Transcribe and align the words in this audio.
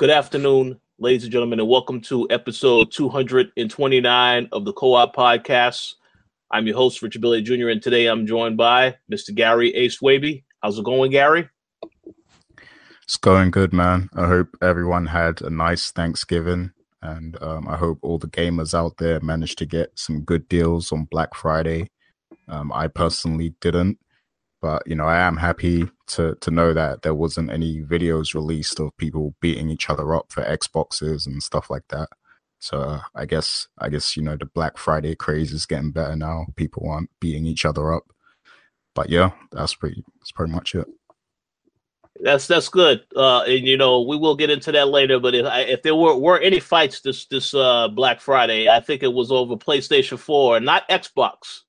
Good 0.00 0.08
afternoon, 0.08 0.80
ladies 0.98 1.24
and 1.24 1.32
gentlemen, 1.32 1.60
and 1.60 1.68
welcome 1.68 2.00
to 2.04 2.26
episode 2.30 2.90
229 2.90 4.48
of 4.50 4.64
the 4.64 4.72
Co-op 4.72 5.14
Podcast. 5.14 5.96
I'm 6.50 6.66
your 6.66 6.76
host, 6.76 7.02
Richard 7.02 7.20
Billy 7.20 7.42
Jr., 7.42 7.68
and 7.68 7.82
today 7.82 8.06
I'm 8.06 8.26
joined 8.26 8.56
by 8.56 8.96
Mr. 9.12 9.34
Gary 9.34 9.74
A. 9.74 9.88
Swaby. 9.90 10.44
How's 10.62 10.78
it 10.78 10.86
going, 10.86 11.10
Gary? 11.10 11.50
It's 13.02 13.18
going 13.18 13.50
good, 13.50 13.74
man. 13.74 14.08
I 14.14 14.26
hope 14.26 14.48
everyone 14.62 15.04
had 15.04 15.42
a 15.42 15.50
nice 15.50 15.90
Thanksgiving, 15.90 16.72
and 17.02 17.36
um, 17.42 17.68
I 17.68 17.76
hope 17.76 17.98
all 18.00 18.16
the 18.16 18.26
gamers 18.26 18.72
out 18.72 18.96
there 18.96 19.20
managed 19.20 19.58
to 19.58 19.66
get 19.66 19.98
some 19.98 20.22
good 20.22 20.48
deals 20.48 20.92
on 20.92 21.08
Black 21.10 21.34
Friday. 21.34 21.90
Um, 22.48 22.72
I 22.72 22.88
personally 22.88 23.54
didn't, 23.60 23.98
but 24.60 24.82
you 24.86 24.94
know, 24.94 25.06
I 25.06 25.18
am 25.18 25.36
happy 25.36 25.88
to 26.08 26.36
to 26.40 26.50
know 26.50 26.72
that 26.72 27.02
there 27.02 27.14
wasn't 27.14 27.50
any 27.50 27.82
videos 27.82 28.34
released 28.34 28.80
of 28.80 28.96
people 28.96 29.34
beating 29.40 29.70
each 29.70 29.88
other 29.88 30.14
up 30.14 30.30
for 30.30 30.42
Xboxes 30.42 31.26
and 31.26 31.42
stuff 31.42 31.70
like 31.70 31.88
that. 31.88 32.08
So 32.58 32.80
uh, 32.80 33.00
I 33.14 33.24
guess 33.26 33.68
I 33.78 33.88
guess 33.88 34.16
you 34.16 34.22
know 34.22 34.36
the 34.36 34.46
Black 34.46 34.76
Friday 34.76 35.14
craze 35.16 35.52
is 35.52 35.66
getting 35.66 35.92
better 35.92 36.14
now. 36.14 36.46
People 36.56 36.88
aren't 36.88 37.10
beating 37.20 37.46
each 37.46 37.64
other 37.64 37.92
up. 37.92 38.12
But 38.94 39.08
yeah, 39.08 39.30
that's 39.50 39.74
pretty 39.74 40.04
that's 40.18 40.32
pretty 40.32 40.52
much 40.52 40.74
it. 40.74 40.86
That's 42.22 42.46
that's 42.46 42.68
good, 42.68 43.02
uh, 43.16 43.44
and 43.46 43.66
you 43.66 43.78
know 43.78 44.02
we 44.02 44.18
will 44.18 44.36
get 44.36 44.50
into 44.50 44.72
that 44.72 44.88
later. 44.88 45.18
But 45.18 45.34
if 45.34 45.46
if 45.68 45.82
there 45.82 45.94
were 45.94 46.16
were 46.16 46.38
any 46.38 46.60
fights 46.60 47.00
this 47.00 47.24
this 47.26 47.54
uh, 47.54 47.88
Black 47.88 48.20
Friday, 48.20 48.68
I 48.68 48.80
think 48.80 49.02
it 49.02 49.12
was 49.12 49.32
over 49.32 49.56
PlayStation 49.56 50.18
Four, 50.18 50.60
not 50.60 50.88
Xbox. 50.90 51.60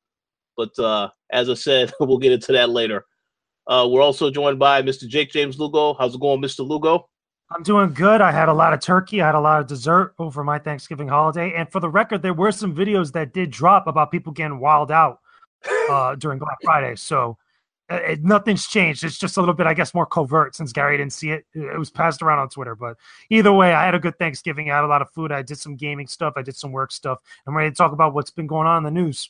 But 0.58 0.78
uh, 0.78 1.10
as 1.32 1.50
I 1.50 1.54
said, 1.56 1.92
we'll 2.00 2.18
get 2.18 2.32
into 2.32 2.52
that 2.54 2.70
later. 2.70 3.06
Uh, 3.68 3.88
we're 3.90 4.02
also 4.02 4.32
joined 4.32 4.60
by 4.60 4.82
Mr. 4.82 5.08
Jake 5.08 5.32
James 5.32 5.60
Lugo. 5.60 5.94
How's 5.94 6.16
it 6.16 6.22
going, 6.22 6.42
Mr. 6.42 6.68
Lugo? 6.68 7.08
I'm 7.54 7.64
doing 7.64 7.94
good. 7.94 8.22
I 8.22 8.32
had 8.32 8.50
a 8.50 8.54
lot 8.54 8.74
of 8.74 8.80
turkey. 8.80 9.22
I 9.22 9.26
had 9.26 9.36
a 9.36 9.40
lot 9.40 9.60
of 9.60 9.68
dessert 9.68 10.14
over 10.18 10.44
my 10.44 10.58
Thanksgiving 10.58 11.08
holiday. 11.08 11.54
And 11.54 11.70
for 11.70 11.80
the 11.80 11.90
record, 11.90 12.22
there 12.22 12.34
were 12.34 12.52
some 12.52 12.74
videos 12.74 13.12
that 13.12 13.34
did 13.34 13.52
drop 13.52 13.88
about 13.88 14.10
people 14.10 14.32
getting 14.32 14.60
wild 14.60 14.90
out 14.90 15.20
uh, 15.90 16.16
during 16.20 16.40
Black 16.40 16.58
Friday. 16.64 16.96
So 16.96 17.38
uh, 17.90 17.96
it, 17.96 18.24
nothing's 18.24 18.68
changed. 18.68 19.04
It's 19.04 19.18
just 19.18 19.36
a 19.36 19.42
little 19.42 19.54
bit, 19.54 19.68
I 19.68 19.74
guess, 19.74 19.94
more 19.94 20.06
covert 20.06 20.56
since 20.56 20.72
Gary 20.72 20.98
didn't 20.98 21.12
see 21.12 21.32
it. 21.32 21.46
It 21.54 21.78
was 21.78 21.90
passed 21.90 22.22
around 22.22 22.40
on 22.40 22.48
Twitter. 22.48 22.74
But 22.74 22.96
either 23.30 23.52
way, 23.52 23.74
I 23.74 23.84
had 23.84 23.96
a 23.96 24.00
good 24.00 24.18
Thanksgiving. 24.18 24.72
I 24.72 24.76
had 24.76 24.86
a 24.86 24.88
lot 24.88 25.02
of 25.02 25.10
food. 25.12 25.34
I 25.34 25.42
did 25.42 25.58
some 25.58 25.76
gaming 25.76 26.08
stuff. 26.08 26.34
I 26.38 26.44
did 26.44 26.56
some 26.56 26.72
work 26.72 26.94
stuff. 26.94 27.20
I'm 27.46 27.56
ready 27.56 27.70
to 27.70 27.76
talk 27.76 27.92
about 27.92 28.14
what's 28.14 28.32
been 28.32 28.48
going 28.48 28.68
on 28.68 28.78
in 28.78 28.84
the 28.84 29.02
news. 29.02 29.30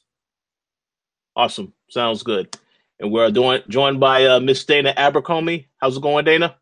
Awesome. 1.36 1.74
Sounds 1.90 2.24
good. 2.24 2.56
And 3.00 3.12
we're 3.12 3.32
doing, 3.32 3.62
joined 3.68 4.00
by 4.00 4.26
uh, 4.26 4.40
Miss 4.40 4.64
Dana 4.64 4.94
Abercrombie. 4.96 5.68
How's 5.78 5.98
it 5.98 6.04
going, 6.04 6.26
Dana? 6.26 6.56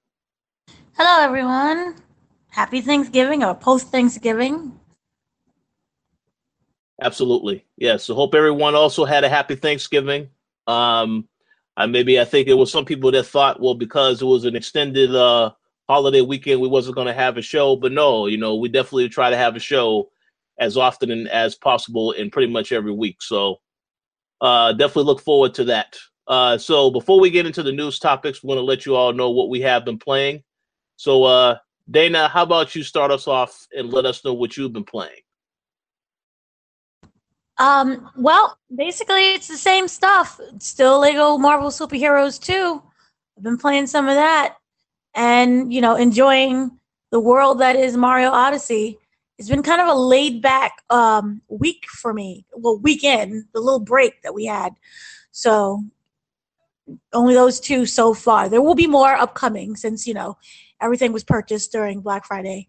Hello, 0.96 1.24
everyone. 1.24 1.96
Happy 2.50 2.82
Thanksgiving 2.82 3.44
or 3.44 3.56
post 3.56 3.88
Thanksgiving. 3.88 4.80
Absolutely. 7.02 7.66
Yes. 7.78 8.04
So 8.04 8.14
hope 8.14 8.36
everyone 8.36 8.76
also 8.76 9.06
had 9.06 9.24
a 9.24 9.30
happy 9.30 9.56
Thanksgiving. 9.56 10.30
Um, 10.68 11.28
I 11.78 11.86
maybe 11.86 12.20
I 12.20 12.26
think 12.26 12.48
it 12.48 12.56
was 12.56 12.72
some 12.72 12.86
people 12.86 13.12
that 13.12 13.24
thought, 13.26 13.62
well, 13.62 13.76
because 13.76 14.22
it 14.22 14.26
was 14.26 14.46
an 14.46 14.56
extended 14.56 15.16
uh, 15.16 15.52
holiday 15.88 16.22
weekend, 16.22 16.60
we 16.60 16.68
wasn't 16.68 16.96
going 16.96 17.08
to 17.08 17.14
have 17.14 17.38
a 17.38 17.42
show. 17.42 17.76
But 17.76 17.94
no, 17.94 18.28
you 18.28 18.38
know, 18.38 18.56
we 18.56 18.68
definitely 18.70 19.10
try 19.10 19.30
to 19.30 19.38
have 19.38 19.56
a 19.56 19.60
show 19.60 20.10
as 20.60 20.76
often 20.76 21.28
as 21.28 21.56
possible 21.56 22.12
and 22.12 22.32
pretty 22.32 22.52
much 22.52 22.72
every 22.72 22.92
week. 22.92 23.22
So 23.22 23.62
uh, 24.42 24.74
definitely 24.74 25.04
look 25.04 25.22
forward 25.22 25.54
to 25.56 25.64
that. 25.66 25.98
Uh, 26.28 26.58
so 26.58 26.92
before 26.92 27.20
we 27.20 27.30
get 27.30 27.46
into 27.46 27.64
the 27.64 27.72
news 27.72 28.00
topics, 28.00 28.44
we 28.44 28.48
want 28.48 28.60
to 28.60 28.64
let 28.64 28.86
you 28.86 28.96
all 28.96 29.12
know 29.12 29.32
what 29.32 29.50
we 29.50 29.62
have 29.62 29.84
been 29.84 29.98
playing. 29.98 30.44
So 30.96 31.24
uh, 31.24 31.58
Dana, 31.90 32.28
how 32.28 32.44
about 32.44 32.76
you 32.76 32.84
start 32.84 33.12
us 33.12 33.28
off 33.28 33.68
and 33.76 33.92
let 33.92 34.06
us 34.06 34.24
know 34.24 34.34
what 34.34 34.56
you've 34.56 34.74
been 34.74 34.84
playing? 34.84 35.22
Um, 37.58 38.10
well, 38.16 38.58
basically, 38.74 39.34
it's 39.34 39.48
the 39.48 39.58
same 39.58 39.88
stuff. 39.88 40.40
It's 40.54 40.68
still 40.68 41.00
Lego 41.00 41.38
Marvel 41.38 41.70
Superheroes 41.70 42.42
2. 42.42 42.82
I've 43.38 43.44
been 43.44 43.58
playing 43.58 43.88
some 43.88 44.08
of 44.08 44.16
that 44.16 44.56
and, 45.14 45.74
you 45.74 45.82
know, 45.82 45.96
enjoying 45.96 46.72
the 47.12 47.20
world 47.20 47.60
that 47.60 47.76
is 47.76 47.98
Mario 47.98 48.30
Odyssey. 48.30 48.98
It's 49.40 49.48
been 49.48 49.64
kind 49.64 49.80
of 49.80 49.88
a 49.88 49.94
laid 49.98 50.42
back 50.42 50.84
um, 50.90 51.42
week 51.48 51.86
for 51.88 52.14
me. 52.14 52.46
Well, 52.54 52.78
weekend, 52.78 53.46
the 53.54 53.62
little 53.62 53.80
break 53.80 54.22
that 54.24 54.34
we 54.34 54.46
had. 54.46 54.74
So, 55.32 55.82
only 57.14 57.36
those 57.36 57.62
two 57.62 57.86
so 57.86 58.14
far. 58.14 58.50
There 58.50 58.62
will 58.62 58.76
be 58.76 58.86
more 58.86 59.14
upcoming 59.14 59.78
since, 59.78 60.06
you 60.06 60.14
know, 60.14 60.38
everything 60.82 61.14
was 61.14 61.24
purchased 61.24 61.72
during 61.72 62.02
Black 62.02 62.26
Friday. 62.26 62.68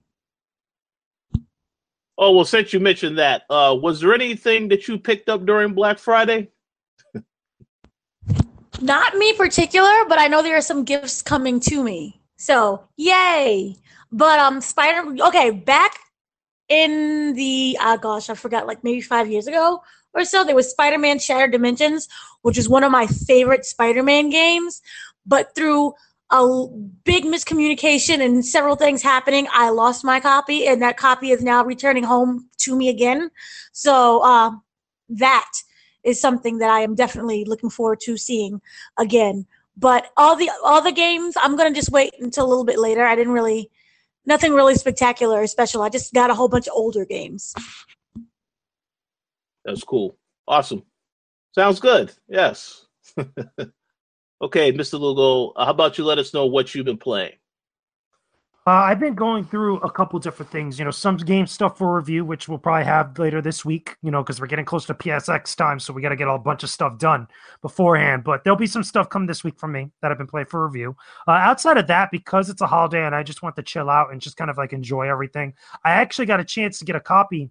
Oh 2.16 2.32
well, 2.36 2.44
since 2.44 2.72
you 2.72 2.78
mentioned 2.78 3.19
that, 3.19 3.42
uh, 3.50 3.76
was 3.80 4.00
there 4.00 4.14
anything 4.14 4.69
that 4.69 4.86
you 4.86 4.97
picked 4.98 5.28
up 5.28 5.47
during 5.47 5.75
Black 5.75 5.98
Friday? 5.98 6.50
Not 8.80 9.16
me 9.16 9.32
particular, 9.32 10.04
but 10.06 10.20
I 10.20 10.28
know 10.28 10.42
there 10.42 10.56
are 10.56 10.62
some 10.62 10.84
gifts 10.84 11.22
coming 11.22 11.59
to 11.60 11.82
me. 11.82 12.20
So 12.36 12.84
yay! 12.97 13.75
But 14.12 14.38
um, 14.38 14.60
Spider. 14.60 15.14
Okay, 15.28 15.50
back 15.50 15.97
in 16.70 17.34
the 17.34 17.76
oh 17.81 17.98
gosh, 17.98 18.31
I 18.31 18.34
forgot, 18.34 18.66
like 18.66 18.82
maybe 18.82 19.03
five 19.03 19.31
years 19.31 19.47
ago 19.47 19.82
or 20.14 20.25
so, 20.25 20.42
there 20.44 20.54
was 20.54 20.70
Spider-Man 20.70 21.19
Shattered 21.19 21.53
Dimensions, 21.53 22.08
which 22.42 22.56
is 22.56 22.69
one 22.69 22.82
of 22.82 22.91
my 22.91 23.06
favorite 23.06 23.64
Spider-Man 23.66 24.31
games. 24.31 24.80
But 25.26 25.54
through 25.54 25.92
a 26.30 26.66
big 27.04 27.25
miscommunication 27.25 28.25
and 28.25 28.44
several 28.44 28.76
things 28.76 29.03
happening, 29.03 29.47
I 29.53 29.70
lost 29.70 30.04
my 30.04 30.20
copy, 30.20 30.66
and 30.66 30.80
that 30.80 30.97
copy 30.97 31.30
is 31.30 31.42
now 31.42 31.64
returning 31.64 32.04
home 32.04 32.48
to 32.59 32.76
me 32.76 32.88
again. 32.88 33.30
So 33.72 34.20
uh, 34.25 34.53
that 35.10 35.50
is 36.04 36.20
something 36.20 36.59
that 36.59 36.70
I 36.70 36.80
am 36.80 36.94
definitely 36.94 37.44
looking 37.44 37.70
forward 37.70 38.00
to 38.00 38.16
seeing 38.16 38.60
again. 38.97 39.47
But 39.76 40.10
all 40.16 40.36
the 40.36 40.50
all 40.64 40.82
the 40.82 40.92
games, 40.92 41.34
I'm 41.36 41.56
gonna 41.56 41.75
just 41.75 41.91
wait 41.91 42.14
until 42.20 42.47
a 42.47 42.48
little 42.48 42.64
bit 42.64 42.78
later. 42.78 43.04
I 43.04 43.16
didn't 43.16 43.32
really, 43.32 43.70
nothing 44.26 44.53
really 44.53 44.75
spectacular 44.75 45.42
or 45.42 45.47
special. 45.47 45.82
I 45.82 45.88
just 45.88 46.12
got 46.14 46.31
a 46.31 46.34
whole 46.34 46.48
bunch 46.48 46.66
of 46.66 46.75
older 46.75 47.04
games. 47.04 47.54
That's 49.64 49.84
cool. 49.84 50.16
Awesome. 50.48 50.82
Sounds 51.54 51.81
good. 51.81 52.12
Yes. 52.28 52.86
Okay, 54.42 54.72
Mr. 54.72 54.98
Lugo, 54.98 55.53
uh, 55.54 55.66
how 55.66 55.70
about 55.70 55.98
you 55.98 56.04
let 56.04 56.19
us 56.19 56.32
know 56.32 56.47
what 56.47 56.75
you've 56.75 56.86
been 56.86 56.97
playing? 56.97 57.34
Uh, 58.66 58.72
I've 58.72 59.00
been 59.00 59.15
going 59.15 59.44
through 59.44 59.78
a 59.78 59.91
couple 59.91 60.19
different 60.19 60.53
things. 60.53 60.78
You 60.78 60.84
know, 60.84 60.91
some 60.91 61.16
game 61.16 61.47
stuff 61.47 61.78
for 61.78 61.97
review, 61.97 62.26
which 62.26 62.47
we'll 62.47 62.59
probably 62.59 62.84
have 62.84 63.19
later 63.19 63.41
this 63.41 63.65
week. 63.65 63.97
You 64.03 64.10
know, 64.10 64.22
because 64.22 64.38
we're 64.38 64.48
getting 64.48 64.66
close 64.66 64.84
to 64.87 64.94
PSX 64.94 65.56
time, 65.56 65.81
so 65.81 65.94
we 65.94 66.03
got 66.03 66.10
to 66.10 66.16
get 66.16 66.28
a 66.28 66.38
bunch 66.38 66.62
of 66.62 66.69
stuff 66.69 66.98
done 66.98 67.26
beforehand. 67.62 68.22
But 68.22 68.44
there'll 68.44 68.59
be 68.59 68.66
some 68.66 68.84
stuff 68.84 69.09
come 69.09 69.26
this 69.26 69.43
week 69.43 69.59
from 69.59 69.72
me 69.72 69.91
that 70.03 70.12
I've 70.12 70.19
been 70.19 70.26
playing 70.26 70.47
for 70.47 70.66
review. 70.66 70.94
Uh, 71.26 71.32
outside 71.32 71.78
of 71.78 71.87
that, 71.87 72.10
because 72.10 72.50
it's 72.50 72.60
a 72.60 72.66
holiday 72.66 73.04
and 73.04 73.15
I 73.15 73.22
just 73.22 73.43
want 73.43 73.56
to 73.56 73.62
chill 73.62 73.88
out 73.88 74.12
and 74.12 74.21
just 74.21 74.37
kind 74.37 74.50
of 74.50 74.59
like 74.59 74.75
enjoy 74.75 75.09
everything, 75.09 75.54
I 75.82 75.92
actually 75.92 76.27
got 76.27 76.41
a 76.41 76.44
chance 76.44 76.78
to 76.81 76.84
get 76.84 76.97
a 76.97 77.00
copy 77.00 77.50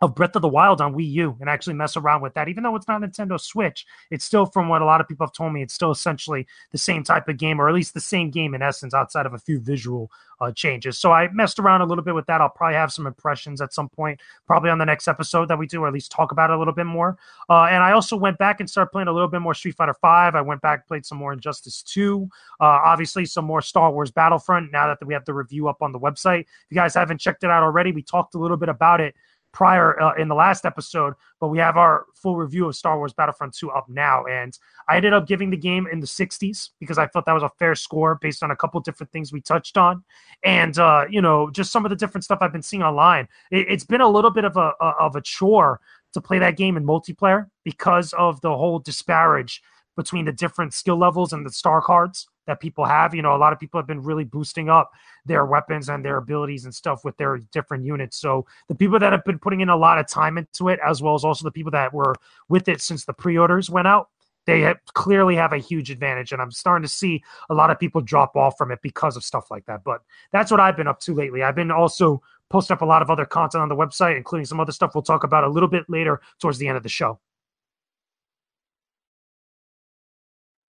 of 0.00 0.14
Breath 0.14 0.36
of 0.36 0.42
the 0.42 0.48
Wild 0.48 0.80
on 0.80 0.94
Wii 0.94 1.10
U 1.12 1.36
and 1.40 1.48
actually 1.48 1.74
mess 1.74 1.96
around 1.96 2.20
with 2.20 2.34
that. 2.34 2.48
Even 2.48 2.62
though 2.62 2.76
it's 2.76 2.88
not 2.88 3.00
Nintendo 3.00 3.40
Switch, 3.40 3.86
it's 4.10 4.24
still, 4.24 4.44
from 4.44 4.68
what 4.68 4.82
a 4.82 4.84
lot 4.84 5.00
of 5.00 5.08
people 5.08 5.26
have 5.26 5.32
told 5.32 5.52
me, 5.52 5.62
it's 5.62 5.74
still 5.74 5.90
essentially 5.90 6.46
the 6.70 6.78
same 6.78 7.02
type 7.02 7.28
of 7.28 7.38
game, 7.38 7.60
or 7.60 7.68
at 7.68 7.74
least 7.74 7.94
the 7.94 8.00
same 8.00 8.30
game 8.30 8.54
in 8.54 8.62
essence, 8.62 8.92
outside 8.92 9.26
of 9.26 9.32
a 9.32 9.38
few 9.38 9.58
visual 9.58 10.10
uh, 10.40 10.52
changes. 10.52 10.98
So 10.98 11.12
I 11.12 11.28
messed 11.32 11.58
around 11.58 11.80
a 11.80 11.86
little 11.86 12.04
bit 12.04 12.14
with 12.14 12.26
that. 12.26 12.42
I'll 12.42 12.50
probably 12.50 12.76
have 12.76 12.92
some 12.92 13.06
impressions 13.06 13.62
at 13.62 13.72
some 13.72 13.88
point, 13.88 14.20
probably 14.46 14.68
on 14.68 14.76
the 14.76 14.84
next 14.84 15.08
episode 15.08 15.48
that 15.48 15.58
we 15.58 15.66
do, 15.66 15.82
or 15.82 15.88
at 15.88 15.94
least 15.94 16.12
talk 16.12 16.30
about 16.30 16.50
it 16.50 16.56
a 16.56 16.58
little 16.58 16.74
bit 16.74 16.84
more. 16.84 17.16
Uh, 17.48 17.64
and 17.64 17.82
I 17.82 17.92
also 17.92 18.16
went 18.16 18.36
back 18.36 18.60
and 18.60 18.68
started 18.68 18.90
playing 18.90 19.08
a 19.08 19.12
little 19.12 19.28
bit 19.28 19.40
more 19.40 19.54
Street 19.54 19.76
Fighter 19.76 19.94
Five. 19.94 20.34
I 20.34 20.42
went 20.42 20.60
back, 20.60 20.86
played 20.86 21.06
some 21.06 21.16
more 21.16 21.32
Injustice 21.32 21.82
Two, 21.82 22.28
uh, 22.60 22.80
obviously 22.84 23.24
some 23.24 23.46
more 23.46 23.62
Star 23.62 23.90
Wars 23.90 24.10
Battlefront. 24.10 24.72
Now 24.72 24.88
that 24.88 25.06
we 25.06 25.14
have 25.14 25.24
the 25.24 25.32
review 25.32 25.68
up 25.68 25.80
on 25.80 25.92
the 25.92 25.98
website, 25.98 26.40
if 26.40 26.66
you 26.68 26.74
guys 26.74 26.92
haven't 26.94 27.18
checked 27.18 27.44
it 27.44 27.50
out 27.50 27.62
already, 27.62 27.92
we 27.92 28.02
talked 28.02 28.34
a 28.34 28.38
little 28.38 28.58
bit 28.58 28.68
about 28.68 29.00
it 29.00 29.14
prior 29.56 29.98
uh, 30.02 30.12
in 30.16 30.28
the 30.28 30.34
last 30.34 30.66
episode, 30.66 31.14
but 31.40 31.48
we 31.48 31.56
have 31.56 31.78
our 31.78 32.04
full 32.14 32.36
review 32.36 32.66
of 32.66 32.76
Star 32.76 32.98
Wars 32.98 33.14
Battlefront 33.14 33.56
2 33.56 33.70
up 33.70 33.88
now. 33.88 34.22
And 34.26 34.56
I 34.86 34.96
ended 34.98 35.14
up 35.14 35.26
giving 35.26 35.48
the 35.48 35.56
game 35.56 35.88
in 35.90 35.98
the 35.98 36.06
60s 36.06 36.70
because 36.78 36.98
I 36.98 37.06
felt 37.06 37.24
that 37.24 37.32
was 37.32 37.42
a 37.42 37.48
fair 37.58 37.74
score 37.74 38.16
based 38.16 38.42
on 38.42 38.50
a 38.50 38.56
couple 38.56 38.78
different 38.80 39.10
things 39.12 39.32
we 39.32 39.40
touched 39.40 39.78
on. 39.78 40.04
And, 40.44 40.78
uh, 40.78 41.06
you 41.08 41.22
know, 41.22 41.48
just 41.48 41.72
some 41.72 41.86
of 41.86 41.90
the 41.90 41.96
different 41.96 42.22
stuff 42.22 42.40
I've 42.42 42.52
been 42.52 42.60
seeing 42.60 42.82
online. 42.82 43.28
It, 43.50 43.70
has 43.70 43.84
been 43.84 44.02
a 44.02 44.08
little 44.08 44.30
bit 44.30 44.44
of 44.44 44.58
a, 44.58 44.72
a, 44.78 44.92
of 45.00 45.16
a 45.16 45.22
chore 45.22 45.80
to 46.12 46.20
play 46.20 46.38
that 46.38 46.58
game 46.58 46.76
in 46.76 46.84
multiplayer 46.84 47.46
because 47.64 48.12
of 48.12 48.38
the 48.42 48.54
whole 48.54 48.78
disparage 48.78 49.62
between 49.96 50.26
the 50.26 50.32
different 50.32 50.74
skill 50.74 50.98
levels 50.98 51.32
and 51.32 51.46
the 51.46 51.50
star 51.50 51.80
cards 51.80 52.28
that 52.46 52.60
people 52.60 52.84
have. 52.84 53.14
You 53.14 53.22
know, 53.22 53.34
a 53.34 53.38
lot 53.38 53.52
of 53.52 53.58
people 53.58 53.78
have 53.78 53.86
been 53.86 54.02
really 54.02 54.24
boosting 54.24 54.68
up 54.68 54.90
their 55.24 55.44
weapons 55.44 55.88
and 55.88 56.04
their 56.04 56.16
abilities 56.16 56.64
and 56.64 56.74
stuff 56.74 57.04
with 57.04 57.16
their 57.16 57.38
different 57.52 57.84
units. 57.84 58.16
So 58.16 58.46
the 58.68 58.74
people 58.74 58.98
that 58.98 59.12
have 59.12 59.24
been 59.24 59.38
putting 59.38 59.60
in 59.60 59.68
a 59.68 59.76
lot 59.76 59.98
of 59.98 60.06
time 60.08 60.38
into 60.38 60.68
it, 60.68 60.80
as 60.84 61.02
well 61.02 61.14
as 61.14 61.24
also 61.24 61.44
the 61.44 61.50
people 61.50 61.72
that 61.72 61.92
were 61.92 62.14
with 62.48 62.68
it 62.68 62.80
since 62.80 63.04
the 63.04 63.12
pre-orders 63.12 63.68
went 63.68 63.86
out, 63.86 64.08
they 64.46 64.60
have, 64.60 64.78
clearly 64.94 65.34
have 65.34 65.52
a 65.52 65.58
huge 65.58 65.90
advantage, 65.90 66.30
and 66.30 66.40
I'm 66.40 66.52
starting 66.52 66.84
to 66.84 66.88
see 66.88 67.22
a 67.50 67.54
lot 67.54 67.70
of 67.70 67.80
people 67.80 68.00
drop 68.00 68.36
off 68.36 68.56
from 68.56 68.70
it 68.70 68.78
because 68.80 69.16
of 69.16 69.24
stuff 69.24 69.50
like 69.50 69.66
that. 69.66 69.82
But 69.82 70.02
that's 70.30 70.52
what 70.52 70.60
I've 70.60 70.76
been 70.76 70.86
up 70.86 71.00
to 71.00 71.14
lately. 71.14 71.42
I've 71.42 71.56
been 71.56 71.72
also 71.72 72.22
posting 72.48 72.74
up 72.74 72.82
a 72.82 72.84
lot 72.86 73.02
of 73.02 73.10
other 73.10 73.24
content 73.24 73.62
on 73.62 73.68
the 73.68 73.74
website, 73.74 74.16
including 74.16 74.46
some 74.46 74.60
other 74.60 74.70
stuff 74.70 74.94
we'll 74.94 75.02
talk 75.02 75.24
about 75.24 75.42
a 75.42 75.48
little 75.48 75.68
bit 75.68 75.84
later 75.88 76.20
towards 76.40 76.58
the 76.58 76.68
end 76.68 76.76
of 76.76 76.84
the 76.84 76.88
show. 76.88 77.18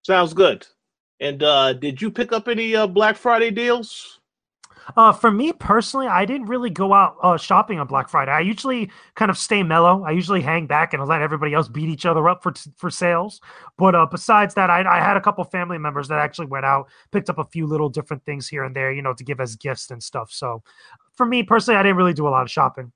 Sounds 0.04 0.34
good. 0.34 0.66
And 1.20 1.42
uh, 1.42 1.74
did 1.74 2.02
you 2.02 2.12
pick 2.12 2.32
up 2.32 2.48
any 2.48 2.76
uh, 2.76 2.88
Black 2.88 3.18
Friday 3.18 3.52
deals? 3.52 4.20
Uh, 4.96 5.12
for 5.12 5.32
me 5.32 5.52
personally, 5.52 6.08
I 6.08 6.26
didn't 6.26 6.48
really 6.48 6.70
go 6.70 6.94
out 6.94 7.18
uh, 7.22 7.38
shopping 7.38 7.80
on 7.80 7.88
Black 7.88 8.08
Friday. 8.08 8.32
I 8.32 8.40
usually 8.40 8.90
kind 9.16 9.30
of 9.30 9.38
stay 9.38 9.62
mellow. 9.62 10.04
I 10.04 10.12
usually 10.12 10.42
hang 10.42 10.66
back 10.66 10.94
and 10.94 11.06
let 11.06 11.22
everybody 11.22 11.54
else 11.54 11.68
beat 11.68 11.90
each 11.90 12.06
other 12.06 12.30
up 12.30 12.42
for 12.42 12.54
for 12.78 12.90
sales. 12.90 13.42
But 13.78 13.96
uh, 13.96 14.06
besides 14.06 14.54
that, 14.54 14.70
I, 14.70 14.84
I 14.88 15.04
had 15.04 15.18
a 15.18 15.22
couple 15.22 15.44
family 15.44 15.78
members 15.78 16.08
that 16.08 16.20
actually 16.20 16.48
went 16.48 16.66
out, 16.66 16.88
picked 17.12 17.30
up 17.30 17.38
a 17.38 17.44
few 17.44 17.68
little 17.68 17.90
different 17.90 18.24
things 18.24 18.48
here 18.48 18.64
and 18.64 18.76
there, 18.76 18.94
you 18.94 19.02
know, 19.02 19.14
to 19.14 19.24
give 19.24 19.42
as 19.42 19.56
gifts 19.58 19.92
and 19.92 20.02
stuff. 20.02 20.32
So, 20.32 20.64
for 21.16 21.26
me 21.26 21.44
personally, 21.44 21.78
I 21.78 21.84
didn't 21.84 21.98
really 21.98 22.14
do 22.14 22.28
a 22.28 22.30
lot 22.30 22.44
of 22.44 22.52
shopping. 22.52 22.92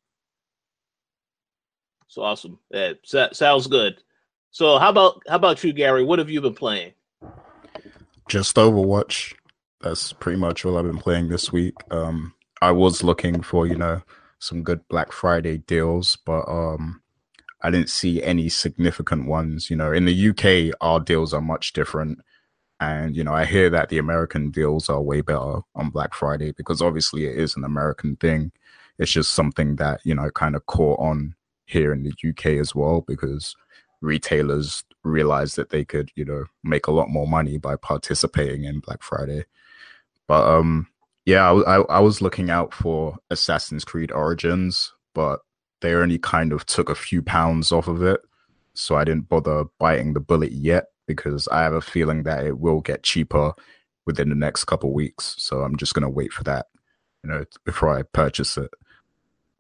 It's 2.08 2.18
awesome. 2.18 2.58
That 2.72 3.00
sounds 3.34 3.68
good. 3.68 4.02
So, 4.52 4.78
how 4.78 4.90
about 4.90 5.22
how 5.28 5.36
about 5.36 5.62
you, 5.64 5.74
Gary? 5.74 6.06
What 6.06 6.20
have 6.20 6.30
you 6.30 6.40
been 6.40 6.56
playing? 6.56 6.94
Just 8.32 8.56
Overwatch. 8.56 9.34
That's 9.82 10.14
pretty 10.14 10.40
much 10.40 10.64
all 10.64 10.78
I've 10.78 10.86
been 10.86 10.98
playing 10.98 11.28
this 11.28 11.52
week. 11.52 11.76
Um, 11.92 12.34
I 12.62 12.72
was 12.72 13.04
looking 13.04 13.42
for 13.42 13.68
you 13.68 13.76
know 13.76 14.04
some 14.40 14.64
good 14.64 14.88
Black 14.88 15.12
Friday 15.12 15.58
deals, 15.58 16.18
but 16.26 16.48
um, 16.48 17.02
I 17.62 17.70
didn't 17.72 17.90
see 17.90 18.24
any 18.24 18.48
significant 18.48 19.28
ones. 19.28 19.70
You 19.70 19.76
know, 19.76 19.92
in 19.92 20.06
the 20.06 20.30
UK, 20.30 20.74
our 20.80 21.02
deals 21.02 21.34
are 21.34 21.42
much 21.42 21.74
different. 21.74 22.20
And, 22.80 23.18
you 23.18 23.26
know, 23.26 23.34
I 23.34 23.44
hear 23.44 23.70
that 23.70 23.90
the 23.90 23.98
American 23.98 24.50
deals 24.50 24.90
are 24.90 25.02
way 25.02 25.20
better 25.20 25.60
on 25.76 25.90
Black 25.90 26.14
Friday 26.14 26.54
because 26.54 26.82
obviously 26.82 27.26
it 27.26 27.38
is 27.38 27.58
an 27.58 27.66
American 27.66 28.16
thing. 28.16 28.54
It's 28.98 29.12
just 29.12 29.32
something 29.32 29.76
that, 29.76 30.00
you 30.06 30.16
know, 30.16 30.30
kind 30.30 30.56
of 30.56 30.66
caught 30.68 31.02
on 31.02 31.36
here 31.66 31.92
in 31.92 32.04
the 32.04 32.14
UK 32.30 32.62
as 32.62 32.74
well 32.74 33.04
because 33.06 33.58
retailers 34.02 34.84
realized 35.04 35.56
that 35.56 35.70
they 35.70 35.86
could, 35.86 36.12
you 36.16 36.26
know, 36.26 36.46
make 36.64 36.88
a 36.88 36.92
lot 36.92 37.10
more 37.10 37.28
money 37.28 37.58
by 37.58 37.76
participating 37.76 38.64
in 38.64 38.80
Black 38.80 39.02
Friday. 39.04 39.46
But 40.28 40.48
um, 40.48 40.88
yeah, 41.26 41.52
I, 41.52 41.78
I, 41.78 41.82
I 41.82 42.00
was 42.00 42.22
looking 42.22 42.50
out 42.50 42.74
for 42.74 43.18
Assassin's 43.30 43.86
Creed 43.86 44.12
Origins, 44.12 44.94
but 45.14 45.40
they 45.82 45.94
only 45.94 46.18
kind 46.18 46.54
of 46.54 46.66
took 46.66 46.90
a 46.90 46.96
few 46.96 47.22
pounds 47.22 47.72
off 47.72 47.88
of 47.88 48.02
it, 48.04 48.22
so 48.74 48.96
I 48.96 49.04
didn't 49.04 49.30
bother 49.30 49.66
biting 49.80 50.14
the 50.14 50.20
bullet 50.20 50.52
yet 50.52 50.86
because 51.08 51.48
I 51.48 51.64
have 51.64 51.74
a 51.74 51.82
feeling 51.82 52.24
that 52.24 52.46
it 52.46 52.60
will 52.60 52.82
get 52.82 53.04
cheaper 53.04 53.54
within 54.06 54.30
the 54.30 54.36
next 54.36 54.66
couple 54.66 54.94
weeks. 54.94 55.36
So 55.38 55.62
I'm 55.62 55.76
just 55.76 55.94
gonna 55.94 56.10
wait 56.10 56.32
for 56.32 56.44
that, 56.46 56.68
you 57.24 57.30
know, 57.30 57.46
before 57.66 57.98
I 57.98 58.04
purchase 58.04 58.58
it. 58.58 58.72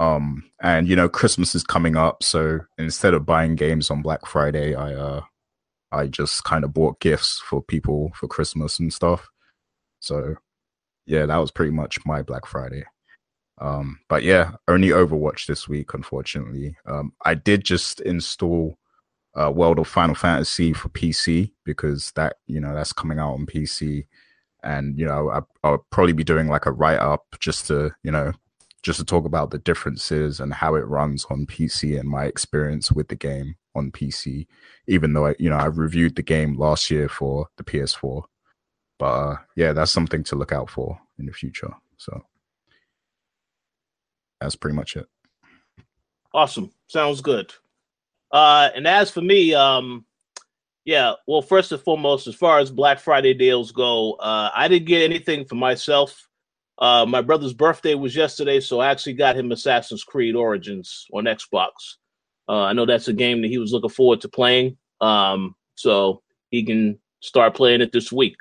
Um, 0.01 0.45
and 0.59 0.87
you 0.87 0.95
know, 0.95 1.07
Christmas 1.07 1.53
is 1.53 1.63
coming 1.63 1.95
up, 1.95 2.23
so 2.23 2.61
instead 2.79 3.13
of 3.13 3.23
buying 3.23 3.53
games 3.53 3.91
on 3.91 4.01
Black 4.01 4.25
Friday, 4.25 4.73
I 4.73 4.95
uh, 4.95 5.21
I 5.91 6.07
just 6.07 6.43
kind 6.43 6.63
of 6.63 6.73
bought 6.73 6.99
gifts 6.99 7.39
for 7.39 7.61
people 7.61 8.11
for 8.15 8.27
Christmas 8.27 8.79
and 8.79 8.91
stuff. 8.91 9.29
So 9.99 10.37
yeah, 11.05 11.27
that 11.27 11.37
was 11.37 11.51
pretty 11.51 11.71
much 11.71 12.03
my 12.03 12.23
Black 12.23 12.47
Friday. 12.47 12.83
Um, 13.59 13.99
but 14.09 14.23
yeah, 14.23 14.53
only 14.67 14.87
Overwatch 14.87 15.45
this 15.45 15.69
week, 15.69 15.93
unfortunately. 15.93 16.75
Um, 16.87 17.13
I 17.23 17.35
did 17.35 17.63
just 17.63 18.01
install 18.01 18.79
uh, 19.39 19.51
World 19.51 19.77
of 19.77 19.87
Final 19.87 20.15
Fantasy 20.15 20.73
for 20.73 20.89
PC 20.89 21.51
because 21.63 22.11
that 22.15 22.37
you 22.47 22.59
know 22.59 22.73
that's 22.73 22.91
coming 22.91 23.19
out 23.19 23.33
on 23.33 23.45
PC, 23.45 24.07
and 24.63 24.97
you 24.97 25.05
know 25.05 25.29
I, 25.29 25.41
I'll 25.63 25.85
probably 25.91 26.13
be 26.13 26.23
doing 26.23 26.47
like 26.47 26.65
a 26.65 26.71
write 26.71 26.99
up 26.99 27.35
just 27.39 27.67
to 27.67 27.91
you 28.01 28.09
know 28.09 28.33
just 28.83 28.99
to 28.99 29.05
talk 29.05 29.25
about 29.25 29.51
the 29.51 29.59
differences 29.59 30.39
and 30.39 30.53
how 30.53 30.75
it 30.75 30.87
runs 30.87 31.25
on 31.29 31.45
PC 31.45 31.99
and 31.99 32.09
my 32.09 32.25
experience 32.25 32.91
with 32.91 33.07
the 33.07 33.15
game 33.15 33.55
on 33.75 33.91
PC. 33.91 34.47
Even 34.87 35.13
though 35.13 35.27
I, 35.27 35.35
you 35.37 35.49
know, 35.49 35.57
I 35.57 35.65
reviewed 35.65 36.15
the 36.15 36.23
game 36.23 36.57
last 36.57 36.89
year 36.89 37.07
for 37.07 37.47
the 37.57 37.63
PS4, 37.63 38.23
but 38.97 39.05
uh, 39.05 39.37
yeah, 39.55 39.73
that's 39.73 39.91
something 39.91 40.23
to 40.25 40.35
look 40.35 40.51
out 40.51 40.69
for 40.69 40.99
in 41.19 41.25
the 41.25 41.31
future. 41.31 41.71
So 41.97 42.21
that's 44.39 44.55
pretty 44.55 44.75
much 44.75 44.95
it. 44.95 45.07
Awesome, 46.33 46.71
sounds 46.87 47.21
good. 47.21 47.53
Uh, 48.31 48.69
and 48.75 48.87
as 48.87 49.11
for 49.11 49.21
me, 49.21 49.53
um, 49.53 50.05
yeah, 50.85 51.13
well, 51.27 51.41
first 51.41 51.71
and 51.71 51.81
foremost, 51.81 52.27
as 52.27 52.35
far 52.35 52.59
as 52.59 52.71
Black 52.71 52.99
Friday 52.99 53.33
deals 53.33 53.71
go, 53.71 54.13
uh, 54.13 54.49
I 54.55 54.67
didn't 54.67 54.87
get 54.87 55.03
anything 55.03 55.45
for 55.45 55.55
myself. 55.55 56.27
Uh, 56.81 57.05
my 57.05 57.21
brother's 57.21 57.53
birthday 57.53 57.93
was 57.93 58.15
yesterday, 58.15 58.59
so 58.59 58.79
I 58.79 58.89
actually 58.89 59.13
got 59.13 59.37
him 59.37 59.51
Assassin's 59.51 60.03
Creed 60.03 60.35
Origins 60.35 61.05
on 61.13 61.25
Xbox. 61.25 61.69
Uh, 62.49 62.63
I 62.63 62.73
know 62.73 62.87
that's 62.87 63.07
a 63.07 63.13
game 63.13 63.43
that 63.43 63.49
he 63.49 63.59
was 63.59 63.71
looking 63.71 63.91
forward 63.91 64.19
to 64.21 64.27
playing, 64.27 64.77
um, 64.99 65.55
so 65.75 66.23
he 66.49 66.63
can 66.63 66.97
start 67.19 67.53
playing 67.53 67.81
it 67.81 67.91
this 67.91 68.11
week. 68.11 68.35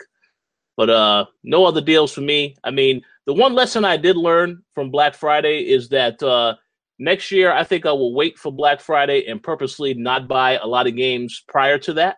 But 0.79 0.89
uh, 0.89 1.27
no 1.45 1.67
other 1.67 1.83
deals 1.83 2.13
for 2.13 2.23
me. 2.23 2.57
I 2.65 2.71
mean, 2.71 3.03
the 3.27 3.35
one 3.35 3.55
lesson 3.55 3.85
I 3.85 3.99
did 3.99 4.17
learn 4.17 4.63
from 4.75 4.91
Black 4.91 5.15
Friday 5.15 5.69
is 5.69 5.91
that 5.91 6.23
uh, 6.23 6.55
next 6.99 7.31
year 7.31 7.53
I 7.53 7.63
think 7.63 7.85
I 7.85 7.93
will 7.93 8.15
wait 8.15 8.39
for 8.39 8.51
Black 8.51 8.81
Friday 8.81 9.27
and 9.27 9.43
purposely 9.43 9.93
not 9.93 10.29
buy 10.29 10.57
a 10.57 10.67
lot 10.67 10.87
of 10.87 10.97
games 10.97 11.45
prior 11.47 11.77
to 11.81 11.93
that, 11.93 12.17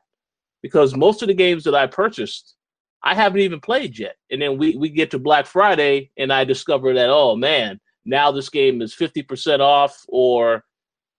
because 0.62 0.94
most 0.94 1.20
of 1.22 1.28
the 1.28 1.34
games 1.34 1.64
that 1.64 1.74
I 1.74 1.88
purchased 1.88 2.54
I 3.04 3.14
haven't 3.14 3.40
even 3.40 3.60
played 3.60 3.98
yet. 3.98 4.16
And 4.30 4.40
then 4.40 4.58
we, 4.58 4.76
we 4.76 4.88
get 4.88 5.10
to 5.10 5.18
Black 5.18 5.46
Friday 5.46 6.10
and 6.16 6.32
I 6.32 6.44
discover 6.44 6.94
that, 6.94 7.10
oh 7.10 7.36
man, 7.36 7.80
now 8.04 8.30
this 8.30 8.48
game 8.48 8.80
is 8.80 8.94
50% 8.94 9.60
off 9.60 10.04
or 10.08 10.64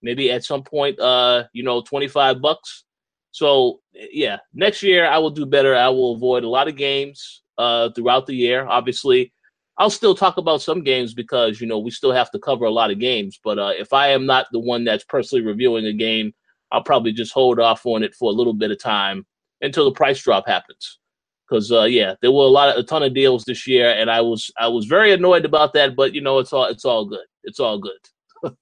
maybe 0.01 0.31
at 0.31 0.45
some 0.45 0.63
point, 0.63 1.00
uh, 1.00 1.45
you 1.53 1.63
know, 1.63 1.81
25 1.81 2.41
bucks. 2.41 2.85
So 3.31 3.81
yeah, 3.94 4.38
next 4.53 4.81
year 4.83 5.07
I 5.07 5.18
will 5.18 5.30
do 5.30 5.45
better. 5.45 5.75
I 5.75 5.89
will 5.89 6.15
avoid 6.15 6.44
a 6.44 6.50
lot 6.50 6.68
of 6.68 6.77
games 6.77 7.44
uh, 7.57 7.89
throughout 7.91 8.27
the 8.27 8.36
year. 8.36 8.65
Obviously, 8.65 9.33
I'll 9.77 9.89
still 9.89 10.15
talk 10.15 10.38
about 10.38 10.62
some 10.62 10.83
games 10.83 11.13
because, 11.13 11.59
you 11.59 11.68
know, 11.68 11.79
we 11.79 11.91
still 11.91 12.12
have 12.12 12.31
to 12.31 12.39
cover 12.39 12.65
a 12.65 12.71
lot 12.71 12.91
of 12.91 13.00
games. 13.00 13.39
But 13.44 13.59
uh, 13.59 13.71
if 13.77 13.91
I 13.91 14.09
am 14.09 14.25
not 14.25 14.45
the 14.51 14.59
one 14.59 14.83
that's 14.83 15.03
personally 15.03 15.44
reviewing 15.44 15.86
a 15.88 15.94
game, 15.94 16.33
I'll 16.71 16.83
probably 16.83 17.12
just 17.12 17.33
hold 17.33 17.59
off 17.59 17.86
on 17.86 18.03
it 18.03 18.13
for 18.13 18.29
a 18.31 18.36
little 18.36 18.53
bit 18.53 18.71
of 18.71 18.79
time 18.79 19.25
until 19.62 19.86
the 19.86 19.91
price 19.91 20.21
drop 20.21 20.47
happens 20.47 21.00
because 21.47 21.71
uh, 21.71 21.83
yeah, 21.83 22.15
there 22.21 22.31
were 22.31 22.43
a 22.43 22.47
lot 22.47 22.69
of 22.69 22.77
a 22.77 22.83
ton 22.83 23.03
of 23.03 23.13
deals 23.13 23.43
this 23.45 23.67
year, 23.67 23.91
and 23.91 24.09
I 24.09 24.21
was 24.21 24.51
I 24.57 24.67
was 24.67 24.85
very 24.85 25.11
annoyed 25.11 25.45
about 25.45 25.73
that. 25.73 25.95
But 25.95 26.13
you 26.13 26.21
know, 26.21 26.39
it's 26.39 26.53
all 26.53 26.65
it's 26.65 26.85
all 26.85 27.05
good. 27.05 27.25
It's 27.43 27.59
all 27.59 27.79
good. 27.79 28.00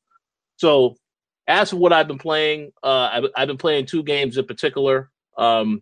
so, 0.57 0.95
as 1.47 1.69
for 1.69 1.77
what 1.77 1.93
I've 1.93 2.07
been 2.07 2.17
playing, 2.17 2.71
uh, 2.83 3.09
I've, 3.13 3.25
I've 3.35 3.47
been 3.47 3.57
playing 3.57 3.85
two 3.85 4.03
games 4.03 4.37
in 4.37 4.45
particular. 4.45 5.09
Um, 5.37 5.81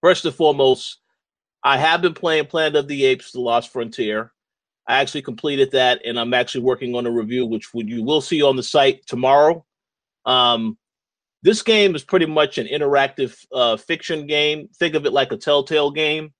first 0.00 0.24
and 0.24 0.34
foremost, 0.34 1.00
I 1.64 1.78
have 1.78 2.02
been 2.02 2.14
playing 2.14 2.46
Planet 2.46 2.76
of 2.76 2.88
the 2.88 3.04
Apes: 3.04 3.32
The 3.32 3.40
Lost 3.40 3.72
Frontier. 3.72 4.32
I 4.88 5.00
actually 5.00 5.22
completed 5.22 5.70
that, 5.72 6.00
and 6.04 6.18
I'm 6.18 6.34
actually 6.34 6.64
working 6.64 6.96
on 6.96 7.06
a 7.06 7.10
review, 7.10 7.46
which 7.46 7.68
you 7.72 8.02
will 8.02 8.20
see 8.20 8.42
on 8.42 8.56
the 8.56 8.64
site 8.64 9.06
tomorrow. 9.06 9.64
Um, 10.26 10.76
this 11.42 11.62
game 11.62 11.94
is 11.94 12.04
pretty 12.04 12.26
much 12.26 12.58
an 12.58 12.66
interactive 12.66 13.36
uh, 13.52 13.76
fiction 13.76 14.26
game. 14.26 14.68
Think 14.78 14.94
of 14.94 15.04
it 15.06 15.12
like 15.12 15.32
a 15.32 15.36
Telltale 15.36 15.90
game, 15.90 16.32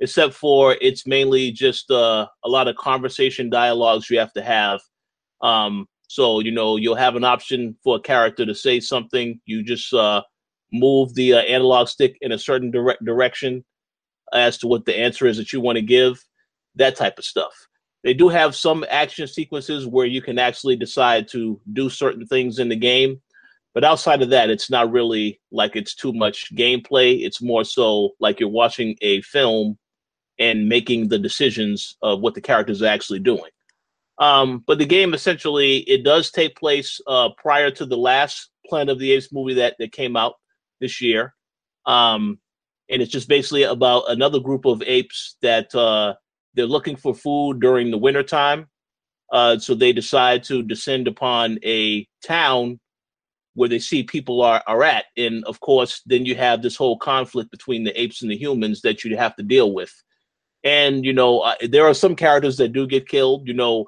except 0.00 0.34
for 0.34 0.76
it's 0.80 1.06
mainly 1.06 1.50
just 1.50 1.90
uh, 1.90 2.26
a 2.44 2.48
lot 2.48 2.68
of 2.68 2.76
conversation 2.76 3.50
dialogues 3.50 4.08
you 4.08 4.18
have 4.18 4.32
to 4.34 4.42
have. 4.42 4.80
Um, 5.40 5.86
so 6.06 6.38
you 6.38 6.52
know 6.52 6.76
you'll 6.76 6.94
have 6.94 7.16
an 7.16 7.24
option 7.24 7.76
for 7.82 7.96
a 7.96 8.00
character 8.00 8.46
to 8.46 8.54
say 8.54 8.78
something. 8.78 9.40
You 9.44 9.64
just 9.64 9.92
uh, 9.92 10.22
move 10.72 11.14
the 11.14 11.34
uh, 11.34 11.38
analog 11.40 11.88
stick 11.88 12.16
in 12.20 12.32
a 12.32 12.38
certain 12.38 12.70
dire- 12.70 12.98
direction 13.04 13.64
as 14.32 14.56
to 14.58 14.68
what 14.68 14.84
the 14.84 14.96
answer 14.96 15.26
is 15.26 15.36
that 15.36 15.52
you 15.52 15.60
want 15.60 15.76
to 15.76 15.82
give. 15.82 16.24
That 16.76 16.96
type 16.96 17.18
of 17.18 17.24
stuff. 17.24 17.52
They 18.02 18.14
do 18.14 18.28
have 18.28 18.56
some 18.56 18.84
action 18.90 19.28
sequences 19.28 19.86
where 19.86 20.06
you 20.06 20.20
can 20.20 20.38
actually 20.38 20.76
decide 20.76 21.28
to 21.28 21.60
do 21.72 21.88
certain 21.88 22.26
things 22.26 22.58
in 22.58 22.68
the 22.68 22.76
game 22.76 23.20
but 23.74 23.84
outside 23.84 24.22
of 24.22 24.30
that, 24.30 24.50
it's 24.50 24.70
not 24.70 24.92
really 24.92 25.40
like 25.50 25.74
it's 25.74 25.94
too 25.94 26.12
much 26.12 26.54
gameplay. 26.54 27.24
It's 27.24 27.42
more 27.42 27.64
so 27.64 28.10
like 28.20 28.38
you're 28.38 28.48
watching 28.48 28.96
a 29.02 29.20
film 29.22 29.76
and 30.38 30.68
making 30.68 31.08
the 31.08 31.18
decisions 31.18 31.96
of 32.00 32.20
what 32.20 32.34
the 32.34 32.40
characters 32.40 32.82
are 32.82 32.86
actually 32.86 33.18
doing. 33.18 33.50
Um, 34.18 34.62
but 34.64 34.78
the 34.78 34.86
game 34.86 35.12
essentially 35.12 35.78
it 35.78 36.04
does 36.04 36.30
take 36.30 36.56
place 36.56 37.00
uh, 37.08 37.30
prior 37.36 37.70
to 37.72 37.84
the 37.84 37.96
last 37.96 38.50
Planet 38.66 38.92
of 38.92 38.98
the 39.00 39.12
Apes 39.12 39.32
movie 39.32 39.54
that 39.54 39.74
that 39.78 39.92
came 39.92 40.16
out 40.16 40.34
this 40.80 41.00
year, 41.02 41.34
um, 41.84 42.38
and 42.88 43.02
it's 43.02 43.10
just 43.10 43.28
basically 43.28 43.64
about 43.64 44.04
another 44.08 44.38
group 44.38 44.64
of 44.64 44.82
apes 44.86 45.36
that 45.42 45.74
uh, 45.74 46.14
they're 46.54 46.64
looking 46.64 46.96
for 46.96 47.14
food 47.14 47.60
during 47.60 47.90
the 47.90 47.98
wintertime. 47.98 48.68
Uh, 49.32 49.58
so 49.58 49.74
they 49.74 49.92
decide 49.92 50.44
to 50.44 50.62
descend 50.62 51.08
upon 51.08 51.58
a 51.64 52.06
town 52.24 52.78
where 53.54 53.68
they 53.68 53.78
see 53.78 54.02
people 54.02 54.42
are 54.42 54.62
are 54.66 54.82
at, 54.82 55.06
and 55.16 55.44
of 55.44 55.60
course, 55.60 56.02
then 56.06 56.26
you 56.26 56.34
have 56.34 56.62
this 56.62 56.76
whole 56.76 56.98
conflict 56.98 57.50
between 57.50 57.84
the 57.84 58.00
apes 58.00 58.22
and 58.22 58.30
the 58.30 58.36
humans 58.36 58.82
that 58.82 59.04
you 59.04 59.16
have 59.16 59.36
to 59.36 59.42
deal 59.42 59.72
with. 59.72 59.92
And 60.64 61.04
you 61.04 61.12
know, 61.12 61.40
uh, 61.40 61.54
there 61.68 61.86
are 61.86 61.94
some 61.94 62.16
characters 62.16 62.56
that 62.58 62.72
do 62.72 62.86
get 62.86 63.08
killed. 63.08 63.46
You 63.46 63.54
know, 63.54 63.86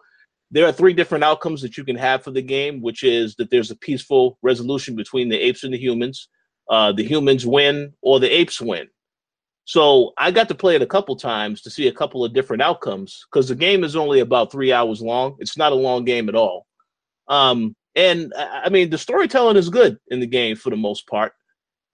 there 0.50 0.66
are 0.66 0.72
three 0.72 0.92
different 0.92 1.24
outcomes 1.24 1.62
that 1.62 1.76
you 1.76 1.84
can 1.84 1.96
have 1.96 2.22
for 2.22 2.30
the 2.30 2.42
game, 2.42 2.80
which 2.80 3.02
is 3.02 3.34
that 3.36 3.50
there's 3.50 3.70
a 3.70 3.76
peaceful 3.76 4.38
resolution 4.42 4.94
between 4.94 5.28
the 5.28 5.38
apes 5.38 5.64
and 5.64 5.74
the 5.74 5.78
humans. 5.78 6.28
Uh, 6.68 6.92
the 6.92 7.04
humans 7.04 7.46
win 7.46 7.92
or 8.02 8.18
the 8.18 8.28
apes 8.28 8.60
win. 8.60 8.88
So 9.66 10.12
I 10.16 10.30
got 10.30 10.48
to 10.48 10.54
play 10.54 10.76
it 10.76 10.82
a 10.82 10.86
couple 10.86 11.16
times 11.16 11.60
to 11.62 11.70
see 11.70 11.88
a 11.88 11.92
couple 11.92 12.24
of 12.24 12.32
different 12.32 12.62
outcomes 12.62 13.26
because 13.30 13.48
the 13.48 13.56
game 13.56 13.82
is 13.82 13.96
only 13.96 14.20
about 14.20 14.52
three 14.52 14.72
hours 14.72 15.02
long. 15.02 15.36
It's 15.40 15.56
not 15.56 15.72
a 15.72 15.76
long 15.76 16.04
game 16.04 16.28
at 16.28 16.36
all. 16.36 16.66
Um, 17.26 17.74
and 17.96 18.32
I 18.36 18.68
mean, 18.68 18.90
the 18.90 18.98
storytelling 18.98 19.56
is 19.56 19.68
good 19.68 19.98
in 20.08 20.20
the 20.20 20.26
game 20.26 20.54
for 20.54 20.70
the 20.70 20.76
most 20.76 21.06
part. 21.06 21.32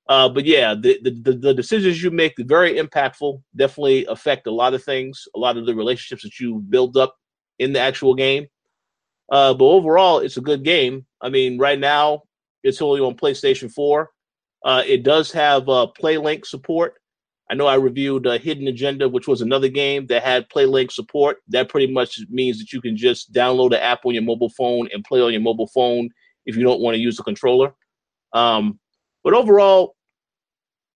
Uh, 0.08 0.28
but 0.28 0.44
yeah, 0.44 0.74
the, 0.74 0.98
the, 1.02 1.32
the 1.32 1.54
decisions 1.54 2.02
you 2.02 2.10
make 2.10 2.34
very 2.38 2.74
impactful. 2.74 3.40
Definitely 3.54 4.04
affect 4.06 4.48
a 4.48 4.50
lot 4.50 4.74
of 4.74 4.82
things, 4.82 5.26
a 5.34 5.38
lot 5.38 5.56
of 5.56 5.64
the 5.64 5.74
relationships 5.74 6.24
that 6.24 6.40
you 6.40 6.58
build 6.58 6.96
up 6.96 7.16
in 7.60 7.72
the 7.72 7.78
actual 7.78 8.14
game. 8.14 8.48
Uh, 9.30 9.54
but 9.54 9.64
overall, 9.64 10.18
it's 10.18 10.36
a 10.36 10.42
good 10.42 10.64
game. 10.64 11.06
I 11.20 11.28
mean, 11.28 11.56
right 11.56 11.78
now 11.78 12.22
it's 12.64 12.82
only 12.82 13.00
on 13.00 13.14
PlayStation 13.14 13.72
4. 13.72 14.10
Uh, 14.64 14.82
it 14.86 15.02
does 15.04 15.30
have 15.32 15.68
uh, 15.68 15.86
PlayLink 15.98 16.46
support. 16.46 16.94
I 17.52 17.54
know 17.54 17.66
I 17.66 17.74
reviewed 17.74 18.26
uh, 18.26 18.38
Hidden 18.38 18.66
Agenda, 18.66 19.10
which 19.10 19.28
was 19.28 19.42
another 19.42 19.68
game 19.68 20.06
that 20.06 20.22
had 20.22 20.48
PlayLink 20.48 20.90
support. 20.90 21.42
That 21.48 21.68
pretty 21.68 21.92
much 21.92 22.18
means 22.30 22.58
that 22.58 22.72
you 22.72 22.80
can 22.80 22.96
just 22.96 23.30
download 23.30 23.72
the 23.72 23.84
app 23.84 24.06
on 24.06 24.14
your 24.14 24.22
mobile 24.22 24.48
phone 24.48 24.88
and 24.90 25.04
play 25.04 25.20
on 25.20 25.32
your 25.32 25.42
mobile 25.42 25.66
phone 25.66 26.08
if 26.46 26.56
you 26.56 26.62
don't 26.62 26.80
want 26.80 26.94
to 26.94 27.00
use 27.00 27.20
a 27.20 27.22
controller. 27.22 27.74
Um, 28.32 28.80
but 29.22 29.34
overall, 29.34 29.96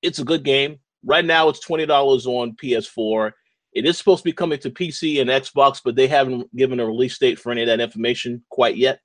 it's 0.00 0.18
a 0.18 0.24
good 0.24 0.44
game. 0.44 0.78
Right 1.04 1.26
now, 1.26 1.50
it's 1.50 1.60
twenty 1.60 1.84
dollars 1.84 2.26
on 2.26 2.56
PS4. 2.56 3.32
It 3.74 3.84
is 3.84 3.98
supposed 3.98 4.22
to 4.22 4.30
be 4.30 4.32
coming 4.32 4.58
to 4.60 4.70
PC 4.70 5.20
and 5.20 5.28
Xbox, 5.28 5.82
but 5.84 5.94
they 5.94 6.06
haven't 6.06 6.56
given 6.56 6.80
a 6.80 6.86
release 6.86 7.18
date 7.18 7.38
for 7.38 7.52
any 7.52 7.64
of 7.64 7.66
that 7.66 7.80
information 7.80 8.42
quite 8.48 8.78
yet. 8.78 9.00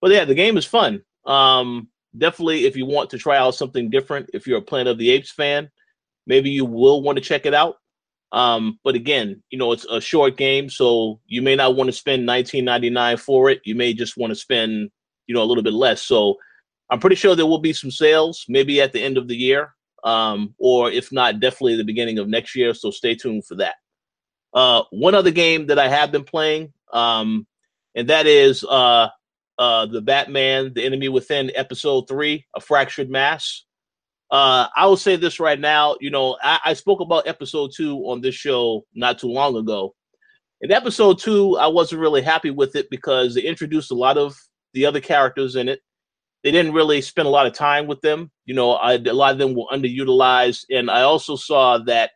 But 0.00 0.10
yeah, 0.10 0.24
the 0.24 0.34
game 0.34 0.56
is 0.56 0.64
fun. 0.64 1.02
Um, 1.24 1.86
definitely, 2.16 2.64
if 2.64 2.76
you 2.76 2.84
want 2.84 3.10
to 3.10 3.18
try 3.18 3.36
out 3.36 3.54
something 3.54 3.90
different, 3.90 4.28
if 4.34 4.48
you're 4.48 4.58
a 4.58 4.62
Planet 4.62 4.90
of 4.90 4.98
the 4.98 5.10
Apes 5.10 5.30
fan, 5.30 5.70
maybe 6.28 6.50
you 6.50 6.64
will 6.64 7.02
want 7.02 7.18
to 7.18 7.24
check 7.24 7.44
it 7.44 7.54
out. 7.54 7.78
Um, 8.30 8.78
but 8.84 8.94
again, 8.94 9.42
you 9.50 9.58
know, 9.58 9.72
it's 9.72 9.86
a 9.86 10.00
short 10.00 10.36
game, 10.36 10.70
so 10.70 11.18
you 11.26 11.42
may 11.42 11.56
not 11.56 11.74
want 11.74 11.88
to 11.88 11.92
spend 11.92 12.28
19.99 12.28 13.18
for 13.18 13.50
it. 13.50 13.60
You 13.64 13.74
may 13.74 13.92
just 13.92 14.16
want 14.16 14.30
to 14.30 14.36
spend, 14.36 14.90
you 15.26 15.34
know, 15.34 15.42
a 15.42 15.48
little 15.48 15.64
bit 15.64 15.72
less. 15.72 16.02
So 16.02 16.36
I'm 16.90 17.00
pretty 17.00 17.16
sure 17.16 17.34
there 17.34 17.46
will 17.46 17.58
be 17.58 17.72
some 17.72 17.90
sales, 17.90 18.44
maybe 18.48 18.80
at 18.80 18.92
the 18.92 19.02
end 19.02 19.18
of 19.18 19.26
the 19.26 19.36
year 19.36 19.74
um, 20.04 20.54
or 20.58 20.90
if 20.90 21.12
not, 21.12 21.40
definitely 21.40 21.76
the 21.76 21.84
beginning 21.84 22.18
of 22.18 22.28
next 22.28 22.54
year. 22.54 22.74
So 22.74 22.90
stay 22.90 23.14
tuned 23.14 23.46
for 23.46 23.56
that. 23.56 23.74
Uh, 24.54 24.82
one 24.90 25.14
other 25.14 25.30
game 25.30 25.66
that 25.66 25.78
I 25.78 25.88
have 25.88 26.10
been 26.10 26.24
playing, 26.24 26.72
um, 26.92 27.46
and 27.94 28.08
that 28.08 28.26
is 28.26 28.64
uh, 28.64 29.08
uh, 29.58 29.86
the 29.86 30.00
Batman: 30.00 30.72
The 30.72 30.84
Enemy 30.84 31.10
Within, 31.10 31.52
Episode 31.54 32.08
Three, 32.08 32.46
A 32.56 32.60
Fractured 32.60 33.10
Mask. 33.10 33.64
Uh, 34.30 34.68
I 34.76 34.86
will 34.86 34.96
say 34.96 35.16
this 35.16 35.40
right 35.40 35.58
now. 35.58 35.96
You 36.00 36.10
know, 36.10 36.36
I, 36.42 36.60
I 36.66 36.74
spoke 36.74 37.00
about 37.00 37.26
Episode 37.26 37.70
Two 37.74 37.98
on 38.00 38.20
this 38.20 38.34
show 38.34 38.84
not 38.94 39.18
too 39.18 39.28
long 39.28 39.56
ago. 39.56 39.94
In 40.60 40.72
Episode 40.72 41.18
Two, 41.18 41.56
I 41.56 41.66
wasn't 41.66 42.00
really 42.00 42.22
happy 42.22 42.50
with 42.50 42.76
it 42.76 42.90
because 42.90 43.34
they 43.34 43.42
introduced 43.42 43.90
a 43.90 43.94
lot 43.94 44.18
of 44.18 44.36
the 44.74 44.84
other 44.84 45.00
characters 45.00 45.56
in 45.56 45.68
it 45.68 45.80
they 46.44 46.50
didn't 46.50 46.72
really 46.72 47.00
spend 47.00 47.26
a 47.26 47.30
lot 47.30 47.46
of 47.46 47.52
time 47.52 47.86
with 47.86 48.00
them. 48.00 48.30
You 48.46 48.54
know, 48.54 48.72
I, 48.72 48.94
a 48.94 49.12
lot 49.12 49.32
of 49.32 49.38
them 49.38 49.54
were 49.54 49.66
underutilized, 49.72 50.64
and 50.70 50.90
I 50.90 51.02
also 51.02 51.36
saw 51.36 51.78
that 51.78 52.12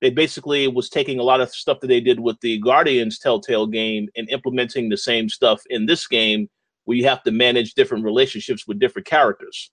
they 0.00 0.10
basically 0.10 0.68
was 0.68 0.88
taking 0.88 1.18
a 1.18 1.22
lot 1.22 1.40
of 1.40 1.50
stuff 1.50 1.80
that 1.80 1.88
they 1.88 2.00
did 2.00 2.20
with 2.20 2.38
the 2.40 2.58
Guardians 2.58 3.18
Telltale 3.18 3.66
game 3.66 4.08
and 4.16 4.28
implementing 4.30 4.88
the 4.88 4.96
same 4.96 5.28
stuff 5.28 5.62
in 5.70 5.86
this 5.86 6.06
game, 6.06 6.48
where 6.84 6.96
you 6.96 7.04
have 7.04 7.22
to 7.24 7.30
manage 7.30 7.74
different 7.74 8.04
relationships 8.04 8.66
with 8.66 8.78
different 8.78 9.06
characters. 9.06 9.70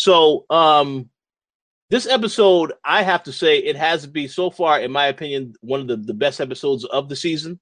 So, 0.00 0.46
um, 0.48 1.10
this 1.90 2.06
episode, 2.06 2.72
I 2.82 3.02
have 3.02 3.22
to 3.24 3.34
say, 3.34 3.58
it 3.58 3.76
has 3.76 4.00
to 4.00 4.08
be 4.08 4.28
so 4.28 4.48
far, 4.50 4.80
in 4.80 4.90
my 4.90 5.08
opinion, 5.08 5.52
one 5.60 5.82
of 5.82 5.88
the, 5.88 5.96
the 5.98 6.14
best 6.14 6.40
episodes 6.40 6.86
of 6.86 7.10
the 7.10 7.16
season 7.16 7.60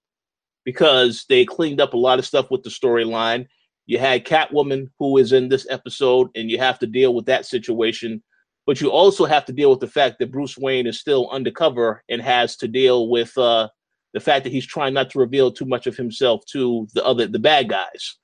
because 0.64 1.24
they 1.28 1.44
cleaned 1.44 1.80
up 1.80 1.94
a 1.94 1.96
lot 1.96 2.20
of 2.20 2.26
stuff 2.26 2.48
with 2.48 2.62
the 2.62 2.70
storyline 2.70 3.48
you 3.86 3.98
had 3.98 4.24
Catwoman, 4.24 4.88
who 5.00 5.18
is 5.18 5.32
in 5.32 5.48
this 5.48 5.66
episode, 5.68 6.28
and 6.36 6.48
you 6.48 6.58
have 6.58 6.78
to 6.78 6.86
deal 6.86 7.12
with 7.12 7.26
that 7.26 7.44
situation. 7.44 8.22
But 8.68 8.80
you 8.80 8.92
also 8.92 9.24
have 9.24 9.44
to 9.46 9.52
deal 9.52 9.70
with 9.70 9.80
the 9.80 9.88
fact 9.88 10.20
that 10.20 10.30
Bruce 10.30 10.56
Wayne 10.56 10.86
is 10.86 11.00
still 11.00 11.28
undercover 11.32 12.04
and 12.08 12.22
has 12.22 12.54
to 12.58 12.68
deal 12.68 13.08
with 13.08 13.36
uh, 13.36 13.68
the 14.14 14.20
fact 14.20 14.44
that 14.44 14.52
he's 14.52 14.66
trying 14.66 14.94
not 14.94 15.10
to 15.10 15.18
reveal 15.18 15.50
too 15.50 15.64
much 15.64 15.88
of 15.88 15.96
himself 15.96 16.44
to 16.52 16.86
the 16.94 17.04
other 17.04 17.26
the 17.26 17.40
bad 17.40 17.68
guys. 17.68 18.16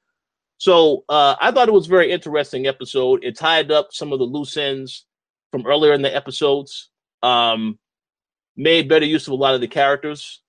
So 0.59 1.05
uh, 1.09 1.37
I 1.41 1.51
thought 1.51 1.69
it 1.69 1.73
was 1.73 1.87
a 1.87 1.91
very 1.91 2.11
interesting 2.11 2.67
episode. 2.67 3.25
It 3.25 3.37
tied 3.37 3.71
up 3.71 3.89
some 3.91 4.13
of 4.13 4.19
the 4.19 4.25
loose 4.25 4.57
ends 4.57 5.07
from 5.51 5.67
earlier 5.67 5.93
in 5.93 6.03
the 6.03 6.15
episodes, 6.15 6.91
um, 7.23 7.79
made 8.57 8.89
better 8.89 9.07
use 9.07 9.27
of 9.27 9.33
a 9.33 9.37
lot 9.37 9.55
of 9.55 9.61
the 9.61 9.69
characters, 9.69 10.43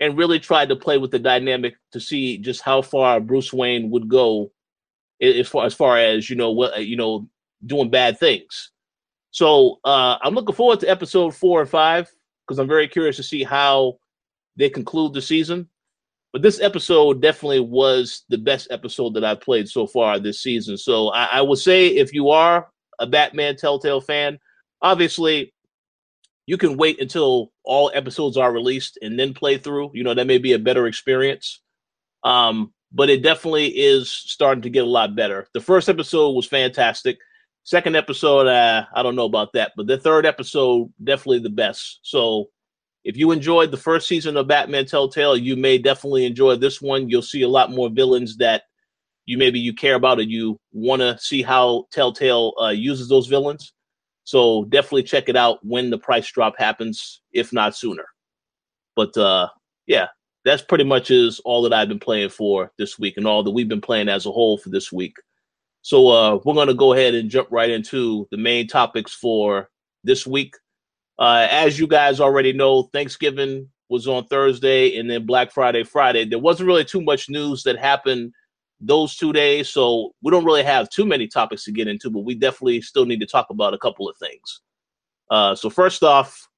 and 0.00 0.16
really 0.16 0.40
tried 0.40 0.70
to 0.70 0.76
play 0.76 0.98
with 0.98 1.10
the 1.10 1.18
dynamic 1.18 1.74
to 1.92 2.00
see 2.00 2.38
just 2.38 2.62
how 2.62 2.82
far 2.82 3.20
Bruce 3.20 3.52
Wayne 3.52 3.90
would 3.90 4.08
go 4.08 4.50
as 5.20 5.46
far 5.46 5.66
as 5.66 5.74
far 5.74 5.98
as 5.98 6.30
you 6.30 6.36
know 6.36 6.50
what 6.50 6.84
you 6.84 6.96
know 6.96 7.28
doing 7.66 7.90
bad 7.90 8.18
things. 8.18 8.72
So 9.30 9.78
uh, 9.84 10.16
I'm 10.22 10.34
looking 10.34 10.54
forward 10.54 10.80
to 10.80 10.90
episode 10.90 11.34
four 11.34 11.60
and 11.60 11.70
five 11.70 12.10
because 12.46 12.58
I'm 12.58 12.66
very 12.68 12.88
curious 12.88 13.16
to 13.16 13.22
see 13.22 13.44
how 13.44 13.98
they 14.56 14.68
conclude 14.68 15.14
the 15.14 15.22
season. 15.22 15.68
But 16.32 16.42
this 16.42 16.60
episode 16.60 17.20
definitely 17.20 17.60
was 17.60 18.24
the 18.28 18.38
best 18.38 18.68
episode 18.70 19.14
that 19.14 19.24
I've 19.24 19.40
played 19.40 19.68
so 19.68 19.86
far 19.86 20.18
this 20.18 20.42
season. 20.42 20.76
So 20.76 21.08
I, 21.08 21.24
I 21.24 21.42
would 21.42 21.58
say 21.58 21.88
if 21.88 22.12
you 22.12 22.30
are 22.30 22.68
a 22.98 23.06
Batman 23.06 23.56
Telltale 23.56 24.00
fan, 24.00 24.38
obviously 24.80 25.52
you 26.46 26.56
can 26.56 26.76
wait 26.76 27.00
until 27.00 27.52
all 27.64 27.90
episodes 27.94 28.36
are 28.36 28.52
released 28.52 28.98
and 29.02 29.18
then 29.18 29.34
play 29.34 29.58
through. 29.58 29.90
You 29.94 30.04
know, 30.04 30.14
that 30.14 30.26
may 30.26 30.38
be 30.38 30.52
a 30.52 30.58
better 30.58 30.86
experience. 30.86 31.60
Um, 32.22 32.72
but 32.92 33.10
it 33.10 33.22
definitely 33.22 33.68
is 33.68 34.10
starting 34.10 34.62
to 34.62 34.70
get 34.70 34.84
a 34.84 34.88
lot 34.88 35.14
better. 35.14 35.46
The 35.54 35.60
first 35.60 35.88
episode 35.88 36.32
was 36.32 36.46
fantastic. 36.46 37.18
Second 37.62 37.94
episode, 37.94 38.46
uh, 38.46 38.84
I 38.94 39.02
don't 39.02 39.16
know 39.16 39.26
about 39.26 39.52
that, 39.52 39.72
but 39.76 39.86
the 39.86 39.98
third 39.98 40.26
episode 40.26 40.92
definitely 41.02 41.40
the 41.40 41.50
best. 41.50 42.00
So 42.02 42.50
if 43.04 43.16
you 43.16 43.30
enjoyed 43.30 43.70
the 43.70 43.76
first 43.76 44.06
season 44.06 44.36
of 44.36 44.48
Batman 44.48 44.86
Telltale, 44.86 45.36
you 45.36 45.56
may 45.56 45.78
definitely 45.78 46.26
enjoy 46.26 46.56
this 46.56 46.82
one. 46.82 47.08
You'll 47.08 47.22
see 47.22 47.42
a 47.42 47.48
lot 47.48 47.70
more 47.70 47.88
villains 47.88 48.36
that 48.38 48.62
you 49.26 49.38
maybe 49.38 49.60
you 49.60 49.72
care 49.72 49.94
about 49.94 50.20
and 50.20 50.30
you 50.30 50.58
want 50.72 51.00
to 51.00 51.16
see 51.18 51.42
how 51.42 51.86
Telltale 51.92 52.52
uh, 52.60 52.68
uses 52.68 53.08
those 53.08 53.26
villains. 53.26 53.72
So 54.24 54.64
definitely 54.66 55.04
check 55.04 55.28
it 55.28 55.36
out 55.36 55.58
when 55.64 55.90
the 55.90 55.98
price 55.98 56.30
drop 56.30 56.54
happens, 56.58 57.22
if 57.32 57.52
not 57.52 57.76
sooner. 57.76 58.04
But 58.96 59.16
uh, 59.16 59.48
yeah, 59.86 60.08
that's 60.44 60.62
pretty 60.62 60.84
much 60.84 61.10
is 61.10 61.40
all 61.44 61.62
that 61.62 61.72
I've 61.72 61.88
been 61.88 61.98
playing 61.98 62.30
for 62.30 62.72
this 62.78 62.98
week 62.98 63.16
and 63.16 63.26
all 63.26 63.42
that 63.42 63.50
we've 63.50 63.68
been 63.68 63.80
playing 63.80 64.08
as 64.08 64.26
a 64.26 64.32
whole 64.32 64.58
for 64.58 64.68
this 64.68 64.92
week. 64.92 65.16
So 65.82 66.08
uh, 66.08 66.38
we're 66.44 66.66
to 66.66 66.74
go 66.74 66.92
ahead 66.92 67.14
and 67.14 67.30
jump 67.30 67.48
right 67.50 67.70
into 67.70 68.28
the 68.30 68.36
main 68.36 68.66
topics 68.66 69.14
for 69.14 69.70
this 70.04 70.26
week. 70.26 70.54
Uh, 71.20 71.46
as 71.50 71.78
you 71.78 71.86
guys 71.86 72.18
already 72.18 72.52
know, 72.52 72.84
Thanksgiving 72.94 73.68
was 73.90 74.08
on 74.08 74.24
Thursday 74.26 74.98
and 74.98 75.10
then 75.10 75.26
Black 75.26 75.52
Friday, 75.52 75.84
Friday. 75.84 76.24
There 76.24 76.38
wasn't 76.38 76.68
really 76.68 76.84
too 76.84 77.02
much 77.02 77.28
news 77.28 77.62
that 77.64 77.78
happened 77.78 78.32
those 78.80 79.16
two 79.16 79.32
days, 79.32 79.68
so 79.68 80.14
we 80.22 80.30
don't 80.30 80.46
really 80.46 80.62
have 80.62 80.88
too 80.88 81.04
many 81.04 81.28
topics 81.28 81.64
to 81.64 81.72
get 81.72 81.88
into, 81.88 82.08
but 82.08 82.20
we 82.20 82.34
definitely 82.34 82.80
still 82.80 83.04
need 83.04 83.20
to 83.20 83.26
talk 83.26 83.50
about 83.50 83.74
a 83.74 83.78
couple 83.78 84.08
of 84.08 84.16
things. 84.16 84.62
Uh, 85.30 85.54
so 85.54 85.68
first 85.68 86.02
off, 86.02 86.48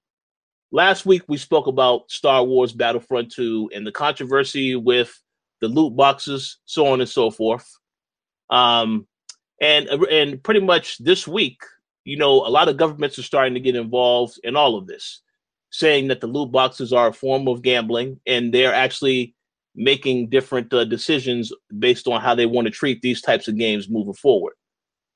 last 0.70 1.04
week 1.04 1.22
we 1.26 1.36
spoke 1.36 1.66
about 1.66 2.08
Star 2.08 2.44
Wars 2.44 2.72
Battlefront 2.72 3.32
2 3.32 3.70
and 3.74 3.84
the 3.84 3.90
controversy 3.90 4.76
with 4.76 5.20
the 5.60 5.66
loot 5.66 5.96
boxes, 5.96 6.58
so 6.66 6.86
on 6.86 7.00
and 7.00 7.10
so 7.10 7.30
forth. 7.30 7.68
Um, 8.50 9.08
and 9.60 9.88
and 9.88 10.42
pretty 10.42 10.60
much 10.60 10.98
this 10.98 11.26
week, 11.26 11.60
you 12.04 12.16
know, 12.16 12.46
a 12.46 12.48
lot 12.48 12.68
of 12.68 12.76
governments 12.76 13.18
are 13.18 13.22
starting 13.22 13.54
to 13.54 13.60
get 13.60 13.76
involved 13.76 14.38
in 14.44 14.56
all 14.56 14.76
of 14.76 14.86
this, 14.86 15.22
saying 15.70 16.08
that 16.08 16.20
the 16.20 16.26
loot 16.26 16.50
boxes 16.50 16.92
are 16.92 17.08
a 17.08 17.12
form 17.12 17.48
of 17.48 17.62
gambling, 17.62 18.20
and 18.26 18.52
they're 18.52 18.74
actually 18.74 19.34
making 19.74 20.28
different 20.28 20.72
uh, 20.72 20.84
decisions 20.84 21.52
based 21.78 22.06
on 22.06 22.20
how 22.20 22.34
they 22.34 22.46
want 22.46 22.66
to 22.66 22.70
treat 22.70 23.00
these 23.00 23.22
types 23.22 23.48
of 23.48 23.56
games 23.56 23.88
moving 23.88 24.14
forward. 24.14 24.54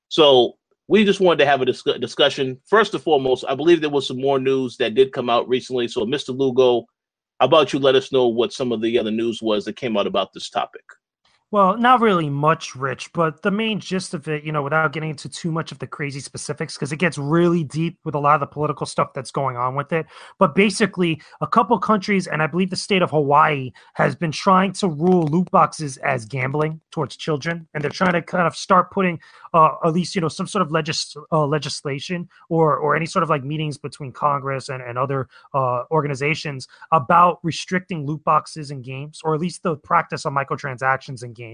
So 0.09 0.57
we 0.89 1.05
just 1.05 1.21
wanted 1.21 1.39
to 1.39 1.47
have 1.47 1.61
a 1.61 1.67
dis- 1.67 1.83
discussion. 2.01 2.61
First 2.67 2.95
and 2.95 3.03
foremost, 3.03 3.45
I 3.49 3.55
believe 3.55 3.81
there 3.81 3.91
was 3.91 4.07
some 4.07 4.21
more 4.21 4.39
news 4.39 4.77
that 4.79 4.95
did 4.95 5.13
come 5.13 5.29
out 5.29 5.49
recently. 5.49 5.89
So, 5.89 6.07
Mr. 6.07 6.37
Lugo, 6.37 6.87
how 7.41 7.47
about 7.47 7.73
you 7.73 7.79
let 7.79 7.97
us 7.97 8.13
know 8.13 8.29
what 8.29 8.53
some 8.53 8.73
of 8.73 8.81
the 8.81 8.99
other 8.99 9.11
news 9.11 9.43
was 9.43 9.65
that 9.65 9.77
came 9.77 9.97
out 9.97 10.07
about 10.07 10.33
this 10.33 10.49
topic? 10.49 10.85
Well, 11.53 11.77
not 11.79 12.01
really 12.01 12.29
much, 12.29 12.75
Rich, 12.75 13.13
but 13.13 13.43
the 13.43 13.53
main 13.53 13.79
gist 13.79 14.15
of 14.15 14.27
it, 14.27 14.43
you 14.43 14.51
know, 14.51 14.65
without 14.65 14.93
getting 14.93 15.11
into 15.11 15.29
too 15.29 15.53
much 15.53 15.71
of 15.71 15.79
the 15.79 15.87
crazy 15.87 16.19
specifics, 16.19 16.75
because 16.75 16.91
it 16.91 16.97
gets 16.99 17.17
really 17.19 17.63
deep 17.63 18.01
with 18.05 18.17
a 18.17 18.19
lot 18.19 18.35
of 18.35 18.41
the 18.41 18.47
political 18.49 18.85
stuff 18.85 19.13
that's 19.15 19.31
going 19.31 19.57
on 19.57 19.77
with 19.77 19.93
it. 19.93 20.07
But 20.41 20.57
basically, 20.57 21.23
a 21.41 21.47
couple 21.47 21.79
countries, 21.79 22.27
and 22.27 22.43
I 22.43 22.49
believe 22.49 22.71
the 22.71 22.77
state 22.77 23.01
of 23.01 23.11
Hawaii, 23.11 23.71
has 23.95 24.17
been 24.17 24.33
trying 24.33 24.73
to 24.73 24.89
rule 24.89 25.23
loot 25.29 25.49
boxes 25.53 25.99
as 25.99 26.25
gambling 26.25 26.81
towards 26.91 27.17
children, 27.17 27.69
and 27.73 27.83
they're 27.83 27.91
trying 27.93 28.15
to 28.15 28.23
kind 28.23 28.49
of 28.49 28.57
start 28.57 28.91
putting, 28.91 29.21
uh, 29.55 29.71
at 29.85 29.93
least 29.93 30.17
you 30.17 30.21
know, 30.21 30.29
some 30.29 30.49
sort 30.49 30.63
of 30.63 30.73
legis- 30.73 31.17
uh, 31.31 31.47
legislation 31.47 32.29
or 32.49 32.77
or 32.77 32.97
any 32.97 33.07
sort 33.07 33.23
of 33.23 33.31
like 33.31 33.45
meetings 33.45 33.79
between 33.79 34.11
Congress 34.11 34.69
and 34.69 34.83
and 34.83 34.99
other 34.99 35.29
uh, 35.55 35.85
organizations 35.93 36.67
about 36.91 37.39
restricting 37.45 38.05
loot 38.05 38.25
boxes 38.25 38.73
and 38.73 38.83
games, 38.83 39.21
or 39.23 39.33
at 39.33 39.41
least 39.41 39.63
the 39.63 39.77
practice 39.77 40.25
of 40.25 40.33
microtransactions 40.33 41.23
in 41.23 41.33
games. 41.37 41.46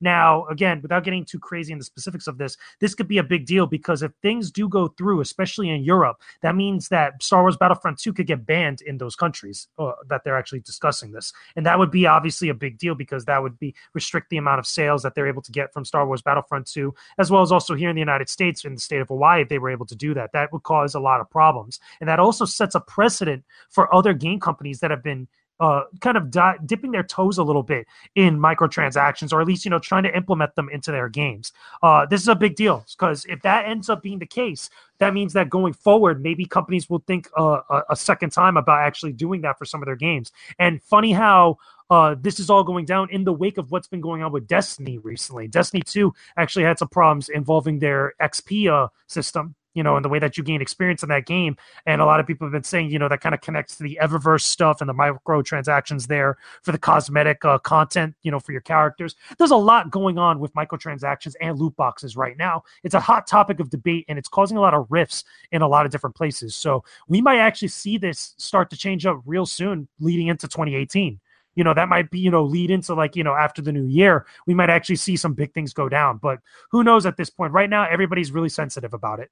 Now, 0.00 0.46
again, 0.46 0.80
without 0.82 1.04
getting 1.04 1.24
too 1.24 1.38
crazy 1.38 1.72
in 1.72 1.78
the 1.78 1.84
specifics 1.84 2.26
of 2.26 2.38
this, 2.38 2.56
this 2.80 2.94
could 2.94 3.08
be 3.08 3.18
a 3.18 3.22
big 3.22 3.46
deal 3.46 3.66
because 3.66 4.02
if 4.02 4.12
things 4.22 4.50
do 4.50 4.68
go 4.68 4.88
through, 4.88 5.20
especially 5.20 5.70
in 5.70 5.82
Europe, 5.82 6.20
that 6.42 6.56
means 6.56 6.88
that 6.88 7.22
Star 7.22 7.42
Wars 7.42 7.56
Battlefront 7.56 7.98
2 7.98 8.12
could 8.12 8.26
get 8.26 8.46
banned 8.46 8.82
in 8.82 8.98
those 8.98 9.16
countries 9.16 9.68
uh, 9.78 9.92
that 10.08 10.24
they're 10.24 10.38
actually 10.38 10.60
discussing 10.60 11.12
this. 11.12 11.32
And 11.56 11.66
that 11.66 11.78
would 11.78 11.90
be 11.90 12.06
obviously 12.06 12.48
a 12.48 12.54
big 12.54 12.78
deal 12.78 12.94
because 12.94 13.24
that 13.26 13.42
would 13.42 13.58
be 13.58 13.74
restrict 13.94 14.30
the 14.30 14.36
amount 14.36 14.58
of 14.58 14.66
sales 14.66 15.02
that 15.02 15.14
they're 15.14 15.28
able 15.28 15.42
to 15.42 15.52
get 15.52 15.72
from 15.72 15.84
Star 15.84 16.06
Wars 16.06 16.22
Battlefront 16.22 16.66
2, 16.66 16.94
as 17.18 17.30
well 17.30 17.42
as 17.42 17.52
also 17.52 17.74
here 17.74 17.90
in 17.90 17.96
the 17.96 18.00
United 18.00 18.28
States, 18.28 18.64
in 18.64 18.74
the 18.74 18.80
state 18.80 19.00
of 19.00 19.08
Hawaii, 19.08 19.42
if 19.42 19.48
they 19.48 19.58
were 19.58 19.70
able 19.70 19.86
to 19.86 19.96
do 19.96 20.14
that. 20.14 20.32
That 20.32 20.52
would 20.52 20.62
cause 20.62 20.94
a 20.94 21.00
lot 21.00 21.20
of 21.20 21.30
problems. 21.30 21.80
And 22.00 22.08
that 22.08 22.20
also 22.20 22.44
sets 22.44 22.74
a 22.74 22.80
precedent 22.80 23.44
for 23.68 23.92
other 23.94 24.12
game 24.12 24.40
companies 24.40 24.80
that 24.80 24.90
have 24.90 25.02
been 25.02 25.28
uh, 25.60 25.82
kind 26.00 26.16
of 26.16 26.30
di- 26.30 26.56
dipping 26.66 26.90
their 26.90 27.02
toes 27.02 27.38
a 27.38 27.42
little 27.42 27.62
bit 27.62 27.86
in 28.14 28.38
microtransactions, 28.38 29.32
or 29.32 29.40
at 29.40 29.46
least 29.46 29.64
you 29.64 29.70
know 29.70 29.78
trying 29.78 30.02
to 30.02 30.16
implement 30.16 30.54
them 30.54 30.68
into 30.70 30.90
their 30.90 31.08
games. 31.08 31.52
Uh, 31.82 32.06
this 32.06 32.20
is 32.20 32.28
a 32.28 32.34
big 32.34 32.56
deal 32.56 32.84
because 32.90 33.24
if 33.28 33.40
that 33.42 33.66
ends 33.66 33.88
up 33.88 34.02
being 34.02 34.18
the 34.18 34.26
case, 34.26 34.70
that 34.98 35.14
means 35.14 35.32
that 35.34 35.50
going 35.50 35.72
forward, 35.72 36.22
maybe 36.22 36.44
companies 36.44 36.88
will 36.88 37.02
think 37.06 37.28
uh, 37.36 37.60
a, 37.90 37.96
second 37.96 38.30
time 38.30 38.56
about 38.56 38.80
actually 38.80 39.12
doing 39.12 39.42
that 39.42 39.58
for 39.58 39.64
some 39.64 39.82
of 39.82 39.86
their 39.86 39.96
games. 39.96 40.32
And 40.58 40.82
funny 40.82 41.12
how. 41.12 41.58
Uh, 41.90 42.14
this 42.20 42.38
is 42.38 42.48
all 42.48 42.62
going 42.62 42.84
down 42.84 43.08
in 43.10 43.24
the 43.24 43.32
wake 43.32 43.58
of 43.58 43.72
what's 43.72 43.88
been 43.88 44.00
going 44.00 44.22
on 44.22 44.30
with 44.30 44.46
Destiny 44.46 44.98
recently. 44.98 45.48
Destiny 45.48 45.82
2 45.82 46.14
actually 46.36 46.64
had 46.64 46.78
some 46.78 46.86
problems 46.86 47.28
involving 47.28 47.80
their 47.80 48.14
XP 48.20 48.70
uh, 48.70 48.86
system 49.08 49.56
you 49.74 49.82
know, 49.82 49.96
and 49.96 50.04
the 50.04 50.08
way 50.08 50.18
that 50.18 50.36
you 50.36 50.44
gain 50.44 50.60
experience 50.60 51.02
in 51.02 51.08
that 51.08 51.26
game. 51.26 51.56
And 51.86 52.00
a 52.00 52.04
lot 52.04 52.20
of 52.20 52.26
people 52.26 52.46
have 52.46 52.52
been 52.52 52.64
saying, 52.64 52.90
you 52.90 52.98
know, 52.98 53.08
that 53.08 53.20
kind 53.20 53.34
of 53.34 53.40
connects 53.40 53.76
to 53.76 53.82
the 53.82 53.98
Eververse 54.02 54.42
stuff 54.42 54.80
and 54.80 54.88
the 54.88 54.94
microtransactions 54.94 56.06
there 56.06 56.38
for 56.62 56.72
the 56.72 56.78
cosmetic 56.78 57.44
uh, 57.44 57.58
content, 57.58 58.14
you 58.22 58.30
know, 58.30 58.40
for 58.40 58.52
your 58.52 58.60
characters. 58.60 59.14
There's 59.38 59.50
a 59.50 59.56
lot 59.56 59.90
going 59.90 60.18
on 60.18 60.40
with 60.40 60.52
microtransactions 60.54 61.34
and 61.40 61.58
loot 61.58 61.76
boxes 61.76 62.16
right 62.16 62.36
now. 62.36 62.62
It's 62.82 62.94
a 62.94 63.00
hot 63.00 63.26
topic 63.26 63.60
of 63.60 63.70
debate 63.70 64.04
and 64.08 64.18
it's 64.18 64.28
causing 64.28 64.56
a 64.56 64.60
lot 64.60 64.74
of 64.74 64.86
rifts 64.90 65.24
in 65.52 65.62
a 65.62 65.68
lot 65.68 65.86
of 65.86 65.92
different 65.92 66.16
places. 66.16 66.54
So 66.54 66.84
we 67.08 67.20
might 67.20 67.38
actually 67.38 67.68
see 67.68 67.98
this 67.98 68.34
start 68.38 68.70
to 68.70 68.76
change 68.76 69.06
up 69.06 69.20
real 69.24 69.46
soon 69.46 69.88
leading 70.00 70.28
into 70.28 70.48
2018 70.48 71.20
you 71.54 71.64
know 71.64 71.74
that 71.74 71.88
might 71.88 72.10
be 72.10 72.18
you 72.18 72.30
know 72.30 72.44
lead 72.44 72.70
into 72.70 72.94
like 72.94 73.16
you 73.16 73.24
know 73.24 73.34
after 73.34 73.60
the 73.60 73.72
new 73.72 73.86
year 73.86 74.26
we 74.46 74.54
might 74.54 74.70
actually 74.70 74.96
see 74.96 75.16
some 75.16 75.34
big 75.34 75.52
things 75.52 75.72
go 75.72 75.88
down 75.88 76.18
but 76.18 76.38
who 76.70 76.84
knows 76.84 77.06
at 77.06 77.16
this 77.16 77.30
point 77.30 77.52
right 77.52 77.68
now 77.68 77.86
everybody's 77.88 78.30
really 78.30 78.48
sensitive 78.48 78.94
about 78.94 79.20
it 79.20 79.30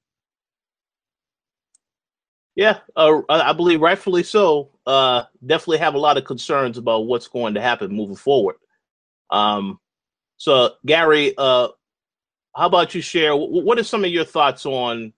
yeah, 2.59 2.79
uh, 2.97 3.21
I 3.29 3.53
believe 3.53 3.79
rightfully 3.79 4.21
so. 4.21 4.71
Uh, 4.85 5.23
definitely 5.45 5.77
have 5.77 5.93
a 5.93 5.97
lot 5.97 6.17
of 6.17 6.25
concerns 6.25 6.77
about 6.77 7.07
what's 7.07 7.29
going 7.29 7.53
to 7.53 7.61
happen 7.61 7.89
moving 7.89 8.17
forward. 8.17 8.57
Um, 9.29 9.79
so, 10.35 10.71
Gary, 10.85 11.33
uh, 11.37 11.69
how 12.53 12.65
about 12.67 12.93
you 12.93 12.99
share? 12.99 13.33
What 13.33 13.79
are 13.79 13.83
some 13.85 14.03
of 14.03 14.11
your 14.11 14.25
thoughts 14.25 14.65
on 14.65 15.13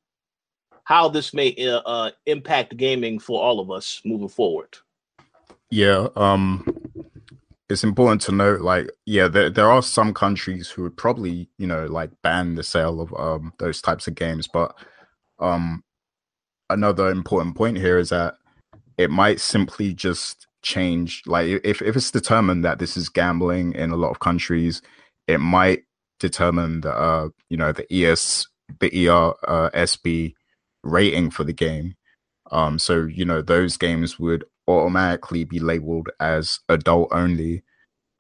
how 0.84 1.10
this 1.10 1.34
may 1.34 1.56
uh, 1.68 1.80
uh, 1.80 2.12
impact 2.28 2.78
gaming 2.78 3.18
for 3.18 3.42
all 3.42 3.60
of 3.60 3.72
us 3.72 4.04
moving 4.06 4.30
forward? 4.30 4.78
Yeah, 5.72 6.10
um, 6.16 6.64
it's 7.70 7.84
important 7.84 8.22
to 8.24 8.34
note, 8.34 8.62
like, 8.62 8.88
yeah, 9.08 9.28
there 9.28 9.50
there 9.50 9.72
are 9.72 9.82
some 9.82 10.14
countries 10.14 10.70
who 10.70 10.84
would 10.84 10.96
probably, 10.96 11.50
you 11.58 11.66
know, 11.66 11.88
like 11.88 12.12
ban 12.22 12.54
the 12.54 12.62
sale 12.62 13.02
of 13.02 13.12
um 13.20 13.52
those 13.58 13.82
types 13.82 14.08
of 14.08 14.14
games, 14.14 14.48
but 14.48 14.78
um 15.40 15.84
another 16.72 17.10
important 17.10 17.56
point 17.56 17.78
here 17.78 17.98
is 17.98 18.10
that 18.10 18.36
it 18.98 19.10
might 19.10 19.40
simply 19.40 19.94
just 19.94 20.48
change. 20.62 21.24
Like 21.26 21.48
if 21.64 21.82
if 21.82 21.96
it's 21.96 22.12
determined 22.12 22.64
that 22.66 22.80
this 22.80 22.98
is 22.98 23.10
gambling 23.10 23.74
in 23.74 23.92
a 23.92 23.96
lot 23.96 24.12
of 24.12 24.20
countries, 24.20 24.82
it 25.28 25.40
might 25.40 25.84
determine 26.20 26.82
the 26.82 26.94
uh, 26.94 27.30
you 27.50 27.58
know 27.58 27.72
the 27.72 27.92
ES 27.94 28.48
the 28.80 29.10
ER 29.10 29.34
uh, 29.48 29.70
SB 29.72 30.34
rating 30.84 31.30
for 31.32 31.44
the 31.44 31.54
game. 31.54 31.96
Um, 32.52 32.80
so 32.80 33.04
you 33.06 33.26
know 33.26 33.42
those 33.42 33.78
games 33.78 34.20
would 34.20 34.44
automatically 34.68 35.44
be 35.44 35.60
labeled 35.60 36.10
as 36.20 36.60
adult 36.70 37.10
only 37.12 37.64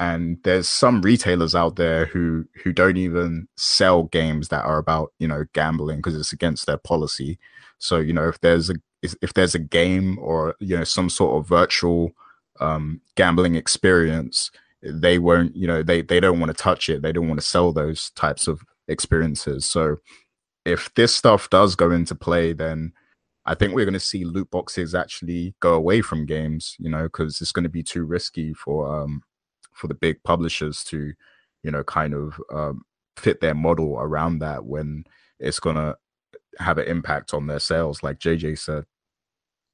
and 0.01 0.39
there's 0.43 0.67
some 0.67 0.99
retailers 1.03 1.53
out 1.53 1.75
there 1.75 2.05
who 2.07 2.43
who 2.63 2.73
don't 2.73 2.97
even 2.97 3.47
sell 3.55 4.03
games 4.05 4.47
that 4.47 4.65
are 4.65 4.79
about 4.79 5.13
you 5.19 5.27
know 5.27 5.45
gambling 5.53 5.97
because 5.97 6.15
it's 6.15 6.33
against 6.33 6.65
their 6.65 6.77
policy 6.77 7.37
so 7.81 7.97
you 7.97 8.13
know 8.13 8.27
if 8.29 8.39
there's 8.41 8.69
a 8.69 8.75
if 9.01 9.33
there's 9.33 9.55
a 9.55 9.59
game 9.59 10.19
or 10.19 10.55
you 10.59 10.77
know 10.77 10.83
some 10.83 11.09
sort 11.09 11.35
of 11.37 11.49
virtual 11.49 12.11
um, 12.59 13.01
gambling 13.15 13.55
experience, 13.55 14.51
they 14.83 15.17
won't 15.17 15.55
you 15.55 15.65
know 15.65 15.81
they 15.81 16.03
they 16.03 16.19
don't 16.19 16.39
want 16.39 16.55
to 16.55 16.63
touch 16.63 16.89
it. 16.89 17.01
They 17.01 17.11
don't 17.11 17.27
want 17.27 17.39
to 17.39 17.45
sell 17.45 17.73
those 17.73 18.11
types 18.11 18.47
of 18.47 18.61
experiences. 18.87 19.65
So 19.65 19.97
if 20.63 20.93
this 20.93 21.15
stuff 21.15 21.49
does 21.49 21.75
go 21.75 21.89
into 21.89 22.13
play, 22.13 22.53
then 22.53 22.93
I 23.47 23.55
think 23.55 23.73
we're 23.73 23.85
going 23.85 23.93
to 23.93 23.99
see 23.99 24.25
loot 24.25 24.51
boxes 24.51 24.93
actually 24.93 25.55
go 25.59 25.73
away 25.73 26.01
from 26.01 26.27
games. 26.27 26.75
You 26.77 26.91
know 26.91 27.03
because 27.03 27.41
it's 27.41 27.51
going 27.51 27.63
to 27.63 27.69
be 27.69 27.83
too 27.83 28.05
risky 28.05 28.53
for 28.53 29.01
um 29.01 29.23
for 29.73 29.87
the 29.87 29.95
big 29.95 30.21
publishers 30.23 30.83
to 30.83 31.13
you 31.63 31.71
know 31.71 31.83
kind 31.83 32.13
of 32.13 32.39
um, 32.53 32.83
fit 33.17 33.41
their 33.41 33.55
model 33.55 33.97
around 33.99 34.37
that 34.39 34.65
when 34.65 35.05
it's 35.39 35.59
going 35.59 35.75
to 35.75 35.95
have 36.59 36.77
an 36.77 36.87
impact 36.87 37.33
on 37.33 37.47
their 37.47 37.59
sales, 37.59 38.03
like 38.03 38.19
JJ 38.19 38.59
said. 38.59 38.85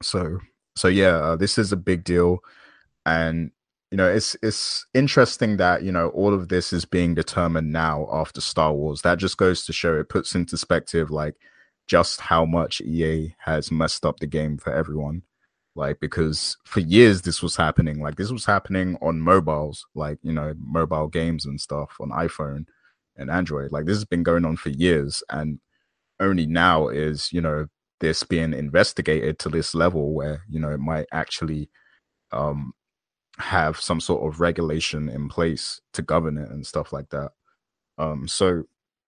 So, 0.01 0.39
so 0.75 0.87
yeah, 0.87 1.17
uh, 1.17 1.35
this 1.35 1.57
is 1.57 1.71
a 1.71 1.77
big 1.77 2.03
deal, 2.03 2.39
and 3.05 3.51
you 3.91 3.97
know, 3.97 4.09
it's 4.09 4.35
it's 4.43 4.85
interesting 4.93 5.57
that 5.57 5.83
you 5.83 5.91
know 5.91 6.09
all 6.09 6.33
of 6.33 6.49
this 6.49 6.73
is 6.73 6.85
being 6.85 7.15
determined 7.15 7.71
now 7.71 8.07
after 8.11 8.41
Star 8.41 8.73
Wars. 8.73 9.01
That 9.01 9.17
just 9.17 9.37
goes 9.37 9.65
to 9.65 9.73
show 9.73 9.97
it 9.97 10.09
puts 10.09 10.35
into 10.35 10.51
perspective 10.51 11.09
like 11.09 11.35
just 11.87 12.21
how 12.21 12.45
much 12.45 12.81
EA 12.81 13.33
has 13.39 13.71
messed 13.71 14.05
up 14.05 14.19
the 14.19 14.27
game 14.27 14.57
for 14.57 14.73
everyone. 14.73 15.23
Like 15.75 15.99
because 15.99 16.57
for 16.65 16.81
years 16.81 17.21
this 17.21 17.41
was 17.41 17.55
happening. 17.55 18.01
Like 18.01 18.15
this 18.17 18.31
was 18.31 18.45
happening 18.45 18.97
on 19.01 19.21
mobiles, 19.21 19.85
like 19.95 20.19
you 20.21 20.33
know, 20.33 20.53
mobile 20.59 21.07
games 21.07 21.45
and 21.45 21.61
stuff 21.61 21.95
on 22.01 22.09
iPhone 22.09 22.65
and 23.15 23.29
Android. 23.31 23.71
Like 23.71 23.85
this 23.85 23.97
has 23.97 24.05
been 24.05 24.23
going 24.23 24.43
on 24.43 24.57
for 24.57 24.69
years, 24.69 25.23
and 25.29 25.59
only 26.19 26.45
now 26.45 26.87
is 26.89 27.31
you 27.31 27.41
know 27.41 27.67
this 27.99 28.23
being 28.23 28.53
investigated 28.53 29.39
to 29.39 29.49
this 29.49 29.73
level 29.73 30.13
where 30.13 30.43
you 30.49 30.59
know 30.59 30.69
it 30.69 30.79
might 30.79 31.07
actually 31.11 31.69
um 32.31 32.73
have 33.37 33.79
some 33.79 33.99
sort 33.99 34.25
of 34.27 34.39
regulation 34.41 35.09
in 35.09 35.29
place 35.29 35.81
to 35.93 36.01
govern 36.01 36.37
it 36.37 36.49
and 36.49 36.65
stuff 36.65 36.91
like 36.93 37.09
that. 37.09 37.31
Um 37.97 38.27
so 38.27 38.63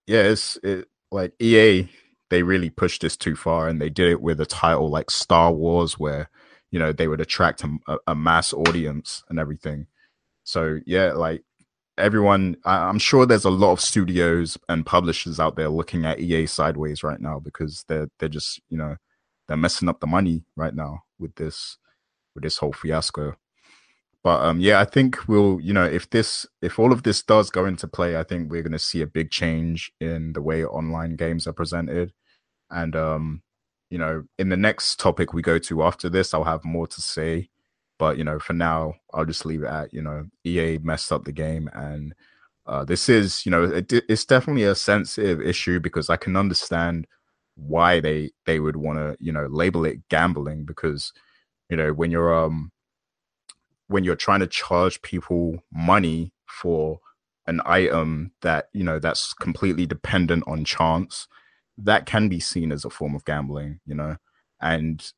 yeah 0.06 0.22
it's 0.22 0.56
it 0.62 0.88
like 1.12 1.32
ea 1.40 1.88
they 2.30 2.42
really 2.42 2.70
pushed 2.70 3.02
this 3.02 3.16
too 3.16 3.36
far 3.36 3.68
and 3.68 3.80
they 3.80 3.90
did 3.90 4.10
it 4.10 4.22
with 4.22 4.40
a 4.40 4.46
title 4.46 4.88
like 4.90 5.10
star 5.10 5.52
wars 5.52 5.98
where 5.98 6.30
you 6.70 6.78
know 6.78 6.92
they 6.92 7.08
would 7.08 7.20
attract 7.20 7.64
a, 7.64 7.98
a 8.06 8.14
mass 8.14 8.52
audience 8.52 9.24
and 9.28 9.38
everything. 9.38 9.86
So 10.44 10.78
yeah 10.86 11.12
like 11.12 11.42
everyone 12.00 12.56
i'm 12.64 12.98
sure 12.98 13.26
there's 13.26 13.44
a 13.44 13.50
lot 13.50 13.72
of 13.72 13.80
studios 13.80 14.58
and 14.68 14.86
publishers 14.86 15.38
out 15.38 15.56
there 15.56 15.68
looking 15.68 16.04
at 16.04 16.20
ea 16.20 16.46
sideways 16.46 17.02
right 17.02 17.20
now 17.20 17.38
because 17.38 17.84
they're 17.88 18.08
they're 18.18 18.28
just 18.28 18.60
you 18.68 18.78
know 18.78 18.96
they're 19.48 19.56
messing 19.56 19.88
up 19.88 20.00
the 20.00 20.06
money 20.06 20.44
right 20.56 20.74
now 20.74 21.02
with 21.18 21.34
this 21.34 21.76
with 22.34 22.44
this 22.44 22.58
whole 22.58 22.72
fiasco. 22.72 23.34
But 24.22 24.42
um 24.42 24.60
yeah 24.60 24.80
i 24.80 24.84
think 24.84 25.26
we'll 25.28 25.60
you 25.60 25.72
know 25.72 25.84
if 25.84 26.10
this 26.10 26.46
if 26.60 26.78
all 26.78 26.92
of 26.92 27.02
this 27.04 27.22
does 27.22 27.48
go 27.50 27.64
into 27.64 27.88
play 27.88 28.18
i 28.18 28.22
think 28.22 28.50
we're 28.50 28.62
going 28.62 28.72
to 28.72 28.78
see 28.78 29.00
a 29.00 29.06
big 29.06 29.30
change 29.30 29.92
in 29.98 30.34
the 30.34 30.42
way 30.42 30.64
online 30.64 31.16
games 31.16 31.46
are 31.46 31.52
presented. 31.54 32.12
And 32.70 32.94
um 32.94 33.42
you 33.88 33.98
know 33.98 34.24
in 34.38 34.50
the 34.50 34.56
next 34.56 35.00
topic 35.00 35.32
we 35.32 35.42
go 35.42 35.58
to 35.58 35.82
after 35.82 36.08
this 36.08 36.32
i'll 36.32 36.44
have 36.44 36.64
more 36.64 36.86
to 36.86 37.00
say 37.00 37.48
but 38.00 38.16
you 38.16 38.24
know, 38.24 38.38
for 38.38 38.54
now, 38.54 38.94
I'll 39.12 39.26
just 39.26 39.44
leave 39.44 39.62
it 39.62 39.66
at 39.68 39.92
you 39.92 40.00
know, 40.00 40.24
EA 40.42 40.78
messed 40.78 41.12
up 41.12 41.26
the 41.26 41.32
game, 41.32 41.68
and 41.74 42.14
uh, 42.66 42.82
this 42.82 43.10
is 43.10 43.44
you 43.44 43.52
know, 43.52 43.64
it, 43.64 43.92
it's 43.92 44.24
definitely 44.24 44.64
a 44.64 44.74
sensitive 44.74 45.40
issue 45.42 45.78
because 45.80 46.08
I 46.08 46.16
can 46.16 46.34
understand 46.34 47.06
why 47.56 48.00
they 48.00 48.30
they 48.46 48.58
would 48.58 48.76
want 48.76 48.98
to 48.98 49.16
you 49.20 49.30
know 49.30 49.46
label 49.50 49.84
it 49.84 50.08
gambling 50.08 50.64
because 50.64 51.12
you 51.68 51.76
know 51.76 51.92
when 51.92 52.10
you're 52.10 52.34
um 52.34 52.72
when 53.88 54.02
you're 54.02 54.16
trying 54.16 54.40
to 54.40 54.46
charge 54.46 55.02
people 55.02 55.58
money 55.70 56.32
for 56.46 57.00
an 57.46 57.60
item 57.66 58.32
that 58.40 58.68
you 58.72 58.82
know 58.82 58.98
that's 58.98 59.34
completely 59.34 59.84
dependent 59.84 60.42
on 60.46 60.64
chance 60.64 61.28
that 61.76 62.06
can 62.06 62.30
be 62.30 62.40
seen 62.40 62.72
as 62.72 62.84
a 62.86 62.90
form 62.90 63.14
of 63.14 63.26
gambling 63.26 63.80
you 63.84 63.94
know? 63.94 64.16
And 64.62 65.12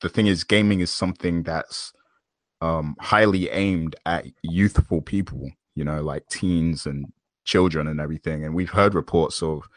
the 0.00 0.08
thing 0.08 0.26
is 0.26 0.44
gaming 0.44 0.80
is 0.80 0.90
something 0.90 1.42
that's 1.42 1.92
um, 2.62 2.96
highly 3.00 3.50
aimed 3.50 3.96
at 4.06 4.26
youthful 4.42 5.02
people 5.02 5.50
you 5.74 5.84
know 5.84 6.02
like 6.02 6.26
teens 6.28 6.86
and 6.86 7.12
children 7.44 7.86
and 7.86 8.00
everything. 8.00 8.44
And 8.44 8.54
we've 8.54 8.70
heard 8.70 8.94
reports 8.94 9.42
of 9.42 9.68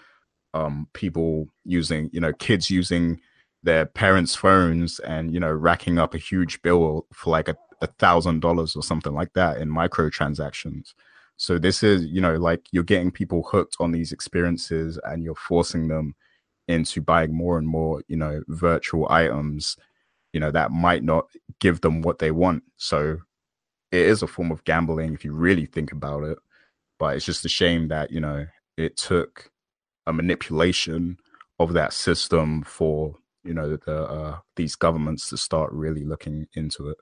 um, 0.53 0.87
people 0.93 1.47
using 1.63 2.09
you 2.13 2.19
know 2.19 2.33
kids 2.33 2.69
using 2.69 3.19
their 3.63 3.85
parents 3.85 4.35
phones 4.35 4.99
and 4.99 5.33
you 5.33 5.39
know 5.39 5.51
racking 5.51 5.97
up 5.97 6.13
a 6.13 6.19
huge 6.19 6.61
bill 6.61 7.07
for 7.13 7.31
like 7.31 7.49
a, 7.49 7.57
thousand 7.99 8.39
dollars 8.39 8.75
or 8.75 8.81
something 8.81 9.13
like 9.13 9.31
that 9.33 9.57
in 9.57 9.69
microtransactions. 9.69 10.95
So 11.37 11.59
this 11.59 11.83
is 11.83 12.03
you 12.05 12.19
know 12.19 12.35
like 12.35 12.61
you're 12.71 12.83
getting 12.83 13.11
people 13.11 13.43
hooked 13.43 13.75
on 13.79 13.91
these 13.91 14.11
experiences 14.11 14.97
and 15.03 15.23
you're 15.23 15.35
forcing 15.35 15.87
them 15.87 16.15
into 16.67 16.99
buying 16.99 17.31
more 17.31 17.59
and 17.59 17.67
more 17.67 18.01
you 18.07 18.15
know 18.15 18.41
virtual 18.47 19.05
items 19.11 19.77
you 20.35 20.41
know 20.41 20.51
that 20.51 20.71
might 20.71 21.03
not 21.03 21.27
give 21.61 21.81
them 21.81 22.03
what 22.03 22.19
they 22.19 22.31
want. 22.31 22.63
So 22.77 23.19
it 23.91 24.01
is 24.01 24.21
a 24.23 24.27
form 24.27 24.51
of 24.51 24.65
gambling 24.65 25.15
if 25.15 25.25
you 25.25 25.33
really 25.33 25.65
think 25.65 25.93
about 25.93 26.23
it 26.23 26.37
but 26.99 27.15
it's 27.15 27.25
just 27.25 27.45
a 27.45 27.49
shame 27.49 27.87
that 27.89 28.11
you 28.11 28.19
know 28.19 28.47
it 28.77 28.97
took 28.97 29.51
a 30.07 30.13
manipulation 30.13 31.17
of 31.59 31.73
that 31.73 31.93
system 31.93 32.63
for 32.63 33.15
you 33.43 33.53
know 33.53 33.77
the 33.77 34.03
uh, 34.03 34.39
these 34.55 34.75
governments 34.75 35.29
to 35.29 35.37
start 35.37 35.71
really 35.73 36.03
looking 36.03 36.47
into 36.55 36.89
it 36.89 36.97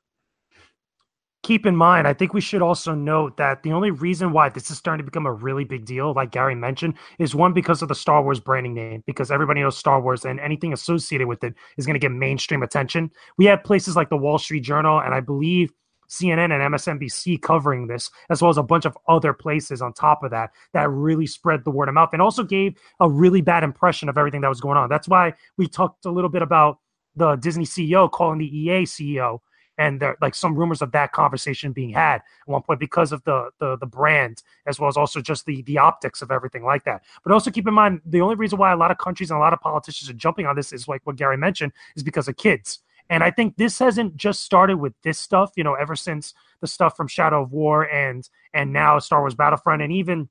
keep 1.44 1.66
in 1.66 1.76
mind, 1.76 2.08
I 2.08 2.14
think 2.14 2.34
we 2.34 2.42
should 2.42 2.62
also 2.62 2.96
note 2.96 3.36
that 3.38 3.64
the 3.64 3.74
only 3.74 3.92
reason 3.92 4.32
why 4.32 4.48
this 4.50 4.72
is 4.72 4.78
starting 4.78 5.06
to 5.06 5.10
become 5.10 5.26
a 5.26 5.34
really 5.34 5.66
big 5.66 5.86
deal, 5.86 6.14
like 6.14 6.32
Gary 6.32 6.56
mentioned, 6.56 6.96
is 7.20 7.36
one 7.36 7.52
because 7.52 7.82
of 7.82 7.90
the 7.90 7.96
Star 7.96 8.24
Wars 8.24 8.40
branding 8.40 8.74
name, 8.74 9.04
because 9.06 9.30
everybody 9.30 9.62
knows 9.62 9.78
Star 9.78 10.02
Wars 10.02 10.24
and 10.24 10.40
anything 10.40 10.72
associated 10.72 11.28
with 11.28 11.44
it 11.44 11.54
is 11.78 11.86
going 11.86 11.96
to 11.96 12.00
get 12.00 12.12
mainstream 12.12 12.64
attention. 12.64 13.12
We 13.38 13.46
have 13.46 13.64
places 13.64 13.96
like 13.96 14.10
the 14.10 14.18
Wall 14.18 14.40
Street 14.40 14.62
Journal 14.62 15.02
and 15.02 15.14
I 15.14 15.20
believe 15.20 15.74
CNN 16.10 16.52
and 16.54 16.74
MSNBC 16.74 17.42
covering 17.42 17.88
this, 17.88 18.10
as 18.30 18.42
well 18.42 18.50
as 18.50 18.58
a 18.58 18.64
bunch 18.64 18.86
of 18.86 18.98
other 19.08 19.34
places 19.34 19.82
on 19.82 19.94
top 19.94 20.24
of 20.24 20.32
that, 20.32 20.52
that 20.74 20.90
really 20.90 21.28
spread 21.28 21.66
the 21.66 21.72
word 21.72 21.90
of 21.90 21.96
mouth 21.96 22.10
and 22.14 22.22
also 22.22 22.44
gave 22.44 22.78
a 23.02 23.10
really 23.10 23.42
bad 23.42 23.64
impression 23.64 24.08
of 24.08 24.18
everything 24.18 24.42
that 24.42 24.50
was 24.50 24.62
going 24.62 24.78
on. 24.78 24.90
That's 24.90 25.10
why 25.10 25.34
we 25.58 25.68
talked 25.68 26.06
a 26.06 26.12
little 26.12 26.30
bit 26.30 26.42
about 26.42 26.80
the 27.16 27.36
Disney 27.36 27.66
CEO 27.66 28.10
calling 28.10 28.40
the 28.40 28.58
EA 28.58 28.84
CEO 28.84 29.40
and 29.78 30.00
there 30.00 30.18
like 30.22 30.36
some 30.36 30.56
rumors 30.56 30.82
of 30.82 30.92
that 30.92 31.12
conversation 31.12 31.72
being 31.72 31.90
had 31.90 32.16
at 32.16 32.24
one 32.46 32.62
point 32.62 32.80
because 32.80 33.12
of 33.12 33.24
the 33.24 33.50
the 33.60 33.78
the 33.78 33.86
brand 33.86 34.44
as 34.66 34.80
well 34.80 34.88
as 34.88 34.98
also 34.98 35.22
just 35.22 35.46
the 35.46 35.62
the 35.64 35.78
optics 35.78 36.22
of 36.22 36.32
everything 36.32 36.64
like 36.64 36.84
that. 36.84 37.04
But 37.24 37.34
also 37.34 37.52
keep 37.52 37.68
in 37.68 37.74
mind 37.74 38.02
the 38.06 38.22
only 38.22 38.36
reason 38.36 38.60
why 38.60 38.72
a 38.72 38.78
lot 38.78 38.92
of 38.92 38.98
countries 38.98 39.32
and 39.32 39.38
a 39.38 39.42
lot 39.42 39.54
of 39.54 39.60
politicians 39.60 40.10
are 40.10 40.14
jumping 40.14 40.46
on 40.46 40.56
this 40.56 40.72
is 40.72 40.88
like 40.88 41.02
what 41.06 41.16
Gary 41.16 41.38
mentioned 41.38 41.74
is 41.96 42.04
because 42.04 42.28
of 42.28 42.38
kids. 42.38 42.80
And 43.10 43.24
I 43.24 43.32
think 43.32 43.58
this 43.58 43.80
hasn't 43.80 44.16
just 44.16 44.42
started 44.42 44.78
with 44.78 44.94
this 45.04 45.20
stuff, 45.20 45.52
you 45.56 45.64
know, 45.64 45.74
ever 45.74 45.96
since 45.96 46.34
the 46.62 46.68
stuff 46.68 46.96
from 46.96 47.08
Shadow 47.08 47.42
of 47.42 47.52
War 47.52 47.84
and 47.90 48.28
and 48.54 48.72
now 48.72 49.00
Star 49.00 49.22
Wars 49.22 49.36
Battlefront 49.36 49.82
and 49.82 49.92
even 49.92 50.30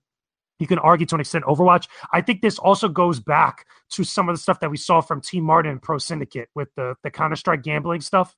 you 0.58 0.66
can 0.68 0.78
argue 0.78 1.06
to 1.06 1.16
an 1.16 1.20
extent 1.20 1.44
Overwatch. 1.44 1.88
I 2.12 2.20
think 2.20 2.40
this 2.40 2.58
also 2.58 2.88
goes 2.88 3.18
back 3.18 3.66
to 3.90 4.04
some 4.04 4.28
of 4.28 4.34
the 4.34 4.38
stuff 4.40 4.60
that 4.60 4.70
we 4.70 4.76
saw 4.76 5.00
from 5.00 5.20
TmarTn 5.20 5.68
and 5.68 5.82
Pro 5.82 5.98
Syndicate 5.98 6.48
with 6.54 6.68
the 6.76 6.94
the 7.02 7.10
Counter 7.10 7.36
Strike 7.36 7.62
gambling 7.62 8.00
stuff 8.00 8.36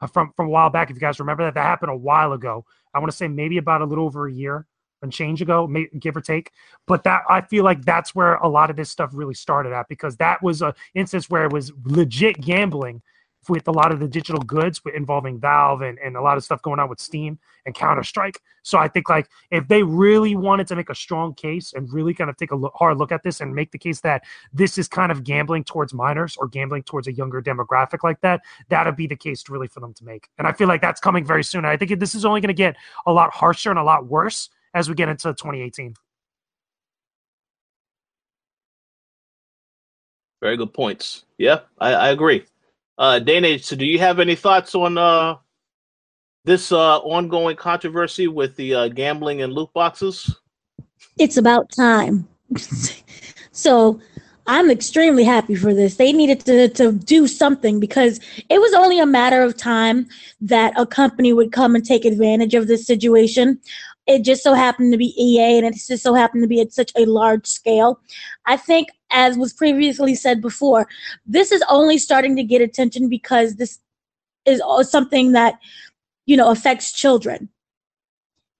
Uh, 0.00 0.06
from 0.06 0.32
from 0.36 0.46
a 0.46 0.50
while 0.50 0.68
back. 0.70 0.90
If 0.90 0.96
you 0.96 1.00
guys 1.00 1.18
remember 1.18 1.44
that, 1.44 1.54
that 1.54 1.62
happened 1.62 1.90
a 1.90 1.96
while 1.96 2.32
ago. 2.32 2.64
I 2.92 2.98
want 2.98 3.10
to 3.10 3.16
say 3.16 3.28
maybe 3.28 3.58
about 3.58 3.80
a 3.80 3.84
little 3.84 4.04
over 4.04 4.26
a 4.26 4.32
year 4.32 4.66
and 5.02 5.12
change 5.12 5.42
ago, 5.42 5.66
may, 5.66 5.88
give 5.98 6.16
or 6.16 6.20
take. 6.20 6.50
But 6.86 7.04
that 7.04 7.22
I 7.28 7.40
feel 7.40 7.64
like 7.64 7.82
that's 7.82 8.14
where 8.14 8.34
a 8.34 8.48
lot 8.48 8.70
of 8.70 8.76
this 8.76 8.90
stuff 8.90 9.10
really 9.12 9.34
started 9.34 9.72
at 9.72 9.88
because 9.88 10.16
that 10.16 10.42
was 10.42 10.62
a 10.62 10.74
instance 10.94 11.30
where 11.30 11.44
it 11.44 11.52
was 11.52 11.72
legit 11.84 12.40
gambling 12.40 13.02
with 13.48 13.68
a 13.68 13.72
lot 13.72 13.92
of 13.92 14.00
the 14.00 14.08
digital 14.08 14.42
goods 14.42 14.80
involving 14.94 15.38
Valve 15.38 15.82
and, 15.82 15.98
and 15.98 16.16
a 16.16 16.20
lot 16.20 16.36
of 16.36 16.44
stuff 16.44 16.62
going 16.62 16.80
on 16.80 16.88
with 16.88 17.00
Steam 17.00 17.38
and 17.64 17.74
Counter 17.74 18.02
Strike. 18.02 18.40
So 18.62 18.78
I 18.78 18.88
think 18.88 19.08
like 19.08 19.28
if 19.50 19.68
they 19.68 19.82
really 19.82 20.36
wanted 20.36 20.66
to 20.68 20.76
make 20.76 20.90
a 20.90 20.94
strong 20.94 21.34
case 21.34 21.72
and 21.72 21.92
really 21.92 22.14
kind 22.14 22.30
of 22.30 22.36
take 22.36 22.50
a 22.50 22.56
look, 22.56 22.72
hard 22.74 22.98
look 22.98 23.12
at 23.12 23.22
this 23.22 23.40
and 23.40 23.54
make 23.54 23.70
the 23.72 23.78
case 23.78 24.00
that 24.00 24.24
this 24.52 24.78
is 24.78 24.88
kind 24.88 25.12
of 25.12 25.24
gambling 25.24 25.64
towards 25.64 25.94
minors 25.94 26.36
or 26.36 26.48
gambling 26.48 26.82
towards 26.82 27.08
a 27.08 27.12
younger 27.12 27.42
demographic 27.42 28.02
like 28.02 28.20
that, 28.20 28.42
that'd 28.68 28.96
be 28.96 29.06
the 29.06 29.16
case 29.16 29.48
really 29.48 29.68
for 29.68 29.80
them 29.80 29.94
to 29.94 30.04
make. 30.04 30.28
And 30.38 30.46
I 30.46 30.52
feel 30.52 30.68
like 30.68 30.80
that's 30.80 31.00
coming 31.00 31.24
very 31.24 31.44
soon. 31.44 31.64
I 31.64 31.76
think 31.76 31.98
this 32.00 32.14
is 32.14 32.24
only 32.24 32.40
going 32.40 32.48
to 32.48 32.54
get 32.54 32.76
a 33.06 33.12
lot 33.12 33.32
harsher 33.32 33.70
and 33.70 33.78
a 33.78 33.84
lot 33.84 34.06
worse 34.06 34.50
as 34.74 34.88
we 34.88 34.94
get 34.94 35.08
into 35.08 35.28
2018. 35.28 35.94
Very 40.42 40.56
good 40.56 40.74
points. 40.74 41.24
Yeah, 41.38 41.60
I, 41.78 41.92
I 41.92 42.08
agree. 42.10 42.44
Uh, 42.98 43.18
Dana, 43.18 43.58
so 43.58 43.76
do 43.76 43.84
you 43.84 43.98
have 43.98 44.20
any 44.20 44.34
thoughts 44.34 44.74
on 44.74 44.96
uh, 44.96 45.36
this 46.44 46.72
uh, 46.72 46.98
ongoing 46.98 47.56
controversy 47.56 48.26
with 48.26 48.56
the 48.56 48.74
uh, 48.74 48.88
gambling 48.88 49.42
and 49.42 49.52
loot 49.52 49.70
boxes? 49.74 50.34
It's 51.18 51.36
about 51.36 51.70
time. 51.70 52.26
so 53.52 54.00
I'm 54.46 54.70
extremely 54.70 55.24
happy 55.24 55.56
for 55.56 55.74
this. 55.74 55.96
They 55.96 56.12
needed 56.12 56.40
to, 56.46 56.68
to 56.68 56.92
do 56.92 57.26
something 57.26 57.80
because 57.80 58.20
it 58.48 58.60
was 58.60 58.72
only 58.74 58.98
a 59.00 59.06
matter 59.06 59.42
of 59.42 59.56
time 59.56 60.06
that 60.40 60.72
a 60.76 60.86
company 60.86 61.32
would 61.32 61.52
come 61.52 61.74
and 61.74 61.84
take 61.84 62.04
advantage 62.04 62.54
of 62.54 62.68
this 62.68 62.86
situation. 62.86 63.60
It 64.06 64.22
just 64.22 64.42
so 64.42 64.54
happened 64.54 64.92
to 64.92 64.98
be 64.98 65.14
EA 65.20 65.58
and 65.58 65.66
it 65.66 65.74
just 65.74 66.02
so 66.02 66.14
happened 66.14 66.44
to 66.44 66.48
be 66.48 66.60
at 66.60 66.72
such 66.72 66.92
a 66.96 67.06
large 67.06 67.46
scale. 67.46 68.00
I 68.46 68.56
think 68.56 68.88
as 69.10 69.38
was 69.38 69.52
previously 69.52 70.14
said 70.14 70.40
before, 70.40 70.88
this 71.26 71.52
is 71.52 71.62
only 71.68 71.98
starting 71.98 72.36
to 72.36 72.42
get 72.42 72.60
attention 72.60 73.08
because 73.08 73.56
this 73.56 73.78
is 74.44 74.62
something 74.82 75.32
that 75.32 75.58
you 76.26 76.36
know 76.36 76.50
affects 76.50 76.92
children, 76.92 77.48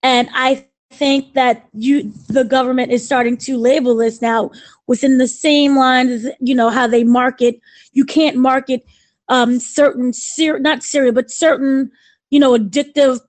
and 0.03 0.29
I 0.33 0.67
think 0.93 1.35
that 1.35 1.69
you 1.75 2.13
the 2.29 2.45
government 2.45 2.93
is 2.93 3.05
starting 3.05 3.37
to 3.39 3.59
label 3.59 3.97
this 3.97 4.23
now 4.23 4.51
within 4.87 5.19
the 5.19 5.29
same 5.29 5.77
lines 5.77 6.27
you 6.41 6.55
know 6.55 6.71
how 6.71 6.87
they 6.87 7.05
market. 7.05 7.61
You 7.93 8.05
can't 8.05 8.37
market 8.37 8.85
um 9.29 9.59
certain 9.59 10.13
ser- 10.13 10.61
not 10.61 10.83
cereal 10.83 11.13
but 11.13 11.31
certain 11.31 11.91
you 12.31 12.39
know 12.39 12.53
addictive 12.57 13.21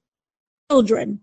children 0.70 1.20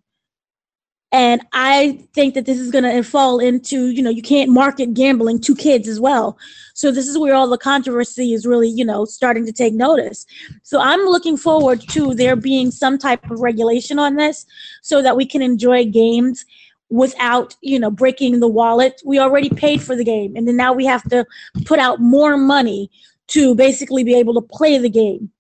and 1.15 1.47
I 1.53 2.01
think 2.13 2.35
that 2.35 2.45
this 2.45 2.59
is 2.59 2.73
going 2.73 2.83
to 2.83 2.99
uh, 2.99 3.03
fall 3.05 3.39
into, 3.39 3.91
you 3.91 4.03
know, 4.03 4.11
you 4.11 4.21
can't 4.21 4.51
market 4.51 4.95
gambling 4.95 5.41
to 5.43 5.55
kids 5.55 5.87
as 5.87 6.01
well. 6.01 6.37
So 6.75 6.91
this 6.91 7.07
is 7.07 7.17
where 7.17 7.37
all 7.37 7.49
the 7.49 7.57
controversy 7.57 8.33
is 8.33 8.45
really, 8.45 8.69
you 8.69 8.85
know, 8.85 9.05
starting 9.05 9.47
to 9.47 9.53
take 9.53 9.75
notice. 9.75 10.27
So 10.65 10.81
I'm 10.81 10.99
looking 11.03 11.37
forward 11.37 11.83
to 11.91 12.17
there 12.17 12.35
being 12.35 12.73
some 12.73 12.99
type 12.99 13.31
of 13.31 13.39
regulation 13.39 13.97
on 14.01 14.17
this 14.17 14.45
so 14.83 15.03
that 15.03 15.17
we 15.17 15.25
can 15.25 15.41
enjoy 15.41 15.85
games 15.85 16.45
without, 16.91 17.55
you 17.63 17.79
know, 17.79 17.93
breaking 17.93 18.41
the 18.41 18.49
wallet. 18.49 19.01
We 19.05 19.21
already 19.21 19.51
paid 19.51 19.85
for 19.85 19.95
the 19.95 20.03
game 20.03 20.35
and 20.35 20.49
then 20.49 20.57
now 20.57 20.73
we 20.73 20.85
have 20.85 21.09
to 21.11 21.25
put 21.65 21.79
out 21.79 22.01
more 22.01 22.37
money 22.37 22.91
to 23.29 23.55
basically 23.55 24.03
be 24.03 24.17
able 24.17 24.35
to 24.35 24.43
play 24.43 24.79
the 24.79 24.91
game. 24.91 25.31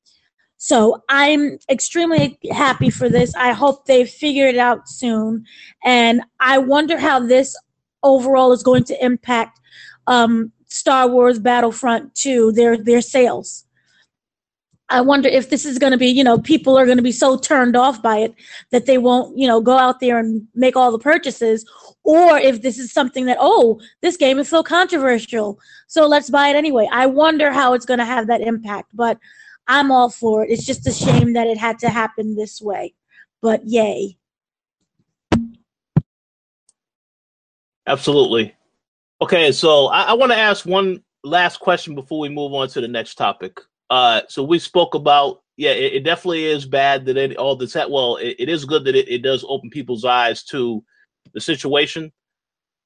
So 0.64 1.02
I'm 1.10 1.58
extremely 1.68 2.38
happy 2.50 2.88
for 2.88 3.10
this. 3.10 3.34
I 3.34 3.52
hope 3.52 3.84
they 3.84 4.06
figure 4.06 4.46
it 4.46 4.56
out 4.56 4.88
soon. 4.88 5.44
And 5.84 6.22
I 6.40 6.56
wonder 6.56 6.96
how 6.98 7.20
this 7.20 7.54
overall 8.02 8.50
is 8.50 8.62
going 8.62 8.84
to 8.84 9.04
impact 9.04 9.60
um, 10.06 10.52
Star 10.66 11.06
Wars 11.06 11.38
Battlefront 11.38 12.14
2, 12.14 12.52
their 12.52 12.78
their 12.78 13.02
sales. 13.02 13.66
I 14.88 15.02
wonder 15.02 15.28
if 15.28 15.50
this 15.50 15.66
is 15.66 15.78
going 15.78 15.90
to 15.90 15.98
be, 15.98 16.06
you 16.06 16.24
know, 16.24 16.38
people 16.38 16.78
are 16.78 16.86
going 16.86 16.96
to 16.96 17.02
be 17.02 17.12
so 17.12 17.36
turned 17.36 17.76
off 17.76 18.00
by 18.00 18.20
it 18.20 18.34
that 18.70 18.86
they 18.86 18.96
won't, 18.96 19.36
you 19.36 19.46
know, 19.46 19.60
go 19.60 19.76
out 19.76 20.00
there 20.00 20.18
and 20.18 20.48
make 20.54 20.76
all 20.76 20.90
the 20.90 20.98
purchases, 20.98 21.66
or 22.04 22.38
if 22.38 22.62
this 22.62 22.78
is 22.78 22.90
something 22.90 23.26
that, 23.26 23.36
oh, 23.38 23.82
this 24.00 24.16
game 24.16 24.38
is 24.38 24.48
so 24.48 24.62
controversial, 24.62 25.58
so 25.88 26.06
let's 26.06 26.30
buy 26.30 26.48
it 26.48 26.56
anyway. 26.56 26.88
I 26.90 27.04
wonder 27.04 27.52
how 27.52 27.74
it's 27.74 27.84
going 27.84 28.00
to 28.00 28.06
have 28.06 28.28
that 28.28 28.40
impact. 28.40 28.88
But 28.94 29.18
I'm 29.66 29.90
all 29.90 30.10
for 30.10 30.44
it. 30.44 30.50
It's 30.50 30.64
just 30.64 30.86
a 30.86 30.92
shame 30.92 31.32
that 31.34 31.46
it 31.46 31.58
had 31.58 31.78
to 31.80 31.88
happen 31.88 32.36
this 32.36 32.60
way. 32.60 32.94
But 33.40 33.62
yay. 33.64 34.18
Absolutely. 37.86 38.54
Okay, 39.20 39.52
so 39.52 39.86
I, 39.86 40.02
I 40.02 40.12
want 40.14 40.32
to 40.32 40.38
ask 40.38 40.64
one 40.64 41.02
last 41.22 41.58
question 41.60 41.94
before 41.94 42.18
we 42.20 42.28
move 42.28 42.52
on 42.52 42.68
to 42.68 42.80
the 42.80 42.88
next 42.88 43.14
topic. 43.14 43.60
Uh, 43.90 44.22
so 44.28 44.42
we 44.42 44.58
spoke 44.58 44.94
about, 44.94 45.42
yeah, 45.56 45.70
it, 45.70 45.94
it 45.94 46.04
definitely 46.04 46.46
is 46.46 46.66
bad 46.66 47.04
that 47.06 47.16
it, 47.16 47.36
all 47.36 47.56
this. 47.56 47.74
Well, 47.74 48.16
it, 48.16 48.36
it 48.38 48.48
is 48.48 48.64
good 48.64 48.84
that 48.84 48.96
it, 48.96 49.08
it 49.08 49.22
does 49.22 49.44
open 49.48 49.70
people's 49.70 50.04
eyes 50.04 50.42
to 50.44 50.82
the 51.32 51.40
situation. 51.40 52.12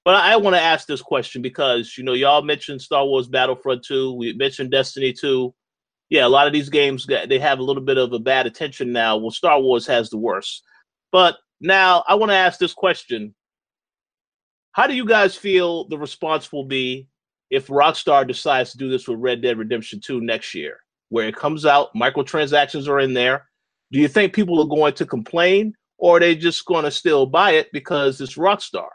But 0.05 0.17
I, 0.17 0.33
I 0.33 0.37
want 0.37 0.57
to 0.57 0.61
ask 0.61 0.87
this 0.87 1.03
question 1.03 1.43
because 1.43 1.97
you 1.97 2.05
know 2.05 2.13
y'all 2.13 2.43
mentioned 2.43 2.83
Star 2.83 3.05
Wars 3.05 3.29
Battlefront 3.29 3.85
2, 3.85 4.15
we 4.15 4.33
mentioned 4.35 4.71
Destiny 4.71 5.13
2 5.13 5.55
yeah, 6.11 6.27
a 6.27 6.29
lot 6.29 6.47
of 6.47 6.53
these 6.53 6.69
games 6.69 7.07
they 7.07 7.39
have 7.39 7.59
a 7.59 7.63
little 7.63 7.83
bit 7.83 7.99
of 7.99 8.13
a 8.13 8.19
bad 8.19 8.47
attention 8.47 8.93
now. 8.93 9.17
Well, 9.17 9.31
Star 9.31 9.61
Wars 9.61 9.87
has 9.87 10.11
the 10.11 10.19
worst. 10.19 10.63
But 11.13 11.37
now 11.61 12.05
I 12.09 12.15
want 12.15 12.31
to 12.31 12.37
ask 12.37 12.59
this 12.59 12.75
question: 12.75 13.35
how 14.73 14.87
do 14.87 14.95
you 14.95 15.05
guys 15.05 15.37
feel 15.37 15.87
the 15.89 15.99
response 15.99 16.53
will 16.53 16.65
be 16.65 17.09
if 17.51 17.67
Rockstar 17.67 18.27
decides 18.27 18.73
to 18.73 18.79
do 18.79 18.89
this 18.89 19.09
with 19.09 19.19
Red 19.19 19.43
Dead 19.43 19.59
Redemption 19.59 20.01
2 20.01 20.21
next 20.21 20.55
year, 20.55 20.81
where 21.09 21.27
it 21.29 21.37
comes 21.37 21.67
out, 21.67 21.95
microtransactions 21.95 22.89
are 22.89 23.01
in 23.01 23.15
there? 23.15 23.49
Do 23.91 23.99
you 23.99 24.09
think 24.09 24.35
people 24.35 24.61
are 24.61 24.67
going 24.67 24.93
to 24.95 25.07
complain 25.07 25.75
or 25.97 26.17
are 26.17 26.21
they 26.21 26.35
just 26.37 26.65
going 26.67 26.85
to 26.85 26.91
still 26.91 27.27
buy 27.27 27.53
it 27.53 27.69
because 27.73 28.21
it's 28.21 28.37
Rockstar? 28.37 28.89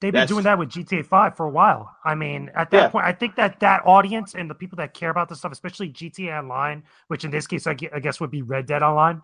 They've 0.00 0.10
been 0.12 0.20
That's- 0.20 0.28
doing 0.30 0.44
that 0.44 0.58
with 0.58 0.70
GTA 0.70 1.02
5 1.04 1.36
for 1.36 1.44
a 1.46 1.50
while. 1.50 1.94
I 2.04 2.14
mean, 2.14 2.50
at 2.54 2.70
that 2.70 2.76
Yeah. 2.76 2.88
point, 2.88 3.04
I 3.04 3.12
think 3.12 3.34
that 3.36 3.60
that 3.60 3.82
audience 3.84 4.34
and 4.34 4.48
the 4.48 4.54
people 4.54 4.76
that 4.76 4.94
care 4.94 5.10
about 5.10 5.28
this 5.28 5.38
stuff, 5.40 5.52
especially 5.52 5.90
GTA 5.90 6.38
Online, 6.38 6.82
which 7.08 7.24
in 7.24 7.30
this 7.30 7.46
case, 7.46 7.66
I 7.66 7.74
guess 7.74 8.18
would 8.20 8.30
be 8.30 8.40
Red 8.42 8.66
Dead 8.66 8.82
Online, 8.82 9.20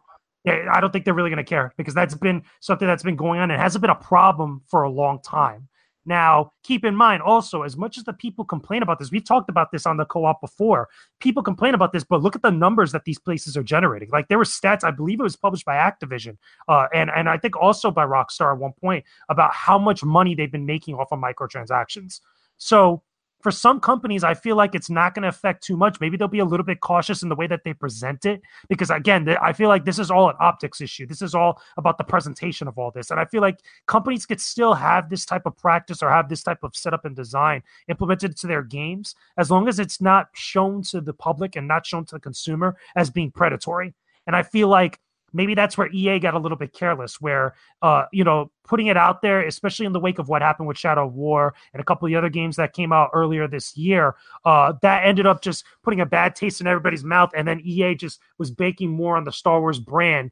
I 0.47 0.79
don't 0.81 0.93
think 0.93 1.05
they're 1.05 1.15
really 1.15 1.31
going 1.31 1.45
to 1.45 1.49
care 1.49 1.73
because 1.77 1.93
that's 1.95 2.15
been 2.15 2.43
something 2.61 2.87
that's 2.87 3.03
been 3.03 3.17
going 3.17 3.41
on. 3.41 3.51
It 3.51 3.59
hasn't 3.59 3.81
been 3.81 3.91
a 3.91 3.95
problem 3.97 4.63
for 4.71 4.83
a 4.85 4.91
long 4.91 5.21
time. 5.23 5.69
Now, 6.07 6.53
keep 6.63 6.85
in 6.85 6.95
mind 6.95 7.21
also, 7.21 7.63
as 7.63 7.77
much 7.77 7.99
as 7.99 8.05
the 8.05 8.13
people 8.13 8.45
complain 8.45 8.83
about 8.83 9.01
this, 9.01 9.11
we've 9.11 9.25
talked 9.25 9.51
about 9.51 9.73
this 9.73 9.87
on 9.87 9.97
the 9.97 10.05
co 10.05 10.25
op 10.25 10.41
before. 10.41 10.89
People 11.21 11.43
complain 11.43 11.75
about 11.75 11.93
this, 11.93 12.05
but 12.05 12.23
look 12.23 12.37
at 12.37 12.43
the 12.43 12.51
numbers 12.51 12.93
that 12.93 13.05
these 13.05 13.19
places 13.19 13.57
are 13.57 13.65
generating. 13.65 14.09
Like 14.11 14.29
there 14.29 14.39
were 14.39 14.45
stats, 14.45 14.85
I 14.85 14.93
believe 14.93 15.19
it 15.19 15.25
was 15.25 15.37
published 15.37 15.65
by 15.65 15.75
Activision, 15.75 16.39
uh, 16.69 16.87
and 16.95 17.11
and 17.11 17.29
I 17.29 17.39
think 17.39 17.57
also 17.57 17.91
by 17.91 18.07
Rockstar 18.07 18.53
at 18.53 18.59
one 18.59 18.73
point 18.81 19.05
about 19.29 19.53
how 19.53 19.79
much 19.79 20.05
money 20.05 20.37
they've 20.37 20.51
been 20.51 20.67
making 20.67 20.95
off 20.95 21.09
of 21.11 21.19
microtransactions. 21.19 22.21
So 22.57 23.03
for 23.47 23.53
some 23.53 23.79
companies, 23.79 24.25
I 24.25 24.35
feel 24.35 24.57
like 24.57 24.75
it's 24.75 24.91
not 24.91 25.15
going 25.15 25.23
to 25.23 25.29
affect 25.29 25.63
too 25.63 25.77
much. 25.77 26.01
Maybe 26.01 26.17
they'll 26.17 26.27
be 26.27 26.41
a 26.41 26.45
little 26.45 26.67
bit 26.67 26.81
cautious 26.81 27.23
in 27.23 27.29
the 27.29 27.37
way 27.37 27.47
that 27.47 27.63
they 27.63 27.75
present 27.75 28.27
it 28.27 28.43
because 28.69 28.91
again, 28.91 29.29
I 29.41 29.53
feel 29.53 29.69
like 29.69 29.85
this 29.85 30.01
is 30.01 30.11
all 30.11 30.29
an 30.29 30.35
optics 30.41 30.81
issue. 30.81 31.07
This 31.07 31.23
is 31.23 31.33
all 31.33 31.63
about 31.77 31.97
the 31.97 32.03
presentation 32.03 32.67
of 32.67 32.77
all 32.77 32.91
this, 32.91 33.13
and 33.13 33.21
I 33.21 33.25
feel 33.25 33.43
like 33.43 33.61
companies 33.87 34.27
could 34.27 34.41
still 34.41 34.75
have 34.75 35.09
this 35.09 35.25
type 35.25 35.47
of 35.47 35.57
practice 35.57 36.03
or 36.03 36.11
have 36.11 36.29
this 36.29 36.43
type 36.43 36.65
of 36.65 36.75
setup 36.75 37.05
and 37.05 37.15
design 37.15 37.63
implemented 37.87 38.37
to 38.39 38.49
their 38.49 38.65
games 38.65 39.15
as 39.39 39.49
long 39.49 39.69
as 39.69 39.79
it's 39.79 40.01
not 40.01 40.31
shown 40.33 40.83
to 40.91 41.01
the 41.01 41.15
public 41.15 41.55
and 41.55 41.69
not 41.69 41.87
shown 41.87 42.05
to 42.07 42.17
the 42.17 42.21
consumer 42.21 42.77
as 42.97 43.11
being 43.11 43.31
predatory. 43.31 43.95
And 44.27 44.35
I 44.35 44.43
feel 44.43 44.67
like 44.67 44.99
maybe 45.33 45.55
that's 45.55 45.77
where 45.77 45.89
EA 45.93 46.19
got 46.19 46.35
a 46.35 46.39
little 46.39 46.59
bit 46.59 46.73
careless, 46.73 47.21
where 47.21 47.55
uh, 47.83 48.05
you 48.13 48.25
know, 48.25 48.51
putting 48.65 48.87
it 48.87 48.97
out 48.97 49.23
there, 49.23 49.47
especially 49.47 49.87
in 49.87 49.93
the 49.93 50.01
wake 50.01 50.19
of 50.19 50.29
what 50.29 50.43
happened 50.43 50.69
with 50.69 50.79
Shadow 50.79 51.07
of 51.07 51.15
War 51.15 51.55
and 51.73 51.81
a 51.81 51.85
couple 51.85 52.07
of 52.07 52.11
the 52.11 52.17
other 52.17 52.29
games 52.29 52.57
that 52.57 52.73
came 52.73 52.93
out 52.93 53.11
earlier 53.13 53.47
this 53.47 53.77
year, 53.77 54.17
uh, 54.45 54.73
that 54.83 55.05
ended 55.05 55.27
up 55.27 55.43
just 55.43 55.65
putting 55.83 56.01
a 56.01 56.07
bad 56.07 56.35
taste 56.35 56.61
in 56.61 56.67
everybody's 56.67 57.05
mouth, 57.05 57.31
and 57.37 57.47
then 57.47 57.61
EA 57.61 57.95
just 57.95 58.21
was 58.39 58.51
baking 58.51 58.91
more 58.91 59.17
on 59.17 59.25
the 59.25 59.33
Star 59.33 59.61
Wars 59.61 59.79
brand, 59.79 60.31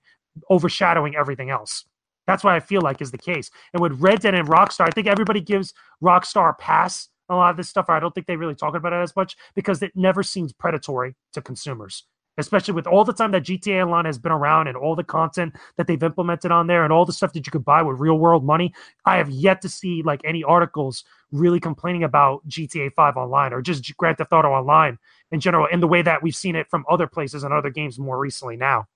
overshadowing 0.50 1.16
everything 1.16 1.50
else. 1.50 1.84
That's 2.26 2.42
what 2.42 2.54
I 2.54 2.60
feel 2.60 2.80
like 2.80 3.02
is 3.02 3.10
the 3.10 3.18
case. 3.18 3.50
And 3.74 3.82
with 3.82 4.00
Red 4.00 4.20
Dead 4.20 4.34
and 4.34 4.48
Rockstar, 4.48 4.86
I 4.86 4.90
think 4.90 5.06
everybody 5.06 5.40
gives 5.40 5.74
Rockstar 6.02 6.50
a 6.50 6.54
pass. 6.54 7.08
A 7.28 7.34
lot 7.34 7.50
of 7.50 7.56
this 7.56 7.68
stuff, 7.68 7.86
I 7.88 8.00
don't 8.00 8.14
think 8.14 8.26
they 8.26 8.36
really 8.36 8.54
talk 8.54 8.74
about 8.74 8.92
it 8.92 8.96
as 8.96 9.16
much 9.16 9.36
because 9.54 9.82
it 9.82 9.92
never 9.94 10.22
seems 10.22 10.52
predatory 10.52 11.14
to 11.32 11.40
consumers 11.40 12.04
especially 12.38 12.74
with 12.74 12.86
all 12.86 13.04
the 13.04 13.12
time 13.12 13.30
that 13.32 13.44
GTA 13.44 13.84
Online 13.84 14.04
has 14.06 14.18
been 14.18 14.32
around 14.32 14.68
and 14.68 14.76
all 14.76 14.96
the 14.96 15.04
content 15.04 15.54
that 15.76 15.86
they've 15.86 16.02
implemented 16.02 16.50
on 16.50 16.66
there 16.66 16.84
and 16.84 16.92
all 16.92 17.04
the 17.04 17.12
stuff 17.12 17.32
that 17.32 17.46
you 17.46 17.52
could 17.52 17.64
buy 17.64 17.82
with 17.82 18.00
real 18.00 18.18
world 18.18 18.44
money. 18.44 18.72
I 19.04 19.16
have 19.16 19.30
yet 19.30 19.60
to 19.62 19.68
see 19.68 20.02
like 20.02 20.20
any 20.24 20.42
articles 20.42 21.04
really 21.30 21.60
complaining 21.60 22.04
about 22.04 22.46
GTA 22.48 22.92
5 22.92 23.16
online 23.16 23.52
or 23.52 23.62
just 23.62 23.96
Grand 23.96 24.18
Theft 24.18 24.32
Auto 24.32 24.48
Online 24.48 24.98
in 25.30 25.40
general 25.40 25.66
in 25.66 25.80
the 25.80 25.88
way 25.88 26.02
that 26.02 26.22
we've 26.22 26.36
seen 26.36 26.56
it 26.56 26.68
from 26.68 26.84
other 26.88 27.06
places 27.06 27.44
and 27.44 27.52
other 27.52 27.70
games 27.70 27.98
more 27.98 28.18
recently 28.18 28.56
now. 28.56 28.86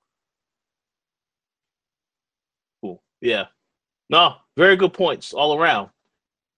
Cool. 2.81 3.03
Yeah. 3.21 3.47
No, 4.11 4.37
very 4.57 4.77
good 4.77 4.93
points 4.93 5.33
all 5.33 5.59
around. 5.59 5.91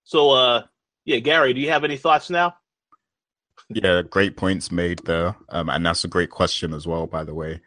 So, 0.05 0.31
uh, 0.31 0.63
yeah, 1.05 1.19
Gary, 1.19 1.53
do 1.53 1.61
you 1.61 1.71
have 1.71 1.85
any 1.85 1.97
thoughts 1.97 2.31
now? 2.31 2.55
Yeah, 3.73 4.03
great 4.03 4.37
points 4.37 4.73
made 4.73 5.01
there. 5.05 5.37
Um, 5.51 5.71
and 5.71 5.87
that's 5.87 6.05
a 6.05 6.09
great 6.09 6.31
question 6.31 6.75
as 6.75 6.87
well, 6.87 7.07
by 7.07 7.25
the 7.25 7.35
way. 7.35 7.61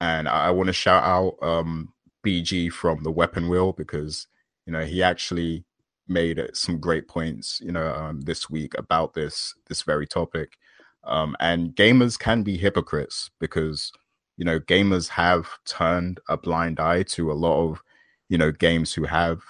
And 0.00 0.28
I, 0.28 0.48
I 0.48 0.50
want 0.50 0.68
to 0.68 0.72
shout 0.72 1.04
out 1.04 1.36
um, 1.42 1.92
BG 2.22 2.70
from 2.70 3.02
the 3.04 3.10
Weapon 3.12 3.48
Wheel 3.48 3.72
because, 3.72 4.26
you 4.66 4.72
know, 4.72 4.84
he 4.84 5.02
actually 5.02 5.64
made 6.08 6.40
some 6.54 6.78
great 6.80 7.08
points, 7.08 7.60
you 7.62 7.72
know, 7.72 7.92
um, 7.94 8.22
this 8.22 8.50
week 8.50 8.74
about 8.78 9.14
this 9.14 9.54
this 9.68 9.82
very 9.82 10.06
topic. 10.06 10.54
Um, 11.04 11.36
and 11.40 11.74
gamers 11.76 12.18
can 12.18 12.42
be 12.42 12.56
hypocrites 12.58 13.30
because, 13.40 13.92
you 14.36 14.44
know, 14.44 14.60
gamers 14.60 15.08
have 15.10 15.48
turned 15.66 16.20
a 16.28 16.36
blind 16.36 16.80
eye 16.80 17.04
to 17.04 17.32
a 17.32 17.34
lot 17.34 17.70
of, 17.70 17.82
you 18.28 18.38
know, 18.38 18.52
games 18.52 18.94
who 18.94 19.04
have 19.04 19.42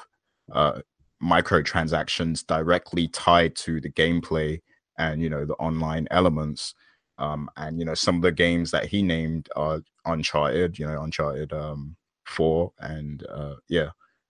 uh, 0.52 0.80
microtransactions 1.22 2.46
directly 2.46 3.08
tied 3.08 3.56
to 3.56 3.80
the 3.80 3.90
gameplay 3.90 4.60
and 5.00 5.22
you 5.22 5.30
know 5.30 5.44
the 5.44 5.54
online 5.54 6.06
elements 6.10 6.74
um 7.18 7.50
and 7.56 7.78
you 7.78 7.84
know 7.84 7.94
some 7.94 8.16
of 8.16 8.22
the 8.22 8.30
games 8.32 8.70
that 8.70 8.86
he 8.86 9.02
named 9.02 9.48
are 9.56 9.80
uncharted 10.04 10.78
you 10.78 10.86
know 10.86 11.02
uncharted 11.02 11.52
um 11.52 11.96
4 12.26 12.72
and 12.80 13.26
uh 13.28 13.54
yeah 13.68 13.88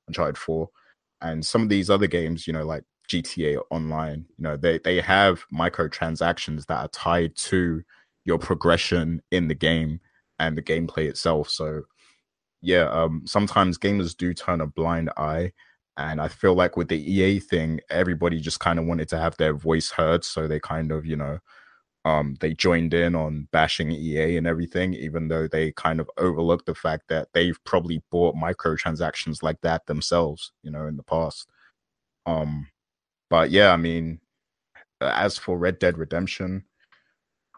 uncharted 0.09 0.39
4 0.39 0.69
and 1.23 1.45
some 1.45 1.63
of 1.63 1.69
these 1.69 1.91
other 1.91 2.07
games 2.07 2.47
you 2.47 2.53
know 2.53 2.65
like 2.65 2.85
gta 3.09 3.61
online 3.71 4.25
you 4.39 4.45
know 4.45 4.57
they 4.57 4.79
they 4.79 5.01
have 5.01 5.45
microtransactions 5.53 6.67
that 6.67 6.79
are 6.79 6.89
tied 6.89 7.35
to 7.37 7.83
your 8.25 8.39
progression 8.39 9.21
in 9.33 9.49
the 9.49 9.55
game 9.55 10.01
and 10.39 10.57
the 10.57 10.63
gameplay 10.63 11.09
itself. 11.09 11.51
So 11.51 11.83
yeah 12.63 12.89
um 12.91 13.23
sometimes 13.27 13.79
gamers 13.79 14.17
do 14.17 14.35
turn 14.35 14.61
a 14.61 14.67
blind 14.67 15.11
eye 15.17 15.53
and 16.01 16.21
I 16.21 16.29
feel 16.29 16.55
like 16.55 16.77
with 16.77 16.89
the 16.89 16.99
EA 16.99 17.41
thing, 17.41 17.81
everybody 17.91 18.41
just 18.41 18.61
kind 18.61 18.79
of 18.79 18.87
wanted 18.87 19.09
to 19.11 19.19
have 19.19 19.37
their 19.37 19.55
voice 19.55 19.91
heard. 19.91 20.25
So 20.25 20.47
they 20.47 20.61
kind 20.61 20.93
of, 20.93 21.05
you 21.05 21.17
know, 21.17 21.39
um, 22.05 22.37
they 22.41 22.55
joined 22.55 22.95
in 22.95 23.15
on 23.15 23.49
bashing 23.53 23.91
EA 23.91 24.37
and 24.37 24.47
everything, 24.47 24.95
even 24.95 25.29
though 25.29 25.47
they 25.47 25.73
kind 25.73 26.01
of 26.01 26.11
overlooked 26.17 26.67
the 26.67 26.75
fact 26.75 27.09
that 27.09 27.29
they've 27.35 27.59
probably 27.65 28.03
bought 28.11 28.35
microtransactions 28.35 29.43
like 29.43 29.61
that 29.61 29.87
themselves, 29.87 30.53
you 30.63 30.71
know, 30.71 30.87
in 30.87 30.97
the 30.97 31.03
past. 31.03 31.49
Um, 32.25 32.69
but 33.29 33.51
yeah, 33.51 33.73
I 33.73 33.77
mean, 33.77 34.21
as 35.01 35.37
for 35.37 35.59
Red 35.59 35.79
Dead 35.79 35.99
Redemption, 35.99 36.65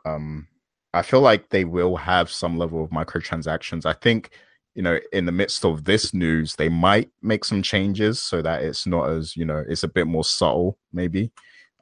um, 0.05 0.49
I 0.93 1.03
feel 1.03 1.21
like 1.21 1.49
they 1.49 1.65
will 1.65 1.97
have 1.97 2.31
some 2.31 2.59
level 2.59 2.83
of 2.85 2.91
microtransactions. 2.91 3.87
I 3.87 3.93
think 3.95 4.31
you 4.75 4.83
know, 4.83 4.99
in 5.13 5.27
the 5.27 5.33
midst 5.33 5.65
of 5.65 5.85
this 5.85 6.15
news, 6.15 6.57
they 6.57 6.69
might 6.69 7.11
make 7.21 7.45
some 7.45 7.63
changes 7.63 8.21
so 8.21 8.41
that 8.43 8.63
it's 8.63 8.87
not 8.87 9.11
as, 9.11 9.37
you 9.37 9.45
know, 9.45 9.65
it's 9.69 9.83
a 9.83 9.89
bit 9.89 10.07
more 10.07 10.25
subtle, 10.25 10.79
maybe. 10.93 11.31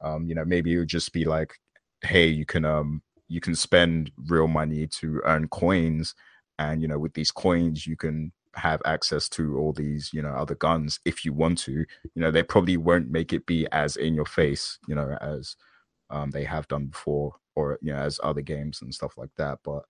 Um, 0.02 0.26
you 0.26 0.34
know, 0.34 0.44
maybe 0.44 0.74
it 0.74 0.78
would 0.78 0.88
just 0.88 1.12
be 1.12 1.24
like, 1.24 1.54
hey, 2.02 2.26
you 2.26 2.46
can 2.46 2.64
um 2.64 3.02
you 3.28 3.40
can 3.40 3.54
spend 3.54 4.10
real 4.28 4.48
money 4.48 4.86
to 4.88 5.20
earn 5.24 5.48
coins, 5.48 6.14
and 6.58 6.82
you 6.82 6.88
know, 6.88 6.98
with 6.98 7.14
these 7.14 7.30
coins 7.30 7.86
you 7.86 7.96
can 7.96 8.32
have 8.56 8.82
access 8.84 9.28
to 9.28 9.56
all 9.58 9.72
these, 9.72 10.10
you 10.12 10.22
know, 10.22 10.30
other 10.30 10.56
guns 10.56 10.98
if 11.04 11.24
you 11.24 11.32
want 11.32 11.58
to. 11.58 11.72
You 11.72 12.22
know, 12.22 12.30
they 12.30 12.42
probably 12.42 12.76
won't 12.76 13.10
make 13.10 13.32
it 13.32 13.46
be 13.46 13.66
as 13.72 13.96
in 13.96 14.14
your 14.14 14.26
face, 14.26 14.78
you 14.88 14.94
know, 14.94 15.16
as 15.20 15.54
um 16.10 16.30
they 16.30 16.44
have 16.44 16.68
done 16.68 16.86
before, 16.86 17.34
or 17.54 17.78
you 17.82 17.92
know, 17.92 17.98
as 18.00 18.18
other 18.22 18.42
games 18.42 18.82
and 18.82 18.94
stuff 18.94 19.16
like 19.18 19.30
that. 19.36 19.58
But 19.64 19.84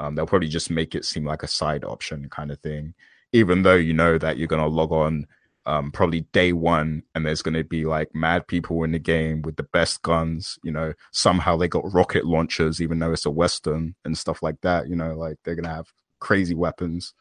um, 0.00 0.14
they'll 0.14 0.26
probably 0.26 0.48
just 0.48 0.70
make 0.70 0.94
it 0.94 1.04
seem 1.04 1.24
like 1.24 1.42
a 1.42 1.48
side 1.48 1.84
option 1.84 2.28
kind 2.28 2.50
of 2.50 2.58
thing, 2.60 2.94
even 3.32 3.62
though 3.62 3.74
you 3.74 3.92
know 3.92 4.18
that 4.18 4.36
you're 4.36 4.48
gonna 4.48 4.66
log 4.66 4.92
on 4.92 5.26
um, 5.66 5.90
probably 5.92 6.22
day 6.32 6.52
one 6.52 7.02
and 7.14 7.24
there's 7.24 7.42
gonna 7.42 7.64
be 7.64 7.84
like 7.84 8.14
mad 8.14 8.46
people 8.46 8.84
in 8.84 8.92
the 8.92 8.98
game 8.98 9.42
with 9.42 9.56
the 9.56 9.62
best 9.62 10.02
guns. 10.02 10.58
You 10.62 10.72
know, 10.72 10.92
somehow 11.12 11.56
they 11.56 11.68
got 11.68 11.92
rocket 11.92 12.26
launchers, 12.26 12.80
even 12.80 12.98
though 12.98 13.12
it's 13.12 13.26
a 13.26 13.30
western 13.30 13.94
and 14.04 14.16
stuff 14.18 14.42
like 14.42 14.60
that. 14.62 14.88
You 14.88 14.96
know, 14.96 15.14
like 15.14 15.36
they're 15.44 15.54
gonna 15.54 15.74
have 15.74 15.92
crazy 16.20 16.54
weapons 16.54 17.14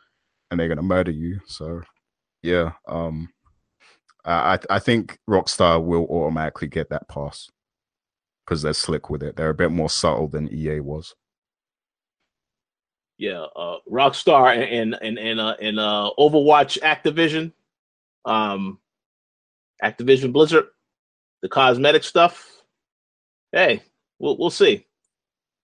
and 0.52 0.60
they're 0.60 0.68
gonna 0.68 0.82
murder 0.82 1.12
you. 1.12 1.40
So, 1.48 1.82
yeah, 2.42 2.74
um, 2.88 3.30
I 4.26 4.60
I 4.70 4.80
think 4.80 5.20
Rockstar 5.30 5.84
will 5.84 6.06
automatically 6.10 6.68
get 6.68 6.90
that 6.90 7.08
pass 7.08 7.50
because 8.46 8.62
they're 8.62 8.74
slick 8.74 9.10
with 9.10 9.24
it. 9.24 9.36
They're 9.36 9.50
a 9.50 9.54
bit 9.56 9.72
more 9.72 9.90
subtle 9.90 10.28
than 10.28 10.54
EA 10.54 10.80
was. 10.80 11.16
Yeah, 13.18 13.46
uh, 13.56 13.78
Rockstar 13.90 14.56
and 14.56 14.98
and 15.02 15.18
and 15.18 15.40
uh, 15.40 15.56
and 15.62 15.80
uh, 15.80 16.12
Overwatch, 16.18 16.80
Activision, 16.82 17.52
um, 18.26 18.80
Activision 19.84 20.34
Blizzard, 20.34 20.66
the 21.42 21.50
cosmetic 21.50 22.04
stuff. 22.04 22.50
Hey, 23.52 23.84
we'll 24.20 24.38
we'll 24.38 24.50
see. 24.50 24.86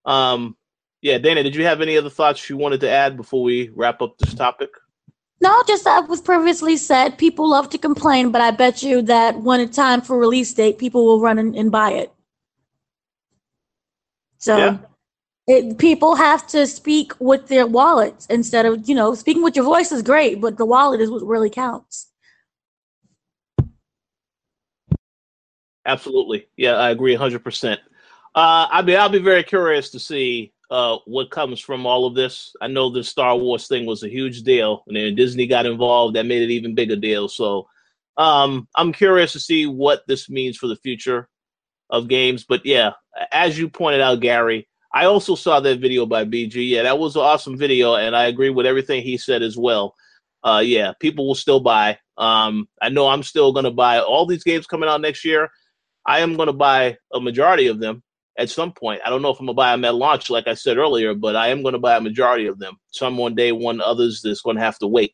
Um, 0.06 0.56
yeah, 1.02 1.18
Dana, 1.18 1.44
did 1.44 1.56
you 1.56 1.66
have 1.66 1.82
any 1.82 1.98
other 1.98 2.10
thoughts 2.10 2.50
you 2.50 2.58
wanted 2.58 2.82
to 2.82 2.90
add 2.90 3.18
before 3.18 3.42
we 3.42 3.70
wrap 3.76 4.02
up 4.02 4.18
this 4.18 4.34
topic? 4.34 4.70
No, 5.42 5.64
just 5.66 5.86
that 5.86 6.10
was 6.10 6.20
previously 6.20 6.76
said. 6.76 7.18
People 7.18 7.50
love 7.50 7.70
to 7.70 7.78
complain, 7.78 8.32
but 8.32 8.42
I 8.42 8.52
bet 8.52 8.84
you 8.84 9.02
that 9.04 9.40
when 9.40 9.62
it's 9.62 9.76
time 9.76 10.02
for 10.02 10.18
release 10.18 10.54
date, 10.54 10.78
people 10.78 11.06
will 11.06 11.22
run 11.22 11.40
and, 11.40 11.56
and 11.56 11.72
buy 11.72 11.92
it. 11.92 12.12
So 14.38 14.58
Yeah. 14.58 14.78
It, 15.50 15.80
people 15.80 16.16
have 16.16 16.46
to 16.46 16.68
speak 16.68 17.12
with 17.20 17.48
their 17.48 17.66
wallets 17.66 18.28
instead 18.28 18.68
of, 18.68 18.88
you 18.88 18.94
know, 18.94 19.16
speaking 19.16 19.42
with 19.42 19.56
your 19.56 19.66
voice 19.66 19.92
is 19.92 20.04
great, 20.04 20.40
but 20.40 20.58
the 20.58 20.66
wallet 20.66 21.02
is 21.02 21.10
what 21.10 21.24
really 21.26 21.50
counts. 21.50 22.12
Absolutely. 25.88 26.48
Yeah, 26.56 26.74
I 26.74 26.92
agree 26.92 27.18
100%. 27.18 27.74
Uh, 27.74 27.78
I 28.36 28.84
mean, 28.84 28.96
I'll 28.96 29.10
be 29.10 29.18
very 29.18 29.42
curious 29.42 29.90
to 29.90 30.00
see 30.00 30.54
uh, 30.70 30.98
what 31.08 31.32
comes 31.32 31.60
from 31.60 31.88
all 31.88 32.06
of 32.06 32.14
this. 32.14 32.56
I 32.62 32.68
know 32.68 32.92
the 32.92 33.04
Star 33.04 33.36
Wars 33.36 33.68
thing 33.68 33.88
was 33.88 34.04
a 34.04 34.08
huge 34.10 34.44
deal, 34.44 34.84
and 34.86 34.96
then 34.96 35.16
Disney 35.16 35.48
got 35.48 35.66
involved. 35.66 36.16
That 36.16 36.28
made 36.28 36.44
it 36.44 36.54
even 36.54 36.76
bigger 36.76 36.96
deal. 36.96 37.28
So 37.28 37.68
um, 38.18 38.68
I'm 38.76 38.94
curious 38.94 39.32
to 39.32 39.40
see 39.40 39.66
what 39.66 40.06
this 40.06 40.30
means 40.30 40.58
for 40.58 40.68
the 40.68 40.76
future 40.76 41.28
of 41.90 42.08
games. 42.08 42.46
But 42.48 42.68
yeah, 42.68 42.92
as 43.32 43.58
you 43.58 43.68
pointed 43.68 44.02
out, 44.02 44.20
Gary, 44.20 44.68
I 44.93 45.06
also 45.06 45.36
saw 45.36 45.60
that 45.60 45.80
video 45.80 46.06
by 46.06 46.25
BG. 46.25 46.69
Yeah, 46.69 46.84
that 46.84 46.97
was 46.97 47.15
an 47.15 47.21
awesome 47.21 47.58
video, 47.58 47.95
and 47.95 48.15
I 48.15 48.25
agree 48.25 48.49
with 48.49 48.65
everything 48.65 49.04
he 49.04 49.17
said 49.17 49.43
as 49.43 49.58
well. 49.58 49.95
Uh, 50.43 50.62
yeah, 50.63 50.93
people 50.99 51.28
will 51.28 51.36
still 51.36 51.60
buy. 51.60 51.99
Um, 52.17 52.67
I 52.82 52.89
know 52.89 53.08
I'm 53.08 53.23
still 53.23 53.52
going 53.54 53.65
to 53.65 53.71
buy 53.71 53.99
all 53.99 54.25
these 54.25 54.43
games 54.43 54.67
coming 54.67 54.89
out 54.89 55.02
next 55.02 55.23
year. 55.23 55.49
I 56.06 56.19
am 56.21 56.36
going 56.36 56.47
to 56.47 56.54
buy 56.54 56.97
a 57.13 57.19
majority 57.19 57.67
of 57.67 57.80
them 57.80 58.04
at 58.39 58.49
some 58.49 58.71
point. 58.71 59.02
I 59.06 59.10
don't 59.10 59.21
know 59.21 59.30
if 59.30 59.39
I'm 59.39 59.45
gonna 59.45 59.56
buy 59.56 59.71
them 59.71 59.84
at 59.84 59.95
launch, 59.95 60.30
like 60.30 60.47
I 60.47 60.54
said 60.54 60.78
earlier, 60.78 61.13
but 61.13 61.36
I 61.36 61.49
am 61.49 61.62
gonna 61.62 61.78
buy 61.78 61.97
a 61.97 62.02
majority 62.02 62.47
of 62.47 62.58
them. 62.58 62.78
Some 62.89 63.17
one 63.17 63.36
day, 63.36 63.52
one 63.52 63.82
others 63.82 64.21
that's 64.21 64.41
gonna 64.41 64.62
have 64.62 64.80
to 64.80 64.88
wait. 64.88 65.13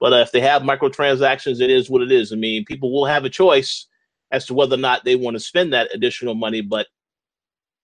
But 0.00 0.12
uh, 0.12 0.16
if 0.16 0.32
they 0.32 0.40
have 0.40 0.62
microtransactions, 0.62 1.60
it 1.60 1.70
is 1.70 1.88
what 1.88 2.02
it 2.02 2.10
is. 2.10 2.32
I 2.32 2.36
mean, 2.36 2.64
people 2.64 2.92
will 2.92 3.06
have 3.06 3.24
a 3.24 3.30
choice 3.30 3.86
as 4.32 4.44
to 4.46 4.54
whether 4.54 4.74
or 4.74 4.78
not 4.78 5.04
they 5.04 5.14
want 5.14 5.36
to 5.36 5.40
spend 5.40 5.72
that 5.72 5.94
additional 5.94 6.34
money. 6.34 6.60
But 6.60 6.88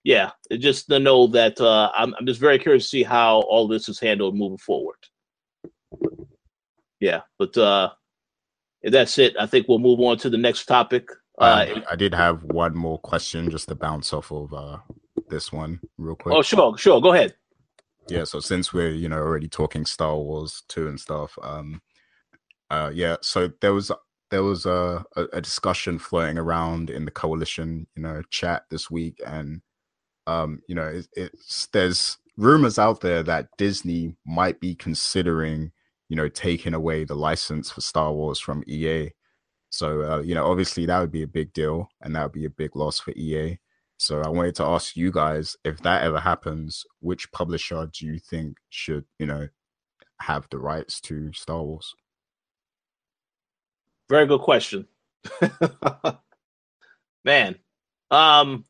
yeah, 0.03 0.31
just 0.51 0.89
to 0.89 0.99
know 0.99 1.27
that 1.27 1.59
uh, 1.61 1.91
I'm, 1.95 2.13
I'm 2.19 2.25
just 2.25 2.39
very 2.39 2.59
curious 2.59 2.83
to 2.83 2.89
see 2.89 3.03
how 3.03 3.41
all 3.41 3.67
this 3.67 3.87
is 3.87 3.99
handled 3.99 4.35
moving 4.35 4.57
forward. 4.57 4.97
Yeah, 6.99 7.21
but 7.39 7.57
uh, 7.57 7.91
that's 8.83 9.17
it, 9.17 9.35
I 9.39 9.45
think 9.45 9.67
we'll 9.67 9.79
move 9.79 9.99
on 9.99 10.17
to 10.19 10.29
the 10.29 10.37
next 10.37 10.65
topic. 10.65 11.07
Uh, 11.39 11.65
um, 11.75 11.83
I 11.89 11.95
did 11.95 12.13
have 12.13 12.43
one 12.43 12.75
more 12.75 12.99
question 12.99 13.49
just 13.49 13.69
to 13.69 13.75
bounce 13.75 14.13
off 14.13 14.31
of 14.31 14.53
uh, 14.53 14.77
this 15.29 15.51
one 15.51 15.79
real 15.97 16.15
quick. 16.15 16.35
Oh, 16.35 16.41
sure, 16.41 16.77
sure. 16.77 17.01
Go 17.01 17.13
ahead. 17.13 17.35
Yeah, 18.09 18.25
so 18.25 18.39
since 18.39 18.73
we're 18.73 18.91
you 18.91 19.07
know 19.07 19.17
already 19.17 19.47
talking 19.47 19.85
Star 19.85 20.15
Wars 20.15 20.63
two 20.67 20.87
and 20.87 20.99
stuff, 20.99 21.37
um, 21.41 21.81
uh, 22.69 22.91
yeah, 22.93 23.15
so 23.21 23.49
there 23.61 23.73
was 23.73 23.91
there 24.29 24.43
was 24.43 24.65
a, 24.65 25.05
a 25.15 25.39
discussion 25.39 25.97
floating 25.97 26.37
around 26.37 26.89
in 26.89 27.05
the 27.05 27.11
coalition 27.11 27.87
you 27.95 28.03
know 28.03 28.21
chat 28.29 28.63
this 28.69 28.91
week, 28.91 29.21
and 29.25 29.61
um, 30.27 30.61
you 30.67 30.75
know 30.75 30.87
it, 30.87 31.07
it's 31.13 31.67
there's 31.67 32.17
rumors 32.37 32.79
out 32.79 33.01
there 33.01 33.23
that 33.23 33.49
Disney 33.57 34.15
might 34.25 34.59
be 34.59 34.75
considering 34.75 35.71
you 36.09 36.15
know 36.15 36.29
taking 36.29 36.73
away 36.73 37.03
the 37.03 37.15
license 37.15 37.71
for 37.71 37.81
Star 37.81 38.11
Wars 38.13 38.39
from 38.39 38.63
EA 38.67 39.11
so, 39.73 40.03
uh, 40.03 40.21
you 40.21 40.35
know, 40.35 40.45
obviously 40.45 40.85
that 40.85 40.99
would 40.99 41.11
be 41.11 41.23
a 41.23 41.27
big 41.27 41.51
deal 41.51 41.89
and 41.99 42.15
that 42.15 42.21
would 42.21 42.31
be 42.31 42.45
a 42.45 42.49
big 42.51 42.75
loss 42.75 42.99
for 42.99 43.09
EA. 43.13 43.57
So 43.97 44.21
I 44.21 44.29
wanted 44.29 44.53
to 44.57 44.63
ask 44.65 44.95
you 44.95 45.11
guys 45.11 45.57
if 45.63 45.79
that 45.81 46.03
ever 46.03 46.19
happens, 46.19 46.85
which 46.99 47.31
publisher 47.31 47.89
do 47.91 48.05
you 48.05 48.19
think 48.19 48.57
should, 48.69 49.05
you 49.17 49.25
know, 49.25 49.47
have 50.21 50.47
the 50.51 50.59
rights 50.59 51.01
to 51.01 51.33
Star 51.33 51.63
Wars? 51.63 51.95
Very 54.09 54.27
good 54.27 54.41
question. 54.41 54.85
Man, 57.25 57.55
um 58.11 58.65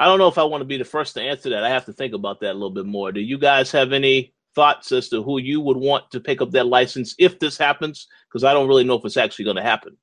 I 0.00 0.06
don't 0.06 0.18
know 0.18 0.28
if 0.28 0.38
I 0.38 0.44
want 0.44 0.62
to 0.62 0.66
be 0.66 0.78
the 0.78 0.84
first 0.84 1.12
to 1.14 1.20
answer 1.20 1.50
that. 1.50 1.62
I 1.62 1.68
have 1.68 1.84
to 1.84 1.92
think 1.92 2.14
about 2.14 2.40
that 2.40 2.52
a 2.52 2.54
little 2.54 2.70
bit 2.70 2.86
more. 2.86 3.12
Do 3.12 3.20
you 3.20 3.36
guys 3.36 3.70
have 3.72 3.92
any 3.92 4.32
thoughts 4.54 4.92
as 4.92 5.10
to 5.10 5.22
who 5.22 5.38
you 5.38 5.60
would 5.60 5.76
want 5.76 6.10
to 6.12 6.20
pick 6.20 6.40
up 6.40 6.52
that 6.52 6.66
license 6.66 7.14
if 7.18 7.38
this 7.38 7.58
happens? 7.58 8.08
Because 8.26 8.42
I 8.42 8.54
don't 8.54 8.66
really 8.66 8.82
know 8.82 8.94
if 8.94 9.04
it's 9.04 9.18
actually 9.18 9.44
going 9.44 9.58
to 9.58 9.62
happen. 9.62 9.98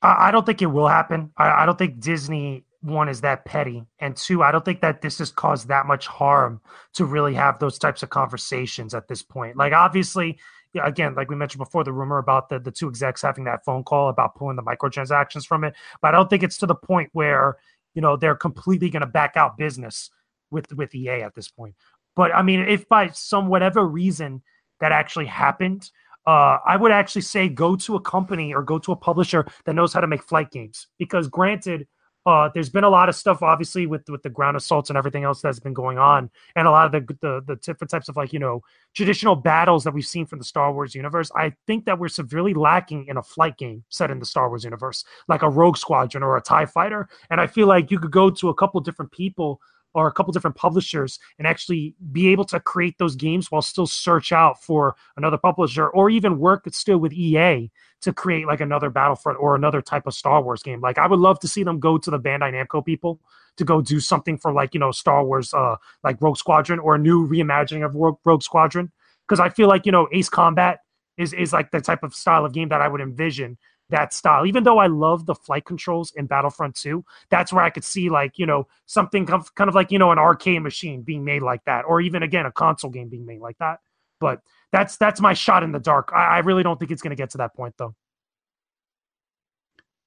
I 0.00 0.30
don't 0.30 0.46
think 0.46 0.62
it 0.62 0.66
will 0.66 0.88
happen. 0.88 1.30
I, 1.36 1.66
don't 1.66 1.78
think 1.78 2.00
Disney 2.00 2.64
one 2.80 3.08
is 3.08 3.20
that 3.20 3.44
petty, 3.44 3.84
and 4.00 4.16
two, 4.16 4.42
I 4.42 4.50
don't 4.50 4.64
think 4.64 4.80
that 4.80 5.00
this 5.02 5.18
has 5.18 5.30
caused 5.30 5.68
that 5.68 5.86
much 5.86 6.08
harm 6.08 6.60
to 6.94 7.04
really 7.04 7.34
have 7.34 7.60
those 7.60 7.78
types 7.78 8.02
of 8.02 8.10
conversations 8.10 8.94
at 8.94 9.06
this 9.06 9.22
point. 9.22 9.56
Like 9.56 9.72
obviously, 9.72 10.40
again, 10.82 11.14
like 11.14 11.30
we 11.30 11.36
mentioned 11.36 11.60
before, 11.60 11.84
the 11.84 11.92
rumor 11.92 12.18
about 12.18 12.48
the 12.48 12.58
the 12.58 12.72
two 12.72 12.88
execs 12.88 13.22
having 13.22 13.44
that 13.44 13.64
phone 13.64 13.84
call 13.84 14.08
about 14.08 14.34
pulling 14.34 14.56
the 14.56 14.62
microtransactions 14.62 15.46
from 15.46 15.62
it, 15.62 15.74
but 16.00 16.08
I 16.08 16.16
don't 16.16 16.28
think 16.28 16.42
it's 16.42 16.58
to 16.58 16.66
the 16.66 16.74
point 16.74 17.10
where 17.12 17.58
you 17.94 18.02
know 18.02 18.16
they're 18.16 18.34
completely 18.34 18.90
going 18.90 19.00
to 19.00 19.06
back 19.06 19.36
out 19.36 19.56
business 19.56 20.10
with 20.50 20.72
with 20.74 20.94
EA 20.94 21.22
at 21.22 21.34
this 21.34 21.48
point. 21.48 21.74
But 22.14 22.34
I 22.34 22.42
mean, 22.42 22.60
if 22.60 22.88
by 22.88 23.08
some 23.08 23.48
whatever 23.48 23.86
reason 23.86 24.42
that 24.80 24.92
actually 24.92 25.26
happened, 25.26 25.90
uh, 26.26 26.58
I 26.66 26.76
would 26.76 26.92
actually 26.92 27.22
say 27.22 27.48
go 27.48 27.76
to 27.76 27.96
a 27.96 28.00
company 28.00 28.54
or 28.54 28.62
go 28.62 28.78
to 28.80 28.92
a 28.92 28.96
publisher 28.96 29.46
that 29.64 29.74
knows 29.74 29.92
how 29.92 30.00
to 30.00 30.06
make 30.06 30.22
flight 30.22 30.50
games. 30.50 30.88
Because 30.98 31.28
granted, 31.28 31.86
uh, 32.24 32.48
there's 32.54 32.70
been 32.70 32.84
a 32.84 32.88
lot 32.88 33.08
of 33.08 33.16
stuff, 33.16 33.42
obviously, 33.42 33.86
with 33.86 34.08
with 34.08 34.22
the 34.22 34.30
ground 34.30 34.56
assaults 34.56 34.90
and 34.90 34.96
everything 34.96 35.24
else 35.24 35.40
that's 35.40 35.58
been 35.58 35.72
going 35.72 35.98
on, 35.98 36.30
and 36.54 36.68
a 36.68 36.70
lot 36.70 36.86
of 36.86 36.92
the, 36.92 37.14
the 37.20 37.42
the 37.46 37.56
different 37.56 37.90
types 37.90 38.08
of 38.08 38.16
like 38.16 38.32
you 38.32 38.38
know 38.38 38.62
traditional 38.94 39.34
battles 39.34 39.82
that 39.84 39.92
we've 39.92 40.06
seen 40.06 40.24
from 40.26 40.38
the 40.38 40.44
Star 40.44 40.72
Wars 40.72 40.94
universe. 40.94 41.30
I 41.34 41.52
think 41.66 41.84
that 41.86 41.98
we're 41.98 42.08
severely 42.08 42.54
lacking 42.54 43.06
in 43.08 43.16
a 43.16 43.22
flight 43.22 43.56
game 43.58 43.82
set 43.88 44.10
in 44.10 44.20
the 44.20 44.26
Star 44.26 44.48
Wars 44.48 44.62
universe, 44.62 45.04
like 45.26 45.42
a 45.42 45.50
Rogue 45.50 45.76
Squadron 45.76 46.22
or 46.22 46.36
a 46.36 46.42
Tie 46.42 46.66
Fighter. 46.66 47.08
And 47.30 47.40
I 47.40 47.46
feel 47.48 47.66
like 47.66 47.90
you 47.90 47.98
could 47.98 48.12
go 48.12 48.30
to 48.30 48.50
a 48.50 48.54
couple 48.54 48.80
different 48.80 49.10
people 49.10 49.60
or 49.94 50.06
a 50.06 50.12
couple 50.12 50.32
different 50.32 50.56
publishers 50.56 51.18
and 51.38 51.46
actually 51.46 51.94
be 52.12 52.28
able 52.28 52.44
to 52.44 52.60
create 52.60 52.96
those 52.98 53.16
games 53.16 53.50
while 53.50 53.62
still 53.62 53.86
search 53.86 54.32
out 54.32 54.62
for 54.62 54.96
another 55.16 55.38
publisher 55.38 55.88
or 55.88 56.10
even 56.10 56.38
work 56.38 56.64
still 56.72 56.98
with 56.98 57.12
EA 57.12 57.70
to 58.00 58.12
create 58.12 58.46
like 58.46 58.60
another 58.60 58.90
Battlefront 58.90 59.38
or 59.40 59.54
another 59.54 59.80
type 59.80 60.06
of 60.06 60.14
Star 60.14 60.42
Wars 60.42 60.62
game. 60.62 60.80
Like 60.80 60.98
I 60.98 61.06
would 61.06 61.20
love 61.20 61.38
to 61.40 61.48
see 61.48 61.62
them 61.62 61.78
go 61.78 61.98
to 61.98 62.10
the 62.10 62.18
Bandai 62.18 62.52
Namco 62.52 62.84
people 62.84 63.20
to 63.56 63.64
go 63.64 63.80
do 63.80 64.00
something 64.00 64.38
for 64.38 64.52
like, 64.52 64.74
you 64.74 64.80
know, 64.80 64.90
Star 64.90 65.24
Wars 65.24 65.54
uh 65.54 65.76
like 66.02 66.20
Rogue 66.20 66.36
Squadron 66.36 66.78
or 66.78 66.96
a 66.96 66.98
new 66.98 67.28
reimagining 67.28 67.84
of 67.84 67.94
Rogue, 67.94 68.18
Rogue 68.24 68.42
Squadron 68.42 68.90
because 69.28 69.40
I 69.40 69.48
feel 69.48 69.68
like, 69.68 69.86
you 69.86 69.92
know, 69.92 70.08
Ace 70.12 70.28
Combat 70.28 70.80
is 71.16 71.32
is 71.32 71.52
like 71.52 71.70
the 71.70 71.80
type 71.80 72.02
of 72.02 72.14
style 72.14 72.44
of 72.44 72.52
game 72.52 72.68
that 72.70 72.80
I 72.80 72.88
would 72.88 73.00
envision 73.00 73.58
that 73.92 74.12
style. 74.12 74.44
Even 74.44 74.64
though 74.64 74.78
I 74.78 74.88
love 74.88 75.24
the 75.26 75.34
flight 75.34 75.64
controls 75.64 76.12
in 76.16 76.26
Battlefront 76.26 76.74
2, 76.74 77.04
that's 77.30 77.52
where 77.52 77.62
I 77.62 77.70
could 77.70 77.84
see 77.84 78.10
like, 78.10 78.38
you 78.38 78.46
know, 78.46 78.66
something 78.86 79.24
kind 79.24 79.68
of 79.68 79.74
like, 79.74 79.92
you 79.92 79.98
know, 79.98 80.10
an 80.10 80.18
arcade 80.18 80.62
machine 80.62 81.02
being 81.02 81.24
made 81.24 81.42
like 81.42 81.64
that, 81.64 81.84
or 81.86 82.00
even 82.00 82.22
again 82.22 82.46
a 82.46 82.52
console 82.52 82.90
game 82.90 83.08
being 83.08 83.24
made 83.24 83.40
like 83.40 83.56
that. 83.58 83.78
But 84.18 84.40
that's 84.72 84.96
that's 84.96 85.20
my 85.20 85.34
shot 85.34 85.62
in 85.62 85.72
the 85.72 85.78
dark. 85.78 86.10
I, 86.14 86.24
I 86.24 86.38
really 86.40 86.62
don't 86.62 86.78
think 86.78 86.90
it's 86.90 87.02
gonna 87.02 87.14
get 87.14 87.30
to 87.30 87.38
that 87.38 87.54
point 87.54 87.74
though. 87.78 87.94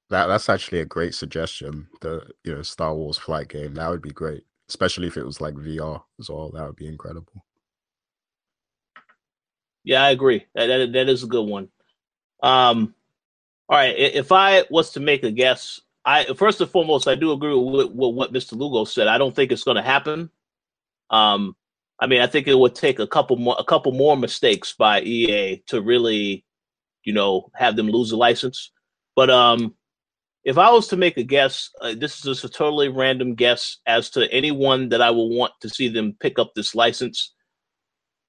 That 0.09 0.27
that's 0.27 0.49
actually 0.49 0.79
a 0.81 0.85
great 0.85 1.15
suggestion. 1.15 1.87
The 2.01 2.27
you 2.43 2.53
know 2.53 2.61
Star 2.61 2.93
Wars 2.93 3.17
flight 3.17 3.47
game 3.47 3.75
that 3.75 3.89
would 3.89 4.01
be 4.01 4.11
great, 4.11 4.43
especially 4.69 5.07
if 5.07 5.17
it 5.17 5.25
was 5.25 5.41
like 5.41 5.55
VR 5.55 6.01
as 6.19 6.29
well. 6.29 6.51
That 6.51 6.65
would 6.65 6.75
be 6.75 6.87
incredible. 6.87 7.45
Yeah, 9.83 10.03
I 10.03 10.09
agree. 10.09 10.45
That 10.55 10.67
that, 10.67 10.93
that 10.93 11.09
is 11.09 11.23
a 11.23 11.27
good 11.27 11.47
one. 11.47 11.69
Um, 12.41 12.94
all 13.69 13.77
right. 13.77 13.95
If 13.97 14.31
I 14.31 14.63
was 14.69 14.91
to 14.91 14.99
make 14.99 15.23
a 15.23 15.31
guess, 15.31 15.81
I 16.05 16.25
first 16.35 16.61
and 16.61 16.69
foremost, 16.69 17.07
I 17.07 17.15
do 17.15 17.31
agree 17.31 17.55
with, 17.55 17.87
with 17.87 18.15
what 18.15 18.33
Mr. 18.33 18.53
Lugo 18.53 18.85
said. 18.85 19.07
I 19.07 19.17
don't 19.17 19.35
think 19.35 19.51
it's 19.51 19.63
going 19.63 19.77
to 19.77 19.83
happen. 19.83 20.29
Um, 21.09 21.55
I 21.99 22.07
mean, 22.07 22.21
I 22.21 22.27
think 22.27 22.47
it 22.47 22.57
would 22.57 22.75
take 22.75 22.99
a 22.99 23.07
couple 23.07 23.37
more, 23.37 23.55
a 23.57 23.63
couple 23.63 23.91
more 23.91 24.17
mistakes 24.17 24.73
by 24.73 25.01
EA 25.01 25.63
to 25.67 25.81
really, 25.81 26.45
you 27.03 27.13
know, 27.13 27.49
have 27.55 27.75
them 27.75 27.87
lose 27.87 28.09
the 28.09 28.17
license. 28.17 28.71
But 29.15 29.29
um, 29.29 29.73
if 30.43 30.57
I 30.57 30.69
was 30.69 30.87
to 30.89 30.97
make 30.97 31.17
a 31.17 31.23
guess, 31.23 31.71
uh, 31.81 31.95
this 31.97 32.17
is 32.17 32.21
just 32.21 32.43
a 32.43 32.49
totally 32.49 32.89
random 32.89 33.33
guess 33.33 33.79
as 33.87 34.09
to 34.11 34.31
anyone 34.31 34.89
that 34.89 35.01
I 35.01 35.09
will 35.09 35.29
want 35.29 35.53
to 35.61 35.69
see 35.69 35.87
them 35.87 36.15
pick 36.19 36.37
up 36.37 36.53
this 36.53 36.75
license. 36.75 37.33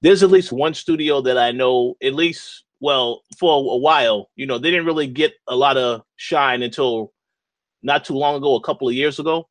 There's 0.01 0.22
at 0.22 0.31
least 0.31 0.53
one 0.53 0.75
studio 0.75 1.20
that 1.22 1.37
I 1.37 1.51
know, 1.51 1.96
at 2.03 2.14
least 2.14 2.64
well, 2.81 3.23
for 3.39 3.59
a 3.59 3.79
while, 3.79 4.31
you 4.37 4.47
know, 4.47 4.59
they 4.59 4.71
didn't 4.71 4.87
really 4.87 5.07
get 5.07 5.33
a 5.49 5.57
lot 5.57 5.77
of 5.77 6.03
shine 6.17 6.62
until 6.62 7.12
not 7.83 8.05
too 8.05 8.15
long 8.15 8.37
ago, 8.37 8.55
a 8.55 8.62
couple 8.62 8.89
of 8.89 8.95
years 8.95 9.19
ago. 9.19 9.49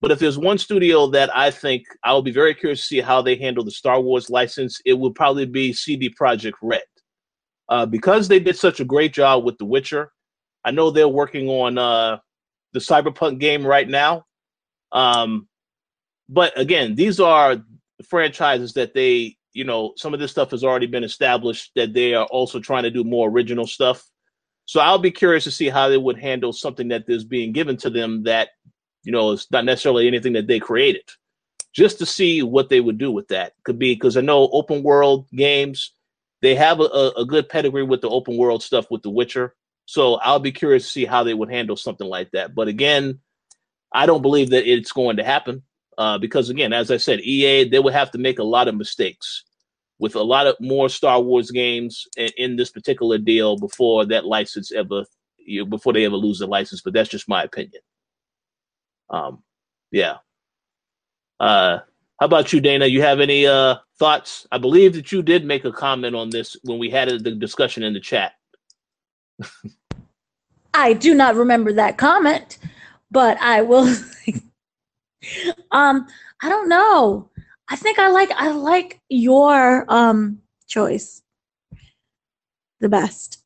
But 0.00 0.10
if 0.10 0.18
there's 0.18 0.38
one 0.38 0.56
studio 0.56 1.06
that 1.08 1.34
I 1.36 1.50
think 1.50 1.84
I 2.02 2.12
will 2.12 2.22
be 2.22 2.30
very 2.30 2.54
curious 2.54 2.80
to 2.80 2.86
see 2.86 3.00
how 3.00 3.20
they 3.20 3.36
handle 3.36 3.64
the 3.64 3.70
Star 3.70 4.00
Wars 4.00 4.30
license, 4.30 4.80
it 4.86 4.94
would 4.94 5.14
probably 5.14 5.44
be 5.44 5.72
CD 5.72 6.08
Projekt 6.08 6.54
Red. 6.62 6.82
Uh, 7.68 7.86
because 7.86 8.26
they 8.26 8.40
did 8.40 8.56
such 8.56 8.80
a 8.80 8.84
great 8.84 9.12
job 9.12 9.44
with 9.44 9.58
The 9.58 9.64
Witcher, 9.64 10.10
I 10.64 10.70
know 10.70 10.90
they're 10.90 11.08
working 11.08 11.48
on 11.48 11.78
uh, 11.78 12.18
the 12.72 12.80
Cyberpunk 12.80 13.38
game 13.38 13.64
right 13.64 13.88
now. 13.88 14.24
Um, 14.92 15.48
but 16.28 16.58
again, 16.58 16.94
these 16.94 17.20
are 17.20 17.56
franchises 18.08 18.72
that 18.74 18.94
they 18.94 19.36
you 19.52 19.64
know, 19.64 19.92
some 19.96 20.14
of 20.14 20.20
this 20.20 20.30
stuff 20.30 20.50
has 20.52 20.64
already 20.64 20.86
been 20.86 21.04
established 21.04 21.72
that 21.74 21.92
they 21.92 22.14
are 22.14 22.26
also 22.26 22.60
trying 22.60 22.84
to 22.84 22.90
do 22.90 23.04
more 23.04 23.28
original 23.28 23.66
stuff. 23.66 24.04
So 24.64 24.80
I'll 24.80 24.98
be 24.98 25.10
curious 25.10 25.44
to 25.44 25.50
see 25.50 25.68
how 25.68 25.88
they 25.88 25.98
would 25.98 26.18
handle 26.18 26.52
something 26.52 26.88
that 26.88 27.04
is 27.08 27.24
being 27.24 27.52
given 27.52 27.76
to 27.78 27.90
them 27.90 28.22
that, 28.24 28.50
you 29.02 29.12
know, 29.12 29.32
is 29.32 29.46
not 29.50 29.64
necessarily 29.64 30.06
anything 30.06 30.34
that 30.34 30.46
they 30.46 30.60
created. 30.60 31.02
Just 31.72 31.98
to 31.98 32.06
see 32.06 32.42
what 32.42 32.68
they 32.68 32.80
would 32.80 32.98
do 32.98 33.10
with 33.10 33.28
that. 33.28 33.52
Could 33.64 33.78
be 33.78 33.94
because 33.94 34.16
I 34.16 34.20
know 34.20 34.48
open 34.52 34.82
world 34.82 35.26
games, 35.34 35.92
they 36.42 36.54
have 36.54 36.80
a, 36.80 37.12
a 37.16 37.24
good 37.24 37.48
pedigree 37.48 37.82
with 37.82 38.00
the 38.00 38.08
open 38.08 38.36
world 38.36 38.62
stuff 38.62 38.90
with 38.90 39.02
The 39.02 39.10
Witcher. 39.10 39.54
So 39.86 40.14
I'll 40.16 40.38
be 40.38 40.52
curious 40.52 40.84
to 40.84 40.90
see 40.90 41.04
how 41.04 41.24
they 41.24 41.34
would 41.34 41.50
handle 41.50 41.76
something 41.76 42.06
like 42.06 42.30
that. 42.32 42.54
But 42.54 42.68
again, 42.68 43.20
I 43.92 44.06
don't 44.06 44.22
believe 44.22 44.50
that 44.50 44.70
it's 44.70 44.92
going 44.92 45.16
to 45.16 45.24
happen 45.24 45.64
uh, 45.98 46.18
because, 46.18 46.50
again, 46.50 46.72
as 46.72 46.90
I 46.90 46.96
said, 46.96 47.20
EA 47.20 47.68
they 47.68 47.78
would 47.78 47.92
have 47.94 48.10
to 48.12 48.18
make 48.18 48.38
a 48.38 48.44
lot 48.44 48.68
of 48.68 48.74
mistakes 48.74 49.44
with 49.98 50.14
a 50.16 50.22
lot 50.22 50.46
of 50.46 50.56
more 50.60 50.88
Star 50.88 51.20
Wars 51.20 51.50
games 51.50 52.06
in, 52.16 52.30
in 52.38 52.56
this 52.56 52.70
particular 52.70 53.18
deal 53.18 53.56
before 53.56 54.06
that 54.06 54.24
license 54.24 54.72
ever, 54.72 55.04
you 55.38 55.60
know, 55.60 55.66
before 55.66 55.92
they 55.92 56.06
ever 56.06 56.16
lose 56.16 56.38
the 56.38 56.46
license. 56.46 56.80
But 56.80 56.94
that's 56.94 57.10
just 57.10 57.28
my 57.28 57.42
opinion. 57.42 57.82
Um, 59.10 59.42
yeah. 59.92 60.16
Uh, 61.38 61.80
how 62.18 62.26
about 62.26 62.52
you, 62.52 62.60
Dana? 62.60 62.86
You 62.86 63.02
have 63.02 63.20
any 63.20 63.46
uh, 63.46 63.76
thoughts? 63.98 64.46
I 64.50 64.58
believe 64.58 64.94
that 64.94 65.12
you 65.12 65.22
did 65.22 65.44
make 65.44 65.64
a 65.64 65.72
comment 65.72 66.16
on 66.16 66.30
this 66.30 66.56
when 66.64 66.78
we 66.78 66.90
had 66.90 67.08
the 67.08 67.32
discussion 67.32 67.82
in 67.82 67.92
the 67.92 68.00
chat. 68.00 68.32
I 70.74 70.92
do 70.92 71.14
not 71.14 71.34
remember 71.34 71.72
that 71.74 71.98
comment, 71.98 72.58
but 73.10 73.38
I 73.40 73.62
will. 73.62 73.94
um, 75.70 76.06
I 76.42 76.48
don't 76.48 76.68
know. 76.68 77.30
I 77.68 77.76
think 77.76 77.98
I 77.98 78.10
like 78.10 78.30
I 78.32 78.50
like 78.50 79.00
your 79.08 79.84
um 79.88 80.40
choice 80.66 81.22
the 82.80 82.88
best. 82.88 83.38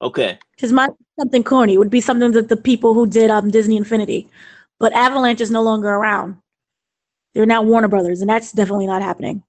Okay. 0.00 0.38
Because 0.54 0.72
my 0.72 0.88
something 1.18 1.42
corny 1.42 1.74
it 1.74 1.78
would 1.78 1.90
be 1.90 2.00
something 2.00 2.32
that 2.32 2.48
the 2.48 2.56
people 2.56 2.94
who 2.94 3.06
did 3.06 3.30
um 3.30 3.50
Disney 3.50 3.76
Infinity, 3.76 4.28
but 4.78 4.92
Avalanche 4.92 5.40
is 5.40 5.50
no 5.50 5.62
longer 5.62 5.88
around. 5.88 6.36
They're 7.34 7.46
now 7.46 7.62
Warner 7.62 7.88
Brothers, 7.88 8.20
and 8.20 8.30
that's 8.30 8.52
definitely 8.52 8.86
not 8.86 9.02
happening. 9.02 9.42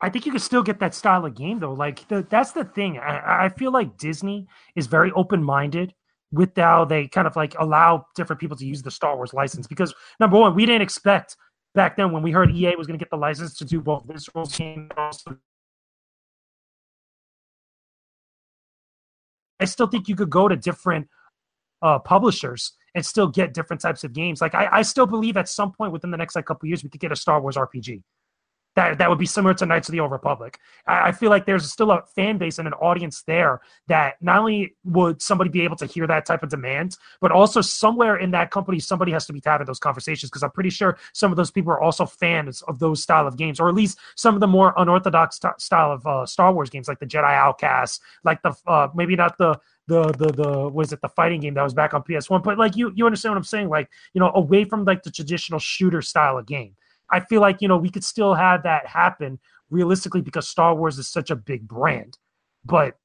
I 0.00 0.10
think 0.10 0.26
you 0.26 0.32
can 0.32 0.40
still 0.40 0.62
get 0.62 0.80
that 0.80 0.94
style 0.94 1.24
of 1.24 1.34
game 1.34 1.60
though. 1.60 1.72
Like 1.72 2.06
the, 2.08 2.26
that's 2.28 2.52
the 2.52 2.64
thing. 2.64 2.98
I, 2.98 3.46
I 3.46 3.48
feel 3.48 3.72
like 3.72 3.96
Disney 3.96 4.46
is 4.76 4.86
very 4.86 5.10
open 5.12 5.42
minded 5.42 5.94
with 6.34 6.56
how 6.56 6.84
they 6.84 7.06
kind 7.06 7.26
of 7.26 7.36
like 7.36 7.54
allow 7.58 8.06
different 8.14 8.40
people 8.40 8.56
to 8.56 8.66
use 8.66 8.82
the 8.82 8.90
Star 8.90 9.16
Wars 9.16 9.32
license. 9.32 9.66
Because 9.66 9.94
number 10.18 10.38
one, 10.38 10.54
we 10.54 10.66
didn't 10.66 10.82
expect 10.82 11.36
back 11.74 11.96
then 11.96 12.12
when 12.12 12.22
we 12.22 12.30
heard 12.30 12.50
EA 12.50 12.74
was 12.76 12.86
going 12.86 12.98
to 12.98 13.02
get 13.02 13.10
the 13.10 13.16
license 13.16 13.56
to 13.58 13.64
do 13.64 13.80
both 13.80 14.04
visual 14.04 14.44
games. 14.46 14.90
I 19.60 19.64
still 19.66 19.86
think 19.86 20.08
you 20.08 20.16
could 20.16 20.30
go 20.30 20.48
to 20.48 20.56
different 20.56 21.08
uh, 21.80 21.98
publishers 22.00 22.72
and 22.94 23.04
still 23.04 23.28
get 23.28 23.54
different 23.54 23.80
types 23.80 24.04
of 24.04 24.12
games. 24.12 24.40
Like 24.40 24.54
I, 24.54 24.68
I 24.70 24.82
still 24.82 25.06
believe 25.06 25.36
at 25.36 25.48
some 25.48 25.72
point 25.72 25.92
within 25.92 26.10
the 26.10 26.16
next 26.16 26.34
like 26.36 26.46
couple 26.46 26.68
years 26.68 26.82
we 26.82 26.90
could 26.90 27.00
get 27.00 27.12
a 27.12 27.16
Star 27.16 27.40
Wars 27.40 27.56
RPG 27.56 28.02
that 28.76 28.98
that 28.98 29.08
would 29.08 29.18
be 29.18 29.26
similar 29.26 29.54
to 29.54 29.66
Knights 29.66 29.88
of 29.88 29.92
the 29.92 30.00
Old 30.00 30.10
Republic. 30.10 30.58
I, 30.86 31.08
I, 31.08 31.12
feel 31.12 31.30
like 31.30 31.46
there's 31.46 31.70
still 31.70 31.90
a 31.90 32.02
fan 32.14 32.38
base 32.38 32.58
and 32.58 32.66
an 32.66 32.74
audience 32.74 33.22
there 33.22 33.60
that 33.86 34.16
not 34.20 34.40
only 34.40 34.74
would 34.84 35.22
somebody 35.22 35.50
be 35.50 35.62
able 35.62 35.76
to 35.76 35.86
hear 35.86 36.06
that 36.06 36.26
type 36.26 36.42
of 36.42 36.48
demand, 36.48 36.96
but 37.20 37.30
also 37.30 37.60
somewhere 37.60 38.16
in 38.16 38.30
that 38.32 38.50
company 38.50 38.80
somebody 38.80 39.12
has 39.12 39.26
to 39.26 39.32
be 39.32 39.40
having 39.44 39.66
those 39.66 39.78
conversations 39.78 40.30
because 40.30 40.42
I'm 40.42 40.50
pretty 40.50 40.70
sure 40.70 40.98
some 41.12 41.30
of 41.30 41.36
those 41.36 41.50
people 41.50 41.72
are 41.72 41.80
also 41.80 42.04
fans 42.06 42.62
of 42.62 42.78
those 42.78 43.02
style 43.02 43.26
of 43.26 43.36
games, 43.36 43.60
or 43.60 43.68
at 43.68 43.74
least 43.74 43.98
some 44.16 44.34
of 44.34 44.40
the 44.40 44.48
more 44.48 44.74
unorthodox 44.76 45.36
st- 45.36 45.60
style 45.60 45.92
of 45.92 46.06
uh, 46.06 46.26
Star 46.26 46.52
Wars 46.52 46.70
games, 46.70 46.88
like 46.88 46.98
the 46.98 47.06
Jedi 47.06 47.32
Outcast, 47.32 48.02
like 48.24 48.42
the 48.42 48.54
uh, 48.66 48.88
maybe 48.94 49.16
not 49.16 49.38
the 49.38 49.58
the 49.86 50.04
the 50.12 50.32
the 50.32 50.68
was 50.68 50.92
it 50.92 51.00
the 51.02 51.08
fighting 51.08 51.40
game 51.40 51.54
that 51.54 51.62
was 51.62 51.74
back 51.74 51.92
on 51.92 52.02
PS1 52.02 52.42
but 52.42 52.56
like 52.56 52.74
you 52.74 52.90
you 52.94 53.04
understand 53.04 53.32
what 53.32 53.36
I'm 53.36 53.44
saying 53.44 53.68
like 53.68 53.90
you 54.14 54.18
know 54.18 54.32
away 54.34 54.64
from 54.64 54.86
like 54.86 55.02
the 55.02 55.10
traditional 55.10 55.60
shooter 55.60 56.00
style 56.00 56.38
of 56.38 56.46
game 56.46 56.74
I 57.14 57.20
feel 57.20 57.40
like 57.40 57.62
you 57.62 57.68
know 57.68 57.76
we 57.76 57.90
could 57.90 58.02
still 58.02 58.34
have 58.34 58.64
that 58.64 58.86
happen 58.88 59.38
realistically 59.70 60.20
because 60.20 60.48
Star 60.48 60.74
Wars 60.74 60.98
is 60.98 61.06
such 61.06 61.30
a 61.30 61.36
big 61.36 61.68
brand. 61.68 62.18
But 62.64 62.96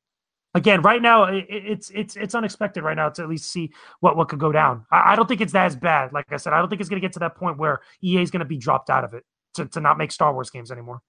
again, 0.55 0.81
right 0.81 1.01
now 1.01 1.25
it, 1.25 1.45
it's 1.47 1.91
it's 1.91 2.15
it's 2.15 2.33
unexpected 2.33 2.83
right 2.83 2.97
now 2.97 3.09
to 3.09 3.21
at 3.21 3.29
least 3.29 3.51
see 3.51 3.71
what 3.99 4.17
what 4.17 4.29
could 4.29 4.39
go 4.39 4.51
down. 4.51 4.87
I, 4.91 5.13
I 5.13 5.15
don't 5.15 5.27
think 5.27 5.41
it's 5.41 5.53
that 5.53 5.67
as 5.67 5.75
bad. 5.75 6.11
Like 6.11 6.25
I 6.31 6.37
said, 6.37 6.53
I 6.53 6.57
don't 6.57 6.69
think 6.69 6.81
it's 6.81 6.89
going 6.89 6.99
to 6.99 7.05
get 7.05 7.13
to 7.13 7.19
that 7.19 7.35
point 7.35 7.59
where 7.59 7.81
EA 8.03 8.23
is 8.23 8.31
going 8.31 8.39
to 8.39 8.45
be 8.45 8.57
dropped 8.57 8.89
out 8.89 9.03
of 9.03 9.13
it 9.13 9.23
to 9.53 9.67
to 9.67 9.79
not 9.79 9.99
make 9.99 10.11
Star 10.11 10.33
Wars 10.33 10.49
games 10.49 10.71
anymore. 10.71 11.01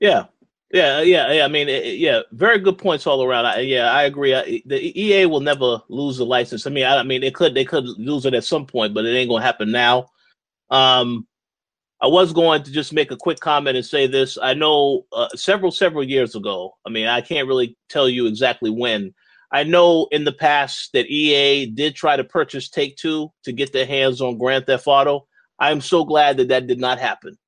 Yeah, 0.00 0.24
yeah, 0.72 1.00
yeah, 1.00 1.32
yeah. 1.32 1.44
I 1.44 1.48
mean, 1.48 1.68
yeah, 1.68 2.20
very 2.32 2.58
good 2.58 2.78
points 2.78 3.06
all 3.06 3.22
around. 3.22 3.46
I, 3.46 3.60
yeah, 3.60 3.92
I 3.92 4.04
agree. 4.04 4.34
I, 4.34 4.62
the 4.66 5.00
EA 5.00 5.26
will 5.26 5.40
never 5.40 5.80
lose 5.88 6.16
the 6.16 6.26
license. 6.26 6.66
I 6.66 6.70
mean, 6.70 6.84
I, 6.84 6.98
I, 6.98 7.02
mean, 7.02 7.20
they 7.20 7.30
could 7.30 7.54
they 7.54 7.64
could 7.64 7.84
lose 7.84 8.26
it 8.26 8.34
at 8.34 8.44
some 8.44 8.66
point, 8.66 8.92
but 8.92 9.04
it 9.04 9.16
ain't 9.16 9.30
gonna 9.30 9.44
happen 9.44 9.70
now. 9.70 10.10
Um, 10.70 11.26
I 12.02 12.08
was 12.08 12.32
going 12.32 12.62
to 12.64 12.72
just 12.72 12.92
make 12.92 13.10
a 13.10 13.16
quick 13.16 13.40
comment 13.40 13.76
and 13.76 13.86
say 13.86 14.06
this. 14.06 14.36
I 14.42 14.54
know 14.54 15.06
uh, 15.12 15.28
several 15.34 15.70
several 15.70 16.02
years 16.02 16.34
ago. 16.34 16.76
I 16.84 16.90
mean, 16.90 17.06
I 17.06 17.20
can't 17.20 17.48
really 17.48 17.76
tell 17.88 18.08
you 18.08 18.26
exactly 18.26 18.70
when. 18.70 19.14
I 19.52 19.62
know 19.62 20.08
in 20.10 20.24
the 20.24 20.32
past 20.32 20.92
that 20.92 21.06
EA 21.06 21.66
did 21.66 21.94
try 21.94 22.16
to 22.16 22.24
purchase 22.24 22.68
Take 22.68 22.96
Two 22.96 23.32
to 23.44 23.52
get 23.52 23.72
their 23.72 23.86
hands 23.86 24.20
on 24.20 24.36
Grand 24.36 24.66
Theft 24.66 24.86
Auto. 24.86 25.26
I 25.58 25.70
am 25.70 25.80
so 25.80 26.04
glad 26.04 26.36
that 26.36 26.48
that 26.48 26.66
did 26.66 26.80
not 26.80 26.98
happen. 26.98 27.38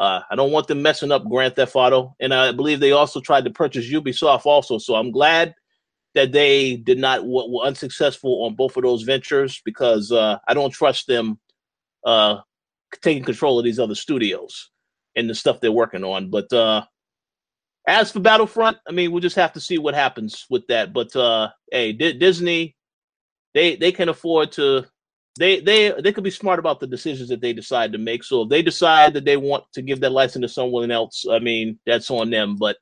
Uh, 0.00 0.22
I 0.30 0.34
don't 0.34 0.50
want 0.50 0.66
them 0.66 0.80
messing 0.80 1.12
up 1.12 1.28
Grand 1.28 1.54
Theft 1.54 1.76
Auto, 1.76 2.16
and 2.20 2.32
I 2.32 2.52
believe 2.52 2.80
they 2.80 2.92
also 2.92 3.20
tried 3.20 3.44
to 3.44 3.50
purchase 3.50 3.92
Ubisoft 3.92 4.46
also. 4.46 4.78
So 4.78 4.94
I'm 4.94 5.10
glad 5.10 5.54
that 6.14 6.32
they 6.32 6.76
did 6.76 6.96
not 6.96 7.26
were 7.26 7.66
unsuccessful 7.66 8.46
on 8.46 8.54
both 8.54 8.78
of 8.78 8.82
those 8.82 9.02
ventures 9.02 9.60
because 9.62 10.10
uh, 10.10 10.38
I 10.48 10.54
don't 10.54 10.72
trust 10.72 11.06
them 11.06 11.38
uh, 12.06 12.38
taking 13.02 13.24
control 13.24 13.58
of 13.58 13.64
these 13.66 13.78
other 13.78 13.94
studios 13.94 14.70
and 15.16 15.28
the 15.28 15.34
stuff 15.34 15.60
they're 15.60 15.70
working 15.70 16.02
on. 16.02 16.30
But 16.30 16.50
uh, 16.50 16.86
as 17.86 18.10
for 18.10 18.20
Battlefront, 18.20 18.78
I 18.88 18.92
mean, 18.92 19.12
we'll 19.12 19.20
just 19.20 19.36
have 19.36 19.52
to 19.52 19.60
see 19.60 19.76
what 19.76 19.94
happens 19.94 20.46
with 20.48 20.66
that. 20.68 20.94
But 20.94 21.14
uh, 21.14 21.50
hey, 21.70 21.92
D- 21.92 22.14
Disney, 22.14 22.74
they 23.52 23.76
they 23.76 23.92
can 23.92 24.08
afford 24.08 24.52
to 24.52 24.86
they 25.38 25.60
they 25.60 25.92
they 26.02 26.12
could 26.12 26.24
be 26.24 26.30
smart 26.30 26.58
about 26.58 26.80
the 26.80 26.86
decisions 26.86 27.28
that 27.28 27.40
they 27.40 27.52
decide 27.52 27.92
to 27.92 27.98
make. 27.98 28.24
So 28.24 28.42
if 28.42 28.48
they 28.48 28.62
decide 28.62 29.14
that 29.14 29.24
they 29.24 29.36
want 29.36 29.64
to 29.74 29.82
give 29.82 30.00
that 30.00 30.12
license 30.12 30.42
to 30.44 30.48
someone 30.48 30.90
else, 30.90 31.24
I 31.30 31.38
mean 31.38 31.78
that's 31.86 32.10
on 32.10 32.30
them. 32.30 32.56
But 32.56 32.76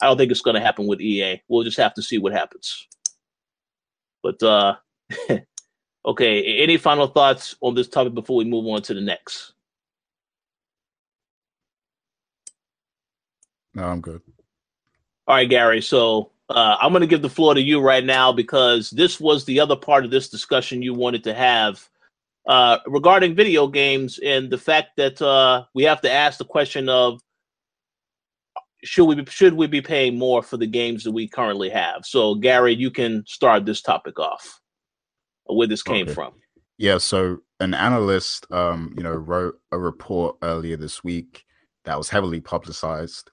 I 0.00 0.06
don't 0.06 0.18
think 0.18 0.30
it's 0.30 0.42
going 0.42 0.56
to 0.56 0.60
happen 0.60 0.86
with 0.86 1.00
EA. 1.00 1.42
We'll 1.48 1.64
just 1.64 1.78
have 1.78 1.94
to 1.94 2.02
see 2.02 2.18
what 2.18 2.32
happens. 2.32 2.86
But 4.22 4.42
uh, 4.42 4.76
okay, 6.06 6.58
any 6.58 6.76
final 6.76 7.06
thoughts 7.06 7.56
on 7.60 7.74
this 7.74 7.88
topic 7.88 8.14
before 8.14 8.36
we 8.36 8.44
move 8.44 8.66
on 8.66 8.82
to 8.82 8.94
the 8.94 9.00
next? 9.00 9.54
No, 13.74 13.84
I'm 13.84 14.00
good. 14.00 14.22
All 15.26 15.36
right, 15.36 15.48
Gary. 15.48 15.82
So 15.82 16.30
uh, 16.48 16.76
I'm 16.80 16.92
going 16.92 17.00
to 17.00 17.06
give 17.06 17.22
the 17.22 17.28
floor 17.28 17.54
to 17.54 17.60
you 17.60 17.80
right 17.80 18.04
now 18.04 18.32
because 18.32 18.90
this 18.90 19.20
was 19.20 19.44
the 19.44 19.60
other 19.60 19.76
part 19.76 20.04
of 20.04 20.10
this 20.10 20.28
discussion 20.28 20.82
you 20.82 20.94
wanted 20.94 21.24
to 21.24 21.34
have 21.34 21.88
uh, 22.46 22.78
regarding 22.86 23.34
video 23.34 23.66
games 23.66 24.20
and 24.24 24.50
the 24.50 24.58
fact 24.58 24.90
that 24.96 25.20
uh, 25.20 25.64
we 25.74 25.82
have 25.82 26.00
to 26.02 26.10
ask 26.10 26.38
the 26.38 26.44
question 26.44 26.88
of 26.88 27.20
should 28.84 29.06
we 29.06 29.16
be, 29.16 29.24
should 29.30 29.54
we 29.54 29.66
be 29.66 29.80
paying 29.80 30.16
more 30.16 30.42
for 30.42 30.56
the 30.56 30.66
games 30.66 31.02
that 31.04 31.10
we 31.10 31.26
currently 31.26 31.68
have? 31.70 32.04
So, 32.04 32.36
Gary, 32.36 32.74
you 32.74 32.90
can 32.90 33.24
start 33.26 33.66
this 33.66 33.82
topic 33.82 34.20
off. 34.20 34.60
Where 35.46 35.66
this 35.66 35.82
came 35.82 36.06
okay. 36.06 36.14
from? 36.14 36.34
Yeah. 36.78 36.98
So, 36.98 37.38
an 37.58 37.74
analyst, 37.74 38.46
um, 38.52 38.94
you 38.96 39.02
know, 39.02 39.14
wrote 39.14 39.58
a 39.72 39.78
report 39.78 40.36
earlier 40.42 40.76
this 40.76 41.02
week 41.02 41.44
that 41.84 41.98
was 41.98 42.10
heavily 42.10 42.40
publicized 42.40 43.30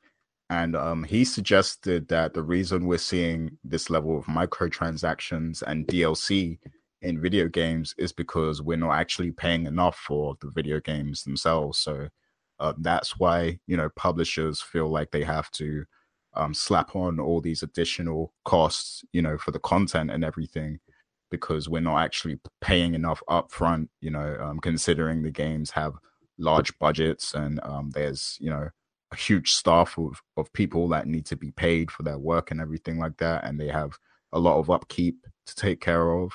and 0.50 0.76
um, 0.76 1.04
he 1.04 1.26
suggested 1.26 2.08
that 2.10 2.34
the 2.34 2.44
reason 2.44 2.86
we're 2.86 2.98
seeing 2.98 3.58
this 3.64 3.90
level 3.90 4.18
of 4.18 4.26
microtransactions 4.26 5.64
and 5.64 5.88
DLC 5.88 6.60
in 7.02 7.22
video 7.22 7.48
games 7.48 7.94
is 7.98 8.12
because 8.12 8.62
we're 8.62 8.78
not 8.78 8.94
actually 8.94 9.32
paying 9.32 9.66
enough 9.66 9.98
for 9.98 10.36
the 10.42 10.50
video 10.50 10.80
games 10.80 11.24
themselves. 11.24 11.78
So 11.78 12.08
uh, 12.60 12.74
that's 12.78 13.20
why 13.20 13.60
you 13.68 13.78
know 13.78 13.90
publishers 13.96 14.62
feel 14.62 14.90
like 14.90 15.12
they 15.12 15.24
have 15.24 15.50
to 15.52 15.86
um, 16.36 16.54
slap 16.54 16.96
on 16.96 17.20
all 17.20 17.42
these 17.42 17.64
additional 17.64 18.34
costs, 18.46 19.04
you 19.12 19.22
know, 19.22 19.38
for 19.38 19.52
the 19.52 19.60
content 19.60 20.12
and 20.12 20.24
everything, 20.24 20.80
because 21.30 21.70
we're 21.70 21.82
not 21.82 22.00
actually 22.00 22.40
paying 22.62 22.96
enough 22.96 23.22
upfront. 23.30 23.90
You 24.02 24.12
know, 24.12 24.38
um, 24.40 24.60
considering 24.60 25.24
the 25.24 25.32
games 25.32 25.72
have 25.72 25.94
large 26.38 26.78
budgets 26.80 27.34
and 27.34 27.60
um, 27.64 27.92
there's 27.92 28.38
you 28.40 28.50
know 28.50 28.70
a 29.14 29.16
huge 29.16 29.52
staff 29.52 29.98
of, 29.98 30.22
of 30.38 30.52
people 30.54 30.88
that 30.90 31.08
need 31.08 31.26
to 31.28 31.36
be 31.36 31.52
paid 31.52 31.92
for 31.92 32.04
their 32.04 32.18
work 32.18 32.52
and 32.52 32.60
everything 32.60 32.98
like 32.98 33.16
that 33.18 33.46
and 33.46 33.60
they 33.60 33.68
have 33.68 33.98
a 34.34 34.40
lot 34.40 34.58
of 34.58 34.70
upkeep 34.70 35.26
to 35.46 35.56
take 35.56 35.80
care 35.80 36.12
of. 36.12 36.34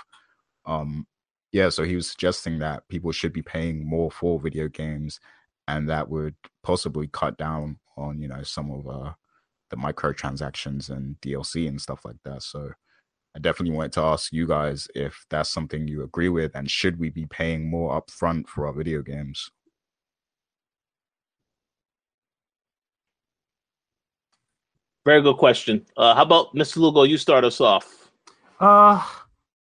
Um 0.64 1.06
yeah 1.52 1.68
so 1.70 1.82
he 1.82 1.96
was 1.96 2.08
suggesting 2.08 2.58
that 2.58 2.86
people 2.88 3.10
should 3.10 3.32
be 3.32 3.42
paying 3.42 3.86
more 3.86 4.10
for 4.10 4.38
video 4.38 4.68
games 4.68 5.18
and 5.66 5.88
that 5.88 6.08
would 6.08 6.36
possibly 6.62 7.08
cut 7.08 7.36
down 7.38 7.78
on 7.96 8.20
you 8.20 8.28
know 8.28 8.42
some 8.42 8.70
of 8.70 8.86
uh 8.86 9.12
the 9.70 9.76
microtransactions 9.76 10.88
and 10.88 11.20
dlc 11.20 11.68
and 11.68 11.80
stuff 11.80 12.04
like 12.04 12.22
that. 12.24 12.42
So 12.42 12.70
i 13.34 13.38
definitely 13.40 13.76
wanted 13.76 13.92
to 13.92 14.02
ask 14.02 14.32
you 14.32 14.46
guys 14.46 14.88
if 14.94 15.26
that's 15.30 15.50
something 15.50 15.88
you 15.88 16.02
agree 16.04 16.28
with 16.28 16.54
and 16.54 16.70
should 16.70 16.98
we 16.98 17.10
be 17.10 17.26
paying 17.26 17.68
more 17.68 18.00
upfront 18.00 18.46
for 18.48 18.66
our 18.66 18.72
video 18.72 19.02
games 19.02 19.50
Very 25.08 25.22
good 25.22 25.38
question. 25.38 25.86
Uh, 25.96 26.14
how 26.14 26.20
about 26.20 26.54
Mr. 26.54 26.76
Lugo? 26.76 27.04
You 27.04 27.16
start 27.16 27.42
us 27.42 27.62
off. 27.62 28.10
Uh, 28.60 29.02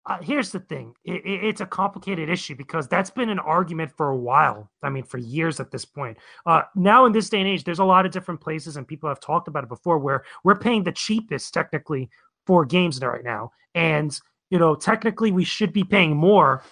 uh, 0.06 0.22
here's 0.22 0.50
the 0.50 0.60
thing 0.60 0.94
it, 1.04 1.16
it, 1.16 1.44
it's 1.44 1.60
a 1.60 1.66
complicated 1.66 2.30
issue 2.30 2.54
because 2.54 2.88
that's 2.88 3.10
been 3.10 3.28
an 3.28 3.38
argument 3.38 3.90
for 3.90 4.10
a 4.10 4.16
while 4.16 4.70
i 4.82 4.90
mean 4.90 5.02
for 5.02 5.16
years 5.16 5.60
at 5.60 5.70
this 5.70 5.84
point 5.84 6.16
uh, 6.44 6.62
now 6.74 7.06
in 7.06 7.12
this 7.12 7.30
day 7.30 7.40
and 7.40 7.48
age 7.48 7.64
there's 7.64 7.78
a 7.78 7.84
lot 7.84 8.04
of 8.04 8.12
different 8.12 8.38
places 8.38 8.76
and 8.76 8.86
people 8.86 9.08
have 9.08 9.18
talked 9.18 9.48
about 9.48 9.64
it 9.64 9.68
before 9.68 9.98
where 9.98 10.24
we're 10.44 10.58
paying 10.58 10.84
the 10.84 10.92
cheapest 10.92 11.54
technically 11.54 12.08
for 12.46 12.66
games 12.66 13.00
right 13.00 13.24
now 13.24 13.50
and 13.74 14.20
you 14.50 14.58
know 14.58 14.74
technically 14.74 15.32
we 15.32 15.44
should 15.44 15.72
be 15.72 15.84
paying 15.84 16.14
more 16.14 16.62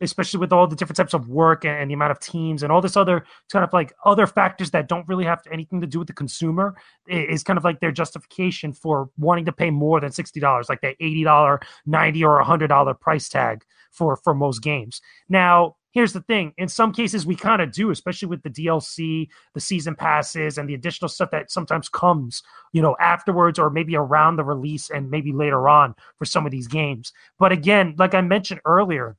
especially 0.00 0.40
with 0.40 0.52
all 0.52 0.66
the 0.66 0.76
different 0.76 0.96
types 0.96 1.14
of 1.14 1.28
work 1.28 1.64
and, 1.64 1.90
the 1.90 1.94
amount 1.94 2.12
of 2.12 2.20
teams 2.20 2.62
and 2.62 2.70
all 2.70 2.80
this 2.80 2.96
other 2.96 3.24
kind 3.50 3.64
of 3.64 3.72
like 3.72 3.92
other 4.04 4.26
factors 4.26 4.70
that 4.70 4.88
don't 4.88 5.06
really 5.08 5.24
have 5.24 5.40
anything 5.50 5.80
to 5.80 5.86
do 5.86 5.98
with 5.98 6.06
the 6.06 6.14
consumer 6.14 6.76
is 7.08 7.42
kind 7.42 7.56
of 7.56 7.64
like 7.64 7.80
their 7.80 7.90
justification 7.90 8.72
for 8.72 9.10
wanting 9.18 9.44
to 9.44 9.52
pay 9.52 9.70
more 9.70 10.00
than 10.00 10.10
$60 10.10 10.68
like 10.68 10.80
that 10.82 10.98
$80 11.00 11.60
90 11.86 12.24
or 12.24 12.42
$100 12.42 13.00
price 13.00 13.28
tag 13.28 13.64
for 13.90 14.16
for 14.16 14.34
most 14.34 14.62
games. 14.62 15.00
Now 15.28 15.76
here's 15.92 16.12
the 16.12 16.20
thing. 16.22 16.52
In 16.56 16.68
some 16.68 16.92
cases 16.92 17.26
we 17.26 17.34
kind 17.34 17.60
of 17.60 17.72
do 17.72 17.90
especially 17.90 18.28
with 18.28 18.42
the 18.42 18.50
dlc 18.50 19.28
the 19.54 19.60
season 19.60 19.96
passes 19.96 20.58
and 20.58 20.68
the 20.68 20.74
additional 20.74 21.08
stuff 21.08 21.30
that 21.32 21.50
sometimes 21.50 21.88
comes 21.88 22.42
you 22.72 22.80
know 22.80 22.96
afterwards 23.00 23.58
or 23.58 23.70
maybe 23.70 23.96
around 23.96 24.36
the 24.36 24.44
release 24.44 24.90
and 24.90 25.10
maybe 25.10 25.32
later 25.32 25.68
on 25.68 25.94
for 26.18 26.24
some 26.24 26.46
of 26.46 26.52
these 26.52 26.68
games. 26.68 27.12
But 27.38 27.52
again 27.52 27.94
like 27.98 28.14
i 28.14 28.20
mentioned 28.20 28.60
earlier 28.64 29.16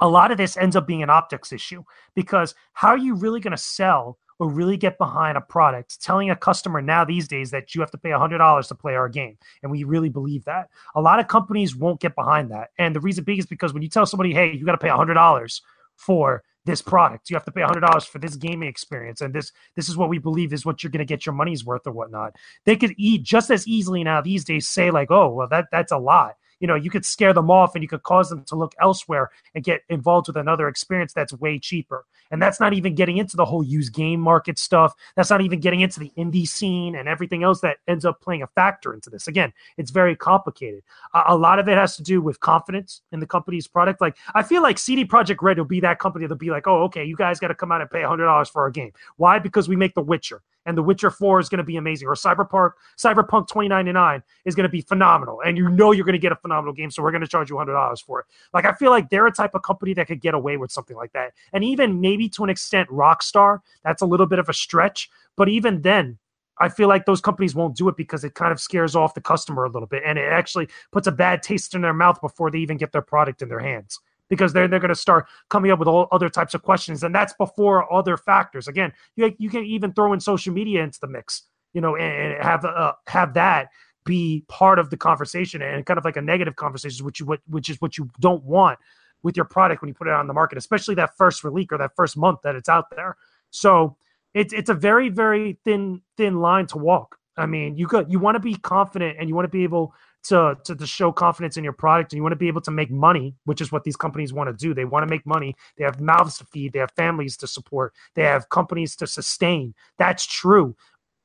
a 0.00 0.08
lot 0.08 0.30
of 0.30 0.38
this 0.38 0.56
ends 0.56 0.76
up 0.76 0.86
being 0.86 1.02
an 1.02 1.10
optics 1.10 1.52
issue 1.52 1.82
because 2.14 2.54
how 2.72 2.88
are 2.88 2.98
you 2.98 3.14
really 3.14 3.40
going 3.40 3.52
to 3.52 3.56
sell 3.56 4.18
or 4.40 4.50
really 4.50 4.76
get 4.76 4.98
behind 4.98 5.36
a 5.38 5.40
product 5.40 6.02
telling 6.02 6.30
a 6.30 6.36
customer 6.36 6.82
now 6.82 7.04
these 7.04 7.28
days 7.28 7.50
that 7.52 7.74
you 7.74 7.80
have 7.80 7.90
to 7.92 7.98
pay 7.98 8.10
$100 8.10 8.68
to 8.68 8.74
play 8.74 8.94
our 8.94 9.08
game? 9.08 9.38
And 9.62 9.70
we 9.70 9.84
really 9.84 10.08
believe 10.08 10.44
that. 10.44 10.68
A 10.94 11.00
lot 11.00 11.20
of 11.20 11.28
companies 11.28 11.76
won't 11.76 12.00
get 12.00 12.16
behind 12.16 12.50
that. 12.50 12.70
And 12.78 12.94
the 12.94 13.00
reason 13.00 13.24
being 13.24 13.38
is 13.38 13.46
because 13.46 13.72
when 13.72 13.82
you 13.82 13.88
tell 13.88 14.06
somebody 14.06 14.32
hey 14.34 14.52
you 14.52 14.64
got 14.64 14.72
to 14.72 14.78
pay 14.78 14.88
$100 14.88 15.60
for 15.96 16.42
this 16.64 16.80
product. 16.80 17.28
You 17.30 17.36
have 17.36 17.44
to 17.44 17.52
pay 17.52 17.60
$100 17.60 18.06
for 18.06 18.18
this 18.18 18.36
gaming 18.36 18.68
experience 18.68 19.20
and 19.20 19.34
this 19.34 19.52
this 19.76 19.88
is 19.88 19.96
what 19.96 20.08
we 20.08 20.18
believe 20.18 20.52
is 20.52 20.64
what 20.64 20.82
you're 20.82 20.90
going 20.90 20.98
to 20.98 21.04
get 21.04 21.26
your 21.26 21.34
money's 21.34 21.64
worth 21.64 21.86
or 21.86 21.92
whatnot 21.92 22.36
they 22.64 22.76
could 22.76 22.94
eat 22.96 23.22
just 23.22 23.50
as 23.50 23.68
easily 23.68 24.02
now 24.02 24.20
these 24.20 24.44
days 24.44 24.68
say 24.68 24.90
like 24.90 25.10
oh 25.10 25.28
well 25.28 25.48
that 25.48 25.66
that's 25.70 25.92
a 25.92 25.98
lot 25.98 26.36
you 26.60 26.66
know 26.66 26.74
you 26.74 26.90
could 26.90 27.04
scare 27.04 27.32
them 27.32 27.50
off 27.50 27.74
and 27.74 27.82
you 27.82 27.88
could 27.88 28.02
cause 28.02 28.30
them 28.30 28.44
to 28.44 28.56
look 28.56 28.74
elsewhere 28.80 29.30
and 29.54 29.64
get 29.64 29.82
involved 29.88 30.26
with 30.28 30.36
another 30.36 30.68
experience 30.68 31.12
that's 31.12 31.32
way 31.32 31.58
cheaper. 31.58 32.04
And 32.30 32.40
that's 32.42 32.58
not 32.58 32.72
even 32.72 32.94
getting 32.94 33.18
into 33.18 33.36
the 33.36 33.44
whole 33.44 33.62
used 33.62 33.92
game 33.92 34.18
market 34.20 34.58
stuff. 34.58 34.94
That's 35.14 35.30
not 35.30 35.42
even 35.42 35.60
getting 35.60 35.80
into 35.82 36.00
the 36.00 36.10
indie 36.16 36.48
scene 36.48 36.96
and 36.96 37.08
everything 37.08 37.44
else 37.44 37.60
that 37.60 37.76
ends 37.86 38.04
up 38.04 38.20
playing 38.20 38.42
a 38.42 38.46
factor 38.48 38.94
into 38.94 39.10
this. 39.10 39.28
Again 39.28 39.52
it's 39.76 39.90
very 39.90 40.16
complicated. 40.16 40.82
A 41.14 41.36
lot 41.36 41.58
of 41.58 41.68
it 41.68 41.76
has 41.76 41.96
to 41.96 42.02
do 42.02 42.20
with 42.20 42.40
confidence 42.40 43.02
in 43.12 43.20
the 43.20 43.26
company's 43.26 43.66
product. 43.66 44.00
Like 44.00 44.16
i 44.34 44.42
feel 44.42 44.62
like 44.62 44.78
cd 44.78 45.04
projekt 45.04 45.42
red 45.42 45.58
will 45.58 45.64
be 45.64 45.80
that 45.80 45.98
company 45.98 46.24
that'll 46.24 46.36
be 46.36 46.50
like 46.50 46.66
oh 46.66 46.82
okay 46.84 47.04
you 47.04 47.16
guys 47.16 47.38
got 47.38 47.48
to 47.48 47.54
come 47.54 47.72
out 47.72 47.80
and 47.80 47.90
pay 47.90 48.00
$100 48.00 48.50
for 48.50 48.62
our 48.62 48.70
game. 48.70 48.92
Why? 49.16 49.38
Because 49.38 49.68
we 49.68 49.76
make 49.76 49.94
the 49.94 50.02
witcher 50.02 50.42
and 50.66 50.76
The 50.76 50.82
Witcher 50.82 51.10
4 51.10 51.40
is 51.40 51.48
going 51.48 51.58
to 51.58 51.64
be 51.64 51.76
amazing, 51.76 52.08
or 52.08 52.14
Cyberpunk 52.14 52.72
Cyberpunk 52.96 53.48
2099 53.48 54.22
is 54.44 54.54
going 54.54 54.64
to 54.64 54.68
be 54.68 54.80
phenomenal, 54.80 55.40
and 55.44 55.56
you 55.56 55.68
know 55.68 55.92
you're 55.92 56.04
going 56.04 56.14
to 56.14 56.18
get 56.18 56.32
a 56.32 56.36
phenomenal 56.36 56.72
game, 56.72 56.90
so 56.90 57.02
we're 57.02 57.10
going 57.10 57.22
to 57.22 57.28
charge 57.28 57.50
you 57.50 57.56
$100 57.56 58.04
for 58.04 58.20
it. 58.20 58.26
Like 58.52 58.64
I 58.64 58.72
feel 58.72 58.90
like 58.90 59.10
they're 59.10 59.26
a 59.26 59.32
type 59.32 59.54
of 59.54 59.62
company 59.62 59.94
that 59.94 60.06
could 60.06 60.20
get 60.20 60.34
away 60.34 60.56
with 60.56 60.70
something 60.70 60.96
like 60.96 61.12
that, 61.12 61.32
and 61.52 61.64
even 61.64 62.00
maybe 62.00 62.28
to 62.30 62.44
an 62.44 62.50
extent 62.50 62.88
Rockstar. 62.88 63.60
That's 63.82 64.02
a 64.02 64.06
little 64.06 64.26
bit 64.26 64.38
of 64.38 64.48
a 64.48 64.54
stretch, 64.54 65.10
but 65.36 65.48
even 65.48 65.82
then, 65.82 66.18
I 66.58 66.68
feel 66.68 66.88
like 66.88 67.04
those 67.04 67.20
companies 67.20 67.54
won't 67.54 67.76
do 67.76 67.88
it 67.88 67.96
because 67.96 68.24
it 68.24 68.34
kind 68.34 68.52
of 68.52 68.60
scares 68.60 68.94
off 68.94 69.14
the 69.14 69.20
customer 69.20 69.64
a 69.64 69.70
little 69.70 69.88
bit, 69.88 70.02
and 70.06 70.18
it 70.18 70.32
actually 70.32 70.68
puts 70.92 71.06
a 71.06 71.12
bad 71.12 71.42
taste 71.42 71.74
in 71.74 71.80
their 71.82 71.92
mouth 71.94 72.20
before 72.20 72.50
they 72.50 72.58
even 72.58 72.76
get 72.76 72.92
their 72.92 73.02
product 73.02 73.42
in 73.42 73.48
their 73.48 73.60
hands 73.60 74.00
because 74.34 74.52
they're 74.52 74.68
they're 74.68 74.80
going 74.80 74.88
to 74.88 74.94
start 74.94 75.26
coming 75.48 75.70
up 75.70 75.78
with 75.78 75.88
all 75.88 76.08
other 76.12 76.28
types 76.28 76.54
of 76.54 76.62
questions, 76.62 77.02
and 77.02 77.14
that's 77.14 77.32
before 77.34 77.92
other 77.92 78.16
factors. 78.16 78.68
Again, 78.68 78.92
you 79.16 79.34
you 79.38 79.50
can 79.50 79.64
even 79.64 79.92
throw 79.92 80.12
in 80.12 80.20
social 80.20 80.52
media 80.52 80.82
into 80.82 80.98
the 81.00 81.08
mix, 81.08 81.44
you 81.72 81.80
know, 81.80 81.96
and, 81.96 82.34
and 82.34 82.42
have 82.42 82.64
uh, 82.64 82.92
have 83.06 83.34
that 83.34 83.68
be 84.04 84.44
part 84.48 84.78
of 84.78 84.90
the 84.90 84.96
conversation 84.96 85.62
and 85.62 85.86
kind 85.86 85.98
of 85.98 86.04
like 86.04 86.16
a 86.16 86.22
negative 86.22 86.56
conversation, 86.56 87.04
which 87.04 87.20
you 87.20 87.36
which 87.46 87.70
is 87.70 87.80
what 87.80 87.96
you 87.96 88.10
don't 88.20 88.44
want 88.44 88.78
with 89.22 89.36
your 89.36 89.46
product 89.46 89.80
when 89.80 89.88
you 89.88 89.94
put 89.94 90.06
it 90.06 90.12
on 90.12 90.26
the 90.26 90.34
market, 90.34 90.58
especially 90.58 90.94
that 90.94 91.16
first 91.16 91.42
release 91.42 91.68
or 91.72 91.78
that 91.78 91.92
first 91.96 92.16
month 92.16 92.40
that 92.44 92.54
it's 92.54 92.68
out 92.68 92.90
there. 92.94 93.16
So 93.50 93.96
it's 94.34 94.52
it's 94.52 94.70
a 94.70 94.74
very 94.74 95.08
very 95.08 95.58
thin 95.64 96.02
thin 96.16 96.40
line 96.40 96.66
to 96.68 96.78
walk. 96.78 97.18
I 97.36 97.46
mean, 97.46 97.76
you 97.76 97.86
got 97.86 98.10
you 98.10 98.18
want 98.18 98.36
to 98.36 98.40
be 98.40 98.54
confident 98.56 99.16
and 99.18 99.28
you 99.28 99.34
want 99.34 99.46
to 99.46 99.50
be 99.50 99.64
able 99.64 99.94
to, 100.24 100.56
to, 100.64 100.74
to 100.74 100.86
show 100.86 101.12
confidence 101.12 101.56
in 101.56 101.64
your 101.64 101.72
product 101.72 102.12
and 102.12 102.18
you 102.18 102.22
want 102.22 102.32
to 102.32 102.36
be 102.36 102.48
able 102.48 102.60
to 102.62 102.70
make 102.70 102.90
money, 102.90 103.34
which 103.44 103.60
is 103.60 103.70
what 103.70 103.84
these 103.84 103.96
companies 103.96 104.32
want 104.32 104.48
to 104.48 104.54
do. 104.54 104.74
They 104.74 104.84
want 104.84 105.06
to 105.06 105.10
make 105.10 105.26
money. 105.26 105.54
They 105.76 105.84
have 105.84 106.00
mouths 106.00 106.38
to 106.38 106.44
feed. 106.46 106.72
They 106.72 106.78
have 106.78 106.92
families 106.92 107.36
to 107.38 107.46
support. 107.46 107.94
They 108.14 108.22
have 108.22 108.48
companies 108.48 108.96
to 108.96 109.06
sustain. 109.06 109.74
That's 109.98 110.26
true. 110.26 110.74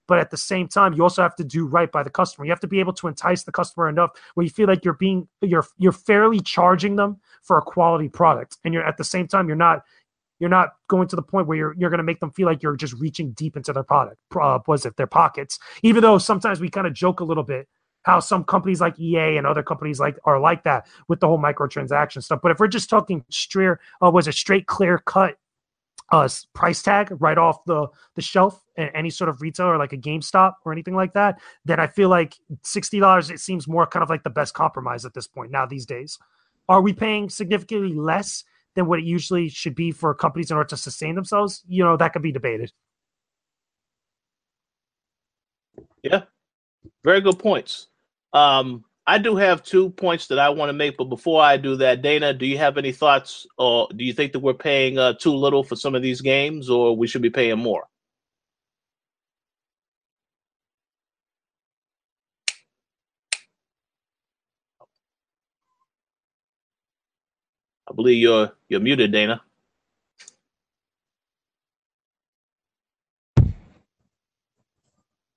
But 0.08 0.18
at 0.18 0.32
the 0.32 0.38
same 0.38 0.68
time, 0.68 0.94
you 0.94 1.04
also 1.04 1.22
have 1.22 1.36
to 1.36 1.44
do 1.44 1.68
right 1.68 1.92
by 1.92 2.02
the 2.02 2.10
customer. 2.10 2.46
You 2.46 2.52
have 2.52 2.60
to 2.62 2.68
be 2.68 2.80
able 2.80 2.94
to 2.94 3.08
entice 3.08 3.44
the 3.44 3.52
customer 3.52 3.88
enough 3.88 4.12
where 4.34 4.44
you 4.44 4.50
feel 4.50 4.68
like 4.68 4.84
you're 4.84 4.96
being 4.96 5.28
you're 5.42 5.68
you're 5.78 5.92
fairly 5.92 6.40
charging 6.40 6.96
them 6.96 7.18
for 7.44 7.60
a 7.60 7.62
quality 7.62 8.10
product, 8.10 8.58
and 8.64 8.74
you're 8.74 8.84
at 8.84 8.98
the 8.98 9.04
same 9.04 9.28
time 9.28 9.48
you're 9.48 9.56
not 9.56 9.84
you're 10.40 10.50
not 10.50 10.70
going 10.88 11.08
to 11.10 11.16
the 11.16 11.22
point 11.22 11.46
where 11.46 11.58
you're 11.58 11.76
you're 11.78 11.92
going 11.92 12.00
to 12.00 12.04
make 12.04 12.20
them 12.20 12.32
feel 12.32 12.48
like 12.48 12.64
you're 12.64 12.76
just 12.76 12.94
reaching 12.96 13.32
deep 13.34 13.56
into 13.56 13.72
their 13.72 13.84
product 13.84 14.18
uh, 14.40 14.58
was 14.68 14.86
it 14.86 14.96
their 14.96 15.08
pockets 15.08 15.60
even 15.84 16.02
though 16.02 16.18
sometimes 16.18 16.60
we 16.60 16.70
kind 16.70 16.88
of 16.88 16.94
joke 16.94 17.20
a 17.20 17.24
little 17.24 17.44
bit 17.44 17.68
how 18.04 18.20
some 18.20 18.44
companies 18.44 18.82
like 18.82 19.00
EA 19.00 19.38
and 19.38 19.46
other 19.46 19.64
companies 19.64 20.00
like 20.00 20.18
are 20.24 20.40
like 20.40 20.64
that 20.64 20.88
with 21.08 21.20
the 21.20 21.28
whole 21.28 21.40
microtransaction 21.40 22.24
stuff. 22.24 22.40
But 22.42 22.52
if 22.52 22.60
we're 22.60 22.68
just 22.68 22.90
talking 22.90 23.24
straight, 23.30 23.78
uh, 24.02 24.10
was 24.10 24.28
a 24.28 24.32
straight 24.32 24.68
clear 24.68 25.00
cut 25.00 25.38
uh, 26.12 26.28
price 26.54 26.82
tag 26.82 27.16
right 27.20 27.38
off 27.38 27.64
the 27.66 27.88
the 28.16 28.22
shelf 28.22 28.64
at 28.78 28.92
any 28.96 29.10
sort 29.10 29.30
of 29.30 29.42
retail 29.42 29.68
or 29.68 29.78
like 29.78 29.94
a 29.94 29.98
GameStop 29.98 30.54
or 30.66 30.72
anything 30.72 30.96
like 30.96 31.14
that, 31.14 31.40
then 31.66 31.80
I 31.80 31.88
feel 31.88 32.10
like 32.10 32.36
sixty 32.64 33.00
dollars 33.00 33.30
it 33.30 33.40
seems 33.40 33.68
more 33.68 33.86
kind 33.86 34.04
of 34.04 34.10
like 34.10 34.24
the 34.24 34.30
best 34.30 34.54
compromise 34.54 35.06
at 35.06 35.14
this 35.14 35.28
point 35.28 35.52
now 35.52 35.66
these 35.66 35.86
days. 35.86 36.18
Are 36.68 36.82
we 36.82 36.94
paying 36.94 37.30
significantly 37.30 37.94
less 37.94 38.44
than 38.76 38.88
what 38.88 39.00
it 39.00 39.06
usually 39.06 39.50
should 39.50 39.76
be 39.76 39.92
for 39.92 40.14
companies 40.14 40.52
in 40.52 40.58
order 40.58 40.70
to 40.70 40.78
sustain 40.78 41.16
themselves? 41.16 41.64
You 41.68 41.84
know 41.84 41.98
that 41.98 42.14
could 42.14 42.22
be 42.22 42.32
debated. 42.32 42.72
Yeah, 46.02 46.24
very 47.04 47.22
good 47.22 47.38
points. 47.38 47.89
Um, 48.34 48.86
I 49.08 49.18
do 49.18 49.36
have 49.38 49.64
two 49.64 49.90
points 49.92 50.28
that 50.28 50.40
I 50.40 50.50
want 50.50 50.70
to 50.70 50.74
make, 50.74 50.98
but 50.98 51.06
before 51.06 51.42
I 51.42 51.58
do 51.58 51.78
that, 51.78 52.02
Dana, 52.04 52.34
do 52.34 52.46
you 52.46 52.58
have 52.60 52.78
any 52.78 52.92
thoughts, 52.92 53.48
or 53.58 53.88
do 53.96 54.04
you 54.06 54.14
think 54.14 54.34
that 54.34 54.40
we're 54.40 54.54
paying 54.54 55.00
uh, 55.00 55.14
too 55.14 55.34
little 55.36 55.64
for 55.64 55.76
some 55.76 55.96
of 55.96 56.02
these 56.04 56.22
games, 56.22 56.70
or 56.70 56.96
we 56.96 57.08
should 57.08 57.24
be 57.24 57.32
paying 57.32 57.60
more? 57.60 57.86
I 67.90 67.94
believe 67.96 68.20
you're 68.22 68.52
you're 68.70 68.80
muted, 68.82 69.12
Dana. 69.12 69.42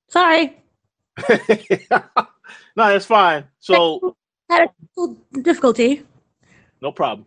Sorry. 0.08 0.56
No, 2.76 2.88
that's 2.88 3.06
fine. 3.06 3.44
So 3.60 4.16
had 4.48 4.70
a 4.98 5.40
difficulty. 5.40 6.02
No 6.80 6.92
problem. 6.92 7.26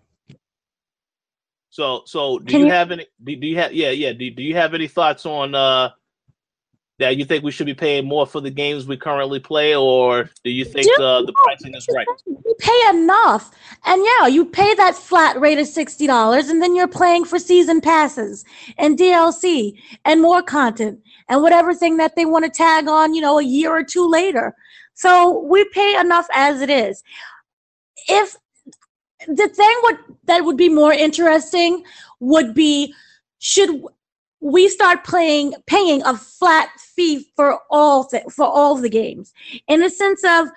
So, 1.69 2.03
so 2.05 2.39
do 2.39 2.57
you, 2.57 2.65
you, 2.65 2.71
have 2.71 2.91
any? 2.91 3.05
Do, 3.23 3.35
do, 3.35 3.47
you 3.47 3.57
have? 3.57 3.73
Yeah, 3.73 3.89
yeah. 3.89 4.13
Do, 4.13 4.29
do 4.31 4.41
you 4.41 4.55
have 4.55 4.73
any 4.73 4.87
thoughts 4.87 5.25
on 5.25 5.55
uh 5.55 5.89
that 6.99 7.17
you 7.17 7.25
think 7.25 7.43
we 7.43 7.51
should 7.51 7.65
be 7.65 7.73
paying 7.73 8.05
more 8.05 8.25
for 8.25 8.39
the 8.39 8.49
games 8.49 8.87
we 8.87 8.95
currently 8.95 9.39
play, 9.39 9.75
or 9.75 10.29
do 10.45 10.49
you 10.49 10.63
think 10.63 10.87
uh, 10.97 11.21
the 11.23 11.33
pricing 11.33 11.75
is 11.75 11.85
right? 11.93 12.07
You 12.25 12.55
pay 12.59 12.89
enough, 12.91 13.51
and 13.85 14.01
yeah, 14.05 14.27
you 14.27 14.45
pay 14.45 14.73
that 14.75 14.95
flat 14.95 15.37
rate 15.39 15.59
of 15.59 15.67
sixty 15.67 16.07
dollars, 16.07 16.47
and 16.47 16.61
then 16.61 16.75
you're 16.75 16.87
playing 16.87 17.25
for 17.25 17.39
season 17.39 17.81
passes 17.81 18.45
and 18.77 18.97
DLC 18.97 19.77
and 20.05 20.21
more 20.21 20.41
content 20.41 21.01
and 21.27 21.41
whatever 21.41 21.73
thing 21.73 21.97
that 21.97 22.15
they 22.15 22.25
want 22.25 22.45
to 22.45 22.51
tag 22.51 22.87
on, 22.87 23.13
you 23.13 23.21
know, 23.21 23.39
a 23.39 23.43
year 23.43 23.71
or 23.71 23.83
two 23.83 24.07
later. 24.07 24.55
So 24.95 25.39
we 25.39 25.65
pay 25.65 25.99
enough 25.99 26.27
as 26.33 26.61
it 26.61 26.69
is. 26.69 27.03
If 28.07 28.35
the 29.27 29.47
thing 29.47 29.79
would 29.83 29.97
that 30.25 30.43
would 30.43 30.57
be 30.57 30.69
more 30.69 30.93
interesting 30.93 31.83
would 32.19 32.53
be 32.53 32.93
should 33.39 33.81
we 34.39 34.69
start 34.69 35.03
playing 35.03 35.53
paying 35.65 36.03
a 36.03 36.15
flat 36.15 36.69
fee 36.79 37.25
for 37.35 37.59
all 37.71 38.03
th- 38.05 38.23
for 38.29 38.45
all 38.45 38.75
the 38.75 38.89
games 38.89 39.33
in 39.67 39.79
the 39.79 39.89
sense 39.89 40.23
of 40.23 40.49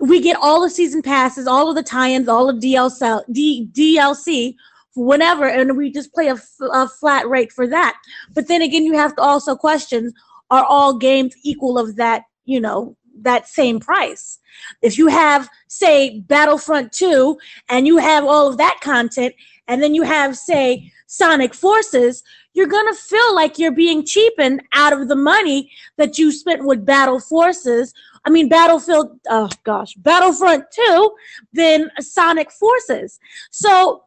we 0.00 0.20
get 0.20 0.36
all 0.40 0.60
the 0.60 0.70
season 0.70 1.02
passes, 1.02 1.46
all 1.46 1.68
of 1.68 1.76
the 1.76 1.82
tie-ins, 1.82 2.28
all 2.28 2.48
of 2.48 2.56
DLC, 2.56 3.22
D, 3.30 3.68
DLC 3.72 4.54
whenever, 4.96 5.46
and 5.48 5.76
we 5.76 5.90
just 5.90 6.12
play 6.12 6.28
a, 6.28 6.34
f- 6.34 6.56
a 6.72 6.88
flat 6.88 7.28
rate 7.28 7.52
for 7.52 7.66
that. 7.66 7.96
But 8.34 8.48
then 8.48 8.62
again, 8.62 8.84
you 8.84 8.94
have 8.94 9.14
to 9.16 9.22
also 9.22 9.56
question: 9.56 10.12
Are 10.50 10.64
all 10.64 10.98
games 10.98 11.34
equal 11.42 11.78
of 11.78 11.96
that? 11.96 12.24
You 12.44 12.60
know, 12.60 12.96
that 13.22 13.48
same 13.48 13.80
price. 13.80 14.38
If 14.82 14.98
you 14.98 15.08
have, 15.08 15.48
say, 15.68 16.20
Battlefront 16.20 16.92
2 16.92 17.36
and 17.68 17.86
you 17.86 17.98
have 17.98 18.24
all 18.24 18.48
of 18.48 18.58
that 18.58 18.78
content, 18.80 19.34
and 19.66 19.82
then 19.82 19.94
you 19.94 20.02
have, 20.02 20.36
say, 20.36 20.92
Sonic 21.06 21.54
Forces, 21.54 22.22
you're 22.54 22.66
going 22.66 22.92
to 22.92 22.98
feel 23.00 23.34
like 23.34 23.58
you're 23.58 23.72
being 23.72 24.04
cheapened 24.04 24.62
out 24.72 24.92
of 24.92 25.08
the 25.08 25.16
money 25.16 25.70
that 25.96 26.18
you 26.18 26.32
spent 26.32 26.64
with 26.64 26.86
Battle 26.86 27.20
Forces. 27.20 27.92
I 28.24 28.30
mean, 28.30 28.48
Battlefield, 28.48 29.18
oh 29.28 29.48
gosh, 29.64 29.94
Battlefront 29.94 30.64
2 30.72 31.14
then 31.52 31.90
Sonic 32.00 32.50
Forces. 32.50 33.18
So 33.50 34.04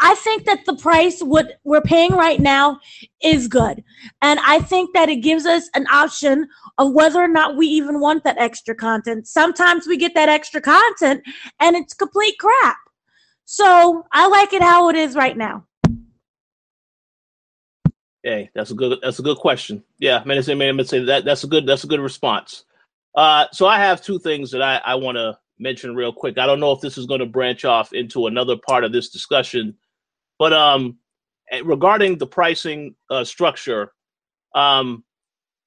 I 0.00 0.14
think 0.16 0.44
that 0.44 0.64
the 0.66 0.76
price 0.76 1.20
what 1.20 1.58
we're 1.64 1.80
paying 1.80 2.12
right 2.12 2.38
now 2.38 2.80
is 3.22 3.48
good. 3.48 3.82
And 4.20 4.38
I 4.40 4.60
think 4.60 4.94
that 4.94 5.08
it 5.08 5.16
gives 5.16 5.46
us 5.46 5.70
an 5.74 5.86
option 5.86 6.48
of 6.78 6.92
whether 6.92 7.22
or 7.22 7.28
not 7.28 7.56
we 7.56 7.66
even 7.66 8.00
want 8.00 8.24
that 8.24 8.38
extra 8.38 8.74
content. 8.74 9.26
Sometimes 9.26 9.86
we 9.86 9.96
get 9.96 10.14
that 10.14 10.28
extra 10.28 10.60
content 10.60 11.22
and 11.60 11.76
it's 11.76 11.94
complete 11.94 12.38
crap. 12.38 12.76
So 13.46 14.04
I 14.12 14.28
like 14.28 14.52
it 14.52 14.62
how 14.62 14.90
it 14.90 14.96
is 14.96 15.14
right 15.14 15.36
now. 15.36 15.64
Hey, 18.22 18.50
that's 18.54 18.72
a 18.72 18.74
good 18.74 18.98
that's 19.02 19.20
a 19.20 19.22
good 19.22 19.38
question. 19.38 19.84
Yeah, 19.98 20.22
man, 20.26 20.38
I'm 20.38 20.58
gonna 20.58 20.84
say 20.84 21.04
that 21.04 21.24
that's 21.24 21.44
a 21.44 21.46
good 21.46 21.64
that's 21.64 21.84
a 21.84 21.86
good 21.86 22.00
response. 22.00 22.64
Uh, 23.14 23.46
so 23.52 23.66
I 23.66 23.78
have 23.78 24.02
two 24.02 24.18
things 24.18 24.50
that 24.50 24.60
I, 24.60 24.76
I 24.84 24.94
want 24.96 25.16
to 25.16 25.38
mention 25.58 25.94
real 25.94 26.12
quick. 26.12 26.36
I 26.36 26.46
don't 26.46 26.60
know 26.60 26.72
if 26.72 26.80
this 26.80 26.98
is 26.98 27.06
going 27.06 27.20
to 27.20 27.26
branch 27.26 27.64
off 27.64 27.94
into 27.94 28.26
another 28.26 28.56
part 28.56 28.84
of 28.84 28.92
this 28.92 29.08
discussion, 29.08 29.74
but 30.38 30.52
um, 30.52 30.98
eh, 31.50 31.62
regarding 31.64 32.18
the 32.18 32.26
pricing 32.26 32.94
uh, 33.10 33.24
structure, 33.24 33.92
um, 34.54 35.04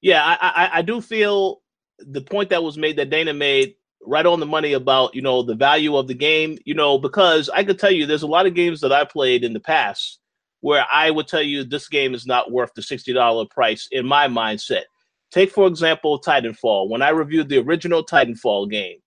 yeah, 0.00 0.22
I, 0.24 0.36
I, 0.40 0.78
I 0.78 0.82
do 0.82 1.00
feel 1.00 1.60
the 1.98 2.20
point 2.20 2.50
that 2.50 2.62
was 2.62 2.78
made 2.78 2.96
that 2.96 3.10
Dana 3.10 3.34
made 3.34 3.74
right 4.06 4.24
on 4.24 4.40
the 4.40 4.46
money 4.46 4.72
about 4.72 5.14
you 5.14 5.22
know 5.22 5.42
the 5.42 5.54
value 5.54 5.96
of 5.96 6.08
the 6.08 6.14
game. 6.14 6.58
You 6.64 6.74
know, 6.74 6.98
because 6.98 7.48
I 7.50 7.64
could 7.64 7.78
tell 7.78 7.90
you 7.90 8.06
there's 8.06 8.22
a 8.22 8.28
lot 8.28 8.46
of 8.46 8.54
games 8.54 8.80
that 8.80 8.92
I 8.92 9.04
played 9.04 9.44
in 9.44 9.52
the 9.52 9.60
past 9.60 10.18
where 10.62 10.84
I 10.92 11.10
would 11.10 11.26
tell 11.26 11.42
you 11.42 11.64
this 11.64 11.88
game 11.88 12.14
is 12.14 12.26
not 12.26 12.50
worth 12.50 12.72
the 12.74 12.82
sixty 12.82 13.12
dollar 13.12 13.46
price 13.46 13.88
in 13.90 14.06
my 14.06 14.28
mindset. 14.28 14.84
Take 15.30 15.50
for 15.50 15.66
example 15.66 16.20
Titanfall. 16.20 16.88
When 16.88 17.02
I 17.02 17.10
reviewed 17.10 17.48
the 17.48 17.58
original 17.58 18.04
Titanfall 18.04 18.70
game, 18.70 18.98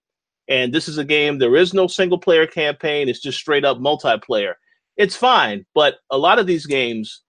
and 0.48 0.74
this 0.74 0.88
is 0.88 0.98
a 0.98 1.06
game 1.06 1.38
there 1.38 1.56
is 1.56 1.74
no 1.74 1.88
single 1.88 2.20
player 2.20 2.48
campaign; 2.48 3.10
it's 3.10 3.20
just 3.22 3.40
straight 3.40 3.66
up 3.66 3.78
multiplayer 3.78 4.54
it's 4.98 5.16
fine. 5.16 5.66
But 5.74 5.96
a 6.10 6.18
lot 6.18 6.40
of 6.40 6.48
these 6.48 6.66
games 6.66 7.24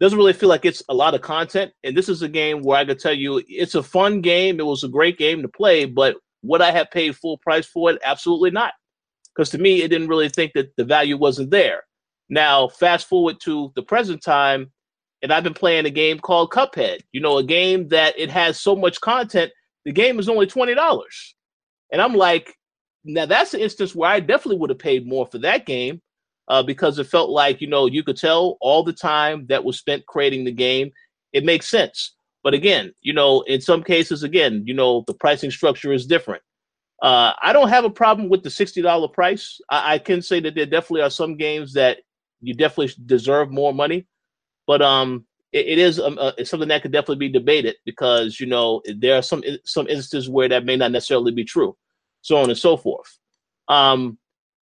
doesn't 0.00 0.18
really 0.18 0.32
feel 0.32 0.48
like 0.48 0.64
it's 0.64 0.82
a 0.88 0.94
lot 0.94 1.14
of 1.14 1.20
content. 1.20 1.72
And 1.84 1.96
this 1.96 2.08
is 2.08 2.22
a 2.22 2.28
game 2.28 2.62
where 2.62 2.78
I 2.78 2.84
could 2.84 2.98
tell 2.98 3.12
you 3.12 3.42
it's 3.46 3.74
a 3.74 3.82
fun 3.82 4.20
game. 4.20 4.58
It 4.58 4.66
was 4.66 4.82
a 4.82 4.88
great 4.88 5.18
game 5.18 5.42
to 5.42 5.48
play, 5.48 5.84
but 5.84 6.16
would 6.42 6.62
I 6.62 6.70
have 6.70 6.90
paid 6.90 7.16
full 7.16 7.38
price 7.38 7.66
for 7.66 7.90
it? 7.90 8.00
Absolutely 8.04 8.50
not. 8.50 8.72
Because 9.34 9.50
to 9.50 9.58
me, 9.58 9.82
it 9.82 9.88
didn't 9.88 10.08
really 10.08 10.28
think 10.28 10.52
that 10.54 10.74
the 10.76 10.84
value 10.84 11.16
wasn't 11.16 11.50
there. 11.50 11.82
Now, 12.30 12.68
fast 12.68 13.08
forward 13.08 13.36
to 13.42 13.72
the 13.74 13.82
present 13.82 14.22
time, 14.22 14.72
and 15.22 15.32
I've 15.32 15.44
been 15.44 15.54
playing 15.54 15.84
a 15.84 15.90
game 15.90 16.18
called 16.18 16.50
Cuphead. 16.50 17.00
You 17.12 17.20
know, 17.20 17.38
a 17.38 17.44
game 17.44 17.88
that 17.88 18.18
it 18.18 18.30
has 18.30 18.58
so 18.58 18.74
much 18.74 19.00
content, 19.00 19.52
the 19.84 19.92
game 19.92 20.18
is 20.18 20.28
only 20.28 20.46
$20. 20.46 21.04
And 21.92 22.00
I'm 22.00 22.14
like, 22.14 22.54
now 23.04 23.26
that's 23.26 23.54
an 23.54 23.60
instance 23.60 23.94
where 23.94 24.10
I 24.10 24.20
definitely 24.20 24.58
would 24.58 24.70
have 24.70 24.78
paid 24.78 25.06
more 25.06 25.26
for 25.26 25.38
that 25.38 25.66
game 25.66 26.00
uh, 26.50 26.64
because 26.64 26.98
it 26.98 27.06
felt 27.06 27.30
like 27.30 27.60
you 27.60 27.68
know 27.68 27.86
you 27.86 28.02
could 28.02 28.16
tell 28.16 28.58
all 28.60 28.82
the 28.82 28.92
time 28.92 29.46
that 29.48 29.64
was 29.64 29.78
spent 29.78 30.04
creating 30.06 30.44
the 30.44 30.52
game. 30.52 30.90
It 31.32 31.44
makes 31.44 31.68
sense, 31.68 32.16
but 32.42 32.54
again, 32.54 32.92
you 33.00 33.12
know, 33.12 33.42
in 33.42 33.60
some 33.60 33.84
cases, 33.84 34.24
again, 34.24 34.64
you 34.66 34.74
know, 34.74 35.04
the 35.06 35.14
pricing 35.14 35.52
structure 35.52 35.92
is 35.92 36.06
different. 36.06 36.42
Uh, 37.00 37.32
I 37.40 37.52
don't 37.52 37.68
have 37.68 37.84
a 37.84 37.90
problem 37.90 38.28
with 38.28 38.42
the 38.42 38.50
sixty 38.50 38.82
dollar 38.82 39.06
price. 39.06 39.60
I, 39.70 39.94
I, 39.94 39.98
can 39.98 40.20
say 40.20 40.40
that 40.40 40.56
there 40.56 40.66
definitely 40.66 41.02
are 41.02 41.10
some 41.10 41.36
games 41.36 41.72
that 41.74 41.98
you 42.40 42.52
definitely 42.52 42.92
deserve 43.06 43.52
more 43.52 43.72
money, 43.72 44.08
but 44.66 44.82
um, 44.82 45.24
it, 45.52 45.66
it 45.66 45.78
is 45.78 46.00
um, 46.00 46.18
uh, 46.20 46.32
something 46.42 46.68
that 46.68 46.82
could 46.82 46.92
definitely 46.92 47.28
be 47.28 47.32
debated 47.32 47.76
because 47.86 48.40
you 48.40 48.46
know 48.46 48.82
there 48.96 49.16
are 49.16 49.22
some 49.22 49.44
some 49.64 49.86
instances 49.86 50.28
where 50.28 50.48
that 50.48 50.64
may 50.64 50.76
not 50.76 50.90
necessarily 50.90 51.30
be 51.30 51.44
true, 51.44 51.76
so 52.22 52.38
on 52.38 52.50
and 52.50 52.58
so 52.58 52.76
forth. 52.76 53.18
Um, 53.68 54.18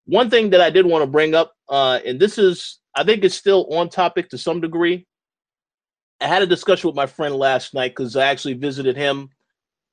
one 0.09 0.31
thing 0.31 0.51
that 0.51 0.63
I 0.63 0.71
did 0.71 0.87
want 0.87 1.03
to 1.03 1.07
bring 1.07 1.35
up, 1.35 1.53
uh, 1.69 2.01
and 2.05 2.19
this 2.19 2.39
is, 2.39 2.81
I 2.95 3.05
think 3.05 3.23
it's 3.23 3.35
still 3.35 3.67
on 3.75 3.91
topic 3.91 4.31
to 4.31 4.39
some 4.39 4.61
degree. 4.61 5.07
I 6.21 6.27
had 6.27 6.43
a 6.43 6.47
discussion 6.47 6.89
with 6.89 6.97
my 6.97 7.07
friend 7.07 7.35
last 7.35 7.75
night 7.75 7.91
because 7.91 8.17
I 8.17 8.27
actually 8.27 8.55
visited 8.55 8.97
him. 8.97 9.29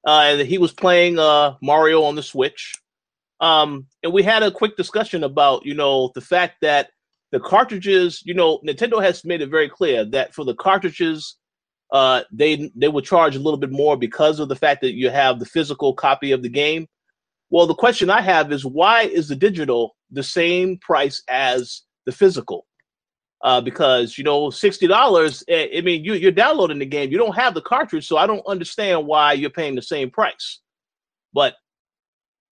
Uh, 0.07 0.37
he 0.37 0.57
was 0.57 0.71
playing 0.71 1.19
uh, 1.19 1.55
Mario 1.61 2.03
on 2.03 2.15
the 2.15 2.23
Switch. 2.23 2.73
Um, 3.41 3.87
and 4.03 4.13
we 4.13 4.23
had 4.23 4.41
a 4.41 4.51
quick 4.51 4.77
discussion 4.77 5.25
about, 5.25 5.65
you 5.65 5.73
know, 5.73 6.11
the 6.15 6.21
fact 6.21 6.55
that 6.61 6.91
the 7.33 7.41
cartridges, 7.41 8.23
you 8.25 8.33
know, 8.33 8.59
Nintendo 8.65 9.03
has 9.03 9.25
made 9.25 9.41
it 9.41 9.49
very 9.49 9.67
clear 9.67 10.05
that 10.05 10.33
for 10.33 10.45
the 10.45 10.55
cartridges, 10.55 11.35
uh, 11.91 12.21
they 12.31 12.71
they 12.73 12.87
will 12.87 13.01
charge 13.01 13.35
a 13.35 13.39
little 13.39 13.59
bit 13.59 13.71
more 13.71 13.97
because 13.97 14.39
of 14.39 14.47
the 14.47 14.55
fact 14.55 14.79
that 14.81 14.93
you 14.93 15.09
have 15.09 15.39
the 15.39 15.45
physical 15.45 15.93
copy 15.93 16.31
of 16.31 16.41
the 16.41 16.49
game. 16.49 16.87
Well, 17.49 17.67
the 17.67 17.75
question 17.75 18.09
I 18.09 18.21
have 18.21 18.51
is 18.51 18.65
why 18.65 19.03
is 19.03 19.27
the 19.27 19.35
digital 19.35 19.95
the 20.11 20.23
same 20.23 20.77
price 20.79 21.21
as 21.29 21.81
the 22.05 22.11
physical? 22.11 22.65
Uh, 23.43 23.61
because 23.61 24.17
you 24.17 24.23
know, 24.23 24.49
sixty 24.49 24.87
dollars. 24.87 25.43
Eh, 25.47 25.67
I 25.77 25.81
mean, 25.81 26.03
you, 26.03 26.13
you're 26.13 26.31
downloading 26.31 26.79
the 26.79 26.85
game. 26.85 27.11
You 27.11 27.17
don't 27.17 27.35
have 27.35 27.53
the 27.53 27.61
cartridge, 27.61 28.07
so 28.07 28.17
I 28.17 28.25
don't 28.25 28.45
understand 28.47 29.05
why 29.05 29.33
you're 29.33 29.49
paying 29.49 29.75
the 29.75 29.81
same 29.81 30.09
price. 30.09 30.61
But 31.33 31.53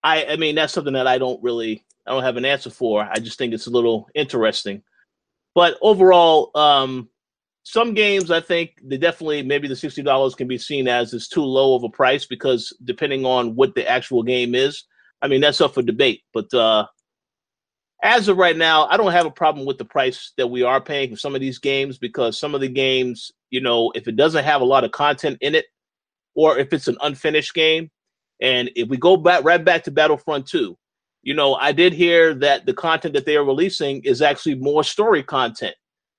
I, 0.04 0.26
I 0.26 0.36
mean, 0.36 0.54
that's 0.54 0.72
something 0.72 0.92
that 0.92 1.06
I 1.06 1.18
don't 1.18 1.42
really, 1.42 1.84
I 2.06 2.12
don't 2.12 2.22
have 2.22 2.36
an 2.36 2.44
answer 2.44 2.70
for. 2.70 3.02
I 3.02 3.18
just 3.18 3.38
think 3.38 3.54
it's 3.54 3.66
a 3.66 3.70
little 3.70 4.08
interesting. 4.14 4.82
But 5.54 5.78
overall, 5.80 6.50
um, 6.54 7.08
some 7.64 7.94
games 7.94 8.30
I 8.30 8.40
think 8.40 8.78
they 8.82 8.98
definitely 8.98 9.42
maybe 9.42 9.68
the 9.68 9.74
sixty 9.74 10.02
dollars 10.02 10.34
can 10.34 10.46
be 10.46 10.58
seen 10.58 10.86
as 10.86 11.12
is 11.12 11.28
too 11.28 11.42
low 11.42 11.74
of 11.74 11.82
a 11.82 11.88
price 11.88 12.26
because 12.26 12.76
depending 12.84 13.24
on 13.24 13.56
what 13.56 13.74
the 13.74 13.88
actual 13.88 14.22
game 14.22 14.54
is, 14.54 14.84
I 15.22 15.28
mean 15.28 15.40
that's 15.40 15.60
up 15.60 15.74
for 15.74 15.82
debate. 15.82 16.22
But 16.32 16.52
uh, 16.52 16.86
as 18.02 18.28
of 18.28 18.36
right 18.36 18.56
now, 18.56 18.86
I 18.86 18.98
don't 18.98 19.12
have 19.12 19.24
a 19.24 19.30
problem 19.30 19.64
with 19.66 19.78
the 19.78 19.84
price 19.86 20.32
that 20.36 20.46
we 20.46 20.62
are 20.62 20.80
paying 20.80 21.10
for 21.10 21.16
some 21.16 21.34
of 21.34 21.40
these 21.40 21.58
games 21.58 21.96
because 21.96 22.38
some 22.38 22.54
of 22.54 22.60
the 22.60 22.68
games, 22.68 23.32
you 23.48 23.62
know, 23.62 23.90
if 23.94 24.06
it 24.06 24.16
doesn't 24.16 24.44
have 24.44 24.60
a 24.60 24.66
lot 24.66 24.84
of 24.84 24.92
content 24.92 25.38
in 25.40 25.54
it, 25.54 25.64
or 26.34 26.58
if 26.58 26.72
it's 26.74 26.86
an 26.86 26.98
unfinished 27.00 27.54
game, 27.54 27.90
and 28.42 28.70
if 28.76 28.88
we 28.88 28.98
go 28.98 29.16
back 29.16 29.42
right 29.42 29.64
back 29.64 29.84
to 29.84 29.90
Battlefront 29.90 30.46
2, 30.46 30.76
you 31.22 31.32
know, 31.32 31.54
I 31.54 31.72
did 31.72 31.94
hear 31.94 32.34
that 32.34 32.66
the 32.66 32.74
content 32.74 33.14
that 33.14 33.24
they 33.24 33.36
are 33.36 33.44
releasing 33.44 34.04
is 34.04 34.20
actually 34.20 34.56
more 34.56 34.84
story 34.84 35.22
content. 35.22 35.74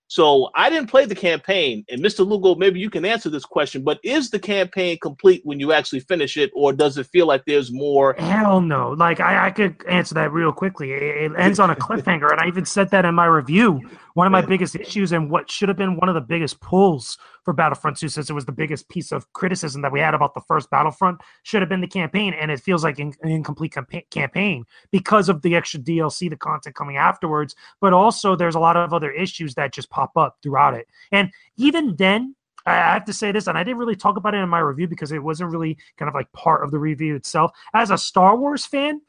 So 0.07 0.49
I 0.53 0.69
didn't 0.69 0.89
play 0.89 1.05
the 1.05 1.15
campaign, 1.15 1.83
and 1.89 2.01
Mr. 2.01 2.25
Lugo, 2.25 2.55
maybe 2.55 2.79
you 2.79 2.89
can 2.89 3.05
answer 3.05 3.29
this 3.29 3.45
question. 3.45 3.83
But 3.83 3.99
is 4.03 4.29
the 4.29 4.39
campaign 4.39 4.99
complete 5.01 5.41
when 5.43 5.59
you 5.59 5.71
actually 5.71 6.01
finish 6.01 6.37
it, 6.37 6.51
or 6.53 6.73
does 6.73 6.97
it 6.97 7.07
feel 7.07 7.25
like 7.25 7.43
there's 7.45 7.71
more? 7.71 8.13
Hell 8.19 8.61
no! 8.61 8.91
Like 8.91 9.19
I, 9.19 9.47
I 9.47 9.51
could 9.51 9.83
answer 9.87 10.13
that 10.15 10.31
real 10.31 10.51
quickly. 10.51 10.91
It, 10.91 11.01
it 11.01 11.31
ends 11.37 11.59
on 11.59 11.71
a 11.71 11.75
cliffhanger, 11.75 12.31
and 12.31 12.39
I 12.39 12.47
even 12.47 12.65
said 12.65 12.91
that 12.91 13.03
in 13.05 13.15
my 13.15 13.25
review. 13.25 13.81
One 14.15 14.25
of 14.25 14.31
my 14.31 14.41
biggest 14.41 14.77
issues, 14.77 15.11
and 15.11 15.29
what 15.29 15.51
should 15.51 15.67
have 15.67 15.77
been 15.77 15.97
one 15.97 16.07
of 16.07 16.15
the 16.15 16.21
biggest 16.21 16.61
pulls 16.61 17.17
for 17.43 17.53
Battlefront 17.53 17.97
2, 17.97 18.07
since 18.07 18.29
it 18.29 18.33
was 18.33 18.45
the 18.45 18.53
biggest 18.53 18.87
piece 18.87 19.11
of 19.11 19.31
criticism 19.33 19.81
that 19.81 19.91
we 19.91 19.99
had 19.99 20.13
about 20.13 20.33
the 20.33 20.41
first 20.47 20.69
Battlefront, 20.69 21.19
should 21.43 21.61
have 21.61 21.67
been 21.67 21.81
the 21.81 21.87
campaign, 21.87 22.33
and 22.33 22.49
it 22.49 22.61
feels 22.61 22.81
like 22.81 22.97
an 22.97 23.13
incomplete 23.23 23.75
campaign 24.09 24.63
because 24.89 25.27
of 25.27 25.41
the 25.41 25.53
extra 25.53 25.81
DLC, 25.81 26.29
the 26.29 26.37
content 26.37 26.75
coming 26.75 26.95
afterwards. 26.95 27.55
But 27.81 27.91
also, 27.91 28.37
there's 28.37 28.55
a 28.55 28.59
lot 28.59 28.77
of 28.77 28.93
other 28.93 29.11
issues 29.11 29.53
that 29.55 29.73
just 29.73 29.89
pop 29.89 30.15
up 30.15 30.37
throughout 30.41 30.73
it, 30.73 30.87
and 31.11 31.29
even 31.57 31.95
then. 31.97 32.35
I 32.67 32.73
have 32.77 33.05
to 33.05 33.13
say 33.13 33.31
this, 33.31 33.45
and 33.45 33.59
I 33.59 33.63
didn't 33.63 33.77
really 33.77 33.95
talk 33.95 34.17
about 34.17 34.33
it 34.33 34.39
in 34.39 34.49
my 34.49 34.57
review 34.57 34.87
because 34.87 35.11
it 35.11 35.21
wasn't 35.21 35.51
really 35.51 35.77
kind 35.97 36.09
of 36.09 36.15
like 36.15 36.31
part 36.31 36.63
of 36.63 36.71
the 36.71 36.79
review 36.79 37.15
itself. 37.15 37.51
As 37.75 37.91
a 37.91 37.97
Star 37.97 38.35
Wars 38.35 38.65
fan, 38.65 39.01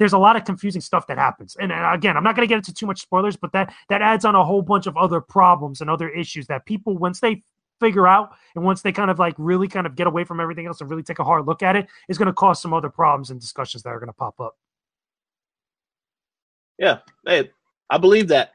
there's 0.00 0.14
a 0.14 0.18
lot 0.18 0.34
of 0.34 0.44
confusing 0.46 0.80
stuff 0.80 1.06
that 1.08 1.18
happens. 1.18 1.56
And, 1.60 1.70
and 1.70 1.94
again, 1.94 2.16
I'm 2.16 2.24
not 2.24 2.34
going 2.34 2.48
to 2.48 2.50
get 2.50 2.56
into 2.56 2.72
too 2.72 2.86
much 2.86 3.02
spoilers, 3.02 3.36
but 3.36 3.52
that 3.52 3.72
that 3.90 4.00
adds 4.00 4.24
on 4.24 4.34
a 4.34 4.42
whole 4.42 4.62
bunch 4.62 4.86
of 4.86 4.96
other 4.96 5.20
problems 5.20 5.82
and 5.82 5.90
other 5.90 6.08
issues 6.08 6.46
that 6.46 6.64
people 6.64 6.96
once 6.96 7.20
they 7.20 7.42
figure 7.80 8.08
out 8.08 8.30
and 8.56 8.64
once 8.64 8.80
they 8.80 8.92
kind 8.92 9.10
of 9.10 9.18
like 9.18 9.34
really 9.36 9.68
kind 9.68 9.86
of 9.86 9.94
get 9.94 10.06
away 10.06 10.24
from 10.24 10.40
everything 10.40 10.66
else 10.66 10.80
and 10.80 10.88
really 10.88 11.02
take 11.02 11.18
a 11.18 11.24
hard 11.24 11.46
look 11.46 11.62
at 11.62 11.76
it 11.76 11.86
is 12.08 12.16
going 12.16 12.26
to 12.26 12.32
cause 12.32 12.60
some 12.60 12.72
other 12.72 12.88
problems 12.88 13.30
and 13.30 13.40
discussions 13.40 13.82
that 13.82 13.90
are 13.90 13.98
going 13.98 14.08
to 14.08 14.14
pop 14.14 14.40
up. 14.40 14.56
Yeah, 16.78 16.98
hey, 17.26 17.50
I 17.90 17.98
believe 17.98 18.28
that. 18.28 18.52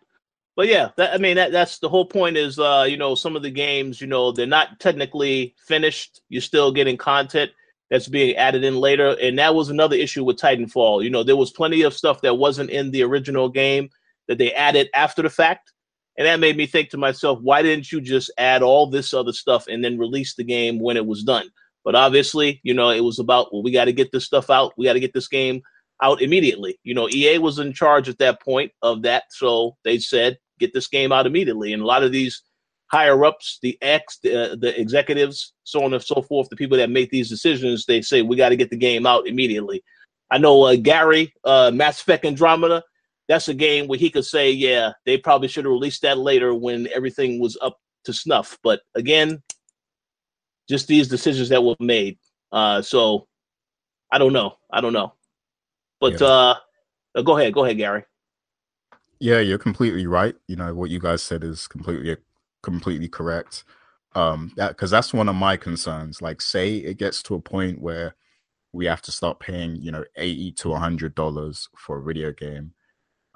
But 0.55 0.67
yeah, 0.67 0.89
that, 0.97 1.13
I 1.13 1.19
mean 1.19 1.35
that 1.35 1.51
that's 1.51 1.77
the 1.77 1.89
whole 1.89 2.05
point 2.05 2.37
is 2.37 2.57
uh 2.57 2.87
you 2.89 2.97
know 2.97 3.13
some 3.13 3.35
of 3.35 3.43
the 3.43 3.51
games, 3.51 4.01
you 4.01 4.07
know, 4.07 4.31
they're 4.31 4.47
not 4.47 4.79
technically 4.79 5.53
finished. 5.59 6.21
You're 6.29 6.41
still 6.41 6.71
getting 6.71 6.97
content 6.97 7.51
that's 7.89 8.07
being 8.07 8.35
added 8.35 8.63
in 8.63 8.77
later. 8.77 9.15
And 9.21 9.37
that 9.39 9.55
was 9.55 9.69
another 9.69 9.95
issue 9.95 10.23
with 10.23 10.37
Titanfall. 10.37 11.03
You 11.03 11.09
know, 11.09 11.23
there 11.23 11.35
was 11.35 11.51
plenty 11.51 11.83
of 11.83 11.93
stuff 11.93 12.21
that 12.21 12.35
wasn't 12.35 12.69
in 12.69 12.91
the 12.91 13.03
original 13.03 13.49
game 13.49 13.89
that 14.27 14.37
they 14.37 14.51
added 14.53 14.89
after 14.93 15.21
the 15.21 15.29
fact. 15.29 15.71
And 16.17 16.25
that 16.25 16.39
made 16.39 16.57
me 16.57 16.65
think 16.65 16.89
to 16.89 16.97
myself, 16.97 17.39
why 17.41 17.61
didn't 17.61 17.91
you 17.91 17.99
just 17.99 18.31
add 18.37 18.63
all 18.63 18.89
this 18.89 19.13
other 19.13 19.33
stuff 19.33 19.67
and 19.67 19.83
then 19.83 19.99
release 19.99 20.35
the 20.35 20.45
game 20.45 20.79
when 20.79 20.97
it 20.97 21.05
was 21.05 21.23
done? 21.23 21.49
But 21.83 21.95
obviously, 21.95 22.61
you 22.63 22.73
know, 22.73 22.89
it 22.89 23.01
was 23.01 23.19
about 23.19 23.53
well, 23.53 23.61
we 23.61 23.71
got 23.71 23.85
to 23.85 23.93
get 23.93 24.11
this 24.11 24.25
stuff 24.25 24.49
out. 24.49 24.73
We 24.77 24.85
got 24.85 24.93
to 24.93 24.99
get 24.99 25.13
this 25.13 25.27
game 25.27 25.61
out 26.01 26.21
immediately. 26.21 26.79
You 26.83 26.95
know, 26.95 27.07
EA 27.09 27.37
was 27.37 27.59
in 27.59 27.73
charge 27.73 28.09
at 28.09 28.17
that 28.17 28.41
point 28.41 28.71
of 28.81 29.03
that, 29.03 29.25
so 29.29 29.77
they 29.83 29.99
said 29.99 30.37
get 30.59 30.73
this 30.73 30.87
game 30.87 31.11
out 31.11 31.27
immediately. 31.27 31.73
And 31.73 31.83
a 31.83 31.85
lot 31.85 32.03
of 32.03 32.11
these 32.11 32.41
higher 32.95 33.25
ups, 33.25 33.59
the 33.61 33.77
ex, 33.81 34.19
the, 34.23 34.53
uh, 34.53 34.55
the 34.55 34.79
executives, 34.79 35.53
so 35.65 35.83
on 35.83 35.93
and 35.93 36.01
so 36.01 36.21
forth, 36.21 36.47
the 36.47 36.55
people 36.55 36.77
that 36.77 36.89
make 36.89 37.09
these 37.09 37.29
decisions, 37.29 37.85
they 37.85 38.01
say 38.01 38.21
we 38.21 38.37
got 38.37 38.49
to 38.49 38.55
get 38.55 38.69
the 38.69 38.77
game 38.77 39.05
out 39.05 39.27
immediately. 39.27 39.83
I 40.31 40.37
know 40.37 40.63
uh, 40.63 40.77
Gary, 40.77 41.33
uh, 41.43 41.71
Mass 41.73 41.99
Effect 41.99 42.23
Andromeda. 42.23 42.83
That's 43.27 43.49
a 43.49 43.53
game 43.53 43.87
where 43.87 43.99
he 43.99 44.09
could 44.09 44.23
say, 44.23 44.49
yeah, 44.51 44.93
they 45.05 45.17
probably 45.17 45.49
should 45.49 45.65
have 45.65 45.73
released 45.73 46.03
that 46.03 46.17
later 46.17 46.53
when 46.53 46.87
everything 46.95 47.41
was 47.41 47.57
up 47.61 47.77
to 48.05 48.13
snuff. 48.13 48.57
But 48.63 48.79
again, 48.95 49.43
just 50.69 50.87
these 50.87 51.09
decisions 51.09 51.49
that 51.49 51.63
were 51.63 51.75
made. 51.79 52.17
Uh, 52.51 52.81
so 52.81 53.27
I 54.11 54.19
don't 54.19 54.33
know. 54.33 54.55
I 54.71 54.79
don't 54.79 54.93
know. 54.93 55.13
But 55.99 56.21
yeah. 56.21 56.27
uh, 56.27 56.55
uh 57.15 57.21
go 57.23 57.37
ahead. 57.37 57.53
Go 57.53 57.65
ahead, 57.65 57.77
Gary. 57.77 58.03
Yeah, 59.19 59.39
you're 59.39 59.57
completely 59.57 60.07
right. 60.07 60.35
You 60.47 60.55
know 60.55 60.73
what 60.73 60.91
you 60.91 60.99
guys 60.99 61.21
said 61.23 61.43
is 61.43 61.67
completely 61.67 62.15
completely 62.65 63.07
correct. 63.07 63.63
Um, 64.15 64.51
because 64.55 64.91
that's 64.91 65.13
one 65.13 65.29
of 65.29 65.35
my 65.35 65.57
concerns. 65.57 66.21
Like, 66.21 66.41
say 66.41 66.77
it 66.77 66.97
gets 66.97 67.21
to 67.23 67.35
a 67.35 67.41
point 67.41 67.81
where 67.81 68.15
we 68.71 68.85
have 68.85 69.01
to 69.03 69.11
start 69.11 69.39
paying, 69.39 69.75
you 69.77 69.91
know, 69.91 70.03
eighty 70.17 70.51
to 70.53 70.73
hundred 70.73 71.15
dollars 71.15 71.69
for 71.77 71.97
a 71.97 72.03
video 72.03 72.31
game. 72.33 72.73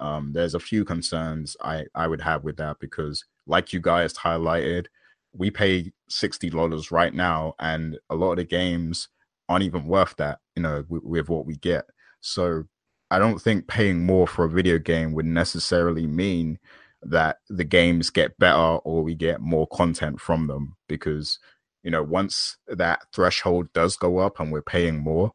Um, 0.00 0.32
there's 0.32 0.54
a 0.54 0.60
few 0.70 0.84
concerns 0.84 1.56
I 1.62 1.84
I 1.94 2.06
would 2.06 2.22
have 2.22 2.44
with 2.44 2.56
that 2.56 2.78
because, 2.80 3.24
like 3.46 3.72
you 3.72 3.80
guys 3.80 4.14
highlighted, 4.14 4.86
we 5.32 5.50
pay 5.50 5.92
sixty 6.08 6.50
dollars 6.50 6.90
right 6.90 7.14
now, 7.14 7.54
and 7.58 7.98
a 8.08 8.14
lot 8.14 8.32
of 8.32 8.38
the 8.38 8.44
games 8.44 9.08
aren't 9.48 9.64
even 9.64 9.84
worth 9.86 10.14
that, 10.16 10.38
you 10.56 10.62
know, 10.62 10.84
with, 10.88 11.02
with 11.04 11.28
what 11.28 11.46
we 11.46 11.56
get. 11.56 11.84
So 12.20 12.64
I 13.10 13.18
don't 13.18 13.42
think 13.42 13.66
paying 13.66 14.06
more 14.06 14.26
for 14.26 14.44
a 14.44 14.48
video 14.48 14.78
game 14.78 15.12
would 15.12 15.26
necessarily 15.26 16.06
mean 16.06 16.58
that 17.02 17.38
the 17.48 17.64
games 17.64 18.10
get 18.10 18.38
better 18.38 18.56
or 18.56 19.02
we 19.02 19.14
get 19.14 19.40
more 19.40 19.66
content 19.68 20.20
from 20.20 20.46
them 20.46 20.76
because 20.88 21.38
you 21.82 21.90
know 21.90 22.02
once 22.02 22.58
that 22.68 23.00
threshold 23.14 23.68
does 23.72 23.96
go 23.96 24.18
up 24.18 24.40
and 24.40 24.52
we're 24.52 24.62
paying 24.62 24.98
more 24.98 25.32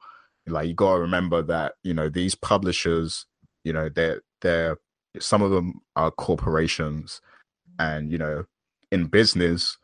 like 0.47 0.67
you 0.67 0.73
got 0.73 0.95
to 0.95 1.01
remember 1.01 1.41
that 1.41 1.73
you 1.83 1.93
know 1.93 2.09
these 2.09 2.35
publishers 2.35 3.25
you 3.63 3.73
know 3.73 3.89
they're 3.89 4.21
they're 4.41 4.77
some 5.19 5.41
of 5.41 5.51
them 5.51 5.81
are 5.95 6.11
corporations 6.11 7.21
and 7.79 8.11
you 8.11 8.17
know 8.17 8.45
in 8.91 9.05
business 9.05 9.77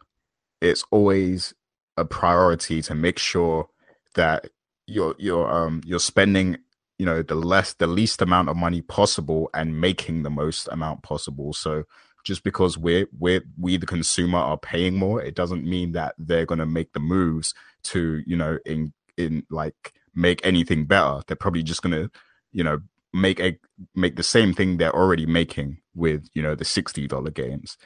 it's 0.62 0.84
always 0.92 1.54
a 1.98 2.06
priority 2.06 2.82
to 2.82 2.96
make 2.96 3.20
sure 3.20 3.68
that 4.16 4.48
you're 4.88 5.16
you're 5.18 5.50
um 5.52 5.82
you're 5.86 6.00
spending 6.00 6.58
you 7.02 7.08
know 7.08 7.24
the 7.24 7.34
less 7.34 7.74
the 7.74 7.88
least 7.88 8.22
amount 8.22 8.48
of 8.48 8.56
money 8.56 8.80
possible 8.84 9.50
and 9.56 9.82
making 9.82 10.22
the 10.22 10.30
most 10.30 10.68
amount 10.72 11.02
possible. 11.02 11.52
So 11.52 11.86
just 12.24 12.44
because 12.44 12.78
we're 12.78 13.08
we're 13.18 13.42
we 13.60 13.76
the 13.78 13.88
consumer 13.88 14.38
are 14.38 14.60
paying 14.60 14.96
more 14.98 15.20
it 15.20 15.34
doesn't 15.34 15.66
mean 15.66 15.94
that 15.94 16.14
they're 16.20 16.46
going 16.46 16.60
to 16.60 16.68
make 16.68 16.94
the 16.94 17.00
moves 17.00 17.56
to 17.82 18.22
you 18.28 18.38
know 18.38 18.60
in 18.68 18.94
in 19.18 19.44
like 19.50 19.94
make 20.14 20.46
anything 20.46 20.86
better. 20.86 21.22
They're 21.26 21.36
probably 21.36 21.64
just 21.64 21.82
going 21.82 21.98
to 22.04 22.12
you 22.52 22.64
know 22.64 22.82
make 23.12 23.40
a 23.40 23.58
make 23.96 24.16
the 24.16 24.22
same 24.36 24.54
thing 24.54 24.78
they're 24.78 24.96
already 24.96 25.26
making 25.26 25.80
with 25.96 26.30
you 26.36 26.44
know 26.44 26.54
the 26.54 26.66
$60 26.66 27.34
games. 27.34 27.78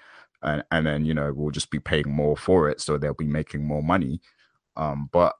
And 0.42 0.62
and 0.72 0.86
then 0.86 1.06
you 1.06 1.14
know 1.14 1.32
we'll 1.34 1.52
just 1.52 1.72
be 1.72 1.80
paying 1.80 2.10
more 2.10 2.36
for 2.36 2.70
it 2.70 2.82
so 2.82 2.98
they'll 2.98 3.14
be 3.14 3.28
making 3.40 3.64
more 3.64 3.82
money. 3.82 4.20
Um 4.76 5.10
but 5.10 5.36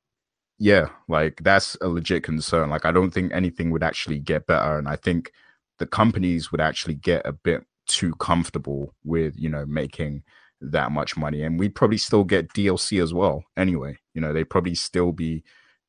yeah, 0.58 0.88
like 1.08 1.42
that's 1.44 1.76
a 1.82 1.88
legit 1.88 2.24
concern. 2.24 2.70
Like 2.70 2.86
I 2.86 2.92
don't 2.92 3.12
think 3.12 3.34
anything 3.34 3.72
would 3.72 3.84
actually 3.84 4.20
get 4.20 4.48
better, 4.48 4.78
and 4.78 4.88
I 4.88 4.96
think 4.96 5.32
the 5.80 5.86
companies 5.86 6.52
would 6.52 6.62
actually 6.62 6.96
get 6.96 7.26
a 7.26 7.34
bit 7.34 7.64
too 7.88 8.14
comfortable 8.16 8.94
with 9.04 9.38
you 9.38 9.50
know 9.50 9.66
making 9.66 10.24
that 10.62 10.92
much 10.92 11.18
money, 11.18 11.44
and 11.44 11.60
we'd 11.60 11.76
probably 11.76 11.98
still 11.98 12.24
get 12.24 12.54
DLC 12.54 13.02
as 13.04 13.14
well. 13.14 13.44
Anyway, 13.58 13.98
you 14.14 14.22
know 14.22 14.32
they'd 14.34 14.50
probably 14.50 14.76
still 14.76 15.12
be 15.12 15.44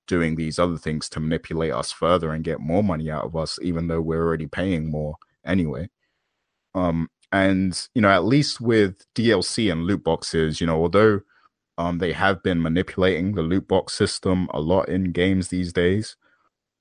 doing 0.07 0.37
these 0.37 0.59
other 0.59 0.79
things 0.79 1.09
to 1.11 1.21
manipulate 1.21 1.73
us 1.73 1.93
further 1.93 2.33
and 2.33 2.45
get 2.45 2.61
more 2.61 2.83
money 2.83 3.11
out 3.11 3.25
of 3.25 3.37
us, 3.37 3.59
even 3.63 3.89
though 3.89 4.01
we're 4.01 4.23
already 4.25 4.47
paying 4.47 4.91
more 4.91 5.17
anyway. 5.45 5.89
Um, 6.75 7.09
and 7.33 7.89
you 7.95 8.03
know 8.03 8.11
at 8.11 8.25
least 8.25 8.61
with 8.61 9.05
DLC 9.15 9.71
and 9.71 9.85
loot 9.85 10.03
boxes, 10.03 10.61
you 10.61 10.67
know 10.67 10.81
although 10.81 11.21
um, 11.79 11.99
they 11.99 12.13
have 12.13 12.43
been 12.43 12.63
manipulating 12.63 13.35
the 13.35 13.43
loot 13.43 13.69
box 13.69 13.95
system 13.95 14.49
a 14.53 14.61
lot 14.61 14.89
in 14.89 15.13
games 15.13 15.49
these 15.49 15.73
days. 15.73 16.17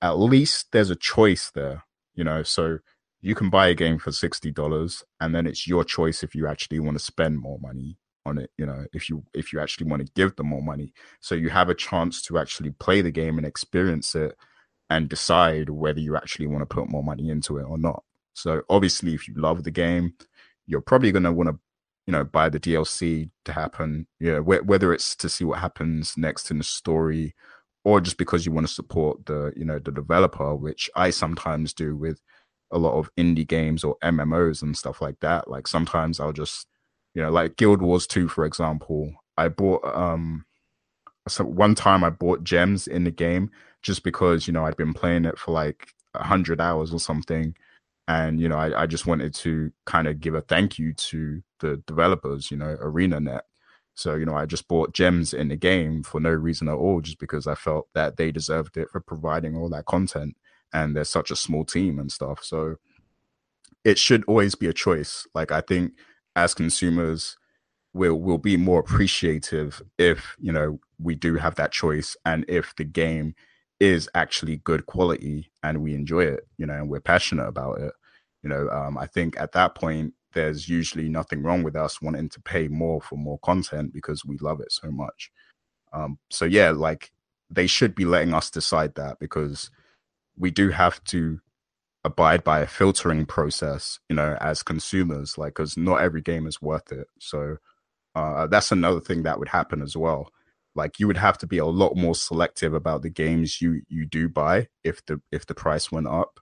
At 0.02 0.20
least 0.20 0.68
there's 0.72 0.90
a 0.90 0.96
choice 0.96 1.52
there, 1.54 1.84
you 2.14 2.24
know. 2.24 2.44
So 2.44 2.80
you 3.22 3.36
can 3.36 3.50
buy 3.50 3.68
a 3.68 3.74
game 3.74 3.98
for 3.98 4.12
sixty 4.12 4.52
dollars, 4.52 5.04
and 5.20 5.34
then 5.34 5.48
it's 5.48 5.68
your 5.68 5.84
choice 5.84 6.24
if 6.24 6.36
you 6.36 6.48
actually 6.48 6.80
want 6.80 6.98
to 6.98 7.04
spend 7.04 7.40
more 7.40 7.60
money 7.60 7.98
on 8.26 8.38
it. 8.38 8.52
You 8.58 8.66
know, 8.66 8.86
if 8.94 9.10
you 9.10 9.24
if 9.34 9.52
you 9.52 9.60
actually 9.60 9.88
want 9.88 10.06
to 10.06 10.12
give 10.16 10.36
them 10.36 10.48
more 10.48 10.62
money, 10.62 10.94
so 11.20 11.36
you 11.36 11.50
have 11.50 11.70
a 11.70 11.76
chance 11.76 12.22
to 12.24 12.38
actually 12.38 12.72
play 12.72 13.02
the 13.02 13.12
game 13.12 13.38
and 13.38 13.46
experience 13.46 14.16
it, 14.16 14.36
and 14.90 15.10
decide 15.10 15.70
whether 15.70 16.00
you 16.00 16.16
actually 16.16 16.48
want 16.48 16.62
to 16.62 16.74
put 16.74 16.90
more 16.90 17.04
money 17.04 17.30
into 17.30 17.58
it 17.58 17.64
or 17.64 17.78
not. 17.78 18.04
So 18.34 18.62
obviously, 18.70 19.14
if 19.14 19.28
you 19.28 19.34
love 19.36 19.64
the 19.64 19.72
game, 19.72 20.14
you're 20.68 20.82
probably 20.82 21.12
going 21.12 21.24
to 21.24 21.32
want 21.32 21.50
to 21.50 21.60
you 22.08 22.12
know 22.12 22.24
buy 22.24 22.50
the 22.50 22.60
DLC 22.60 23.30
to 23.46 23.54
happen. 23.54 24.08
Yeah, 24.20 24.40
wh- 24.40 24.66
whether 24.66 24.94
it's 24.94 25.16
to 25.18 25.30
see 25.30 25.44
what 25.46 25.60
happens 25.60 26.16
next 26.18 26.52
in 26.52 26.58
the 26.60 26.64
story, 26.64 27.36
or 27.84 28.02
just 28.02 28.18
because 28.18 28.46
you 28.46 28.52
want 28.52 28.68
to 28.68 28.74
support 28.74 29.26
the 29.26 29.54
you 29.56 29.66
know 29.66 29.80
the 29.80 29.92
developer, 29.92 30.56
which 30.56 30.90
I 30.96 31.10
sometimes 31.10 31.74
do 31.74 31.96
with 31.96 32.20
a 32.72 32.78
lot 32.80 32.98
of 32.98 33.10
indie 33.18 33.48
games 33.48 33.84
or 33.84 33.98
MMOs 34.04 34.62
and 34.62 34.78
stuff 34.78 35.02
like 35.02 35.20
that. 35.22 35.50
Like 35.50 35.68
sometimes 35.68 36.20
I'll 36.20 36.34
just 36.34 36.68
you 37.14 37.22
know 37.22 37.32
like 37.32 37.58
Guild 37.58 37.82
Wars 37.82 38.08
2 38.08 38.28
for 38.28 38.46
example. 38.46 39.14
I 39.38 39.50
bought 39.50 39.86
um 39.86 40.46
so 41.28 41.44
one 41.44 41.76
time 41.76 42.04
I 42.04 42.10
bought 42.10 42.44
gems 42.44 42.88
in 42.88 43.04
the 43.04 43.12
game 43.12 43.52
just 43.82 44.04
because 44.04 44.48
you 44.48 44.54
know 44.54 44.66
I'd 44.66 44.78
been 44.78 44.94
playing 44.94 45.26
it 45.26 45.38
for 45.40 45.52
like 45.52 45.90
hundred 46.16 46.62
hours 46.62 46.94
or 46.94 47.00
something 47.00 47.56
and 48.08 48.40
you 48.40 48.48
know 48.50 48.58
I, 48.58 48.84
I 48.84 48.86
just 48.86 49.08
wanted 49.08 49.34
to 49.36 49.72
kind 49.86 50.08
of 50.08 50.20
give 50.20 50.36
a 50.36 50.42
thank 50.42 50.78
you 50.78 50.94
to 50.94 51.42
the 51.60 51.78
developers 51.88 52.52
you 52.52 52.58
know 52.58 52.78
arenanet. 52.82 53.42
So 53.96 54.16
you 54.16 54.26
know 54.26 54.36
i 54.36 54.46
just 54.46 54.68
bought 54.68 54.94
gems 54.94 55.34
in 55.34 55.48
the 55.48 55.56
game 55.56 56.04
for 56.04 56.20
no 56.20 56.32
reason 56.32 56.68
at 56.68 56.76
all 56.76 57.02
just 57.02 57.20
because 57.20 57.48
i 57.48 57.56
felt 57.56 57.88
that 57.94 58.18
they 58.18 58.32
deserved 58.32 58.78
it 58.78 58.90
for 58.90 59.00
providing 59.00 59.56
all 59.56 59.70
that 59.70 59.86
content 59.86 60.36
and 60.74 60.96
they're 60.96 61.06
such 61.06 61.32
a 61.32 61.36
small 61.36 61.64
team 61.64 62.00
and 62.00 62.12
stuff. 62.12 62.44
So 62.44 62.76
it 63.86 63.98
should 63.98 64.26
always 64.26 64.56
be 64.56 64.68
a 64.68 64.74
choice. 64.74 65.26
Like 65.34 65.52
i 65.52 65.62
think 65.62 65.94
as 66.36 66.54
consumers 66.54 67.38
we'll 67.94 68.16
we'll 68.16 68.38
be 68.38 68.58
more 68.58 68.80
appreciative 68.82 69.82
if 69.98 70.36
you 70.40 70.52
know 70.52 70.80
we 71.00 71.16
do 71.16 71.36
have 71.36 71.56
that 71.56 71.72
choice 71.72 72.16
and 72.26 72.46
if 72.48 72.76
the 72.76 72.84
game 72.84 73.34
is 73.80 74.10
actually 74.16 74.58
good 74.58 74.86
quality 74.86 75.52
and 75.64 75.82
we 75.82 75.94
enjoy 75.94 76.24
it, 76.24 76.48
you 76.58 76.66
know, 76.66 76.74
and 76.74 76.90
we're 76.90 77.00
passionate 77.02 77.48
about 77.48 77.80
it, 77.80 77.94
you 78.44 78.50
know, 78.50 78.70
um, 78.70 78.98
I 78.98 79.06
think 79.08 79.40
at 79.40 79.52
that 79.54 79.76
point 79.76 80.14
there's 80.34 80.70
usually 80.70 81.10
nothing 81.10 81.42
wrong 81.42 81.64
with 81.64 81.76
us 81.76 82.02
wanting 82.02 82.30
to 82.30 82.42
pay 82.42 82.68
more 82.68 83.02
for 83.02 83.18
more 83.18 83.40
content 83.40 83.94
because 83.94 84.26
we 84.26 84.38
love 84.38 84.60
it 84.62 84.72
so 84.72 84.92
much. 84.92 85.32
Um, 85.94 86.20
so 86.30 86.46
yeah, 86.46 86.72
like 86.72 87.12
they 87.50 87.68
should 87.68 87.96
be 87.96 88.06
letting 88.06 88.34
us 88.34 88.50
decide 88.50 88.96
that 88.96 89.20
because 89.20 89.72
we 90.38 90.52
do 90.52 90.70
have 90.70 91.04
to 91.06 91.40
abide 92.04 92.44
by 92.44 92.60
a 92.60 92.68
filtering 92.68 93.26
process, 93.26 94.00
you 94.10 94.16
know, 94.16 94.38
as 94.40 94.62
consumers, 94.62 95.38
like 95.38 95.56
because 95.56 95.76
not 95.76 96.02
every 96.02 96.22
game 96.22 96.46
is 96.48 96.62
worth 96.62 96.92
it. 96.92 97.08
So 97.20 97.58
uh, 98.14 98.48
that's 98.48 98.72
another 98.72 99.00
thing 99.00 99.24
that 99.24 99.40
would 99.40 99.50
happen 99.50 99.82
as 99.82 99.98
well 99.98 100.30
like 100.76 101.00
you 101.00 101.08
would 101.08 101.18
have 101.18 101.38
to 101.40 101.48
be 101.48 101.58
a 101.58 101.66
lot 101.66 101.96
more 101.96 102.16
selective 102.16 102.74
about 102.74 103.02
the 103.02 103.10
games 103.10 103.62
you 103.62 103.82
you 103.88 104.06
do 104.06 104.28
buy 104.30 104.68
if 104.84 105.06
the 105.06 105.22
if 105.32 105.46
the 105.46 105.56
price 105.56 105.92
went 105.92 106.08
up. 106.08 106.40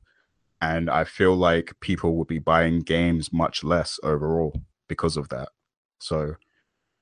And 0.61 0.89
i 0.89 1.03
feel 1.03 1.35
like 1.35 1.73
people 1.81 2.15
would 2.15 2.27
be 2.27 2.39
buying 2.39 2.79
games 2.79 3.33
much 3.33 3.63
less 3.63 3.99
overall 4.03 4.53
because 4.87 5.17
of 5.17 5.29
that. 5.29 5.49
So 5.99 6.35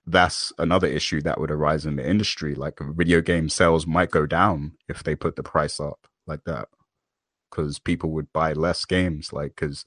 that's 0.06 0.52
another 0.58 0.88
issue 0.88 1.22
that 1.22 1.40
would 1.40 1.52
arise 1.52 1.86
in 1.86 1.96
the 1.96 2.10
industry 2.10 2.56
like 2.56 2.80
video 2.80 3.22
game 3.22 3.50
sales 3.50 3.86
might 3.86 4.10
go 4.10 4.26
down 4.26 4.74
if 4.90 5.04
they 5.04 5.16
put 5.16 5.36
the 5.36 5.44
price 5.44 5.80
up 5.80 6.08
like 6.26 6.44
that. 6.46 6.68
Because 7.50 7.80
people 7.80 8.12
would 8.12 8.32
buy 8.34 8.54
less 8.54 8.86
games 8.86 9.32
like 9.32 9.56
because 9.56 9.86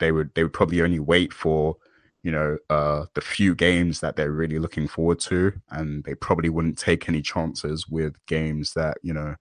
they 0.00 0.10
would 0.10 0.34
they 0.34 0.42
would 0.42 0.52
probably 0.52 0.82
only 0.82 0.98
wait 0.98 1.32
for 1.32 1.76
you 2.24 2.32
know 2.32 2.58
uh, 2.70 3.04
the 3.14 3.20
few 3.20 3.54
games 3.54 4.00
that 4.00 4.16
they're 4.16 4.32
really 4.32 4.58
looking 4.58 4.88
forward 4.88 5.20
to, 5.20 5.52
and 5.70 6.02
they 6.02 6.16
probably 6.16 6.48
wouldn't 6.48 6.78
take 6.78 7.08
any 7.08 7.22
chances 7.22 7.86
with 7.88 8.14
games 8.26 8.72
that 8.74 8.98
you 9.02 9.14
know 9.14 9.36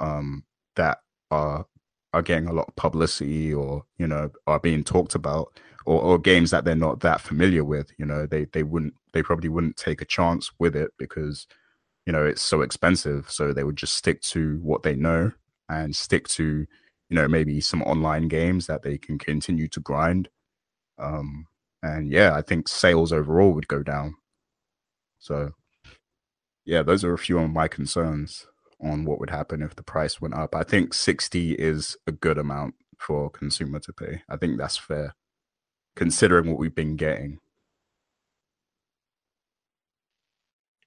um, 0.00 0.44
that 0.76 0.98
are 1.30 1.66
are 2.14 2.22
getting 2.22 2.48
a 2.48 2.52
lot 2.52 2.68
of 2.68 2.76
publicity 2.76 3.52
or 3.52 3.84
you 3.98 4.06
know 4.06 4.30
are 4.46 4.60
being 4.60 4.84
talked 4.84 5.14
about 5.14 5.60
or, 5.84 6.00
or 6.00 6.18
games 6.18 6.50
that 6.50 6.64
they're 6.64 6.74
not 6.74 7.00
that 7.00 7.20
familiar 7.20 7.64
with 7.64 7.90
you 7.98 8.06
know 8.06 8.26
they 8.26 8.46
they 8.46 8.62
wouldn't 8.62 8.94
they 9.12 9.22
probably 9.22 9.50
wouldn't 9.50 9.76
take 9.76 10.00
a 10.00 10.06
chance 10.06 10.50
with 10.58 10.74
it 10.74 10.90
because 10.98 11.46
you 12.06 12.12
know, 12.12 12.24
it's 12.24 12.42
so 12.42 12.62
expensive. 12.62 13.30
So 13.30 13.52
they 13.52 13.64
would 13.64 13.76
just 13.76 13.94
stick 13.94 14.20
to 14.22 14.58
what 14.62 14.82
they 14.82 14.96
know 14.96 15.32
and 15.68 15.94
stick 15.94 16.28
to, 16.28 16.44
you 17.08 17.16
know, 17.16 17.28
maybe 17.28 17.60
some 17.60 17.82
online 17.82 18.28
games 18.28 18.66
that 18.66 18.82
they 18.82 18.98
can 18.98 19.18
continue 19.18 19.68
to 19.68 19.80
grind. 19.80 20.28
Um, 20.98 21.46
and 21.82 22.10
yeah, 22.10 22.34
I 22.34 22.42
think 22.42 22.68
sales 22.68 23.12
overall 23.12 23.52
would 23.52 23.68
go 23.68 23.82
down. 23.82 24.14
So 25.18 25.52
yeah, 26.64 26.82
those 26.82 27.04
are 27.04 27.12
a 27.12 27.18
few 27.18 27.38
of 27.38 27.50
my 27.50 27.68
concerns 27.68 28.46
on 28.80 29.04
what 29.04 29.18
would 29.20 29.30
happen 29.30 29.62
if 29.62 29.76
the 29.76 29.82
price 29.82 30.20
went 30.20 30.34
up. 30.34 30.54
I 30.54 30.62
think 30.62 30.94
60 30.94 31.52
is 31.52 31.96
a 32.06 32.12
good 32.12 32.38
amount 32.38 32.74
for 32.98 33.30
consumer 33.30 33.80
to 33.80 33.92
pay. 33.92 34.22
I 34.28 34.36
think 34.36 34.58
that's 34.58 34.76
fair 34.76 35.14
considering 35.96 36.48
what 36.48 36.58
we've 36.58 36.74
been 36.74 36.96
getting. 36.96 37.38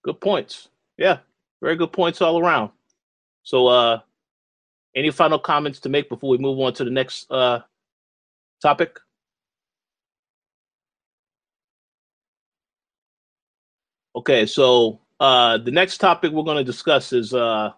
Good 0.03 0.19
points. 0.21 0.69
Yeah, 0.97 1.19
very 1.61 1.75
good 1.75 1.91
points 1.91 2.21
all 2.21 2.39
around. 2.39 2.71
So, 3.43 3.67
uh, 3.67 3.99
any 4.95 5.11
final 5.11 5.39
comments 5.39 5.79
to 5.81 5.89
make 5.89 6.09
before 6.09 6.29
we 6.29 6.37
move 6.37 6.59
on 6.59 6.73
to 6.73 6.83
the 6.83 6.89
next 6.89 7.29
uh, 7.29 7.61
topic? 8.61 8.99
Okay, 14.15 14.45
so 14.45 15.01
uh, 15.19 15.57
the 15.57 15.71
next 15.71 15.97
topic 15.97 16.31
we're 16.31 16.43
going 16.43 16.57
to 16.57 16.63
discuss 16.63 17.11
is 17.11 17.33
uh, 17.33 17.71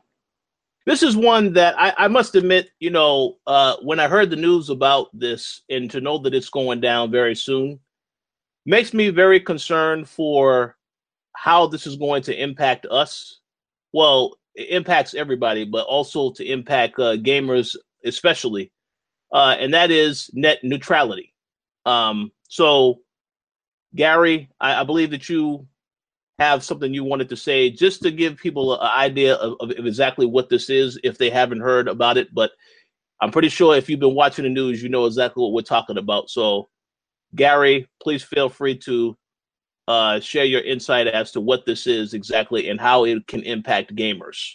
this 0.86 1.02
is 1.02 1.18
one 1.18 1.54
that 1.54 1.76
I, 1.80 1.94
I 1.98 2.08
must 2.08 2.36
admit, 2.36 2.70
you 2.80 2.92
know, 2.92 3.38
uh, 3.48 3.78
when 3.82 4.00
I 4.00 4.08
heard 4.08 4.30
the 4.30 4.36
news 4.36 4.70
about 4.70 5.08
this 5.14 5.62
and 5.70 5.90
to 5.92 6.00
know 6.00 6.20
that 6.20 6.36
it's 6.36 6.50
going 6.50 6.80
down 6.80 7.12
very 7.12 7.36
soon 7.36 7.80
makes 8.68 8.94
me 8.94 9.10
very 9.10 9.40
concerned 9.40 10.08
for 10.08 10.78
how 11.36 11.66
this 11.66 11.88
is 11.88 11.96
going 11.96 12.22
to 12.24 12.42
impact 12.42 12.86
us. 12.86 13.40
Well, 13.92 14.36
it 14.54 14.70
impacts 14.70 15.14
everybody, 15.16 15.66
but 15.66 15.86
also 15.88 16.32
to 16.34 16.46
impact 16.46 17.00
uh, 17.00 17.18
gamers 17.18 17.76
especially, 18.06 18.72
uh, 19.32 19.56
and 19.60 19.74
that 19.74 19.90
is 19.90 20.30
net 20.34 20.60
neutrality. 20.64 21.34
Um, 21.86 22.32
so, 22.48 23.00
Gary, 23.96 24.50
I, 24.60 24.82
I, 24.82 24.84
believe 24.84 25.12
that 25.12 25.30
you 25.30 25.68
have 26.40 26.64
something 26.64 26.94
you 26.94 27.04
wanted 27.04 27.30
to 27.30 27.36
say 27.38 27.70
just 27.70 28.02
to 28.04 28.12
give 28.12 28.38
people 28.38 28.80
an 28.80 28.92
idea 28.96 29.36
of, 29.36 29.58
of 29.60 29.86
exactly 29.86 30.26
what 30.26 30.50
this 30.50 30.70
is 30.70 31.00
if 31.04 31.18
they 31.18 31.30
haven't 31.30 31.62
heard 31.62 31.88
about 31.88 32.18
it. 32.18 32.34
But 32.34 32.52
I'm 33.22 33.32
pretty 33.32 33.50
sure 33.50 33.76
if 33.76 33.90
you've 33.90 34.00
been 34.00 34.16
watching 34.16 34.44
the 34.44 34.50
news, 34.50 34.84
you 34.84 34.90
know 34.90 35.06
exactly 35.06 35.42
what 35.42 35.54
we're 35.54 35.62
talking 35.62 35.98
about. 35.98 36.30
So, 36.30 36.70
Gary, 37.36 37.88
please 38.02 38.24
feel 38.24 38.50
free 38.50 38.78
to 38.80 39.18
uh, 39.88 40.20
share 40.20 40.46
your 40.46 40.62
insight 40.62 41.08
as 41.08 41.32
to 41.32 41.42
what 41.42 41.66
this 41.66 41.88
is 41.88 42.14
exactly 42.14 42.70
and 42.70 42.80
how 42.80 43.06
it 43.06 43.26
can 43.28 43.42
impact 43.42 43.96
gamers. 43.96 44.54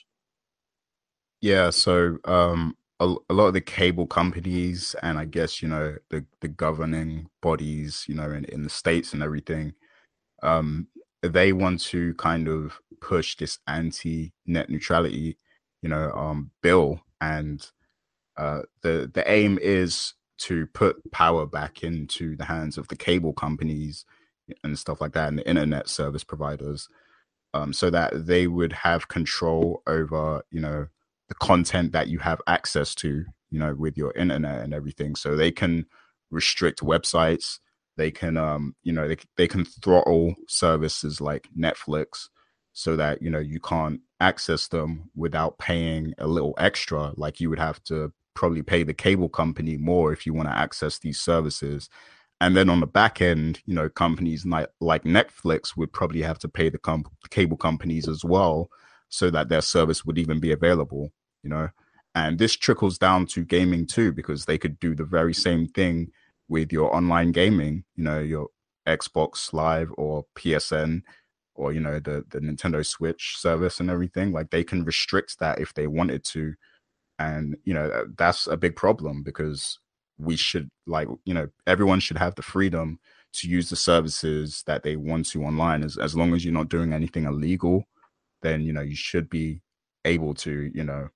Yeah, 1.41 1.71
so 1.71 2.19
um, 2.25 2.77
a, 3.01 3.15
a, 3.29 3.35
lot 3.35 3.49
of 3.49 3.55
the 3.55 3.61
cable 3.61 4.07
companies 4.07 4.95
and 5.03 5.19
I 5.19 5.25
guess 5.25 5.61
you 5.61 5.69
know 5.69 5.97
the 6.11 6.25
the 6.41 6.49
governing 6.49 7.29
bodies, 7.41 8.05
you 8.07 8.15
know, 8.15 8.31
in, 8.31 8.45
in 8.45 8.63
the 8.63 8.71
states 8.71 9.13
and 9.13 9.25
everything, 9.25 9.73
um, 10.43 10.87
they 11.23 11.53
want 11.53 11.81
to 11.81 12.15
kind 12.15 12.49
of 12.49 12.79
push 13.01 13.37
this 13.37 13.59
anti-net 13.67 14.69
neutrality, 14.71 15.39
you 15.83 15.89
know, 15.89 16.11
um, 16.13 16.51
bill, 16.63 17.01
and 17.21 17.71
uh, 18.37 18.63
the 18.83 19.11
the 19.13 19.31
aim 19.31 19.59
is 19.61 20.15
to 20.39 20.67
put 20.69 21.11
power 21.13 21.47
back 21.47 21.83
into 21.83 22.37
the 22.37 22.45
hands 22.45 22.79
of 22.79 22.89
the 22.89 22.97
cable 22.97 23.33
companies 23.33 24.05
and 24.65 24.79
stuff 24.79 25.01
like 25.01 25.13
that 25.13 25.29
and 25.29 25.39
the 25.39 25.49
internet 25.49 25.89
service 25.89 26.25
providers 26.25 26.89
um, 27.55 27.73
so 27.73 27.91
that 27.91 28.27
they 28.27 28.47
would 28.47 28.73
have 28.73 29.09
control 29.09 29.83
over 29.87 30.43
you 30.51 30.61
know 30.61 30.87
the 31.29 31.35
content 31.37 31.93
that 31.93 32.09
you 32.09 32.19
have 32.19 32.41
access 32.47 32.95
to 32.95 33.25
you 33.51 33.59
know 33.59 33.75
with 33.75 33.97
your 33.97 34.13
internet 34.13 34.63
and 34.63 34.75
everything. 34.75 35.15
So 35.15 35.37
they 35.37 35.51
can 35.51 35.87
restrict 36.31 36.81
websites 36.81 37.59
they 37.97 38.11
can 38.11 38.37
um 38.37 38.75
you 38.83 38.93
know 38.93 39.09
they, 39.09 39.17
they 39.37 39.49
can 39.49 39.65
throttle 39.65 40.35
services 40.49 41.21
like 41.21 41.49
netflix 41.59 42.29
so 42.73 42.97
that 42.97 43.21
you 43.21 43.31
know 43.31 43.39
you 43.39 43.61
can't 43.61 44.01
access 44.21 44.69
them 44.69 45.11
without 45.15 45.59
paying 45.59 46.15
a 46.19 46.27
little 46.27 46.55
extra 46.59 47.13
like 47.17 47.41
you 47.41 47.51
would 47.51 47.59
have 47.59 47.83
to 47.85 48.13
probably 48.35 48.63
pay 48.63 48.83
the 48.83 48.95
cable 48.95 49.29
company 49.29 49.77
more 49.77 50.13
if 50.13 50.25
you 50.25 50.33
want 50.33 50.49
to 50.49 50.57
access 50.57 50.99
these 50.99 51.21
services 51.21 51.89
and 52.43 52.57
then 52.57 52.69
on 52.69 52.81
the 52.81 52.89
back 52.89 53.23
end, 53.23 53.63
you 53.67 53.75
know, 53.75 53.89
companies 53.89 54.45
like, 54.45 54.69
like 54.81 55.05
Netflix 55.05 55.77
would 55.77 55.93
probably 55.93 56.23
have 56.23 56.41
to 56.41 56.49
pay 56.49 56.71
the 56.71 56.79
com- 56.79 57.05
cable 57.31 57.57
companies 57.57 58.09
as 58.09 58.25
well 58.25 58.69
so 59.09 59.31
that 59.31 59.49
their 59.49 59.61
service 59.61 60.05
would 60.05 60.19
even 60.19 60.41
be 60.41 60.51
available, 60.51 61.13
you 61.45 61.51
know. 61.51 61.69
And 62.17 62.41
this 62.41 62.57
trickles 62.57 62.99
down 62.99 63.27
to 63.27 63.45
gaming 63.45 63.87
too, 63.87 64.11
because 64.11 64.47
they 64.47 64.59
could 64.59 64.81
do 64.81 64.97
the 64.97 65.05
very 65.05 65.33
same 65.33 65.69
thing 65.69 66.11
with 66.53 66.71
your 66.71 66.95
online 66.95 67.33
gaming, 67.33 67.85
you 67.97 68.05
know, 68.05 68.21
your 68.21 68.49
Xbox 68.87 69.53
Live 69.55 69.91
or 69.97 70.27
PSN 70.37 71.03
or, 71.55 71.73
you 71.73 71.81
know, 71.81 71.99
the, 71.99 72.25
the 72.29 72.41
Nintendo 72.41 72.85
Switch 72.85 73.37
service 73.39 73.81
and 73.81 73.91
everything. 73.91 74.33
Like 74.33 74.51
they 74.51 74.63
can 74.63 74.85
restrict 74.85 75.39
that 75.41 75.59
if 75.59 75.73
they 75.73 75.87
wanted 75.87 76.25
to. 76.27 76.55
And, 77.19 77.57
you 77.65 77.73
know, 77.73 78.07
that's 78.19 78.47
a 78.47 78.57
big 78.57 78.77
problem 78.77 79.23
because 79.23 79.79
we 80.19 80.37
should 80.37 80.71
like 80.87 81.09
you 81.25 81.35
know 81.35 81.49
everyone 81.67 82.01
should 82.01 82.19
have 82.19 82.35
the 82.35 82.43
freedom 82.43 82.99
to 83.33 83.49
use 83.49 83.71
the 83.71 83.77
services 83.77 84.63
that 84.67 84.83
they 84.83 84.95
want 84.95 85.27
to 85.27 85.43
online 85.43 85.83
as 85.83 85.97
as 85.97 86.15
long 86.15 86.35
as 86.35 86.45
you're 86.45 86.55
not 86.55 86.69
doing 86.69 86.93
anything 86.93 87.25
illegal 87.25 87.85
then 88.43 88.61
you 88.61 88.73
know 88.73 88.83
you 88.83 88.95
should 88.95 89.29
be 89.31 89.61
able 90.05 90.35
to 90.35 90.71
you 90.75 90.85
know 90.85 91.09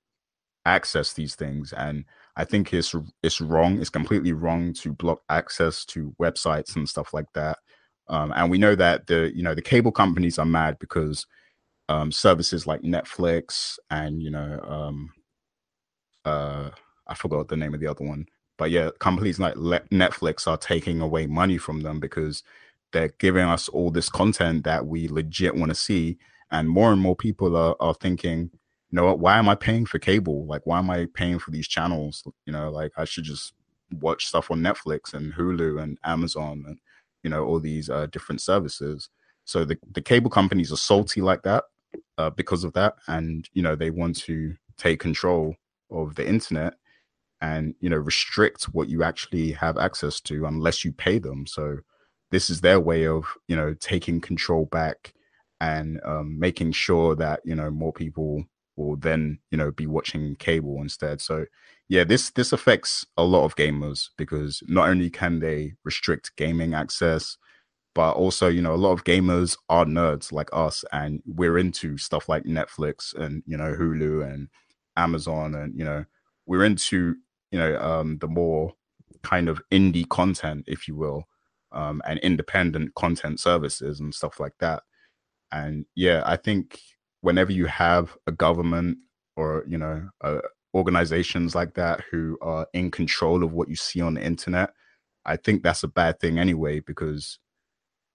access 0.65 1.13
these 1.13 1.35
things 1.35 1.73
and 1.75 2.05
i 2.37 2.45
think 2.45 2.73
it's 2.73 2.95
it's 3.23 3.41
wrong 3.41 3.81
it's 3.81 3.91
completely 3.91 4.33
wrong 4.33 4.73
to 4.73 4.93
block 4.93 5.21
access 5.29 5.85
to 5.85 6.15
websites 6.21 6.77
and 6.77 6.89
stuff 6.89 7.13
like 7.15 7.33
that 7.35 7.59
um, 8.09 8.33
and 8.37 8.51
we 8.51 8.59
know 8.59 8.75
that 8.75 9.07
the 9.07 9.33
you 9.35 9.43
know 9.43 9.55
the 9.55 9.63
cable 9.63 9.93
companies 9.93 10.39
are 10.39 10.47
mad 10.47 10.79
because 10.79 11.27
um, 11.89 12.11
services 12.13 12.67
like 12.67 12.83
netflix 12.83 13.79
and 13.91 14.23
you 14.23 14.31
know 14.31 14.61
um, 14.69 15.11
uh, 16.25 16.71
i 17.07 17.15
forgot 17.15 17.49
the 17.49 17.57
name 17.57 17.75
of 17.75 17.81
the 17.81 17.87
other 17.87 18.05
one 18.05 18.27
but 18.59 18.71
yeah, 18.71 18.91
companies 18.99 19.39
like 19.39 19.55
Netflix 19.55 20.47
are 20.47 20.57
taking 20.57 21.01
away 21.01 21.27
money 21.27 21.59
from 21.59 21.81
them 21.81 22.01
because 22.01 22.43
they're 22.93 23.13
giving 23.19 23.45
us 23.45 23.69
all 23.69 23.91
this 23.91 24.09
content 24.09 24.65
that 24.65 24.87
we 24.87 25.09
legit 25.09 25.55
want 25.55 25.71
to 25.71 25.75
see. 25.75 26.19
And 26.51 26.69
more 26.69 26.93
and 26.93 27.01
more 27.01 27.17
people 27.17 27.57
are, 27.57 27.77
are 27.81 27.95
thinking, 27.95 28.51
you 28.91 28.97
know 28.97 29.07
what, 29.07 29.19
why 29.19 29.39
am 29.39 29.49
I 29.49 29.55
paying 29.55 29.87
for 29.87 29.99
cable? 29.99 30.47
Like, 30.47 30.63
why 30.65 30.79
am 30.79 30.91
I 30.91 31.07
paying 31.15 31.39
for 31.39 31.51
these 31.51 31.69
channels? 31.69 32.23
You 32.47 32.53
know, 32.53 32.71
like 32.71 32.93
I 32.97 33.05
should 33.05 33.25
just 33.25 33.55
watch 34.01 34.27
stuff 34.27 34.51
on 34.51 34.61
Netflix 34.61 35.15
and 35.15 35.33
Hulu 35.33 35.83
and 35.83 35.99
Amazon 36.05 36.65
and, 36.67 36.79
you 37.23 37.31
know, 37.31 37.45
all 37.45 37.61
these 37.61 37.91
uh, 37.91 38.07
different 38.07 38.41
services. 38.41 39.09
So 39.45 39.65
the, 39.65 39.79
the 39.93 40.03
cable 40.03 40.31
companies 40.31 40.73
are 40.73 40.77
salty 40.77 41.21
like 41.21 41.43
that 41.43 41.65
uh, 42.19 42.31
because 42.31 42.65
of 42.65 42.73
that. 42.75 42.95
And, 43.09 43.49
you 43.53 43.63
know, 43.63 43.77
they 43.77 43.91
want 43.91 44.17
to 44.21 44.55
take 44.77 45.01
control 45.01 45.57
of 45.91 46.15
the 46.15 46.27
internet 46.27 46.75
and 47.41 47.75
you 47.81 47.91
know 47.91 47.97
restrict 47.97 48.65
what 48.73 48.89
you 48.89 49.03
actually 49.03 49.53
have 49.53 49.77
access 49.77 50.21
to 50.21 50.47
unless 50.47 50.85
you 50.85 50.93
pay 50.93 51.19
them 51.19 51.47
so 51.47 51.77
this 52.31 52.49
is 52.49 52.61
their 52.61 52.81
way 52.81 53.07
of 53.07 53.25
you 53.47 53.57
know 53.57 53.75
taking 53.75 54.21
control 54.21 54.67
back 54.67 55.13
and 55.61 56.01
um, 56.05 56.39
making 56.39 56.73
sure 56.73 57.15
that 57.15 57.41
you 57.45 57.55
know 57.55 57.71
more 57.71 57.93
people 57.93 58.45
will 58.77 58.97
then 58.97 59.39
you 59.51 59.59
know 59.59 59.71
be 59.71 59.87
watching 59.87 60.37
cable 60.37 60.81
instead 60.81 61.21
so 61.21 61.45
yeah 61.89 62.05
this 62.05 62.31
this 62.31 62.53
affects 62.53 63.07
a 63.17 63.25
lot 63.25 63.45
of 63.45 63.57
gamers 63.57 64.11
because 64.17 64.63
not 64.67 64.89
only 64.89 65.11
can 65.11 65.41
they 65.41 65.75
restrict 65.85 66.35
gaming 66.37 66.75
access 66.75 67.37
but 67.95 68.13
also 68.13 68.49
you 68.49 68.61
know 68.61 68.75
a 68.75 68.77
lot 68.77 68.93
of 68.93 69.05
gamers 69.05 69.57
are 69.69 69.85
nerds 69.85 70.33
like 70.33 70.51
us 70.53 70.85
and 70.93 71.23
we're 71.27 71.59
into 71.59 71.97
stuff 71.97 72.29
like 72.29 72.45
netflix 72.45 73.15
and 73.15 73.43
you 73.47 73.57
know 73.57 73.75
hulu 73.75 74.25
and 74.31 74.49
amazon 74.97 75.55
and 75.55 75.79
you 75.79 75.85
know 75.85 76.05
we're 76.47 76.65
into 76.65 77.17
you 77.51 77.59
know 77.59 77.79
um, 77.81 78.19
the 78.19 78.29
more 78.29 78.73
kind 79.27 79.49
of 79.49 79.61
indie 79.73 80.09
content, 80.09 80.65
if 80.69 80.87
you 80.87 80.95
will, 80.95 81.25
um, 81.73 82.01
and 82.07 82.19
independent 82.21 82.95
content 82.95 83.41
services 83.41 83.99
and 83.99 84.15
stuff 84.15 84.39
like 84.39 84.55
that. 84.61 84.85
And 85.51 85.85
yeah, 85.97 86.23
I 86.25 86.37
think 86.37 86.81
whenever 87.21 87.53
you 87.53 87.67
have 87.67 88.17
a 88.27 88.33
government 88.33 88.99
or 89.37 89.65
you 89.67 89.79
know 89.79 90.09
uh, 90.23 90.41
organizations 90.75 91.55
like 91.55 91.75
that 91.75 92.03
who 92.11 92.39
are 92.41 92.67
in 92.73 92.91
control 92.91 93.43
of 93.43 93.53
what 93.53 93.69
you 93.69 93.77
see 93.77 94.01
on 94.01 94.15
the 94.15 94.25
internet, 94.25 94.73
I 95.25 95.37
think 95.37 95.63
that's 95.63 95.83
a 95.83 95.89
bad 95.89 96.21
thing 96.21 96.39
anyway 96.39 96.81
because 96.81 97.39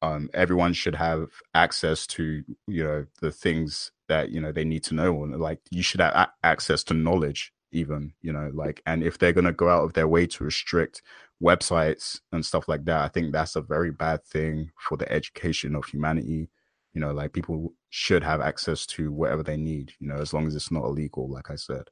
um, 0.01 0.29
everyone 0.33 0.73
should 0.73 0.95
have 0.95 1.29
access 1.53 2.07
to 2.07 2.43
you 2.67 2.83
know 2.83 3.05
the 3.21 3.31
things 3.31 3.91
that 4.07 4.29
you 4.29 4.41
know 4.41 4.51
they 4.51 4.65
need 4.65 4.83
to 4.85 4.95
know 4.95 5.23
and 5.23 5.39
like 5.39 5.59
you 5.69 5.83
should 5.83 6.01
have 6.01 6.13
a- 6.13 6.33
access 6.45 6.83
to 6.85 6.93
knowledge 6.93 7.53
even 7.71 8.13
you 8.21 8.33
know 8.33 8.51
like 8.53 8.81
and 8.85 9.03
if 9.03 9.17
they're 9.17 9.33
going 9.33 9.45
to 9.45 9.53
go 9.53 9.69
out 9.69 9.83
of 9.83 9.93
their 9.93 10.07
way 10.07 10.25
to 10.25 10.43
restrict 10.43 11.01
websites 11.41 12.19
and 12.31 12.45
stuff 12.45 12.67
like 12.67 12.83
that 12.85 13.01
i 13.01 13.07
think 13.07 13.31
that's 13.31 13.55
a 13.55 13.61
very 13.61 13.91
bad 13.91 14.23
thing 14.25 14.69
for 14.79 14.97
the 14.97 15.09
education 15.11 15.75
of 15.75 15.85
humanity. 15.85 16.49
You 16.93 17.01
know 17.01 17.13
like 17.13 17.31
people 17.31 17.73
should 17.91 18.23
have 18.23 18.41
access 18.41 18.85
to 18.87 19.11
whatever 19.11 19.43
they 19.43 19.57
need, 19.57 19.93
you 19.99 20.07
know, 20.07 20.15
as 20.15 20.33
long 20.33 20.47
as 20.47 20.55
it's 20.55 20.71
not 20.71 20.85
illegal, 20.85 21.29
like 21.29 21.51
I 21.51 21.55
said. 21.55 21.83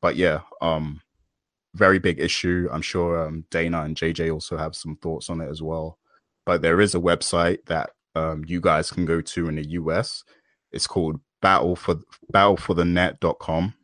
But 0.00 0.16
yeah, 0.16 0.40
um, 0.60 1.02
very 1.74 1.98
big 1.98 2.20
issue. 2.20 2.68
I'm 2.72 2.80
sure 2.80 3.26
um, 3.26 3.44
Dana 3.50 3.82
and 3.82 3.96
JJ 3.96 4.32
also 4.32 4.56
have 4.56 4.76
some 4.76 4.96
thoughts 4.96 5.28
on 5.28 5.40
it 5.40 5.50
as 5.50 5.60
well. 5.60 5.98
But 6.46 6.62
there 6.62 6.80
is 6.80 6.94
a 6.94 7.00
website 7.00 7.64
that 7.66 7.90
um, 8.14 8.44
you 8.46 8.60
guys 8.60 8.90
can 8.90 9.04
go 9.04 9.20
to 9.20 9.48
in 9.48 9.56
the 9.56 9.68
US. 9.70 10.22
It's 10.70 10.86
called 10.86 11.20
battle 11.40 11.74
for 11.74 11.96
battle 12.30 12.56
for 12.56 12.74
the 12.74 12.84
battleforthenet.com. 12.84 13.74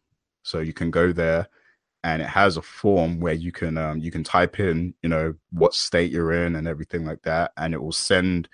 So 0.44 0.60
you 0.60 0.72
can 0.72 0.90
go 0.92 1.12
there 1.12 1.48
and 2.04 2.22
it 2.22 2.28
has 2.28 2.56
a 2.56 2.62
form 2.62 3.18
where 3.18 3.34
you 3.34 3.50
can 3.50 3.76
um, 3.76 3.98
you 3.98 4.12
can 4.12 4.22
type 4.22 4.60
in 4.60 4.94
you 5.02 5.08
know 5.08 5.34
what 5.50 5.74
state 5.74 6.12
you're 6.12 6.32
in 6.32 6.54
and 6.54 6.68
everything 6.68 7.04
like 7.04 7.22
that 7.22 7.52
and 7.56 7.74
it 7.74 7.82
will 7.82 7.92
send 7.92 8.48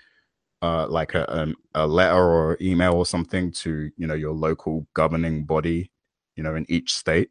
uh, 0.65 0.87
like 0.87 1.13
a, 1.13 1.53
a 1.75 1.85
letter 1.85 2.23
or 2.37 2.57
email 2.59 2.93
or 2.93 3.05
something 3.05 3.51
to 3.51 3.91
you 3.97 4.07
know 4.07 4.15
your 4.15 4.33
local 4.33 4.87
governing 4.95 5.43
body 5.43 5.91
you 6.35 6.43
know 6.43 6.55
in 6.55 6.65
each 6.69 6.93
state. 6.93 7.29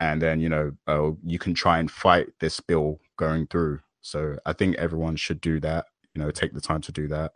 And 0.00 0.20
then 0.22 0.40
you 0.40 0.48
know 0.48 0.72
uh, 0.86 1.12
you 1.24 1.38
can 1.38 1.54
try 1.54 1.78
and 1.78 1.90
fight 1.90 2.28
this 2.40 2.60
bill 2.60 3.00
going 3.16 3.46
through. 3.46 3.80
So 4.00 4.38
i 4.46 4.52
think 4.52 4.76
everyone 4.76 5.16
should 5.16 5.40
do 5.40 5.60
that 5.60 5.86
you 6.14 6.22
know 6.22 6.30
take 6.30 6.52
the 6.54 6.60
time 6.60 6.80
to 6.82 6.92
do 6.92 7.08
that 7.08 7.32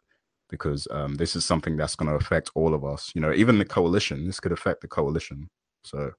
because 0.48 0.86
um, 0.90 1.14
this 1.14 1.34
is 1.34 1.44
something 1.44 1.76
that's 1.76 1.96
going 1.96 2.10
to 2.10 2.16
affect 2.16 2.50
all 2.54 2.74
of 2.74 2.84
us. 2.84 3.10
You 3.14 3.22
know 3.22 3.32
even 3.32 3.58
the 3.58 3.64
coalition 3.64 4.26
this 4.26 4.40
could 4.40 4.52
affect 4.52 4.82
the 4.82 4.88
coalition. 4.88 5.48
So 5.84 6.12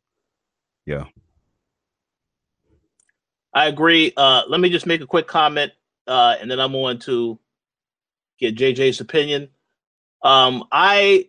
yeah. 0.85 1.05
I 3.53 3.67
agree. 3.67 4.11
Uh, 4.17 4.41
let 4.49 4.59
me 4.59 4.69
just 4.71 4.87
make 4.87 5.01
a 5.01 5.05
quick 5.05 5.27
comment, 5.27 5.71
uh, 6.07 6.35
and 6.41 6.49
then 6.49 6.59
I'm 6.59 6.71
going 6.71 6.97
to 6.99 7.39
get 8.39 8.55
JJ's 8.55 9.01
opinion. 9.01 9.49
Um, 10.23 10.65
I, 10.71 11.27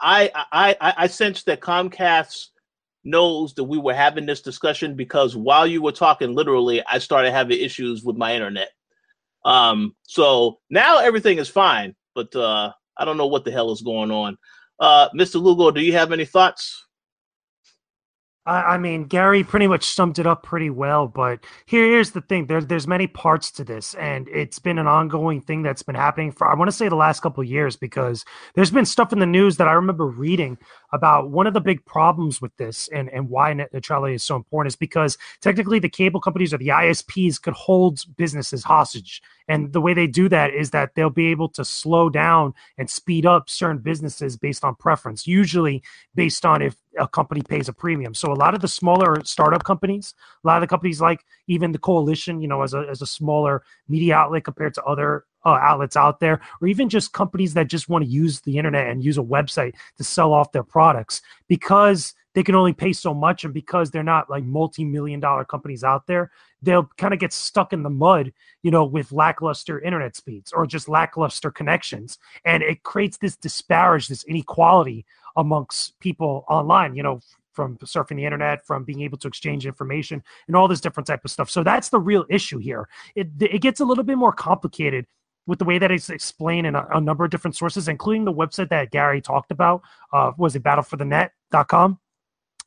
I, 0.00 0.30
I, 0.34 0.76
I, 0.80 0.94
I 0.98 1.06
sense 1.06 1.42
that 1.44 1.60
Comcast 1.60 2.48
knows 3.04 3.54
that 3.54 3.64
we 3.64 3.78
were 3.78 3.94
having 3.94 4.26
this 4.26 4.42
discussion 4.42 4.94
because 4.94 5.36
while 5.36 5.66
you 5.66 5.82
were 5.82 5.92
talking, 5.92 6.34
literally, 6.34 6.82
I 6.86 6.98
started 6.98 7.32
having 7.32 7.60
issues 7.60 8.04
with 8.04 8.16
my 8.16 8.34
internet. 8.34 8.70
Um, 9.44 9.94
so 10.04 10.58
now 10.70 10.98
everything 10.98 11.38
is 11.38 11.48
fine, 11.48 11.94
but 12.14 12.34
uh, 12.34 12.72
I 12.96 13.04
don't 13.04 13.16
know 13.16 13.26
what 13.26 13.44
the 13.44 13.50
hell 13.50 13.72
is 13.72 13.82
going 13.82 14.10
on. 14.10 14.38
Uh, 14.78 15.08
Mr. 15.10 15.40
Lugo, 15.40 15.70
do 15.70 15.80
you 15.80 15.92
have 15.92 16.12
any 16.12 16.24
thoughts? 16.24 16.86
I, 18.44 18.76
mean, 18.76 19.04
Gary 19.04 19.44
pretty 19.44 19.68
much 19.68 19.84
summed 19.84 20.18
it 20.18 20.26
up 20.26 20.42
pretty 20.42 20.68
well. 20.68 21.06
But 21.06 21.44
here, 21.64 21.86
here's 21.86 22.10
the 22.10 22.22
thing: 22.22 22.46
there's 22.46 22.66
there's 22.66 22.88
many 22.88 23.06
parts 23.06 23.52
to 23.52 23.64
this, 23.64 23.94
and 23.94 24.28
it's 24.28 24.58
been 24.58 24.78
an 24.78 24.88
ongoing 24.88 25.40
thing 25.40 25.62
that's 25.62 25.84
been 25.84 25.94
happening 25.94 26.32
for 26.32 26.48
I 26.48 26.54
want 26.54 26.68
to 26.68 26.76
say 26.76 26.88
the 26.88 26.96
last 26.96 27.20
couple 27.20 27.44
years 27.44 27.76
because 27.76 28.24
there's 28.54 28.72
been 28.72 28.84
stuff 28.84 29.12
in 29.12 29.20
the 29.20 29.26
news 29.26 29.58
that 29.58 29.68
I 29.68 29.72
remember 29.72 30.06
reading 30.06 30.58
about 30.92 31.30
one 31.30 31.46
of 31.46 31.54
the 31.54 31.60
big 31.60 31.84
problems 31.86 32.42
with 32.42 32.56
this 32.56 32.88
and 32.88 33.08
and 33.10 33.30
why 33.30 33.52
net 33.52 33.72
neutrality 33.72 34.14
is 34.14 34.24
so 34.24 34.34
important 34.34 34.72
is 34.72 34.76
because 34.76 35.16
technically 35.40 35.78
the 35.78 35.88
cable 35.88 36.20
companies 36.20 36.52
or 36.52 36.58
the 36.58 36.68
ISPs 36.68 37.40
could 37.40 37.54
hold 37.54 38.00
businesses 38.16 38.64
hostage 38.64 39.22
and 39.48 39.72
the 39.72 39.80
way 39.80 39.94
they 39.94 40.06
do 40.06 40.28
that 40.28 40.52
is 40.54 40.70
that 40.70 40.94
they'll 40.94 41.10
be 41.10 41.28
able 41.28 41.48
to 41.50 41.64
slow 41.64 42.08
down 42.08 42.54
and 42.78 42.88
speed 42.88 43.26
up 43.26 43.48
certain 43.48 43.78
businesses 43.78 44.36
based 44.36 44.64
on 44.64 44.74
preference, 44.74 45.26
usually 45.26 45.82
based 46.14 46.44
on 46.44 46.62
if 46.62 46.76
a 46.98 47.08
company 47.08 47.42
pays 47.42 47.68
a 47.68 47.72
premium. 47.72 48.14
So 48.14 48.32
a 48.32 48.34
lot 48.34 48.54
of 48.54 48.60
the 48.60 48.68
smaller 48.68 49.22
startup 49.24 49.64
companies, 49.64 50.14
a 50.44 50.46
lot 50.46 50.56
of 50.56 50.60
the 50.62 50.66
companies 50.66 51.00
like 51.00 51.24
even 51.46 51.72
the 51.72 51.78
coalition, 51.78 52.40
you 52.40 52.48
know, 52.48 52.62
as 52.62 52.74
a 52.74 52.86
as 52.90 53.02
a 53.02 53.06
smaller 53.06 53.62
media 53.88 54.14
outlet 54.14 54.44
compared 54.44 54.74
to 54.74 54.82
other 54.84 55.24
uh, 55.44 55.58
outlets 55.60 55.96
out 55.96 56.20
there, 56.20 56.40
or 56.60 56.68
even 56.68 56.88
just 56.88 57.12
companies 57.12 57.54
that 57.54 57.66
just 57.66 57.88
want 57.88 58.04
to 58.04 58.10
use 58.10 58.40
the 58.42 58.58
internet 58.58 58.88
and 58.88 59.04
use 59.04 59.18
a 59.18 59.22
website 59.22 59.74
to 59.96 60.04
sell 60.04 60.32
off 60.32 60.52
their 60.52 60.62
products 60.62 61.22
because 61.48 62.14
they 62.34 62.42
can 62.42 62.54
only 62.54 62.72
pay 62.72 62.92
so 62.92 63.12
much 63.12 63.44
and 63.44 63.52
because 63.52 63.90
they're 63.90 64.02
not 64.02 64.30
like 64.30 64.44
multi-million 64.44 65.20
dollar 65.20 65.44
companies 65.44 65.84
out 65.84 66.06
there 66.06 66.30
they'll 66.62 66.88
kind 66.96 67.12
of 67.12 67.20
get 67.20 67.32
stuck 67.32 67.72
in 67.72 67.82
the 67.82 67.90
mud 67.90 68.32
you 68.62 68.70
know 68.70 68.84
with 68.84 69.12
lackluster 69.12 69.80
internet 69.80 70.16
speeds 70.16 70.52
or 70.52 70.66
just 70.66 70.88
lackluster 70.88 71.50
connections. 71.50 72.18
And 72.44 72.62
it 72.62 72.82
creates 72.82 73.18
this 73.18 73.36
disparage 73.36 74.08
this 74.08 74.24
inequality 74.24 75.04
amongst 75.36 75.98
people 76.00 76.44
online 76.48 76.94
you 76.94 77.02
know 77.02 77.20
from 77.52 77.76
surfing 77.78 78.16
the 78.16 78.24
internet 78.24 78.64
from 78.64 78.82
being 78.82 79.02
able 79.02 79.18
to 79.18 79.28
exchange 79.28 79.66
information 79.66 80.22
and 80.46 80.56
all 80.56 80.68
this 80.68 80.80
different 80.80 81.06
type 81.06 81.22
of 81.22 81.30
stuff. 81.30 81.50
So 81.50 81.62
that's 81.62 81.90
the 81.90 82.00
real 82.00 82.24
issue 82.30 82.58
here. 82.58 82.88
It, 83.14 83.28
it 83.40 83.60
gets 83.60 83.80
a 83.80 83.84
little 83.84 84.04
bit 84.04 84.16
more 84.16 84.32
complicated 84.32 85.06
with 85.46 85.58
the 85.58 85.66
way 85.66 85.78
that 85.78 85.90
it's 85.90 86.08
explained 86.08 86.66
in 86.66 86.74
a, 86.74 86.86
a 86.94 87.00
number 87.00 87.24
of 87.24 87.30
different 87.30 87.56
sources 87.56 87.88
including 87.88 88.24
the 88.24 88.32
website 88.32 88.68
that 88.68 88.92
gary 88.92 89.20
talked 89.20 89.50
about 89.50 89.82
uh, 90.12 90.30
was 90.38 90.54
it 90.54 90.62
battleforthenet.com 90.62 91.98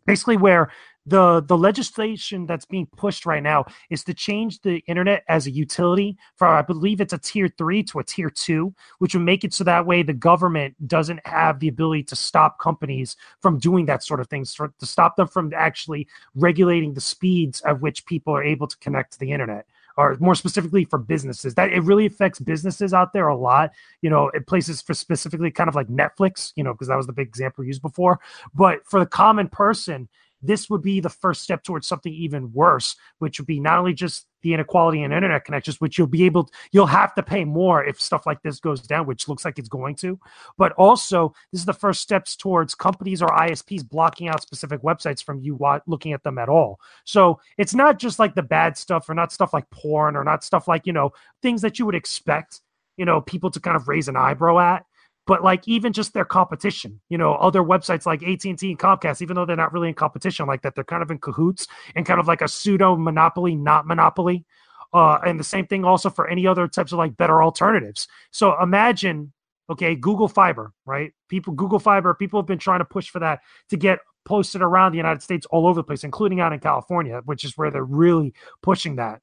basically 0.05 0.37
where 0.37 0.71
the 1.05 1.41
the 1.41 1.57
legislation 1.57 2.45
that's 2.45 2.65
being 2.65 2.87
pushed 2.97 3.25
right 3.25 3.43
now 3.43 3.65
is 3.89 4.03
to 4.03 4.13
change 4.13 4.61
the 4.61 4.77
internet 4.87 5.23
as 5.29 5.45
a 5.45 5.51
utility 5.51 6.17
from 6.35 6.53
I 6.53 6.61
believe 6.61 6.99
it's 6.99 7.13
a 7.13 7.17
tier 7.17 7.47
three 7.47 7.83
to 7.83 7.99
a 7.99 8.03
tier 8.03 8.29
two, 8.29 8.73
which 8.99 9.13
would 9.13 9.23
make 9.23 9.43
it 9.43 9.53
so 9.53 9.63
that 9.65 9.85
way 9.85 10.01
the 10.01 10.13
government 10.13 10.75
doesn't 10.87 11.25
have 11.25 11.59
the 11.59 11.67
ability 11.67 12.03
to 12.03 12.15
stop 12.15 12.59
companies 12.59 13.15
from 13.41 13.59
doing 13.59 13.85
that 13.85 14.03
sort 14.03 14.19
of 14.19 14.27
things, 14.27 14.55
to 14.55 14.71
stop 14.81 15.15
them 15.15 15.27
from 15.27 15.53
actually 15.55 16.07
regulating 16.33 16.93
the 16.93 17.01
speeds 17.01 17.61
at 17.61 17.81
which 17.81 18.05
people 18.05 18.35
are 18.35 18.43
able 18.43 18.67
to 18.67 18.77
connect 18.77 19.13
to 19.13 19.19
the 19.19 19.31
internet 19.31 19.67
or 19.97 20.17
more 20.19 20.35
specifically 20.35 20.85
for 20.85 20.99
businesses. 20.99 21.55
That 21.55 21.71
it 21.71 21.83
really 21.83 22.05
affects 22.05 22.39
businesses 22.39 22.93
out 22.93 23.13
there 23.13 23.27
a 23.27 23.37
lot 23.37 23.71
you 24.01 24.09
know 24.09 24.29
it 24.33 24.47
places 24.47 24.81
for 24.81 24.93
specifically 24.93 25.51
kind 25.51 25.67
of 25.67 25.75
like 25.75 25.87
netflix 25.87 26.51
you 26.55 26.63
know 26.63 26.73
because 26.73 26.87
that 26.87 26.97
was 26.97 27.07
the 27.07 27.13
big 27.13 27.27
example 27.27 27.63
used 27.63 27.81
before. 27.81 28.19
But 28.53 28.85
for 28.85 28.99
the 28.99 29.05
common 29.05 29.49
person 29.49 30.09
this 30.47 30.69
would 30.69 30.81
be 30.81 30.99
the 30.99 31.09
first 31.09 31.41
step 31.41 31.63
towards 31.63 31.87
something 31.87 32.13
even 32.13 32.51
worse, 32.53 32.95
which 33.19 33.39
would 33.39 33.47
be 33.47 33.59
not 33.59 33.79
only 33.79 33.93
just 33.93 34.27
the 34.41 34.53
inequality 34.53 35.01
in 35.01 35.11
internet 35.11 35.43
connections, 35.43 35.81
which 35.81 35.97
you'll 35.97 36.07
be 36.07 36.23
able, 36.23 36.45
to, 36.45 36.53
you'll 36.71 36.85
have 36.85 37.15
to 37.15 37.23
pay 37.23 37.43
more 37.43 37.83
if 37.83 37.99
stuff 37.99 38.25
like 38.27 38.41
this 38.43 38.59
goes 38.59 38.81
down, 38.81 39.07
which 39.07 39.27
looks 39.27 39.43
like 39.43 39.57
it's 39.57 39.69
going 39.69 39.95
to. 39.95 40.19
But 40.57 40.71
also, 40.73 41.33
this 41.51 41.61
is 41.61 41.65
the 41.65 41.73
first 41.73 42.01
steps 42.01 42.35
towards 42.35 42.75
companies 42.75 43.21
or 43.21 43.29
ISPs 43.29 43.87
blocking 43.87 44.27
out 44.27 44.41
specific 44.41 44.81
websites 44.81 45.23
from 45.23 45.39
you 45.39 45.57
looking 45.87 46.13
at 46.13 46.23
them 46.23 46.37
at 46.37 46.49
all. 46.49 46.79
So 47.05 47.39
it's 47.57 47.73
not 47.73 47.97
just 47.97 48.19
like 48.19 48.35
the 48.35 48.43
bad 48.43 48.77
stuff, 48.77 49.09
or 49.09 49.15
not 49.15 49.31
stuff 49.31 49.53
like 49.53 49.69
porn, 49.71 50.15
or 50.15 50.23
not 50.23 50.43
stuff 50.43 50.67
like 50.67 50.85
you 50.85 50.93
know 50.93 51.11
things 51.41 51.61
that 51.61 51.79
you 51.79 51.85
would 51.85 51.95
expect, 51.95 52.61
you 52.97 53.05
know, 53.05 53.21
people 53.21 53.49
to 53.49 53.59
kind 53.59 53.75
of 53.75 53.87
raise 53.87 54.07
an 54.07 54.15
eyebrow 54.15 54.59
at 54.59 54.85
but 55.27 55.43
like 55.43 55.67
even 55.67 55.93
just 55.93 56.13
their 56.13 56.25
competition 56.25 56.99
you 57.09 57.17
know 57.17 57.33
other 57.35 57.61
websites 57.61 58.05
like 58.05 58.21
at&t 58.23 58.43
and 58.45 58.79
comcast 58.79 59.21
even 59.21 59.35
though 59.35 59.45
they're 59.45 59.55
not 59.55 59.73
really 59.73 59.89
in 59.89 59.93
competition 59.93 60.45
like 60.45 60.61
that 60.61 60.75
they're 60.75 60.83
kind 60.83 61.03
of 61.03 61.11
in 61.11 61.17
cahoots 61.17 61.67
and 61.95 62.05
kind 62.05 62.19
of 62.19 62.27
like 62.27 62.41
a 62.41 62.47
pseudo 62.47 62.95
monopoly 62.95 63.55
not 63.55 63.87
monopoly. 63.87 64.45
Uh, 64.93 65.19
and 65.25 65.37
the 65.37 65.43
same 65.43 65.67
thing 65.67 65.83
also 65.83 66.09
for 66.09 66.29
any 66.29 66.47
other 66.47 66.69
types 66.69 66.93
of 66.93 66.97
like 66.97 67.17
better 67.17 67.43
alternatives. 67.43 68.07
So 68.31 68.61
imagine 68.61 69.33
okay 69.69 69.95
google 69.95 70.27
fiber 70.27 70.73
right? 70.85 71.11
People 71.27 71.53
google 71.53 71.79
fiber 71.79 72.13
people 72.13 72.39
have 72.39 72.47
been 72.47 72.59
trying 72.59 72.79
to 72.79 72.85
push 72.85 73.09
for 73.09 73.19
that 73.19 73.41
to 73.69 73.77
get 73.77 73.99
posted 74.25 74.61
around 74.61 74.91
the 74.91 74.97
united 74.97 75.21
states 75.21 75.45
all 75.51 75.67
over 75.67 75.79
the 75.79 75.83
place 75.83 76.03
including 76.03 76.39
out 76.39 76.51
in 76.51 76.59
california 76.59 77.21
which 77.25 77.43
is 77.43 77.55
where 77.57 77.69
they're 77.69 77.83
really 77.83 78.33
pushing 78.61 78.95
that. 78.95 79.21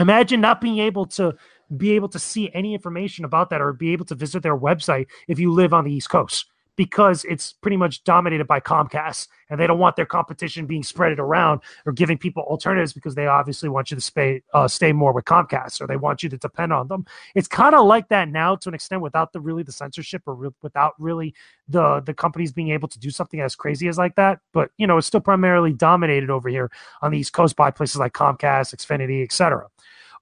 Imagine 0.00 0.40
not 0.40 0.60
being 0.60 0.78
able 0.78 1.06
to 1.06 1.36
be 1.76 1.92
able 1.92 2.08
to 2.08 2.18
see 2.18 2.50
any 2.54 2.74
information 2.74 3.24
about 3.24 3.50
that 3.50 3.60
or 3.60 3.72
be 3.72 3.92
able 3.92 4.04
to 4.06 4.14
visit 4.14 4.42
their 4.42 4.56
website 4.56 5.06
if 5.28 5.38
you 5.38 5.52
live 5.52 5.74
on 5.74 5.84
the 5.84 5.92
East 5.92 6.10
Coast 6.10 6.46
because 6.76 7.24
it's 7.24 7.52
pretty 7.52 7.76
much 7.76 8.02
dominated 8.04 8.46
by 8.46 8.60
Comcast 8.60 9.28
and 9.48 9.60
they 9.60 9.66
don't 9.66 9.78
want 9.78 9.96
their 9.96 10.06
competition 10.06 10.66
being 10.66 10.82
spreaded 10.82 11.18
around 11.18 11.60
or 11.86 11.92
giving 11.92 12.18
people 12.18 12.42
alternatives 12.44 12.92
because 12.92 13.14
they 13.14 13.26
obviously 13.26 13.68
want 13.68 13.90
you 13.90 13.94
to 13.94 14.00
stay 14.00 14.42
uh, 14.52 14.66
stay 14.66 14.92
more 14.92 15.12
with 15.12 15.24
Comcast 15.24 15.80
or 15.80 15.86
they 15.86 15.96
want 15.96 16.22
you 16.22 16.28
to 16.28 16.36
depend 16.36 16.72
on 16.72 16.88
them. 16.88 17.04
It's 17.34 17.48
kind 17.48 17.74
of 17.74 17.86
like 17.86 18.08
that 18.08 18.28
now 18.28 18.56
to 18.56 18.68
an 18.68 18.74
extent 18.74 19.02
without 19.02 19.32
the 19.32 19.40
really 19.40 19.62
the 19.62 19.72
censorship 19.72 20.22
or 20.26 20.34
re- 20.34 20.50
without 20.62 20.94
really 20.98 21.34
the 21.68 22.00
the 22.00 22.14
companies 22.14 22.52
being 22.52 22.70
able 22.70 22.88
to 22.88 22.98
do 22.98 23.10
something 23.10 23.40
as 23.40 23.54
crazy 23.54 23.88
as 23.88 23.98
like 23.98 24.16
that. 24.16 24.40
But 24.52 24.70
you 24.76 24.86
know, 24.86 24.98
it's 24.98 25.06
still 25.06 25.20
primarily 25.20 25.72
dominated 25.72 26.30
over 26.30 26.48
here 26.48 26.70
on 27.02 27.12
the 27.12 27.18
East 27.18 27.32
Coast 27.32 27.56
by 27.56 27.70
places 27.70 27.96
like 27.96 28.12
Comcast, 28.12 28.74
Xfinity, 28.74 29.22
etc. 29.22 29.68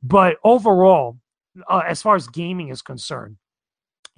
But 0.02 0.36
overall, 0.44 1.16
uh, 1.68 1.82
as 1.86 2.02
far 2.02 2.16
as 2.16 2.26
gaming 2.28 2.68
is 2.68 2.82
concerned. 2.82 3.36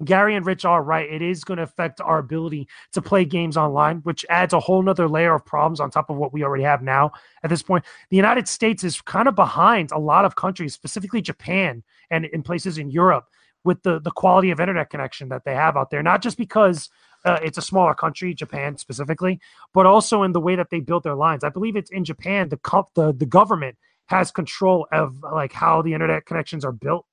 Gary 0.03 0.35
and 0.35 0.45
Rich 0.45 0.65
are 0.65 0.83
right. 0.83 1.09
It 1.09 1.21
is 1.21 1.45
going 1.45 1.57
to 1.57 1.63
affect 1.63 2.01
our 2.01 2.19
ability 2.19 2.67
to 2.91 3.01
play 3.01 3.23
games 3.23 3.55
online, 3.55 3.99
which 3.99 4.25
adds 4.29 4.53
a 4.53 4.59
whole 4.59 4.81
nother 4.81 5.07
layer 5.07 5.33
of 5.33 5.45
problems 5.45 5.79
on 5.79 5.89
top 5.89 6.09
of 6.09 6.17
what 6.17 6.33
we 6.33 6.43
already 6.43 6.63
have 6.63 6.81
now 6.81 7.11
at 7.43 7.49
this 7.49 7.63
point. 7.63 7.85
The 8.09 8.17
United 8.17 8.47
States 8.49 8.83
is 8.83 8.99
kind 9.01 9.27
of 9.27 9.35
behind 9.35 9.91
a 9.91 9.97
lot 9.99 10.25
of 10.25 10.35
countries, 10.35 10.73
specifically 10.73 11.21
Japan 11.21 11.81
and 12.09 12.25
in 12.25 12.43
places 12.43 12.77
in 12.77 12.91
Europe, 12.91 13.27
with 13.63 13.83
the, 13.83 13.99
the 13.99 14.11
quality 14.11 14.51
of 14.51 14.59
internet 14.59 14.89
connection 14.89 15.29
that 15.29 15.45
they 15.45 15.55
have 15.55 15.77
out 15.77 15.91
there. 15.91 16.03
Not 16.03 16.21
just 16.21 16.37
because 16.37 16.89
uh, 17.23 17.39
it's 17.41 17.57
a 17.57 17.61
smaller 17.61 17.93
country, 17.93 18.33
Japan 18.33 18.77
specifically, 18.77 19.39
but 19.73 19.85
also 19.85 20.23
in 20.23 20.33
the 20.33 20.41
way 20.41 20.57
that 20.57 20.69
they 20.71 20.81
built 20.81 21.03
their 21.03 21.15
lines. 21.15 21.45
I 21.45 21.49
believe 21.49 21.77
it's 21.77 21.89
in 21.89 22.03
Japan, 22.03 22.49
the, 22.49 22.59
the, 22.95 23.13
the 23.13 23.25
government 23.25 23.77
has 24.07 24.29
control 24.29 24.87
of 24.91 25.23
like 25.23 25.53
how 25.53 25.81
the 25.81 25.93
internet 25.93 26.25
connections 26.25 26.65
are 26.65 26.73
built 26.73 27.05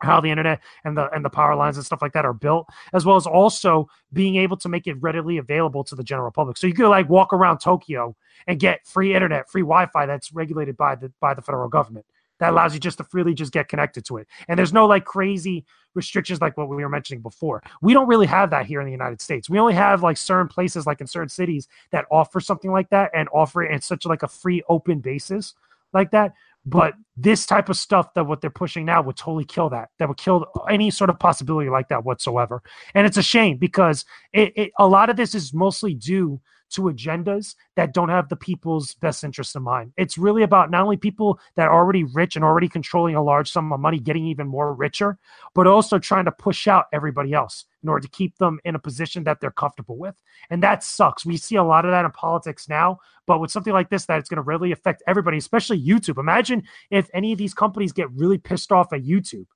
how 0.00 0.20
the 0.20 0.30
internet 0.30 0.60
and 0.84 0.96
the 0.96 1.10
and 1.10 1.24
the 1.24 1.30
power 1.30 1.54
lines 1.54 1.76
and 1.76 1.84
stuff 1.84 2.02
like 2.02 2.12
that 2.12 2.24
are 2.24 2.32
built, 2.32 2.66
as 2.92 3.04
well 3.04 3.16
as 3.16 3.26
also 3.26 3.88
being 4.12 4.36
able 4.36 4.56
to 4.56 4.68
make 4.68 4.86
it 4.86 4.94
readily 5.00 5.38
available 5.38 5.84
to 5.84 5.94
the 5.94 6.04
general 6.04 6.30
public. 6.30 6.56
So 6.56 6.66
you 6.66 6.74
could 6.74 6.88
like 6.88 7.08
walk 7.08 7.32
around 7.32 7.58
Tokyo 7.58 8.14
and 8.46 8.60
get 8.60 8.86
free 8.86 9.14
internet, 9.14 9.50
free 9.50 9.62
Wi-Fi 9.62 10.06
that's 10.06 10.32
regulated 10.32 10.76
by 10.76 10.94
the 10.94 11.12
by 11.20 11.34
the 11.34 11.42
federal 11.42 11.68
government. 11.68 12.06
That 12.38 12.52
allows 12.52 12.72
you 12.72 12.78
just 12.78 12.98
to 12.98 13.04
freely 13.04 13.34
just 13.34 13.52
get 13.52 13.68
connected 13.68 14.04
to 14.06 14.18
it. 14.18 14.28
And 14.46 14.56
there's 14.56 14.72
no 14.72 14.86
like 14.86 15.04
crazy 15.04 15.64
restrictions 15.94 16.40
like 16.40 16.56
what 16.56 16.68
we 16.68 16.76
were 16.76 16.88
mentioning 16.88 17.20
before. 17.20 17.64
We 17.82 17.92
don't 17.92 18.06
really 18.06 18.26
have 18.26 18.50
that 18.50 18.66
here 18.66 18.80
in 18.80 18.86
the 18.86 18.92
United 18.92 19.20
States. 19.20 19.50
We 19.50 19.58
only 19.58 19.74
have 19.74 20.04
like 20.04 20.16
certain 20.16 20.46
places 20.46 20.86
like 20.86 21.00
in 21.00 21.08
certain 21.08 21.30
cities 21.30 21.66
that 21.90 22.06
offer 22.12 22.38
something 22.38 22.70
like 22.70 22.90
that 22.90 23.10
and 23.12 23.28
offer 23.32 23.64
it 23.64 23.72
in 23.72 23.80
such 23.80 24.06
like 24.06 24.22
a 24.22 24.28
free 24.28 24.62
open 24.68 25.00
basis 25.00 25.54
like 25.92 26.12
that. 26.12 26.34
But 26.68 26.94
this 27.16 27.46
type 27.46 27.68
of 27.68 27.76
stuff 27.76 28.14
that 28.14 28.24
what 28.26 28.40
they're 28.40 28.50
pushing 28.50 28.84
now 28.84 29.02
would 29.02 29.16
totally 29.16 29.44
kill 29.44 29.70
that. 29.70 29.88
That 29.98 30.08
would 30.08 30.18
kill 30.18 30.46
any 30.68 30.90
sort 30.90 31.10
of 31.10 31.18
possibility 31.18 31.70
like 31.70 31.88
that 31.88 32.04
whatsoever. 32.04 32.62
And 32.94 33.06
it's 33.06 33.16
a 33.16 33.22
shame 33.22 33.56
because 33.56 34.04
it, 34.32 34.52
it, 34.56 34.72
a 34.78 34.86
lot 34.86 35.08
of 35.08 35.16
this 35.16 35.34
is 35.34 35.54
mostly 35.54 35.94
due 35.94 36.40
to 36.70 36.82
agendas 36.82 37.54
that 37.76 37.94
don't 37.94 38.08
have 38.08 38.28
the 38.28 38.36
people's 38.36 38.94
best 38.94 39.24
interest 39.24 39.56
in 39.56 39.62
mind. 39.62 39.92
It's 39.96 40.18
really 40.18 40.42
about 40.42 40.70
not 40.70 40.82
only 40.82 40.96
people 40.96 41.38
that 41.56 41.68
are 41.68 41.74
already 41.74 42.04
rich 42.04 42.36
and 42.36 42.44
already 42.44 42.68
controlling 42.68 43.14
a 43.14 43.22
large 43.22 43.50
sum 43.50 43.72
of 43.72 43.80
money 43.80 43.98
getting 43.98 44.26
even 44.26 44.46
more 44.46 44.74
richer, 44.74 45.18
but 45.54 45.66
also 45.66 45.98
trying 45.98 46.26
to 46.26 46.32
push 46.32 46.68
out 46.68 46.86
everybody 46.92 47.32
else 47.32 47.64
in 47.82 47.88
order 47.88 48.02
to 48.02 48.10
keep 48.10 48.36
them 48.38 48.58
in 48.64 48.74
a 48.74 48.78
position 48.78 49.24
that 49.24 49.40
they're 49.40 49.50
comfortable 49.50 49.96
with. 49.96 50.20
And 50.50 50.62
that 50.62 50.84
sucks. 50.84 51.24
We 51.24 51.36
see 51.36 51.56
a 51.56 51.64
lot 51.64 51.84
of 51.84 51.90
that 51.90 52.04
in 52.04 52.10
politics 52.10 52.68
now, 52.68 52.98
but 53.26 53.40
with 53.40 53.50
something 53.50 53.72
like 53.72 53.90
this, 53.90 54.06
that 54.06 54.18
it's 54.18 54.28
going 54.28 54.36
to 54.36 54.42
really 54.42 54.72
affect 54.72 55.02
everybody, 55.06 55.38
especially 55.38 55.80
YouTube. 55.80 56.18
Imagine 56.18 56.64
if 56.90 57.08
any 57.14 57.32
of 57.32 57.38
these 57.38 57.54
companies 57.54 57.92
get 57.92 58.10
really 58.12 58.38
pissed 58.38 58.72
off 58.72 58.92
at 58.92 59.04
YouTube 59.04 59.46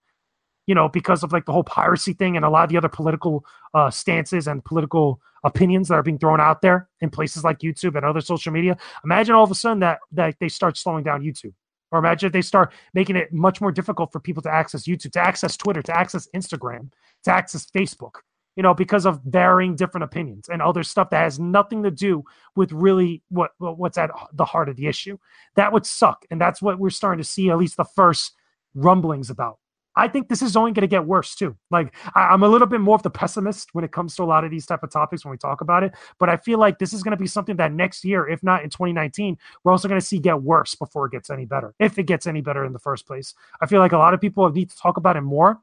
you 0.67 0.75
know, 0.75 0.89
because 0.89 1.23
of 1.23 1.33
like 1.33 1.45
the 1.45 1.53
whole 1.53 1.65
piracy 1.65 2.13
thing 2.13 2.37
and 2.37 2.45
a 2.45 2.51
lot 2.51 2.65
of 2.65 2.71
the 2.71 2.77
other 2.77 2.89
political 2.89 3.45
uh, 3.75 3.91
stances 3.91 4.47
and 4.47 4.65
political 4.65 5.21
opinions 5.45 5.89
that 5.89 5.95
are 5.95 6.03
being 6.03 6.19
thrown 6.19 6.41
out 6.41 6.63
there 6.63 6.89
in 7.01 7.11
places 7.11 7.45
like 7.45 7.59
YouTube 7.59 7.97
and 7.97 8.05
other 8.05 8.21
social 8.21 8.53
media. 8.53 8.77
Imagine 9.05 9.35
all 9.35 9.45
of 9.45 9.51
a 9.51 9.55
sudden 9.55 9.81
that 9.81 9.99
that 10.13 10.37
they 10.41 10.49
start 10.49 10.77
slowing 10.77 11.05
down 11.05 11.23
YouTube. 11.23 11.55
Or 11.91 11.99
imagine 11.99 12.29
if 12.29 12.33
they 12.33 12.43
start 12.43 12.73
making 12.95 13.17
it 13.17 13.33
much 13.33 13.61
more 13.61 13.71
difficult 13.71 14.13
for 14.13 14.19
people 14.19 14.43
to 14.45 14.51
access 14.51 14.85
YouTube, 14.85 15.13
to 15.13 15.21
access 15.21 15.57
Twitter, 15.59 15.83
to 15.83 15.97
access 15.97 16.27
Instagram, 16.35 16.91
to 17.25 17.31
access 17.31 17.67
Facebook, 17.67 18.15
you 18.57 18.63
know, 18.63 18.73
because 18.73 19.05
of 19.05 19.21
varying 19.27 19.77
different 19.77 20.05
opinions 20.05 20.49
and 20.49 20.63
other 20.63 20.83
stuff 20.83 21.11
that 21.11 21.23
has 21.23 21.39
nothing 21.39 21.83
to 21.83 21.91
do 21.91 22.25
with 22.57 22.73
really 22.73 23.23
what 23.29 23.51
what's 23.59 23.99
at 23.99 24.11
the 24.33 24.45
heart 24.45 24.71
of 24.71 24.77
the 24.77 24.87
issue. 24.87 25.19
That 25.57 25.73
would 25.73 25.85
suck. 25.85 26.25
And 26.31 26.41
that's 26.41 26.63
what 26.63 26.79
we're 26.79 26.91
starting 26.91 27.23
to 27.23 27.29
see 27.29 27.51
at 27.51 27.59
least 27.59 27.77
the 27.77 27.85
first 27.85 28.33
rumblings 28.75 29.29
about. 29.29 29.59
I 29.95 30.09
think 30.09 30.29
this 30.29 30.43
is 30.43 30.57
only 30.57 30.73
going 30.73 30.83
to 30.83 30.87
get 30.87 31.05
worse 31.05 31.35
too. 31.35 31.57
Like 31.71 31.95
I, 32.15 32.33
am 32.33 32.43
a 32.43 32.49
little 32.49 32.67
bit 32.67 32.81
more 32.81 32.95
of 32.95 33.03
the 33.03 33.11
pessimist 33.11 33.75
when 33.75 33.85
it 33.85 33.93
comes 33.93 34.17
to 34.17 34.23
a 34.23 34.25
lot 34.25 34.45
of 34.45 34.51
these 34.51 34.65
type 34.65 34.83
of 34.83 34.91
topics 34.91 35.25
when 35.25 35.31
we 35.31 35.39
talk 35.39 35.61
about 35.61 35.83
it. 35.83 35.93
But 36.19 36.29
I 36.29 36.37
feel 36.37 36.59
like 36.59 36.79
this 36.79 36.93
is 36.93 37.03
going 37.03 37.17
to 37.17 37.21
be 37.21 37.27
something 37.27 37.57
that 37.57 37.73
next 37.73 38.05
year, 38.05 38.27
if 38.27 38.43
not 38.43 38.65
in 38.65 38.71
2019, 38.71 39.37
we're 39.65 39.73
also 39.73 39.89
going 39.89 40.01
to 40.01 40.07
see 40.07 40.19
get 40.19 40.43
worse 40.43 40.75
before 40.75 41.07
it 41.07 41.13
gets 41.13 41.31
any 41.31 41.45
better. 41.45 41.75
If 41.79 41.99
it 41.99 42.05
gets 42.05 42.27
any 42.27 42.41
better 42.41 42.65
in 42.65 42.73
the 42.73 42.79
first 42.79 43.07
place, 43.07 43.35
I 43.61 43.67
feel 43.67 43.81
like 43.81 43.93
a 43.93 43.99
lot 43.99 44.15
of 44.15 44.21
people 44.21 44.49
need 44.51 44.71
to 44.71 44.77
talk 44.77 44.97
about 44.97 45.17
it 45.17 45.23
more. 45.23 45.61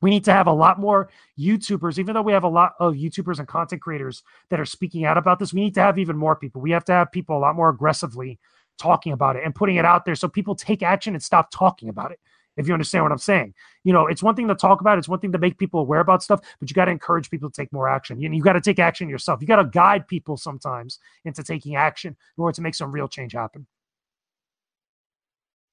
We 0.00 0.10
need 0.10 0.24
to 0.24 0.32
have 0.32 0.46
a 0.46 0.52
lot 0.52 0.78
more 0.78 1.08
YouTubers, 1.38 1.98
even 1.98 2.14
though 2.14 2.22
we 2.22 2.32
have 2.32 2.44
a 2.44 2.48
lot 2.48 2.74
of 2.78 2.94
YouTubers 2.94 3.38
and 3.38 3.48
content 3.48 3.80
creators 3.80 4.22
that 4.50 4.60
are 4.60 4.66
speaking 4.66 5.06
out 5.06 5.16
about 5.16 5.38
this. 5.38 5.54
We 5.54 5.62
need 5.62 5.74
to 5.74 5.80
have 5.80 5.98
even 5.98 6.16
more 6.16 6.36
people. 6.36 6.60
We 6.60 6.72
have 6.72 6.84
to 6.86 6.92
have 6.92 7.10
people 7.10 7.38
a 7.38 7.40
lot 7.40 7.56
more 7.56 7.70
aggressively 7.70 8.38
talking 8.78 9.12
about 9.12 9.36
it 9.36 9.42
and 9.44 9.54
putting 9.54 9.76
it 9.76 9.84
out 9.84 10.04
there 10.04 10.14
so 10.14 10.28
people 10.28 10.54
take 10.54 10.82
action 10.82 11.14
and 11.14 11.22
stop 11.22 11.50
talking 11.50 11.88
about 11.88 12.10
it 12.10 12.18
if 12.56 12.66
you 12.68 12.74
understand 12.74 13.04
what 13.04 13.12
I'm 13.12 13.18
saying. 13.18 13.54
You 13.84 13.92
know, 13.92 14.06
it's 14.06 14.22
one 14.22 14.34
thing 14.34 14.48
to 14.48 14.54
talk 14.54 14.80
about, 14.80 14.98
it's 14.98 15.08
one 15.08 15.18
thing 15.18 15.32
to 15.32 15.38
make 15.38 15.58
people 15.58 15.80
aware 15.80 16.00
about 16.00 16.22
stuff, 16.22 16.40
but 16.60 16.70
you 16.70 16.74
got 16.74 16.86
to 16.86 16.90
encourage 16.90 17.30
people 17.30 17.50
to 17.50 17.54
take 17.54 17.72
more 17.72 17.88
action. 17.88 18.20
You, 18.20 18.30
you 18.30 18.42
got 18.42 18.54
to 18.54 18.60
take 18.60 18.78
action 18.78 19.08
yourself. 19.08 19.40
You 19.40 19.46
got 19.46 19.56
to 19.56 19.64
guide 19.64 20.06
people 20.06 20.36
sometimes 20.36 20.98
into 21.24 21.42
taking 21.42 21.76
action 21.76 22.16
in 22.36 22.42
order 22.42 22.54
to 22.54 22.62
make 22.62 22.74
some 22.74 22.92
real 22.92 23.08
change 23.08 23.32
happen. 23.32 23.66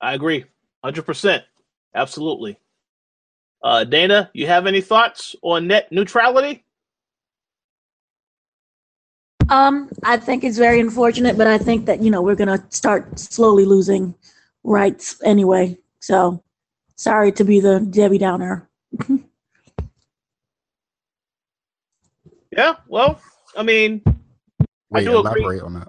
I 0.02 0.14
agree. 0.14 0.46
100%. 0.84 1.44
Absolutely. 1.96 2.58
Uh, 3.64 3.84
Dana, 3.84 4.30
you 4.34 4.48
have 4.48 4.66
any 4.66 4.82
thoughts 4.82 5.36
on 5.44 5.68
net 5.68 5.92
neutrality? 5.92 6.64
Um, 9.50 9.90
I 10.04 10.18
think 10.18 10.44
it's 10.44 10.58
very 10.58 10.80
unfortunate, 10.80 11.38
but 11.38 11.46
I 11.46 11.58
think 11.58 11.86
that 11.86 12.02
you 12.02 12.10
know 12.10 12.22
we're 12.22 12.36
gonna 12.36 12.64
start 12.70 13.20
slowly 13.20 13.66
losing 13.66 14.16
rights 14.64 15.22
anyway. 15.24 15.78
So 16.00 16.42
Sorry 17.02 17.32
to 17.32 17.44
be 17.44 17.60
the 17.60 17.80
Debbie 17.80 18.20
Downer. 18.20 18.70
yeah, 22.56 22.76
well, 22.88 23.20
I 23.58 23.64
mean, 23.64 24.04
Wait, 24.92 25.02
I 25.02 25.04
do 25.06 25.16
elaborate 25.18 25.42
agree. 25.44 25.60
on 25.62 25.74
that. 25.74 25.88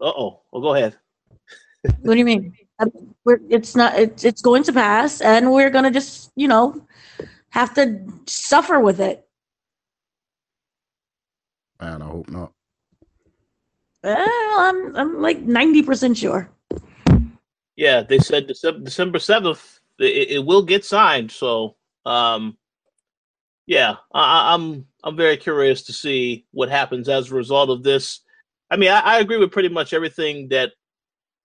Uh 0.00 0.10
oh. 0.10 0.40
Well, 0.50 0.60
go 0.62 0.74
ahead. 0.74 0.96
what 2.00 2.14
do 2.14 2.18
you 2.18 2.24
mean? 2.24 2.56
We're, 3.24 3.38
it's 3.48 3.76
not. 3.76 4.00
It's 4.00 4.24
it's 4.24 4.42
going 4.42 4.64
to 4.64 4.72
pass, 4.72 5.20
and 5.20 5.52
we're 5.52 5.70
gonna 5.70 5.92
just 5.92 6.32
you 6.34 6.48
know 6.48 6.84
have 7.50 7.72
to 7.74 8.04
suffer 8.26 8.80
with 8.80 8.98
it. 8.98 9.28
Man, 11.80 12.02
I 12.02 12.06
hope 12.06 12.28
not. 12.30 12.50
Well, 14.02 14.26
I'm 14.58 14.96
I'm 14.96 15.22
like 15.22 15.38
ninety 15.38 15.84
percent 15.84 16.16
sure. 16.18 16.50
Yeah, 17.76 18.02
they 18.02 18.18
said 18.18 18.48
December 18.48 19.20
seventh 19.20 19.77
it, 19.98 20.30
it 20.30 20.44
will 20.44 20.62
get 20.62 20.84
signed. 20.84 21.30
So, 21.30 21.76
um, 22.06 22.56
yeah, 23.66 23.96
I, 24.12 24.54
I'm 24.54 24.86
I'm 25.04 25.16
very 25.16 25.36
curious 25.36 25.82
to 25.82 25.92
see 25.92 26.46
what 26.52 26.70
happens 26.70 27.08
as 27.08 27.30
a 27.30 27.34
result 27.34 27.70
of 27.70 27.82
this. 27.82 28.20
I 28.70 28.76
mean, 28.76 28.90
I, 28.90 29.00
I, 29.00 29.18
agree 29.20 29.38
with 29.38 29.52
pretty 29.52 29.68
much 29.68 29.92
everything 29.92 30.48
that 30.48 30.72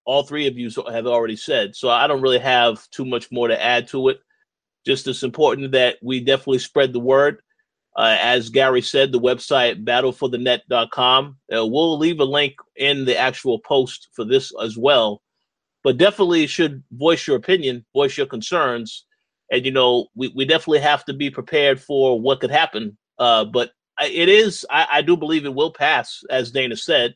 all 0.06 0.24
three 0.24 0.48
of 0.48 0.58
you 0.58 0.70
have 0.92 1.06
already 1.06 1.36
said. 1.36 1.76
So 1.76 1.90
I 1.90 2.08
don't 2.08 2.22
really 2.22 2.40
have 2.40 2.90
too 2.90 3.06
much 3.06 3.32
more 3.32 3.48
to 3.48 3.62
add 3.62 3.88
to 3.90 4.10
it. 4.10 4.20
Just 4.86 5.08
it's 5.08 5.24
important 5.24 5.72
that 5.72 5.98
we 6.02 6.20
definitely 6.20 6.60
spread 6.60 6.92
the 6.92 7.00
word. 7.00 7.42
Uh, 7.96 8.18
as 8.20 8.50
Gary 8.50 8.82
said, 8.82 9.12
the 9.12 9.20
website 9.20 9.86
battleforthenet.com. 9.86 11.38
Uh, 11.56 11.66
we'll 11.66 11.98
leave 11.98 12.20
a 12.20 12.26
link 12.26 12.56
in 12.76 13.06
the 13.06 13.18
actual 13.18 13.60
post 13.60 14.10
for 14.14 14.26
this 14.26 14.52
as 14.62 14.78
well 14.78 15.23
but 15.84 15.98
definitely 15.98 16.48
should 16.48 16.84
voice 16.92 17.28
your 17.28 17.38
opinion, 17.38 17.86
voice 17.94 18.18
your 18.18 18.26
concerns, 18.26 19.06
and 19.52 19.66
you 19.66 19.72
know 19.72 20.08
we, 20.16 20.30
we 20.36 20.46
definitely 20.46 20.80
have 20.80 21.06
to 21.06 21.14
be 21.14 21.30
prepared 21.30 21.80
for 21.82 22.20
what 22.20 22.40
could 22.40 22.52
happen. 22.52 22.98
Uh, 23.20 23.46
but 23.46 23.72
it 24.02 24.30
is, 24.30 24.66
I, 24.70 24.88
I 24.92 25.02
do 25.02 25.16
believe 25.16 25.46
it 25.46 25.54
will 25.54 25.72
pass, 25.72 26.24
as 26.30 26.52
Dana 26.52 26.76
said. 26.76 27.16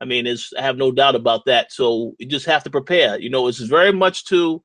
I 0.00 0.04
mean, 0.04 0.26
it's, 0.26 0.52
I 0.54 0.62
have 0.62 0.76
no 0.76 0.90
doubt 0.92 1.14
about 1.14 1.44
that. 1.46 1.72
So 1.72 2.14
you 2.18 2.26
just 2.26 2.46
have 2.46 2.64
to 2.64 2.70
prepare. 2.70 3.18
You 3.18 3.30
know, 3.30 3.48
it's 3.48 3.58
very 3.58 3.92
much 3.92 4.24
to 4.26 4.62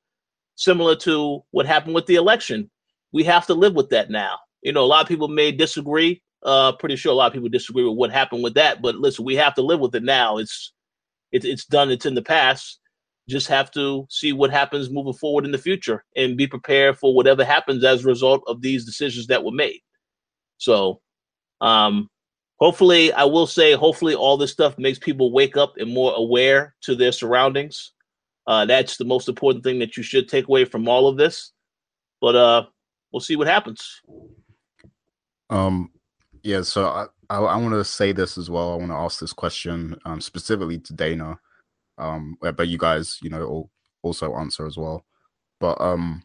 similar 0.56 0.96
to 0.96 1.42
what 1.50 1.66
happened 1.66 1.94
with 1.94 2.06
the 2.06 2.16
election. 2.16 2.70
We 3.12 3.24
have 3.24 3.46
to 3.46 3.54
live 3.54 3.74
with 3.74 3.90
that 3.90 4.10
now. 4.10 4.38
You 4.62 4.72
know, 4.72 4.84
a 4.84 4.86
lot 4.86 5.02
of 5.02 5.08
people 5.08 5.28
may 5.28 5.52
disagree. 5.52 6.22
Uh, 6.42 6.72
pretty 6.72 6.96
sure 6.96 7.12
a 7.12 7.14
lot 7.14 7.28
of 7.28 7.32
people 7.32 7.48
disagree 7.48 7.84
with 7.84 7.96
what 7.96 8.12
happened 8.12 8.42
with 8.42 8.54
that. 8.54 8.82
But 8.82 8.96
listen, 8.96 9.24
we 9.24 9.36
have 9.36 9.54
to 9.54 9.62
live 9.62 9.80
with 9.80 9.94
it 9.94 10.02
now. 10.02 10.38
It's 10.38 10.72
it's 11.30 11.44
it's 11.44 11.64
done. 11.64 11.90
It's 11.90 12.06
in 12.06 12.14
the 12.14 12.22
past 12.22 12.80
just 13.28 13.46
have 13.48 13.70
to 13.72 14.06
see 14.10 14.32
what 14.32 14.50
happens 14.50 14.90
moving 14.90 15.12
forward 15.12 15.44
in 15.44 15.52
the 15.52 15.58
future 15.58 16.04
and 16.16 16.36
be 16.36 16.46
prepared 16.46 16.98
for 16.98 17.14
whatever 17.14 17.44
happens 17.44 17.84
as 17.84 18.04
a 18.04 18.08
result 18.08 18.42
of 18.46 18.60
these 18.60 18.84
decisions 18.84 19.26
that 19.28 19.44
were 19.44 19.52
made. 19.52 19.80
So, 20.58 21.00
um, 21.60 22.08
hopefully, 22.56 23.12
I 23.12 23.24
will 23.24 23.46
say, 23.46 23.72
hopefully, 23.72 24.14
all 24.14 24.36
this 24.36 24.52
stuff 24.52 24.78
makes 24.78 24.98
people 24.98 25.32
wake 25.32 25.56
up 25.56 25.74
and 25.76 25.92
more 25.92 26.12
aware 26.16 26.74
to 26.82 26.94
their 26.94 27.12
surroundings. 27.12 27.92
Uh, 28.46 28.64
that's 28.66 28.96
the 28.96 29.04
most 29.04 29.28
important 29.28 29.64
thing 29.64 29.78
that 29.78 29.96
you 29.96 30.02
should 30.02 30.28
take 30.28 30.48
away 30.48 30.64
from 30.64 30.88
all 30.88 31.08
of 31.08 31.16
this. 31.16 31.52
But 32.20 32.34
uh, 32.34 32.66
we'll 33.12 33.20
see 33.20 33.36
what 33.36 33.46
happens. 33.46 34.00
Um, 35.48 35.90
yeah. 36.42 36.62
So 36.62 36.86
I 36.86 37.06
I, 37.30 37.38
I 37.38 37.56
want 37.56 37.72
to 37.74 37.84
say 37.84 38.12
this 38.12 38.36
as 38.36 38.50
well. 38.50 38.72
I 38.72 38.76
want 38.76 38.90
to 38.90 38.96
ask 38.96 39.20
this 39.20 39.32
question 39.32 39.96
um, 40.04 40.20
specifically 40.20 40.78
to 40.80 40.92
Dana 40.92 41.38
um 42.02 42.36
but 42.40 42.68
you 42.68 42.78
guys 42.78 43.18
you 43.22 43.30
know 43.30 43.70
also 44.02 44.34
answer 44.34 44.66
as 44.66 44.76
well. 44.76 45.04
But 45.60 45.80
um 45.80 46.24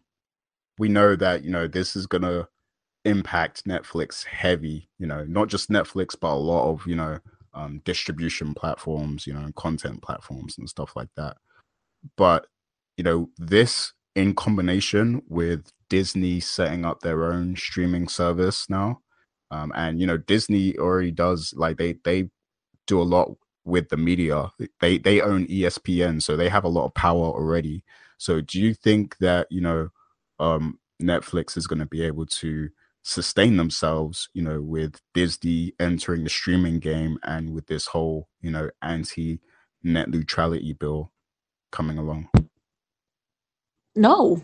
we 0.77 0.89
know 0.89 1.15
that 1.15 1.43
you 1.43 1.51
know 1.51 1.67
this 1.67 1.95
is 1.95 2.07
gonna 2.07 2.47
impact 3.05 3.63
netflix 3.65 4.25
heavy 4.25 4.89
you 4.99 5.07
know 5.07 5.23
not 5.25 5.47
just 5.47 5.69
netflix 5.69 6.15
but 6.19 6.33
a 6.33 6.35
lot 6.35 6.69
of 6.69 6.85
you 6.85 6.95
know 6.95 7.17
um 7.53 7.81
distribution 7.85 8.53
platforms 8.53 9.25
you 9.25 9.33
know 9.33 9.49
content 9.55 10.01
platforms 10.01 10.57
and 10.57 10.69
stuff 10.69 10.93
like 10.95 11.09
that. 11.15 11.37
But 12.17 12.47
you 12.97 13.03
know 13.03 13.29
this 13.37 13.93
in 14.15 14.33
combination 14.33 15.21
with 15.29 15.71
disney 15.89 16.39
setting 16.39 16.83
up 16.85 16.99
their 17.01 17.25
own 17.31 17.55
streaming 17.55 18.07
service 18.07 18.69
now 18.69 18.99
um 19.51 19.71
and 19.75 20.01
you 20.01 20.07
know 20.07 20.17
disney 20.17 20.75
already 20.77 21.11
does 21.11 21.53
like 21.55 21.77
they 21.77 21.93
they 22.03 22.27
do 22.87 23.01
a 23.01 23.03
lot 23.03 23.31
with 23.67 23.89
the 23.89 23.97
media. 23.97 24.51
They 24.79 24.97
they 24.97 25.21
own 25.21 25.45
ESPN, 25.47 26.21
so 26.21 26.35
they 26.35 26.49
have 26.49 26.63
a 26.63 26.69
lot 26.69 26.85
of 26.85 26.93
power 26.93 27.25
already. 27.25 27.83
So 28.17 28.41
do 28.41 28.59
you 28.59 28.73
think 28.73 29.17
that 29.19 29.47
you 29.51 29.61
know 29.61 29.89
um, 30.39 30.79
Netflix 31.01 31.57
is 31.57 31.67
going 31.67 31.79
to 31.79 31.85
be 31.85 32.01
able 32.01 32.25
to 32.25 32.69
sustain 33.03 33.57
themselves, 33.57 34.29
you 34.33 34.41
know, 34.41 34.61
with 34.61 35.01
Disney 35.13 35.73
entering 35.79 36.23
the 36.23 36.29
streaming 36.29 36.79
game 36.79 37.17
and 37.23 37.53
with 37.53 37.67
this 37.67 37.87
whole, 37.87 38.27
you 38.41 38.51
know, 38.51 38.69
anti 38.81 39.39
net 39.83 40.09
neutrality 40.09 40.73
bill 40.73 41.11
coming 41.71 41.97
along? 41.97 42.29
No. 43.95 44.43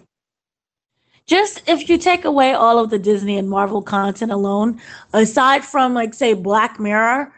Just 1.25 1.67
if 1.67 1.89
you 1.89 1.97
take 1.97 2.25
away 2.25 2.53
all 2.53 2.79
of 2.79 2.89
the 2.89 2.99
Disney 2.99 3.37
and 3.37 3.49
Marvel 3.49 3.81
content 3.81 4.31
alone, 4.31 4.79
aside 5.13 5.63
from 5.63 5.93
like 5.93 6.13
say 6.13 6.33
Black 6.33 6.79
Mirror, 6.79 7.33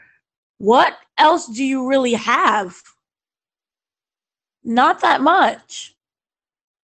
what 0.58 0.98
else 1.18 1.48
do 1.48 1.64
you 1.64 1.88
really 1.88 2.14
have? 2.14 2.76
Not 4.64 5.02
that 5.02 5.22
much. 5.22 5.96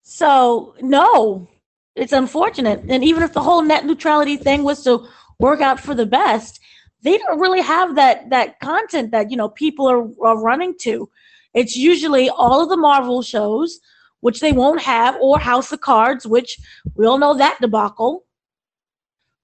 So, 0.03 0.75
no, 0.81 1.47
it's 1.95 2.13
unfortunate. 2.13 2.83
And 2.89 3.03
even 3.03 3.23
if 3.23 3.33
the 3.33 3.41
whole 3.41 3.61
net 3.61 3.85
neutrality 3.85 4.37
thing 4.37 4.63
was 4.63 4.83
to 4.83 5.07
work 5.39 5.61
out 5.61 5.79
for 5.79 5.93
the 5.93 6.05
best, 6.05 6.59
they 7.01 7.17
don't 7.17 7.39
really 7.39 7.61
have 7.61 7.95
that 7.95 8.29
that 8.29 8.59
content 8.59 9.11
that 9.11 9.31
you 9.31 9.37
know 9.37 9.49
people 9.49 9.87
are, 9.87 10.07
are 10.25 10.41
running 10.41 10.75
to. 10.81 11.09
It's 11.53 11.75
usually 11.75 12.29
all 12.29 12.61
of 12.61 12.69
the 12.69 12.77
Marvel 12.77 13.21
shows, 13.21 13.79
which 14.19 14.39
they 14.39 14.51
won't 14.51 14.81
have, 14.81 15.15
or 15.21 15.39
House 15.39 15.71
of 15.71 15.81
Cards, 15.81 16.27
which 16.27 16.57
we 16.95 17.05
all 17.05 17.17
know 17.17 17.35
that 17.35 17.59
debacle. 17.61 18.25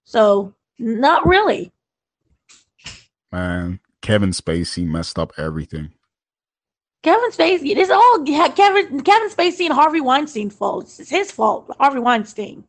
So, 0.04 0.54
not 0.78 1.26
really. 1.26 1.72
Man, 3.32 3.80
Kevin 4.06 4.30
Spacey 4.30 4.86
messed 4.86 5.18
up 5.18 5.34
everything. 5.36 5.90
Kevin 7.02 7.32
Spacey, 7.32 7.76
it's 7.76 7.90
all 7.90 8.24
Kevin 8.52 9.02
Kevin 9.02 9.30
Spacey 9.32 9.66
and 9.66 9.74
Harvey 9.74 10.00
Weinstein 10.00 10.52
fault. 10.52 10.94
It's 11.00 11.10
his 11.10 11.32
fault, 11.32 11.76
Harvey 11.80 11.98
Weinstein. 11.98 12.66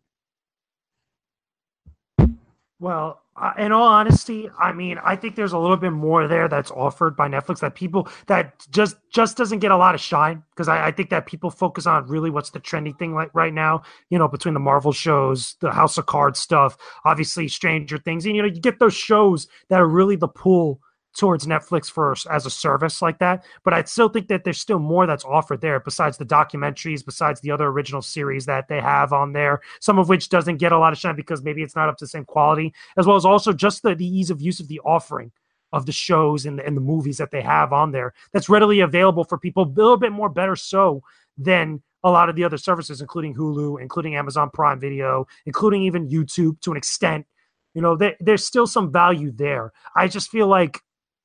Well, 2.81 3.21
uh, 3.37 3.53
in 3.59 3.71
all 3.71 3.87
honesty, 3.87 4.49
I 4.59 4.73
mean, 4.73 4.99
I 5.05 5.15
think 5.15 5.37
there's 5.37 5.53
a 5.53 5.59
little 5.59 5.77
bit 5.77 5.91
more 5.91 6.27
there 6.27 6.49
that's 6.49 6.71
offered 6.71 7.17
by 7.17 7.29
Netflix 7.29 7.61
that 7.61 7.75
people 7.75 8.09
that 8.29 8.67
just 8.71 8.97
just 9.13 9.37
doesn't 9.37 9.59
get 9.59 9.71
a 9.71 9.77
lot 9.77 9.95
of 9.95 10.01
shine 10.01 10.43
because 10.55 10.69
I, 10.69 10.87
I, 10.87 10.91
think 10.91 11.11
that 11.11 11.27
people 11.27 11.51
focus 11.51 11.87
on 11.87 12.07
really 12.07 12.31
what's 12.31 12.49
the 12.49 12.61
trendy 12.61 12.99
thing 12.99 13.15
like 13.15 13.29
right 13.35 13.53
now. 13.53 13.83
You 14.09 14.19
know, 14.19 14.27
between 14.27 14.55
the 14.55 14.61
Marvel 14.61 14.93
shows, 14.93 15.57
the 15.61 15.71
House 15.71 15.99
of 15.99 16.07
Cards 16.07 16.39
stuff, 16.39 16.79
obviously 17.05 17.47
Stranger 17.47 17.99
Things, 17.99 18.25
and 18.25 18.35
you 18.35 18.41
know, 18.41 18.49
you 18.49 18.59
get 18.59 18.79
those 18.79 18.95
shows 18.95 19.49
that 19.69 19.81
are 19.81 19.87
really 19.87 20.17
the 20.17 20.29
pull 20.29 20.81
towards 21.17 21.47
Netflix 21.47 21.91
for 21.91 22.15
as 22.31 22.47
a 22.47 22.51
service 22.51 23.03
like 23.03 23.19
that. 23.19 23.45
But 23.65 23.75
I 23.75 23.83
still 23.85 24.09
think 24.09 24.29
that 24.29 24.45
there's 24.45 24.61
still 24.61 24.79
more 24.79 25.07
that's 25.07 25.25
offered 25.25 25.61
there 25.61 25.81
besides 25.81 26.19
the 26.19 26.27
documentaries, 26.27 27.05
besides 27.05 27.41
the 27.41 27.51
other 27.51 27.67
original 27.67 28.03
series 28.03 28.47
that 28.47 28.69
they 28.69 28.81
have 28.81 29.13
on 29.13 29.33
there, 29.33 29.61
some 29.81 29.99
of 29.99 30.09
which 30.09 30.29
doesn't 30.29 30.59
get 30.59 30.73
a 30.73 30.79
lot 30.79 30.93
of 30.93 30.99
shine 30.99 31.17
because 31.17 31.43
maybe 31.43 31.63
it's 31.63 31.77
not 31.77 31.89
up 31.89 31.97
to 31.99 32.05
the 32.05 32.09
same 32.09 32.25
quality, 32.25 32.73
as 32.97 33.07
well 33.07 33.17
as 33.17 33.25
also 33.25 33.53
just 33.53 33.83
the, 33.83 33.95
the 33.95 34.07
ease 34.07 34.31
of 34.31 34.41
use 34.41 34.61
of 34.61 34.69
the 34.69 34.81
offering 34.81 35.33
of 35.73 35.87
the 35.87 35.93
shows 35.93 36.47
and 36.47 36.59
the, 36.59 36.67
and 36.67 36.77
the 36.77 36.81
movies 36.81 37.19
that 37.19 37.31
they 37.31 37.43
have 37.43 37.73
on 37.73 37.91
there 37.91 38.15
that's 38.33 38.49
readily 38.49 38.81
available 38.81 39.25
for 39.25 39.37
people 39.37 39.65
a 39.65 39.75
little 39.75 39.97
bit 39.97 40.13
more 40.13 40.29
better 40.29 40.55
so 40.55 41.03
than 41.37 41.83
a 42.05 42.11
lot 42.11 42.29
of 42.29 42.37
the 42.37 42.45
other 42.45 42.57
services, 42.57 43.01
including 43.01 43.35
Hulu, 43.35 43.83
including 43.83 44.15
Amazon 44.15 44.49
Prime 44.51 44.79
Video, 44.79 45.27
including 45.45 45.83
even 45.83 46.09
YouTube 46.09 46.61
to 46.61 46.71
an 46.71 46.77
extent. 46.77 47.27
You 47.75 47.83
know, 47.83 47.97
there, 47.97 48.17
there's 48.21 48.47
still 48.47 48.67
some 48.67 48.93
value 48.93 49.33
there. 49.33 49.73
I 49.95 50.07
just 50.09 50.31
feel 50.31 50.47
like 50.47 50.81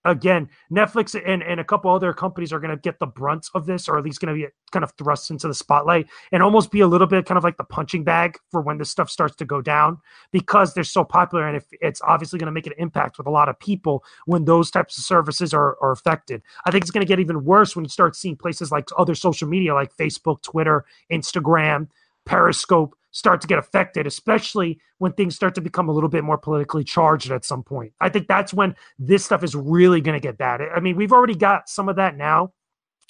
again, 0.06 0.50
Netflix 0.72 1.20
and, 1.26 1.44
and 1.44 1.60
a 1.60 1.64
couple 1.64 1.92
other 1.92 2.14
companies 2.14 2.52
are 2.52 2.60
going 2.60 2.76
to 2.76 2.82
get 2.82 3.00
the 3.00 3.06
brunt 3.06 3.48
of 3.54 3.66
this, 3.66 3.88
or 3.88 3.98
at 3.98 4.04
least 4.04 4.20
going 4.20 4.34
to 4.34 4.40
be 4.40 4.48
kind 4.72 4.84
of 4.84 4.92
thrust 4.94 5.30
into 5.30 5.48
the 5.48 5.54
spotlight 5.54 6.08
and 6.32 6.42
almost 6.42 6.72
be 6.72 6.80
a 6.80 6.88
little 6.88 7.08
bit 7.08 7.26
kind 7.26 7.38
of 7.38 7.44
like 7.44 7.58
the 7.58 7.64
punching 7.64 8.04
bag 8.04 8.38
for 8.50 8.62
when 8.62 8.78
this 8.78 8.90
stuff 8.90 9.10
starts 9.10 9.36
to 9.36 9.46
go 9.46 9.62
down 9.62 9.98
because 10.32 10.74
they're 10.74 10.84
so 10.84 11.04
popular. 11.04 11.48
And 11.48 11.58
if 11.58 11.66
it's 11.82 12.02
obviously 12.02 12.40
going 12.40 12.48
to 12.48 12.52
make 12.52 12.68
an 12.68 12.74
impact 12.78 13.18
with 13.18 13.28
a 13.28 13.32
lot 13.32 13.50
of 13.50 13.60
people 13.60 14.04
when 14.26 14.46
those 14.46 14.72
types 14.72 14.98
of 14.98 15.04
services 15.04 15.54
are, 15.54 15.78
are 15.82 15.92
affected. 15.92 16.42
I 16.66 16.72
think 16.72 16.84
it's 16.84 16.92
going 16.92 17.06
to 17.06 17.10
get 17.10 17.20
even 17.20 17.44
worse 17.44 17.76
when 17.76 17.86
you 17.86 17.90
start 17.90 18.16
seeing 18.16 18.36
places 18.36 18.72
like 18.72 18.90
other 18.98 19.16
social 19.16 19.48
media 19.48 19.74
like 19.74 19.96
Facebook, 19.96 20.42
Twitter, 20.42 20.86
Instagram, 21.12 21.88
Periscope 22.26 22.96
start 23.12 23.42
to 23.42 23.48
get 23.48 23.60
affected, 23.60 24.08
especially 24.08 24.80
when 24.98 25.14
things 25.14 25.36
start 25.36 25.56
to 25.56 25.62
become 25.62 25.90
a 25.90 25.92
little 25.92 26.10
bit 26.10 26.24
more 26.24 26.38
politically 26.38 26.84
charged 26.84 27.32
at 27.32 27.46
some 27.46 27.64
point. 27.64 27.94
I 28.00 28.10
think 28.10 28.28
that's 28.28 28.54
when 28.54 28.76
this 28.98 29.26
stuff 29.26 29.44
is 29.44 29.56
really 29.56 30.02
going 30.02 30.20
to 30.20 30.26
get 30.26 30.38
bad. 30.38 30.62
I 30.62 30.80
mean, 30.80 30.96
we've 30.96 31.12
already 31.12 31.36
got 31.36 31.70
some 31.70 31.90
of 31.90 31.98
that 31.98 32.18
now. 32.18 32.54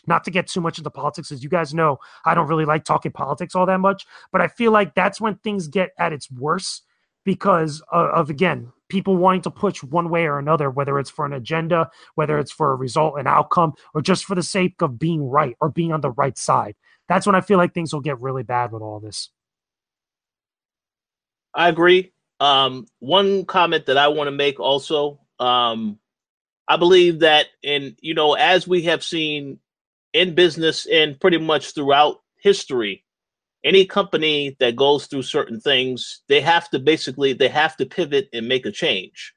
Not 0.08 0.24
to 0.24 0.32
get 0.32 0.48
too 0.48 0.62
much 0.62 0.80
into 0.80 0.90
politics, 0.90 1.32
as 1.32 1.44
you 1.44 1.50
guys 1.50 1.76
know, 1.76 2.00
I 2.26 2.34
don't 2.34 2.48
really 2.48 2.66
like 2.66 2.86
talking 2.86 3.12
politics 3.12 3.54
all 3.54 3.68
that 3.68 3.80
much, 3.80 4.08
but 4.32 4.42
I 4.42 4.48
feel 4.48 4.72
like 4.72 4.96
that's 4.96 5.22
when 5.22 5.36
things 5.36 5.68
get 5.68 5.92
at 6.00 6.12
its 6.12 6.32
worst 6.32 6.86
because 7.24 7.84
of, 7.92 8.08
of 8.08 8.30
again 8.32 8.72
people 8.90 9.16
wanting 9.16 9.42
to 9.42 9.52
push 9.52 9.82
one 9.84 10.10
way 10.10 10.26
or 10.26 10.38
another, 10.38 10.70
whether 10.70 11.00
it's 11.00 11.10
for 11.10 11.26
an 11.26 11.34
agenda, 11.34 11.90
whether 12.16 12.40
it's 12.40 12.52
for 12.52 12.72
a 12.72 12.76
result, 12.76 13.18
an 13.18 13.26
outcome, 13.26 13.74
or 13.94 14.02
just 14.02 14.26
for 14.26 14.36
the 14.36 14.44
sake 14.44 14.82
of 14.82 15.00
being 15.00 15.24
right 15.24 15.56
or 15.62 15.70
being 15.70 15.94
on 15.94 16.02
the 16.02 16.12
right 16.12 16.38
side. 16.38 16.76
That's 17.08 17.26
when 17.26 17.36
I 17.36 17.42
feel 17.42 17.58
like 17.58 17.74
things 17.74 17.94
will 17.94 18.02
get 18.02 18.20
really 18.20 18.44
bad 18.44 18.72
with 18.72 18.82
all 18.82 19.00
this. 19.00 19.30
I 21.54 21.70
agree. 21.70 22.14
Um, 22.40 22.86
one 23.00 23.46
comment 23.46 23.86
that 23.86 23.98
I 23.98 24.08
want 24.08 24.28
to 24.28 24.32
make 24.32 24.60
also, 24.60 25.20
um, 25.40 26.00
I 26.68 26.78
believe 26.78 27.20
that 27.20 27.48
in 27.62 27.96
you 28.02 28.14
know 28.14 28.34
as 28.34 28.68
we 28.68 28.84
have 28.84 29.04
seen 29.04 29.60
in 30.14 30.36
business 30.36 30.86
and 30.86 31.20
pretty 31.20 31.38
much 31.38 31.74
throughout 31.74 32.22
history, 32.40 33.04
any 33.64 33.86
company 33.86 34.56
that 34.60 34.76
goes 34.76 35.08
through 35.08 35.24
certain 35.24 35.60
things, 35.60 36.22
they 36.30 36.42
have 36.42 36.70
to 36.72 36.80
basically 36.80 37.34
they 37.34 37.50
have 37.50 37.78
to 37.78 37.86
pivot 37.86 38.30
and 38.34 38.48
make 38.48 38.66
a 38.66 38.72
change. 38.72 39.34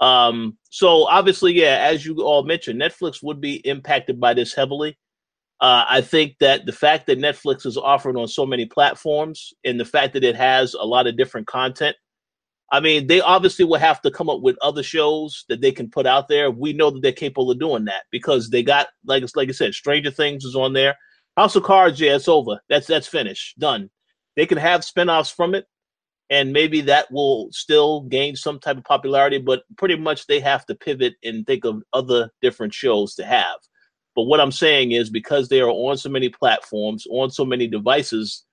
Um, 0.00 0.56
so 0.70 1.06
obviously, 1.06 1.52
yeah, 1.52 1.78
as 1.82 2.04
you 2.04 2.22
all 2.22 2.42
mentioned, 2.42 2.80
Netflix 2.80 3.22
would 3.22 3.40
be 3.40 3.56
impacted 3.56 4.18
by 4.18 4.34
this 4.34 4.54
heavily. 4.54 4.98
Uh, 5.60 5.84
I 5.88 6.00
think 6.00 6.36
that 6.40 6.64
the 6.64 6.72
fact 6.72 7.06
that 7.06 7.18
Netflix 7.18 7.66
is 7.66 7.76
offered 7.76 8.16
on 8.16 8.28
so 8.28 8.46
many 8.46 8.64
platforms 8.64 9.52
and 9.64 9.78
the 9.78 9.84
fact 9.84 10.14
that 10.14 10.24
it 10.24 10.34
has 10.34 10.72
a 10.72 10.86
lot 10.86 11.06
of 11.06 11.18
different 11.18 11.46
content, 11.46 11.96
I 12.72 12.80
mean, 12.80 13.08
they 13.08 13.20
obviously 13.20 13.64
will 13.64 13.78
have 13.78 14.00
to 14.02 14.10
come 14.10 14.30
up 14.30 14.40
with 14.40 14.56
other 14.62 14.82
shows 14.82 15.44
that 15.48 15.60
they 15.60 15.72
can 15.72 15.90
put 15.90 16.06
out 16.06 16.28
there. 16.28 16.50
We 16.50 16.72
know 16.72 16.90
that 16.90 17.02
they're 17.02 17.12
capable 17.12 17.50
of 17.50 17.58
doing 17.58 17.84
that 17.86 18.04
because 18.10 18.48
they 18.48 18.62
got, 18.62 18.86
like 19.04 19.24
like 19.34 19.48
I 19.48 19.52
said, 19.52 19.74
Stranger 19.74 20.10
Things 20.10 20.44
is 20.44 20.56
on 20.56 20.72
there. 20.72 20.96
House 21.36 21.56
of 21.56 21.64
Cards, 21.64 22.00
yeah, 22.00 22.16
it's 22.16 22.28
over. 22.28 22.60
That's 22.68 22.86
that's 22.86 23.06
finished, 23.06 23.58
done. 23.58 23.90
They 24.36 24.46
can 24.46 24.58
have 24.58 24.82
spinoffs 24.82 25.34
from 25.34 25.54
it, 25.54 25.66
and 26.30 26.52
maybe 26.52 26.80
that 26.82 27.10
will 27.10 27.48
still 27.50 28.02
gain 28.02 28.36
some 28.36 28.60
type 28.60 28.78
of 28.78 28.84
popularity. 28.84 29.38
But 29.38 29.64
pretty 29.76 29.96
much, 29.96 30.26
they 30.26 30.40
have 30.40 30.64
to 30.66 30.74
pivot 30.74 31.14
and 31.24 31.46
think 31.46 31.64
of 31.64 31.82
other 31.92 32.30
different 32.40 32.72
shows 32.72 33.14
to 33.16 33.24
have. 33.24 33.56
But 34.20 34.26
what 34.26 34.38
I'm 34.38 34.52
saying 34.52 34.92
is 34.92 35.08
because 35.08 35.48
they 35.48 35.62
are 35.62 35.70
on 35.70 35.96
so 35.96 36.10
many 36.10 36.28
platforms, 36.28 37.06
on 37.10 37.30
so 37.30 37.42
many 37.42 37.66
devices, 37.66 38.44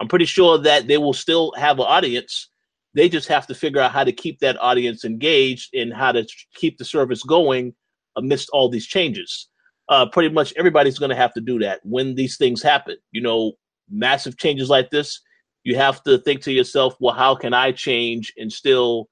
I'm 0.00 0.06
pretty 0.06 0.26
sure 0.26 0.58
that 0.58 0.86
they 0.86 0.96
will 0.96 1.12
still 1.12 1.52
have 1.56 1.80
an 1.80 1.86
audience. 1.88 2.48
They 2.94 3.08
just 3.08 3.26
have 3.26 3.48
to 3.48 3.54
figure 3.56 3.80
out 3.80 3.90
how 3.90 4.04
to 4.04 4.12
keep 4.12 4.38
that 4.38 4.62
audience 4.62 5.04
engaged 5.04 5.74
and 5.74 5.92
how 5.92 6.12
to 6.12 6.24
keep 6.54 6.78
the 6.78 6.84
service 6.84 7.24
going 7.24 7.74
amidst 8.14 8.48
all 8.50 8.68
these 8.68 8.86
changes. 8.86 9.48
Uh, 9.88 10.06
pretty 10.06 10.32
much 10.32 10.54
everybody's 10.56 11.00
going 11.00 11.10
to 11.10 11.16
have 11.16 11.34
to 11.34 11.40
do 11.40 11.58
that 11.58 11.80
when 11.82 12.14
these 12.14 12.36
things 12.36 12.62
happen. 12.62 12.94
You 13.10 13.22
know, 13.22 13.54
massive 13.90 14.38
changes 14.38 14.70
like 14.70 14.90
this, 14.90 15.20
you 15.64 15.74
have 15.74 16.00
to 16.04 16.18
think 16.18 16.42
to 16.42 16.52
yourself, 16.52 16.94
well, 17.00 17.16
how 17.16 17.34
can 17.34 17.52
I 17.52 17.72
change 17.72 18.32
and 18.36 18.52
still 18.52 19.08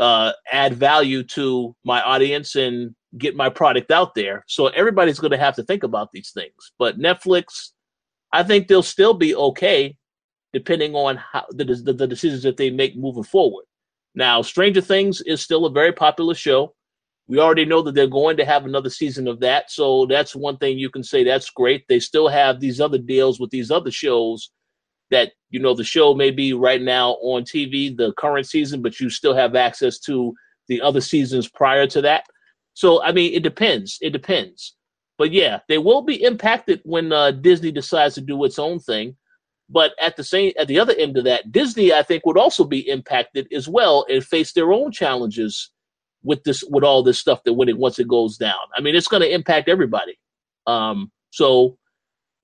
uh, 0.00 0.32
add 0.50 0.74
value 0.74 1.22
to 1.22 1.76
my 1.84 2.02
audience 2.02 2.56
and 2.56 2.92
get 3.18 3.36
my 3.36 3.48
product 3.48 3.90
out 3.90 4.14
there. 4.14 4.44
So 4.46 4.68
everybody's 4.68 5.18
going 5.18 5.30
to 5.30 5.38
have 5.38 5.56
to 5.56 5.62
think 5.62 5.82
about 5.82 6.12
these 6.12 6.30
things. 6.30 6.72
But 6.78 6.98
Netflix, 6.98 7.70
I 8.32 8.42
think 8.42 8.68
they'll 8.68 8.82
still 8.82 9.14
be 9.14 9.34
okay, 9.34 9.96
depending 10.52 10.94
on 10.94 11.16
how 11.16 11.46
the, 11.50 11.64
the, 11.64 11.92
the 11.92 12.06
decisions 12.06 12.42
that 12.42 12.56
they 12.56 12.70
make 12.70 12.96
moving 12.96 13.24
forward. 13.24 13.64
Now, 14.14 14.42
Stranger 14.42 14.80
Things 14.80 15.20
is 15.22 15.42
still 15.42 15.66
a 15.66 15.70
very 15.70 15.92
popular 15.92 16.34
show. 16.34 16.74
We 17.28 17.38
already 17.38 17.64
know 17.64 17.82
that 17.82 17.94
they're 17.94 18.06
going 18.06 18.36
to 18.38 18.44
have 18.44 18.64
another 18.64 18.88
season 18.88 19.26
of 19.26 19.40
that. 19.40 19.70
So 19.70 20.06
that's 20.06 20.34
one 20.34 20.56
thing 20.58 20.78
you 20.78 20.90
can 20.90 21.02
say 21.02 21.24
that's 21.24 21.50
great. 21.50 21.84
They 21.88 22.00
still 22.00 22.28
have 22.28 22.60
these 22.60 22.80
other 22.80 22.98
deals 22.98 23.40
with 23.40 23.50
these 23.50 23.70
other 23.70 23.90
shows 23.90 24.50
that, 25.10 25.32
you 25.50 25.60
know, 25.60 25.74
the 25.74 25.84
show 25.84 26.14
may 26.14 26.30
be 26.30 26.52
right 26.52 26.80
now 26.80 27.12
on 27.20 27.42
TV, 27.42 27.96
the 27.96 28.12
current 28.14 28.46
season, 28.46 28.80
but 28.80 29.00
you 29.00 29.10
still 29.10 29.34
have 29.34 29.54
access 29.54 29.98
to 30.00 30.34
the 30.68 30.80
other 30.80 31.00
seasons 31.00 31.48
prior 31.48 31.86
to 31.88 32.00
that. 32.02 32.24
So 32.76 33.02
I 33.02 33.10
mean, 33.10 33.32
it 33.32 33.42
depends. 33.42 33.96
It 34.02 34.10
depends. 34.10 34.76
But 35.16 35.32
yeah, 35.32 35.60
they 35.66 35.78
will 35.78 36.02
be 36.02 36.22
impacted 36.22 36.82
when 36.84 37.10
uh, 37.10 37.30
Disney 37.30 37.72
decides 37.72 38.14
to 38.16 38.20
do 38.20 38.44
its 38.44 38.58
own 38.58 38.78
thing. 38.78 39.16
But 39.70 39.92
at 39.98 40.16
the 40.16 40.22
same, 40.22 40.52
at 40.58 40.68
the 40.68 40.78
other 40.78 40.92
end 40.98 41.16
of 41.16 41.24
that, 41.24 41.50
Disney, 41.50 41.90
I 41.94 42.02
think, 42.02 42.26
would 42.26 42.36
also 42.36 42.64
be 42.64 42.86
impacted 42.86 43.48
as 43.50 43.66
well 43.66 44.04
and 44.10 44.22
face 44.22 44.52
their 44.52 44.74
own 44.74 44.92
challenges 44.92 45.70
with 46.22 46.44
this, 46.44 46.62
with 46.68 46.84
all 46.84 47.02
this 47.02 47.18
stuff 47.18 47.42
that 47.44 47.54
when 47.54 47.70
it 47.70 47.78
once 47.78 47.98
it 47.98 48.08
goes 48.08 48.36
down. 48.36 48.60
I 48.76 48.82
mean, 48.82 48.94
it's 48.94 49.08
going 49.08 49.22
to 49.22 49.34
impact 49.34 49.70
everybody. 49.70 50.18
Um, 50.66 51.10
so 51.30 51.78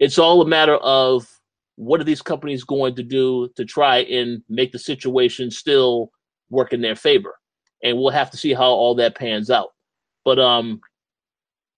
it's 0.00 0.18
all 0.18 0.40
a 0.40 0.48
matter 0.48 0.76
of 0.76 1.26
what 1.76 2.00
are 2.00 2.04
these 2.04 2.22
companies 2.22 2.64
going 2.64 2.94
to 2.94 3.02
do 3.02 3.50
to 3.56 3.66
try 3.66 3.98
and 3.98 4.42
make 4.48 4.72
the 4.72 4.78
situation 4.78 5.50
still 5.50 6.10
work 6.48 6.72
in 6.72 6.80
their 6.80 6.96
favor? 6.96 7.34
And 7.82 7.98
we'll 7.98 8.10
have 8.10 8.30
to 8.30 8.38
see 8.38 8.54
how 8.54 8.70
all 8.70 8.94
that 8.94 9.14
pans 9.14 9.50
out. 9.50 9.72
But 10.24 10.38
um, 10.38 10.80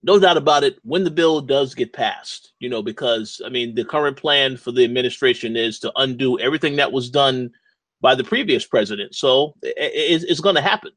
no 0.03 0.19
doubt 0.19 0.37
about 0.37 0.65
it, 0.65 0.79
when 0.83 1.05
the 1.05 1.11
bill 1.11 1.41
does 1.41 1.75
get 1.75 1.93
passed, 1.93 2.53
you 2.59 2.69
know, 2.69 2.83
because 2.83 3.41
I 3.45 3.49
mean, 3.49 3.75
the 3.75 3.85
current 3.85 4.17
plan 4.17 4.57
for 4.57 4.71
the 4.71 4.85
administration 4.85 5.57
is 5.57 5.79
to 5.81 5.93
undo 5.97 6.39
everything 6.39 6.77
that 6.77 6.93
was 6.93 7.11
done 7.11 7.51
by 8.01 8.15
the 8.15 8.23
previous 8.23 8.67
president. 8.67 9.15
So 9.15 9.55
it, 9.63 10.23
it's, 10.29 10.41
going 10.41 10.57
to 10.57 10.61
happen. 10.61 10.91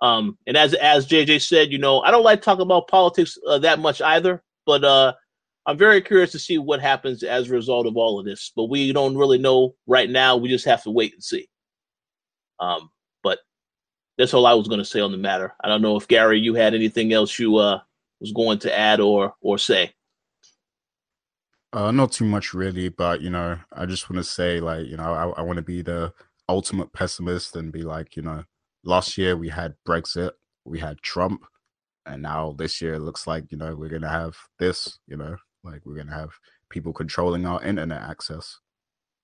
Um, 0.00 0.36
and 0.48 0.56
as 0.56 0.74
as 0.74 1.06
JJ 1.06 1.42
said, 1.42 1.70
you 1.70 1.78
know, 1.78 2.00
I 2.00 2.10
don't 2.10 2.24
like 2.24 2.42
talking 2.42 2.62
about 2.62 2.88
politics 2.88 3.38
uh, 3.46 3.58
that 3.60 3.78
much 3.78 4.02
either, 4.02 4.42
but 4.66 4.82
uh, 4.82 5.12
I'm 5.66 5.78
very 5.78 6.00
curious 6.00 6.32
to 6.32 6.40
see 6.40 6.58
what 6.58 6.80
happens 6.80 7.22
as 7.22 7.48
a 7.48 7.52
result 7.52 7.86
of 7.86 7.96
all 7.96 8.18
of 8.18 8.24
this. 8.24 8.50
But 8.56 8.64
we 8.64 8.92
don't 8.92 9.16
really 9.16 9.38
know 9.38 9.76
right 9.86 10.10
now. 10.10 10.36
We 10.36 10.48
just 10.48 10.64
have 10.64 10.82
to 10.82 10.90
wait 10.90 11.12
and 11.12 11.22
see. 11.22 11.48
Um, 12.58 12.90
that's 14.20 14.34
all 14.34 14.46
I 14.46 14.52
was 14.52 14.68
going 14.68 14.80
to 14.80 14.84
say 14.84 15.00
on 15.00 15.12
the 15.12 15.18
matter. 15.18 15.54
I 15.64 15.68
don't 15.68 15.80
know 15.80 15.96
if 15.96 16.06
Gary, 16.06 16.38
you 16.38 16.52
had 16.52 16.74
anything 16.74 17.14
else 17.14 17.38
you 17.38 17.56
uh, 17.56 17.80
was 18.20 18.32
going 18.32 18.58
to 18.60 18.78
add 18.78 19.00
or 19.00 19.34
or 19.40 19.56
say. 19.56 19.94
Uh, 21.72 21.90
not 21.90 22.12
too 22.12 22.26
much 22.26 22.52
really, 22.52 22.90
but 22.90 23.22
you 23.22 23.30
know, 23.30 23.58
I 23.72 23.86
just 23.86 24.10
want 24.10 24.18
to 24.18 24.24
say, 24.24 24.60
like, 24.60 24.86
you 24.86 24.98
know, 24.98 25.12
I, 25.12 25.40
I 25.40 25.42
want 25.42 25.56
to 25.56 25.62
be 25.62 25.80
the 25.80 26.12
ultimate 26.50 26.92
pessimist 26.92 27.56
and 27.56 27.72
be 27.72 27.82
like, 27.82 28.14
you 28.14 28.22
know, 28.22 28.44
last 28.84 29.16
year 29.16 29.36
we 29.38 29.48
had 29.48 29.74
Brexit, 29.88 30.32
we 30.66 30.80
had 30.80 31.00
Trump, 31.00 31.46
and 32.04 32.20
now 32.20 32.54
this 32.58 32.82
year 32.82 32.94
it 32.94 33.00
looks 33.00 33.26
like 33.26 33.50
you 33.50 33.56
know 33.56 33.74
we're 33.74 33.88
gonna 33.88 34.08
have 34.08 34.36
this. 34.58 34.98
You 35.06 35.16
know, 35.16 35.36
like 35.64 35.80
we're 35.86 35.96
gonna 35.96 36.14
have 36.14 36.32
people 36.68 36.92
controlling 36.92 37.46
our 37.46 37.62
internet 37.62 38.02
access, 38.02 38.58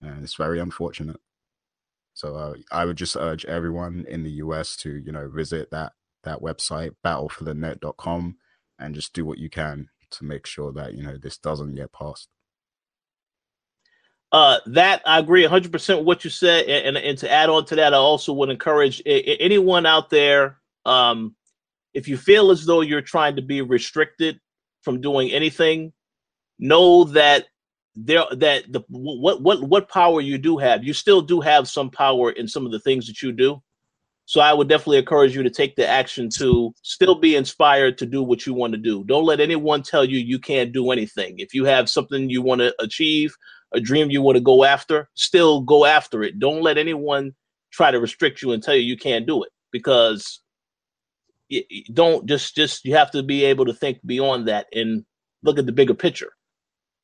and 0.01 0.25
it's 0.25 0.37
very 0.37 0.59
unfortunate. 0.59 1.21
So 2.17 2.35
uh, 2.35 2.55
I 2.73 2.87
would 2.87 2.97
just 2.97 3.15
urge 3.15 3.45
everyone 3.45 4.07
in 4.09 4.23
the 4.23 4.31
US 4.43 4.75
to 4.79 4.91
you 4.91 5.13
know 5.13 5.29
visit 5.29 5.71
that 5.71 5.93
that 6.25 6.41
website 6.41 6.93
battleforthenet.com 7.05 8.37
and 8.79 8.95
just 8.95 9.13
do 9.13 9.27
what 9.27 9.39
you 9.39 9.51
can 9.51 9.91
to 10.13 10.25
make 10.25 10.47
sure 10.47 10.73
that 10.73 10.95
you 10.95 11.03
know 11.05 11.19
this 11.19 11.37
doesn't 11.37 11.75
get 11.75 11.93
passed. 11.93 12.29
Uh, 14.33 14.59
that 14.67 15.03
I 15.07 15.19
agree 15.19 15.45
100% 15.45 15.99
with 15.99 16.07
what 16.07 16.25
you 16.25 16.31
said, 16.31 16.65
and, 16.65 16.97
and, 16.97 17.07
and 17.07 17.19
to 17.19 17.31
add 17.31 17.49
on 17.49 17.65
to 17.67 17.77
that, 17.77 17.95
I 17.95 17.99
also 17.99 18.33
would 18.33 18.51
encourage 18.51 19.01
anyone 19.07 19.87
out 19.87 20.11
there, 20.11 20.59
um, 20.85 21.37
if 21.95 22.09
you 22.09 22.17
feel 22.17 22.51
as 22.51 22.67
though 22.67 22.81
you're 22.81 23.03
trying 23.03 23.37
to 23.37 23.43
be 23.43 23.61
restricted 23.63 24.41
from 24.83 25.01
doing 25.01 25.31
anything, 25.31 25.93
know 26.59 27.05
that 27.05 27.47
there 27.97 28.25
that 28.33 28.71
the 28.71 28.83
what 28.89 29.43
what 29.43 29.63
what 29.63 29.89
power 29.89 30.21
you 30.21 30.37
do 30.39 30.59
have, 30.59 30.85
you 30.85 30.93
still 30.93 31.23
do 31.23 31.41
have 31.41 31.67
some 31.67 31.91
power 31.91 32.31
in 32.31 32.47
some 32.47 32.67
of 32.67 32.73
the 32.73 32.81
things 32.81 33.07
that 33.07 33.23
you 33.23 33.33
do. 33.33 33.63
So 34.27 34.41
I 34.41 34.53
would 34.53 34.69
definitely 34.69 34.99
encourage 34.99 35.37
you 35.37 35.43
to 35.45 35.51
take 35.51 35.77
the 35.77 35.87
action 35.87 36.29
to 36.31 36.75
still 36.83 37.15
be 37.15 37.37
inspired 37.37 37.97
to 37.99 38.07
do 38.07 38.23
what 38.23 38.45
you 38.45 38.55
want 38.55 38.73
to 38.73 38.79
do. 38.79 39.05
Don't 39.05 39.25
let 39.25 39.41
anyone 39.41 39.83
tell 39.83 40.05
you 40.05 40.19
you 40.19 40.41
can't 40.41 40.73
do 40.73 40.91
anything. 40.91 41.39
If 41.39 41.55
you 41.55 41.65
have 41.65 41.89
something 41.89 42.29
you 42.29 42.43
want 42.43 42.61
to 42.61 42.75
achieve, 42.81 43.37
a 43.73 43.81
dream 43.81 44.11
you 44.11 44.21
want 44.21 44.37
to 44.37 44.43
go 44.43 44.65
after, 44.65 45.09
still 45.15 45.61
go 45.61 45.85
after 45.85 46.25
it. 46.25 46.41
Don't 46.41 46.61
let 46.61 46.77
anyone 46.77 47.35
try 47.71 47.93
to 47.93 48.01
restrict 48.01 48.43
you 48.43 48.53
and 48.53 48.63
tell 48.63 48.75
you 48.75 48.83
you 48.83 48.97
can't 48.97 49.27
do 49.27 49.45
it 49.45 49.53
because 49.71 50.41
you 51.49 51.63
don't 51.93 52.27
just 52.27 52.57
just 52.57 52.85
you 52.85 52.97
have 52.97 53.13
to 53.13 53.23
be 53.23 53.45
able 53.45 53.65
to 53.65 53.75
think 53.75 53.99
beyond 54.05 54.49
that 54.49 54.67
and 54.73 55.05
look 55.45 55.59
at 55.59 55.67
the 55.67 55.73
bigger 55.73 55.95
picture. 55.95 56.33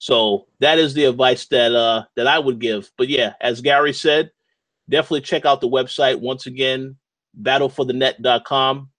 So 0.02 0.48
that 0.58 0.80
is 0.80 0.94
the 0.94 1.04
advice 1.04 1.46
that 1.46 1.72
uh 1.72 2.02
that 2.16 2.26
I 2.26 2.36
would 2.36 2.58
give. 2.58 2.90
But 2.98 3.08
yeah, 3.08 3.34
as 3.40 3.60
Gary 3.60 3.92
said, 3.92 4.32
definitely 4.90 5.20
check 5.20 5.46
out 5.46 5.60
the 5.60 5.68
website 5.68 6.18
once 6.18 6.46
again 6.46 6.96
battleforthenet.com. 7.40 8.90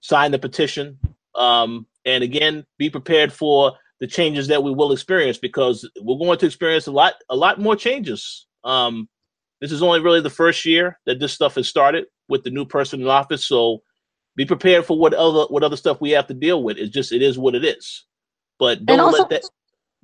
Sign 0.00 0.30
the 0.32 0.38
petition. 0.40 0.98
Um, 1.36 1.86
and 2.04 2.24
again, 2.24 2.66
be 2.78 2.90
prepared 2.90 3.32
for 3.32 3.74
the 4.00 4.08
changes 4.08 4.48
that 4.48 4.64
we 4.64 4.72
will 4.72 4.90
experience 4.90 5.38
because 5.38 5.88
we're 6.02 6.18
going 6.18 6.36
to 6.36 6.46
experience 6.46 6.88
a 6.88 6.92
lot, 6.92 7.14
a 7.30 7.36
lot 7.36 7.60
more 7.60 7.76
changes. 7.76 8.48
Um, 8.64 9.08
this 9.60 9.70
is 9.70 9.84
only 9.84 10.00
really 10.00 10.20
the 10.20 10.30
first 10.30 10.64
year 10.64 10.98
that 11.06 11.20
this 11.20 11.32
stuff 11.32 11.54
has 11.54 11.68
started 11.68 12.06
with 12.28 12.42
the 12.42 12.50
new 12.50 12.64
person 12.64 13.00
in 13.00 13.06
office. 13.06 13.46
So 13.46 13.82
be 14.34 14.44
prepared 14.44 14.84
for 14.84 14.98
what 14.98 15.14
other 15.14 15.44
what 15.44 15.62
other 15.62 15.76
stuff 15.76 16.00
we 16.00 16.10
have 16.10 16.26
to 16.26 16.34
deal 16.34 16.64
with. 16.64 16.76
It's 16.76 16.92
just 16.92 17.12
it 17.12 17.22
is 17.22 17.38
what 17.38 17.54
it 17.54 17.64
is. 17.64 18.04
But 18.58 18.84
don't 18.84 18.98
also, 18.98 19.18
let 19.18 19.30
that. 19.30 19.44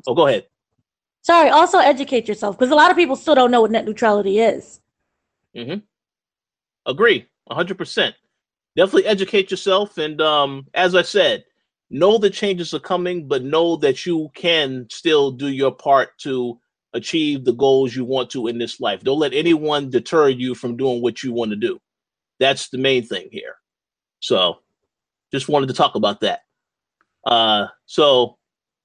Oh, 0.06 0.14
go 0.14 0.26
ahead. 0.26 0.46
Sorry. 1.22 1.50
Also, 1.50 1.78
educate 1.78 2.28
yourself 2.28 2.58
because 2.58 2.72
a 2.72 2.76
lot 2.76 2.90
of 2.90 2.96
people 2.96 3.16
still 3.16 3.34
don't 3.34 3.50
know 3.50 3.60
what 3.60 3.70
net 3.70 3.84
neutrality 3.84 4.38
is. 4.38 4.80
Mm-hmm. 5.56 5.80
Agree. 6.86 7.26
100%. 7.50 8.14
Definitely 8.76 9.06
educate 9.06 9.50
yourself. 9.50 9.98
And 9.98 10.20
um, 10.20 10.66
as 10.74 10.94
I 10.94 11.02
said, 11.02 11.44
know 11.90 12.18
the 12.18 12.30
changes 12.30 12.72
are 12.72 12.80
coming, 12.80 13.26
but 13.26 13.42
know 13.42 13.76
that 13.76 14.06
you 14.06 14.30
can 14.34 14.86
still 14.90 15.30
do 15.30 15.48
your 15.48 15.72
part 15.72 16.16
to 16.18 16.58
achieve 16.92 17.44
the 17.44 17.52
goals 17.52 17.94
you 17.94 18.04
want 18.04 18.30
to 18.30 18.46
in 18.46 18.58
this 18.58 18.80
life. 18.80 19.02
Don't 19.02 19.18
let 19.18 19.34
anyone 19.34 19.90
deter 19.90 20.28
you 20.28 20.54
from 20.54 20.76
doing 20.76 21.02
what 21.02 21.22
you 21.22 21.32
want 21.32 21.50
to 21.50 21.56
do. 21.56 21.78
That's 22.38 22.68
the 22.68 22.78
main 22.78 23.04
thing 23.04 23.28
here. 23.30 23.56
So 24.20 24.58
just 25.32 25.48
wanted 25.48 25.68
to 25.68 25.74
talk 25.74 25.94
about 25.94 26.20
that. 26.20 26.40
Uh, 27.24 27.66
so 27.86 28.38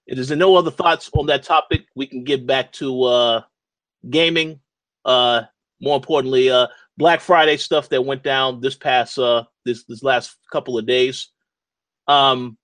if 0.07 0.15
there's 0.15 0.31
no 0.31 0.55
other 0.55 0.71
thoughts 0.71 1.09
on 1.13 1.25
that 1.27 1.43
topic, 1.43 1.85
we 1.95 2.07
can 2.07 2.23
get 2.23 2.45
back 2.45 2.71
to 2.73 3.03
uh, 3.03 3.41
gaming. 4.09 4.59
Uh, 5.03 5.43
more 5.81 5.95
importantly, 5.95 6.49
uh, 6.49 6.67
Black 6.97 7.19
Friday 7.19 7.57
stuff 7.57 7.89
that 7.89 8.05
went 8.05 8.23
down 8.23 8.61
this 8.61 8.75
past 8.75 9.19
uh 9.19 9.43
this 9.65 9.83
this 9.85 10.03
last 10.03 10.37
couple 10.51 10.77
of 10.77 10.85
days. 10.85 11.29
Um 12.07 12.57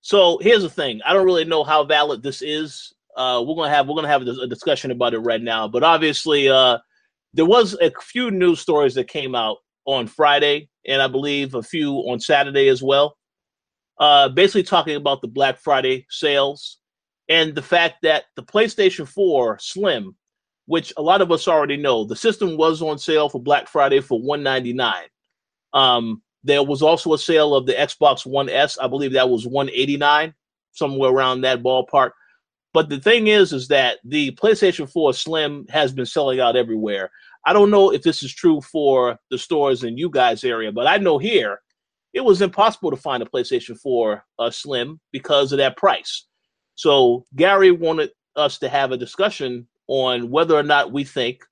so 0.00 0.38
here's 0.40 0.62
the 0.62 0.70
thing. 0.70 1.00
I 1.06 1.12
don't 1.12 1.24
really 1.24 1.44
know 1.44 1.64
how 1.64 1.84
valid 1.84 2.22
this 2.22 2.42
is. 2.42 2.92
Uh 3.16 3.42
we're 3.46 3.64
to 3.64 3.70
have 3.70 3.88
we're 3.88 4.02
to 4.02 4.08
have 4.08 4.22
a 4.22 4.46
discussion 4.46 4.90
about 4.90 5.14
it 5.14 5.20
right 5.20 5.42
now, 5.42 5.68
but 5.68 5.82
obviously 5.82 6.48
uh 6.48 6.78
there 7.32 7.46
was 7.46 7.76
a 7.80 7.92
few 8.00 8.30
news 8.30 8.60
stories 8.60 8.94
that 8.94 9.08
came 9.08 9.34
out 9.34 9.58
on 9.86 10.06
Friday 10.06 10.68
and 10.86 11.00
I 11.00 11.06
believe 11.06 11.54
a 11.54 11.62
few 11.62 11.94
on 11.94 12.20
Saturday 12.20 12.68
as 12.68 12.82
well. 12.82 13.16
Uh 13.98 14.28
basically 14.28 14.62
talking 14.62 14.96
about 14.96 15.22
the 15.22 15.28
Black 15.28 15.58
Friday 15.58 16.06
sales 16.10 16.78
and 17.28 17.54
the 17.54 17.62
fact 17.62 17.96
that 18.02 18.24
the 18.36 18.42
PlayStation 18.42 19.08
4 19.08 19.58
Slim 19.60 20.14
which 20.66 20.92
a 20.96 21.02
lot 21.02 21.20
of 21.20 21.30
us 21.30 21.46
already 21.46 21.76
know. 21.76 22.04
The 22.04 22.16
system 22.16 22.56
was 22.56 22.80
on 22.82 22.98
sale 22.98 23.28
for 23.28 23.40
Black 23.40 23.68
Friday 23.68 24.00
for 24.00 24.20
199. 24.20 24.94
Um, 25.72 26.22
there 26.42 26.62
was 26.62 26.82
also 26.82 27.12
a 27.12 27.18
sale 27.18 27.54
of 27.54 27.66
the 27.66 27.72
Xbox 27.72 28.26
One 28.26 28.48
S. 28.48 28.78
I 28.78 28.88
believe 28.88 29.12
that 29.12 29.28
was 29.28 29.46
189, 29.46 30.34
somewhere 30.72 31.10
around 31.10 31.42
that 31.42 31.62
ballpark. 31.62 32.10
But 32.72 32.88
the 32.88 32.98
thing 32.98 33.28
is, 33.28 33.52
is 33.52 33.68
that 33.68 33.98
the 34.04 34.32
PlayStation 34.32 34.90
4 34.90 35.14
Slim 35.14 35.66
has 35.68 35.92
been 35.92 36.06
selling 36.06 36.40
out 36.40 36.56
everywhere. 36.56 37.10
I 37.46 37.52
don't 37.52 37.70
know 37.70 37.92
if 37.92 38.02
this 38.02 38.22
is 38.22 38.34
true 38.34 38.60
for 38.60 39.18
the 39.30 39.38
stores 39.38 39.84
in 39.84 39.98
you 39.98 40.10
guys' 40.10 40.44
area, 40.44 40.72
but 40.72 40.86
I 40.86 40.96
know 40.96 41.18
here 41.18 41.60
it 42.14 42.24
was 42.24 42.40
impossible 42.40 42.90
to 42.90 42.96
find 42.96 43.22
a 43.22 43.26
PlayStation 43.26 43.78
4 43.78 44.24
uh, 44.38 44.50
Slim 44.50 45.00
because 45.12 45.52
of 45.52 45.58
that 45.58 45.76
price. 45.76 46.26
So 46.76 47.24
Gary 47.36 47.72
wanted 47.72 48.10
us 48.36 48.58
to 48.58 48.68
have 48.68 48.92
a 48.92 48.96
discussion 48.96 49.66
on 49.88 50.30
whether 50.30 50.54
or 50.54 50.62
not 50.62 50.92
we 50.92 51.04
think 51.04 51.44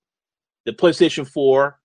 the 0.64 0.72
PlayStation 0.72 1.26
4 1.26 1.78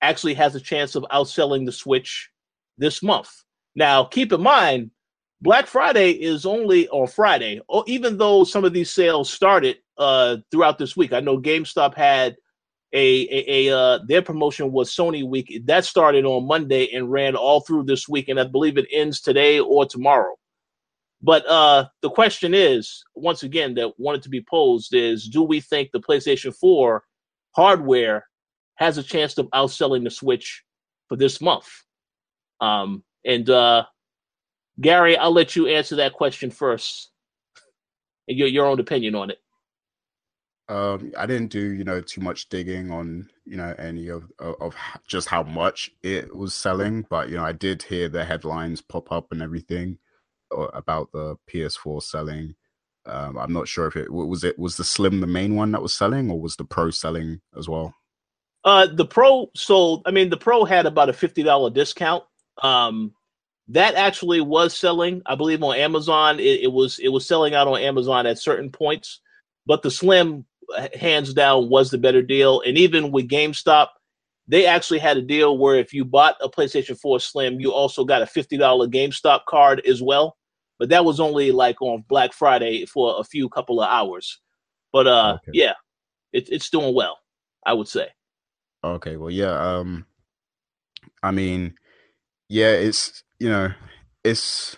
actually 0.00 0.34
has 0.34 0.54
a 0.54 0.60
chance 0.60 0.94
of 0.94 1.04
outselling 1.12 1.66
the 1.66 1.72
Switch 1.72 2.30
this 2.78 3.02
month. 3.02 3.30
Now, 3.74 4.04
keep 4.04 4.32
in 4.32 4.40
mind, 4.40 4.90
Black 5.40 5.66
Friday 5.66 6.12
is 6.12 6.46
only 6.46 6.88
on 6.88 7.08
Friday, 7.08 7.60
or 7.68 7.82
even 7.88 8.16
though 8.16 8.44
some 8.44 8.64
of 8.64 8.72
these 8.72 8.90
sales 8.90 9.28
started 9.28 9.78
uh, 9.98 10.36
throughout 10.50 10.78
this 10.78 10.96
week. 10.96 11.12
I 11.12 11.20
know 11.20 11.38
GameStop 11.38 11.94
had 11.94 12.36
a, 12.92 13.28
a, 13.30 13.68
a 13.68 13.76
uh, 13.76 13.98
their 14.06 14.22
promotion 14.22 14.70
was 14.70 14.94
Sony 14.94 15.26
Week 15.26 15.62
that 15.64 15.84
started 15.84 16.24
on 16.24 16.46
Monday 16.46 16.88
and 16.92 17.10
ran 17.10 17.34
all 17.34 17.60
through 17.60 17.84
this 17.84 18.08
week, 18.08 18.28
and 18.28 18.38
I 18.38 18.44
believe 18.44 18.76
it 18.76 18.86
ends 18.92 19.20
today 19.20 19.60
or 19.60 19.86
tomorrow. 19.86 20.34
But 21.22 21.46
uh, 21.46 21.86
the 22.02 22.10
question 22.10 22.52
is, 22.52 23.02
once 23.14 23.44
again, 23.44 23.74
that 23.74 23.98
wanted 23.98 24.22
to 24.24 24.28
be 24.28 24.42
posed 24.42 24.94
is: 24.94 25.28
Do 25.28 25.42
we 25.42 25.60
think 25.60 25.90
the 25.90 26.00
PlayStation 26.00 26.54
4 26.54 27.02
hardware 27.52 28.26
has 28.74 28.98
a 28.98 29.02
chance 29.02 29.38
of 29.38 29.46
outselling 29.50 30.04
the 30.04 30.10
Switch 30.10 30.62
for 31.08 31.16
this 31.16 31.40
month? 31.40 31.68
Um, 32.60 33.04
and 33.24 33.48
uh, 33.48 33.84
Gary, 34.80 35.16
I'll 35.16 35.32
let 35.32 35.56
you 35.56 35.66
answer 35.66 35.96
that 35.96 36.12
question 36.12 36.50
first, 36.50 37.10
and 38.28 38.36
your 38.36 38.48
your 38.48 38.66
own 38.66 38.80
opinion 38.80 39.14
on 39.14 39.30
it. 39.30 39.41
Um, 40.68 41.12
I 41.18 41.26
didn't 41.26 41.50
do 41.50 41.60
you 41.60 41.84
know 41.84 42.00
too 42.00 42.20
much 42.20 42.48
digging 42.48 42.90
on 42.90 43.28
you 43.44 43.56
know 43.56 43.74
any 43.78 44.08
of, 44.08 44.30
of, 44.38 44.74
just 45.06 45.28
how 45.28 45.42
much 45.42 45.90
it 46.02 46.34
was 46.34 46.54
selling, 46.54 47.04
but 47.10 47.28
you 47.28 47.36
know 47.36 47.44
I 47.44 47.52
did 47.52 47.82
hear 47.82 48.08
the 48.08 48.24
headlines 48.24 48.80
pop 48.80 49.10
up 49.12 49.32
and 49.32 49.42
everything 49.42 49.98
about 50.74 51.12
the 51.12 51.36
PS4 51.50 52.02
selling 52.02 52.54
Um, 53.06 53.36
I'm 53.38 53.52
not 53.52 53.68
sure 53.68 53.86
if 53.86 53.96
it 53.96 54.12
was 54.12 54.44
it 54.44 54.58
was 54.58 54.76
the 54.76 54.84
Slim 54.84 55.20
the 55.20 55.26
main 55.26 55.56
one 55.56 55.72
that 55.72 55.82
was 55.82 55.94
selling, 55.94 56.30
or 56.30 56.40
was 56.40 56.56
the 56.56 56.64
Pro 56.64 56.90
selling 56.90 57.40
as 57.56 57.68
well. 57.68 57.94
Uh, 58.64 58.86
the 58.86 59.04
Pro 59.04 59.50
sold. 59.56 60.02
I 60.06 60.12
mean, 60.12 60.30
the 60.30 60.36
Pro 60.36 60.64
had 60.64 60.86
about 60.86 61.08
a 61.08 61.12
fifty 61.12 61.42
dollar 61.42 61.70
discount. 61.70 62.24
Um, 62.62 63.14
that 63.68 63.94
actually 63.94 64.40
was 64.40 64.76
selling, 64.76 65.22
I 65.26 65.34
believe, 65.34 65.62
on 65.62 65.76
Amazon. 65.76 66.38
It, 66.38 66.60
it, 66.62 66.72
was 66.72 66.98
it 66.98 67.08
was 67.08 67.26
selling 67.26 67.54
out 67.54 67.68
on 67.68 67.80
Amazon 67.80 68.26
at 68.26 68.38
certain 68.38 68.70
points, 68.70 69.20
but 69.66 69.82
the 69.82 69.90
Slim, 69.90 70.44
hands 70.94 71.34
down, 71.34 71.68
was 71.68 71.90
the 71.90 71.98
better 71.98 72.22
deal. 72.22 72.60
And 72.62 72.76
even 72.78 73.12
with 73.12 73.28
GameStop, 73.28 73.88
they 74.48 74.66
actually 74.66 74.98
had 74.98 75.16
a 75.16 75.22
deal 75.22 75.56
where 75.56 75.76
if 75.76 75.92
you 75.92 76.04
bought 76.04 76.36
a 76.40 76.48
PlayStation 76.48 76.98
4 76.98 77.20
Slim, 77.20 77.60
you 77.60 77.72
also 77.72 78.04
got 78.04 78.22
a 78.22 78.26
fifty 78.26 78.56
dollar 78.56 78.86
GameStop 78.86 79.44
card 79.48 79.80
as 79.86 80.02
well. 80.02 80.36
But 80.78 80.88
that 80.88 81.04
was 81.04 81.20
only 81.20 81.52
like 81.52 81.80
on 81.80 82.04
Black 82.08 82.32
Friday 82.32 82.86
for 82.86 83.14
a 83.18 83.24
few 83.24 83.48
couple 83.48 83.80
of 83.80 83.88
hours. 83.88 84.40
But 84.92 85.06
uh, 85.06 85.38
okay. 85.42 85.52
yeah, 85.54 85.74
it, 86.32 86.48
it's 86.50 86.70
doing 86.70 86.94
well, 86.94 87.18
I 87.64 87.72
would 87.72 87.88
say. 87.88 88.08
Okay, 88.84 89.16
well, 89.16 89.30
yeah. 89.30 89.52
Um, 89.52 90.06
I 91.22 91.30
mean, 91.30 91.74
yeah, 92.48 92.72
it's 92.72 93.22
you 93.38 93.48
know, 93.48 93.72
it's 94.24 94.76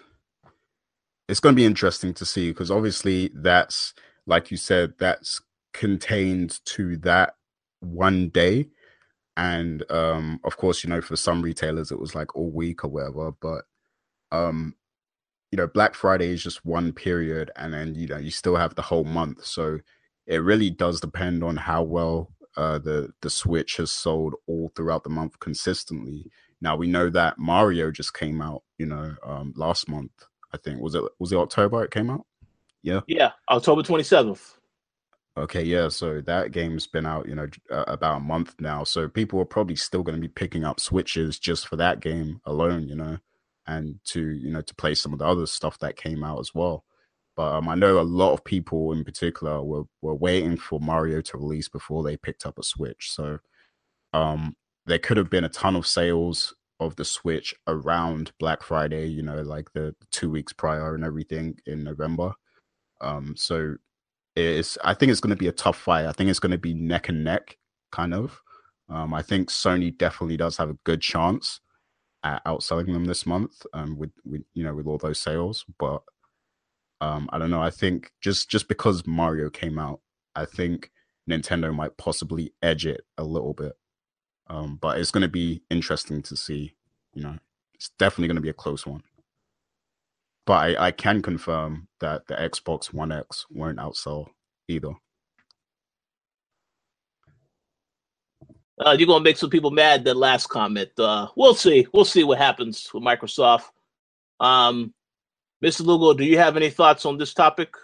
it's 1.28 1.40
going 1.40 1.54
to 1.54 1.60
be 1.60 1.64
interesting 1.64 2.12
to 2.14 2.24
see 2.24 2.50
because 2.50 2.70
obviously 2.70 3.30
that's 3.34 3.94
like 4.26 4.50
you 4.50 4.56
said 4.56 4.94
that's 4.98 5.40
contained 5.74 6.60
to 6.64 6.96
that 6.98 7.34
one 7.80 8.30
day 8.30 8.66
and 9.36 9.84
um 9.90 10.40
of 10.44 10.56
course 10.56 10.82
you 10.82 10.88
know 10.88 11.02
for 11.02 11.16
some 11.16 11.42
retailers 11.42 11.90
it 11.90 11.98
was 11.98 12.14
like 12.14 12.34
all 12.34 12.50
week 12.50 12.84
or 12.84 12.88
whatever 12.88 13.32
but 13.42 13.64
um 14.32 14.74
you 15.50 15.56
know 15.56 15.66
black 15.66 15.94
friday 15.94 16.30
is 16.30 16.42
just 16.42 16.64
one 16.64 16.92
period 16.92 17.50
and 17.56 17.74
then 17.74 17.94
you 17.94 18.06
know 18.06 18.16
you 18.16 18.30
still 18.30 18.56
have 18.56 18.74
the 18.74 18.82
whole 18.82 19.04
month 19.04 19.44
so 19.44 19.78
it 20.26 20.38
really 20.38 20.70
does 20.70 21.00
depend 21.00 21.44
on 21.44 21.56
how 21.56 21.82
well 21.82 22.32
uh 22.56 22.78
the 22.78 23.12
the 23.20 23.28
switch 23.28 23.76
has 23.76 23.90
sold 23.90 24.34
all 24.46 24.72
throughout 24.74 25.04
the 25.04 25.10
month 25.10 25.38
consistently 25.40 26.30
now 26.64 26.76
we 26.76 26.86
know 26.86 27.10
that 27.10 27.38
Mario 27.38 27.90
just 27.90 28.14
came 28.14 28.40
out, 28.40 28.62
you 28.78 28.86
know, 28.86 29.14
um, 29.22 29.52
last 29.54 29.86
month. 29.86 30.12
I 30.54 30.56
think 30.56 30.80
was 30.80 30.94
it 30.94 31.04
was 31.18 31.30
it 31.30 31.36
October 31.36 31.84
it 31.84 31.90
came 31.90 32.08
out? 32.08 32.24
Yeah. 32.82 33.00
Yeah, 33.06 33.32
October 33.50 33.82
27th. 33.82 34.54
Okay, 35.36 35.64
yeah, 35.64 35.88
so 35.88 36.20
that 36.20 36.52
game's 36.52 36.86
been 36.86 37.06
out, 37.06 37.28
you 37.28 37.34
know, 37.34 37.48
uh, 37.68 37.84
about 37.88 38.18
a 38.18 38.20
month 38.20 38.54
now. 38.60 38.84
So 38.84 39.08
people 39.08 39.40
are 39.40 39.44
probably 39.44 39.74
still 39.74 40.04
going 40.04 40.14
to 40.14 40.20
be 40.20 40.28
picking 40.28 40.62
up 40.62 40.78
Switches 40.78 41.40
just 41.40 41.66
for 41.66 41.74
that 41.76 41.98
game 41.98 42.40
alone, 42.46 42.88
you 42.88 42.94
know, 42.94 43.18
and 43.66 43.98
to, 44.04 44.20
you 44.20 44.52
know, 44.52 44.60
to 44.60 44.74
play 44.76 44.94
some 44.94 45.12
of 45.12 45.18
the 45.18 45.26
other 45.26 45.46
stuff 45.46 45.76
that 45.80 45.96
came 45.96 46.22
out 46.22 46.38
as 46.38 46.54
well. 46.54 46.84
But 47.36 47.52
um, 47.52 47.68
I 47.68 47.74
know 47.74 47.98
a 47.98 48.02
lot 48.02 48.32
of 48.32 48.44
people 48.44 48.92
in 48.92 49.02
particular 49.02 49.60
were, 49.60 49.82
were 50.02 50.14
waiting 50.14 50.56
for 50.56 50.78
Mario 50.78 51.20
to 51.22 51.38
release 51.38 51.68
before 51.68 52.04
they 52.04 52.16
picked 52.16 52.46
up 52.46 52.56
a 52.56 52.62
Switch. 52.62 53.10
So 53.10 53.38
um, 54.12 54.54
there 54.86 55.00
could 55.00 55.16
have 55.16 55.30
been 55.30 55.42
a 55.42 55.48
ton 55.48 55.74
of 55.74 55.84
sales 55.84 56.54
of 56.78 56.94
the 56.94 57.04
Switch 57.04 57.56
around 57.66 58.30
Black 58.38 58.62
Friday, 58.62 59.08
you 59.08 59.22
know, 59.22 59.42
like 59.42 59.72
the 59.72 59.96
two 60.12 60.30
weeks 60.30 60.52
prior 60.52 60.94
and 60.94 61.04
everything 61.04 61.58
in 61.66 61.82
November. 61.82 62.34
Um, 63.00 63.34
so 63.36 63.74
it's 64.36 64.76
I 64.82 64.94
think 64.94 65.10
it's 65.10 65.20
going 65.20 65.30
to 65.30 65.36
be 65.36 65.48
a 65.48 65.52
tough 65.52 65.78
fight. 65.78 66.06
I 66.06 66.12
think 66.12 66.30
it's 66.30 66.40
going 66.40 66.52
to 66.52 66.58
be 66.58 66.74
neck 66.74 67.08
and 67.08 67.24
neck, 67.24 67.56
kind 67.92 68.14
of. 68.14 68.40
Um, 68.88 69.14
I 69.14 69.22
think 69.22 69.48
Sony 69.48 69.96
definitely 69.96 70.36
does 70.36 70.56
have 70.56 70.70
a 70.70 70.78
good 70.84 71.00
chance 71.00 71.60
at 72.22 72.44
outselling 72.44 72.92
them 72.92 73.04
this 73.04 73.26
month, 73.26 73.64
um, 73.72 73.96
with, 73.98 74.10
with 74.24 74.42
you 74.54 74.64
know 74.64 74.74
with 74.74 74.86
all 74.86 74.98
those 74.98 75.18
sales. 75.18 75.64
But 75.78 76.02
um, 77.00 77.28
I 77.32 77.38
don't 77.38 77.50
know. 77.50 77.62
I 77.62 77.70
think 77.70 78.12
just 78.20 78.50
just 78.50 78.68
because 78.68 79.06
Mario 79.06 79.50
came 79.50 79.78
out, 79.78 80.00
I 80.34 80.44
think 80.44 80.90
Nintendo 81.30 81.74
might 81.74 81.96
possibly 81.96 82.52
edge 82.62 82.86
it 82.86 83.02
a 83.16 83.24
little 83.24 83.54
bit. 83.54 83.72
Um, 84.48 84.78
but 84.80 84.98
it's 84.98 85.10
going 85.10 85.22
to 85.22 85.28
be 85.28 85.62
interesting 85.70 86.22
to 86.22 86.36
see. 86.36 86.74
You 87.14 87.22
know, 87.22 87.38
it's 87.74 87.90
definitely 87.98 88.28
going 88.28 88.36
to 88.36 88.42
be 88.42 88.48
a 88.48 88.54
close 88.54 88.86
one. 88.86 89.02
But 90.46 90.78
I, 90.78 90.86
I 90.86 90.90
can 90.90 91.22
confirm 91.22 91.88
that 92.00 92.26
the 92.26 92.34
Xbox 92.34 92.92
One 92.92 93.12
X 93.12 93.46
won't 93.50 93.78
outsell 93.78 94.26
either. 94.68 94.92
Uh, 98.78 98.96
you're 98.98 99.06
gonna 99.06 99.22
make 99.24 99.36
some 99.36 99.50
people 99.50 99.70
mad. 99.70 100.04
That 100.04 100.16
last 100.16 100.48
comment. 100.48 100.90
Uh, 100.98 101.28
we'll 101.36 101.54
see. 101.54 101.86
We'll 101.92 102.04
see 102.04 102.24
what 102.24 102.38
happens 102.38 102.90
with 102.92 103.02
Microsoft. 103.02 103.64
Um, 104.40 104.92
Mr. 105.64 105.86
Lugo, 105.86 106.12
do 106.12 106.24
you 106.24 106.36
have 106.38 106.56
any 106.56 106.70
thoughts 106.70 107.06
on 107.06 107.16
this 107.16 107.32
topic? 107.32 107.74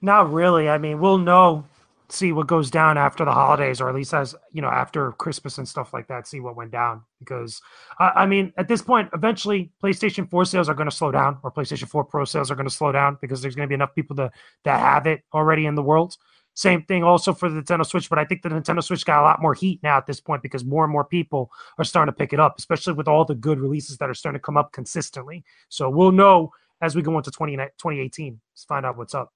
Not 0.00 0.32
really. 0.32 0.68
I 0.68 0.78
mean, 0.78 1.00
we'll 1.00 1.18
know 1.18 1.64
see 2.08 2.32
what 2.32 2.46
goes 2.46 2.70
down 2.70 2.98
after 2.98 3.24
the 3.24 3.32
holidays, 3.32 3.80
or 3.80 3.88
at 3.88 3.94
least 3.94 4.14
as 4.14 4.34
you 4.52 4.62
know 4.62 4.68
after 4.68 5.12
Christmas 5.12 5.58
and 5.58 5.68
stuff 5.68 5.92
like 5.92 6.08
that. 6.08 6.26
See 6.26 6.40
what 6.40 6.56
went 6.56 6.70
down 6.70 7.02
because 7.18 7.60
uh, 8.00 8.10
I 8.14 8.26
mean 8.26 8.52
at 8.56 8.68
this 8.68 8.82
point, 8.82 9.10
eventually 9.14 9.72
PlayStation 9.82 10.28
4 10.28 10.44
sales 10.44 10.68
are 10.68 10.74
going 10.74 10.90
to 10.90 10.96
slow 10.96 11.10
down, 11.10 11.38
or 11.42 11.52
PlayStation 11.52 11.88
4 11.88 12.04
Pro 12.04 12.24
sales 12.24 12.50
are 12.50 12.54
going 12.54 12.68
to 12.68 12.74
slow 12.74 12.92
down 12.92 13.18
because 13.20 13.42
there's 13.42 13.54
going 13.54 13.66
to 13.66 13.70
be 13.70 13.74
enough 13.74 13.94
people 13.94 14.16
to 14.16 14.30
that 14.64 14.80
have 14.80 15.06
it 15.06 15.22
already 15.32 15.66
in 15.66 15.74
the 15.74 15.82
world. 15.82 16.16
Same 16.54 16.82
thing 16.84 17.04
also 17.04 17.34
for 17.34 17.50
the 17.50 17.60
Nintendo 17.60 17.84
Switch, 17.84 18.08
but 18.08 18.18
I 18.18 18.24
think 18.24 18.40
the 18.40 18.48
Nintendo 18.48 18.82
Switch 18.82 19.04
got 19.04 19.20
a 19.20 19.26
lot 19.26 19.42
more 19.42 19.52
heat 19.52 19.78
now 19.82 19.98
at 19.98 20.06
this 20.06 20.20
point 20.20 20.42
because 20.42 20.64
more 20.64 20.84
and 20.84 20.92
more 20.92 21.04
people 21.04 21.50
are 21.76 21.84
starting 21.84 22.10
to 22.10 22.16
pick 22.16 22.32
it 22.32 22.40
up, 22.40 22.54
especially 22.58 22.94
with 22.94 23.08
all 23.08 23.26
the 23.26 23.34
good 23.34 23.60
releases 23.60 23.98
that 23.98 24.08
are 24.08 24.14
starting 24.14 24.38
to 24.38 24.42
come 24.42 24.56
up 24.56 24.72
consistently. 24.72 25.44
So 25.68 25.90
we'll 25.90 26.12
know 26.12 26.52
as 26.80 26.94
we 26.94 27.02
go 27.02 27.16
into 27.16 27.30
20, 27.30 27.56
2018. 27.56 28.40
Let's 28.52 28.64
find 28.64 28.86
out 28.86 28.96
what's 28.96 29.14
up. 29.14 29.32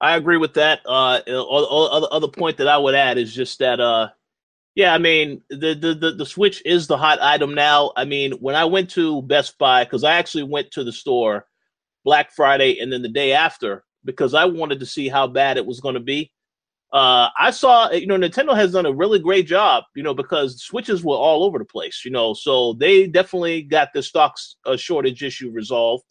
I 0.00 0.16
agree 0.16 0.36
with 0.36 0.54
that. 0.54 0.80
Uh, 0.84 1.20
other 1.26 2.08
other 2.10 2.28
point 2.28 2.58
that 2.58 2.68
I 2.68 2.76
would 2.76 2.94
add 2.94 3.18
is 3.18 3.34
just 3.34 3.58
that, 3.60 3.80
uh, 3.80 4.08
yeah, 4.74 4.92
I 4.92 4.98
mean, 4.98 5.42
the, 5.48 5.74
the 5.74 5.94
the 5.94 6.12
the 6.12 6.26
Switch 6.26 6.62
is 6.66 6.86
the 6.86 6.98
hot 6.98 7.20
item 7.22 7.54
now. 7.54 7.92
I 7.96 8.04
mean, 8.04 8.32
when 8.32 8.54
I 8.54 8.64
went 8.66 8.90
to 8.90 9.22
Best 9.22 9.56
Buy, 9.58 9.84
because 9.84 10.04
I 10.04 10.14
actually 10.14 10.44
went 10.44 10.70
to 10.72 10.84
the 10.84 10.92
store 10.92 11.46
Black 12.04 12.30
Friday 12.32 12.78
and 12.80 12.92
then 12.92 13.02
the 13.02 13.08
day 13.08 13.32
after 13.32 13.84
because 14.04 14.34
I 14.34 14.44
wanted 14.44 14.80
to 14.80 14.86
see 14.86 15.08
how 15.08 15.26
bad 15.26 15.56
it 15.56 15.66
was 15.66 15.80
going 15.80 15.94
to 15.94 16.00
be. 16.00 16.30
Uh, 16.92 17.28
I 17.38 17.50
saw, 17.50 17.90
you 17.90 18.06
know, 18.06 18.16
Nintendo 18.16 18.54
has 18.54 18.72
done 18.72 18.86
a 18.86 18.92
really 18.92 19.18
great 19.18 19.46
job, 19.46 19.84
you 19.96 20.04
know, 20.04 20.14
because 20.14 20.62
switches 20.62 21.02
were 21.02 21.16
all 21.16 21.42
over 21.42 21.58
the 21.58 21.64
place, 21.64 22.02
you 22.04 22.12
know, 22.12 22.32
so 22.32 22.74
they 22.74 23.08
definitely 23.08 23.62
got 23.62 23.88
the 23.92 24.02
stocks 24.02 24.56
uh, 24.64 24.76
shortage 24.76 25.22
issue 25.22 25.50
resolved. 25.50 26.04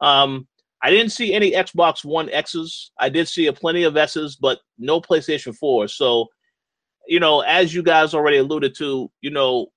Um, 0.00 0.46
I 0.84 0.90
didn't 0.90 1.12
see 1.12 1.32
any 1.32 1.52
Xbox 1.52 2.04
One 2.04 2.28
X's. 2.28 2.90
I 3.00 3.08
did 3.08 3.26
see 3.26 3.46
a 3.46 3.54
plenty 3.54 3.84
of 3.84 3.96
S's, 3.96 4.36
but 4.36 4.58
no 4.78 5.00
PlayStation 5.00 5.56
4. 5.56 5.88
So, 5.88 6.26
you 7.08 7.20
know, 7.20 7.40
as 7.40 7.72
you 7.72 7.82
guys 7.82 8.12
already 8.12 8.36
alluded 8.36 8.74
to, 8.76 9.10
you 9.22 9.30
know, 9.30 9.68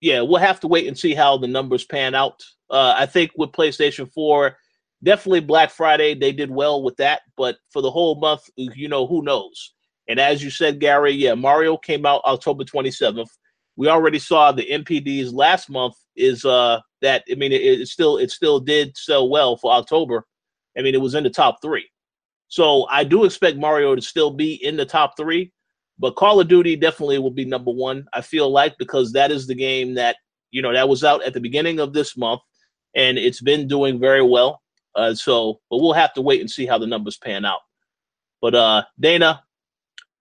yeah, 0.00 0.20
we'll 0.20 0.36
have 0.36 0.60
to 0.60 0.68
wait 0.68 0.86
and 0.86 0.96
see 0.96 1.14
how 1.14 1.36
the 1.36 1.48
numbers 1.48 1.84
pan 1.84 2.14
out. 2.14 2.40
Uh, 2.70 2.94
I 2.96 3.06
think 3.06 3.32
with 3.36 3.50
PlayStation 3.50 4.08
4, 4.12 4.56
definitely 5.02 5.40
Black 5.40 5.72
Friday, 5.72 6.14
they 6.14 6.30
did 6.30 6.48
well 6.48 6.80
with 6.84 6.96
that. 6.98 7.22
But 7.36 7.56
for 7.72 7.82
the 7.82 7.90
whole 7.90 8.14
month, 8.20 8.42
you 8.56 8.86
know, 8.86 9.04
who 9.04 9.22
knows? 9.22 9.74
And 10.06 10.20
as 10.20 10.44
you 10.44 10.50
said, 10.50 10.78
Gary, 10.78 11.10
yeah, 11.10 11.34
Mario 11.34 11.76
came 11.76 12.06
out 12.06 12.22
October 12.24 12.62
27th. 12.62 13.30
We 13.74 13.88
already 13.88 14.20
saw 14.20 14.52
the 14.52 14.70
NPDs 14.70 15.32
last 15.32 15.68
month 15.70 15.94
is 16.14 16.44
uh 16.44 16.78
that 17.00 17.24
I 17.32 17.36
mean 17.36 17.52
it, 17.52 17.62
it 17.62 17.88
still 17.88 18.18
it 18.18 18.30
still 18.30 18.60
did 18.60 18.94
sell 18.98 19.30
well 19.30 19.56
for 19.56 19.72
October 19.72 20.26
I 20.76 20.82
mean, 20.82 20.94
it 20.94 21.00
was 21.00 21.14
in 21.14 21.24
the 21.24 21.30
top 21.30 21.58
three. 21.62 21.88
So 22.48 22.86
I 22.90 23.04
do 23.04 23.24
expect 23.24 23.56
Mario 23.56 23.94
to 23.94 24.02
still 24.02 24.30
be 24.30 24.62
in 24.64 24.76
the 24.76 24.84
top 24.84 25.16
three, 25.16 25.52
but 25.98 26.16
Call 26.16 26.40
of 26.40 26.48
Duty 26.48 26.76
definitely 26.76 27.18
will 27.18 27.30
be 27.30 27.44
number 27.44 27.70
one. 27.70 28.06
I 28.12 28.20
feel 28.20 28.50
like 28.50 28.76
because 28.78 29.12
that 29.12 29.30
is 29.30 29.46
the 29.46 29.54
game 29.54 29.94
that 29.94 30.16
you 30.50 30.60
know 30.60 30.72
that 30.72 30.88
was 30.88 31.02
out 31.02 31.24
at 31.24 31.32
the 31.32 31.40
beginning 31.40 31.80
of 31.80 31.92
this 31.92 32.16
month, 32.16 32.42
and 32.94 33.16
it's 33.16 33.40
been 33.40 33.66
doing 33.66 33.98
very 33.98 34.22
well. 34.22 34.60
Uh, 34.94 35.14
so, 35.14 35.60
but 35.70 35.78
we'll 35.78 35.94
have 35.94 36.12
to 36.12 36.20
wait 36.20 36.40
and 36.40 36.50
see 36.50 36.66
how 36.66 36.76
the 36.76 36.86
numbers 36.86 37.16
pan 37.16 37.46
out. 37.46 37.60
But 38.42 38.54
uh, 38.54 38.82
Dana, 39.00 39.42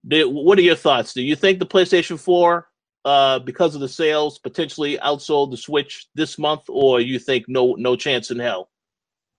what 0.03 0.57
are 0.57 0.61
your 0.61 0.75
thoughts? 0.75 1.13
Do 1.13 1.21
you 1.21 1.35
think 1.35 1.59
the 1.59 1.65
PlayStation 1.65 2.17
Four, 2.17 2.69
uh, 3.03 3.39
because 3.39 3.75
of 3.75 3.81
the 3.81 3.89
sales, 3.89 4.39
potentially 4.39 4.97
outsold 4.99 5.51
the 5.51 5.57
Switch 5.57 6.07
this 6.15 6.39
month, 6.39 6.63
or 6.69 7.01
you 7.01 7.19
think 7.19 7.45
no 7.47 7.75
no 7.77 7.95
chance 7.95 8.31
in 8.31 8.39
hell? 8.39 8.69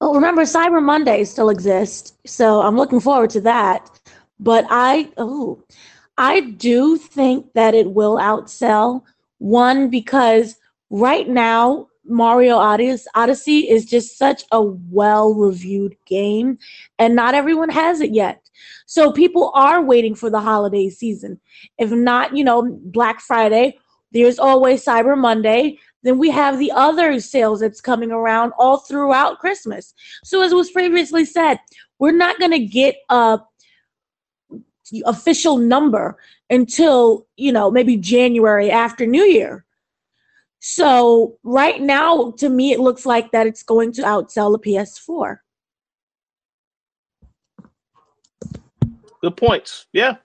Well, 0.02 0.14
remember, 0.14 0.42
Cyber 0.42 0.82
Monday 0.82 1.22
still 1.22 1.48
exists, 1.48 2.14
so 2.26 2.60
I'm 2.60 2.76
looking 2.76 2.98
forward 2.98 3.30
to 3.30 3.40
that. 3.42 3.88
But 4.40 4.66
I, 4.68 5.08
oh, 5.16 5.62
I 6.18 6.40
do 6.40 6.96
think 6.96 7.52
that 7.52 7.72
it 7.76 7.92
will 7.92 8.16
outsell. 8.16 9.04
One 9.38 9.90
because 9.90 10.56
right 10.90 11.28
now 11.28 11.86
Mario 12.04 12.56
Odyssey 12.56 13.70
is 13.70 13.84
just 13.84 14.18
such 14.18 14.42
a 14.50 14.60
well-reviewed 14.60 15.94
game, 16.04 16.58
and 16.98 17.14
not 17.14 17.36
everyone 17.36 17.68
has 17.68 18.00
it 18.00 18.12
yet. 18.12 18.50
So 18.86 19.12
people 19.12 19.52
are 19.54 19.84
waiting 19.84 20.16
for 20.16 20.30
the 20.30 20.40
holiday 20.40 20.88
season. 20.88 21.38
If 21.78 21.92
not, 21.92 22.36
you 22.36 22.42
know, 22.42 22.76
Black 22.86 23.20
Friday, 23.20 23.78
there's 24.10 24.40
always 24.40 24.84
Cyber 24.84 25.16
Monday. 25.16 25.78
Then 26.02 26.18
we 26.18 26.30
have 26.30 26.58
the 26.58 26.72
other 26.72 27.20
sales 27.20 27.60
that's 27.60 27.80
coming 27.80 28.10
around 28.10 28.52
all 28.58 28.78
throughout 28.78 29.38
Christmas. 29.38 29.94
So, 30.24 30.42
as 30.42 30.52
was 30.52 30.70
previously 30.70 31.24
said, 31.24 31.58
we're 31.98 32.12
not 32.12 32.38
going 32.38 32.50
to 32.50 32.64
get 32.64 32.96
a 33.08 33.40
official 35.06 35.56
number 35.56 36.18
until 36.50 37.26
you 37.36 37.52
know 37.52 37.70
maybe 37.70 37.96
January 37.96 38.70
after 38.70 39.06
New 39.06 39.24
Year. 39.24 39.64
So 40.64 41.38
right 41.42 41.80
now, 41.80 42.32
to 42.38 42.48
me, 42.48 42.72
it 42.72 42.78
looks 42.78 43.04
like 43.04 43.32
that 43.32 43.48
it's 43.48 43.64
going 43.64 43.92
to 43.94 44.02
outsell 44.02 44.52
the 44.52 44.60
PS4. 44.60 45.38
Good 49.20 49.36
points. 49.36 49.86
Yeah, 49.92 50.16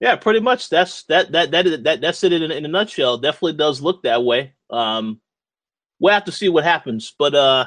yeah, 0.00 0.16
pretty 0.16 0.40
much. 0.40 0.70
That's 0.70 1.04
that 1.04 1.30
that 1.32 1.50
that 1.50 1.84
that 1.84 2.00
that's 2.00 2.24
it 2.24 2.32
in, 2.32 2.50
in 2.50 2.64
a 2.64 2.68
nutshell. 2.68 3.18
Definitely 3.18 3.54
does 3.54 3.82
look 3.82 4.02
that 4.02 4.24
way. 4.24 4.54
Um, 4.70 5.20
we'll 5.98 6.14
have 6.14 6.24
to 6.24 6.32
see 6.32 6.48
what 6.48 6.64
happens, 6.64 7.14
but 7.18 7.34
uh, 7.34 7.66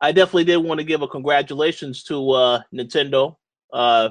I 0.00 0.12
definitely 0.12 0.44
did 0.44 0.58
want 0.58 0.78
to 0.78 0.84
give 0.84 1.02
a 1.02 1.08
congratulations 1.08 2.04
to 2.04 2.30
uh, 2.30 2.62
Nintendo. 2.72 3.36
Uh, 3.72 4.10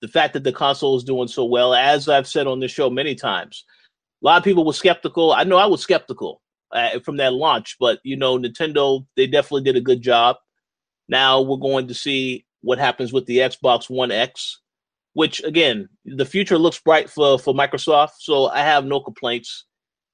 the 0.00 0.08
fact 0.08 0.34
that 0.34 0.44
the 0.44 0.52
console 0.52 0.96
is 0.96 1.04
doing 1.04 1.28
so 1.28 1.44
well, 1.44 1.74
as 1.74 2.08
I've 2.08 2.26
said 2.28 2.46
on 2.46 2.60
this 2.60 2.72
show 2.72 2.90
many 2.90 3.14
times, 3.14 3.64
a 4.22 4.26
lot 4.26 4.38
of 4.38 4.44
people 4.44 4.64
were 4.64 4.72
skeptical. 4.72 5.32
I 5.32 5.44
know 5.44 5.56
I 5.56 5.66
was 5.66 5.80
skeptical 5.80 6.40
uh, 6.70 7.00
from 7.00 7.16
that 7.16 7.32
launch, 7.32 7.76
but 7.80 7.98
you 8.04 8.16
know, 8.16 8.38
Nintendo 8.38 9.04
they 9.16 9.26
definitely 9.26 9.62
did 9.62 9.76
a 9.76 9.80
good 9.80 10.02
job. 10.02 10.36
Now 11.08 11.40
we're 11.40 11.56
going 11.56 11.88
to 11.88 11.94
see 11.94 12.46
what 12.60 12.78
happens 12.78 13.12
with 13.12 13.26
the 13.26 13.38
Xbox 13.38 13.90
One 13.90 14.12
X, 14.12 14.60
which 15.14 15.42
again, 15.44 15.88
the 16.04 16.24
future 16.24 16.58
looks 16.58 16.80
bright 16.80 17.10
for 17.10 17.38
for 17.38 17.54
Microsoft. 17.54 18.12
So 18.20 18.48
I 18.48 18.60
have 18.60 18.84
no 18.84 19.00
complaints. 19.00 19.66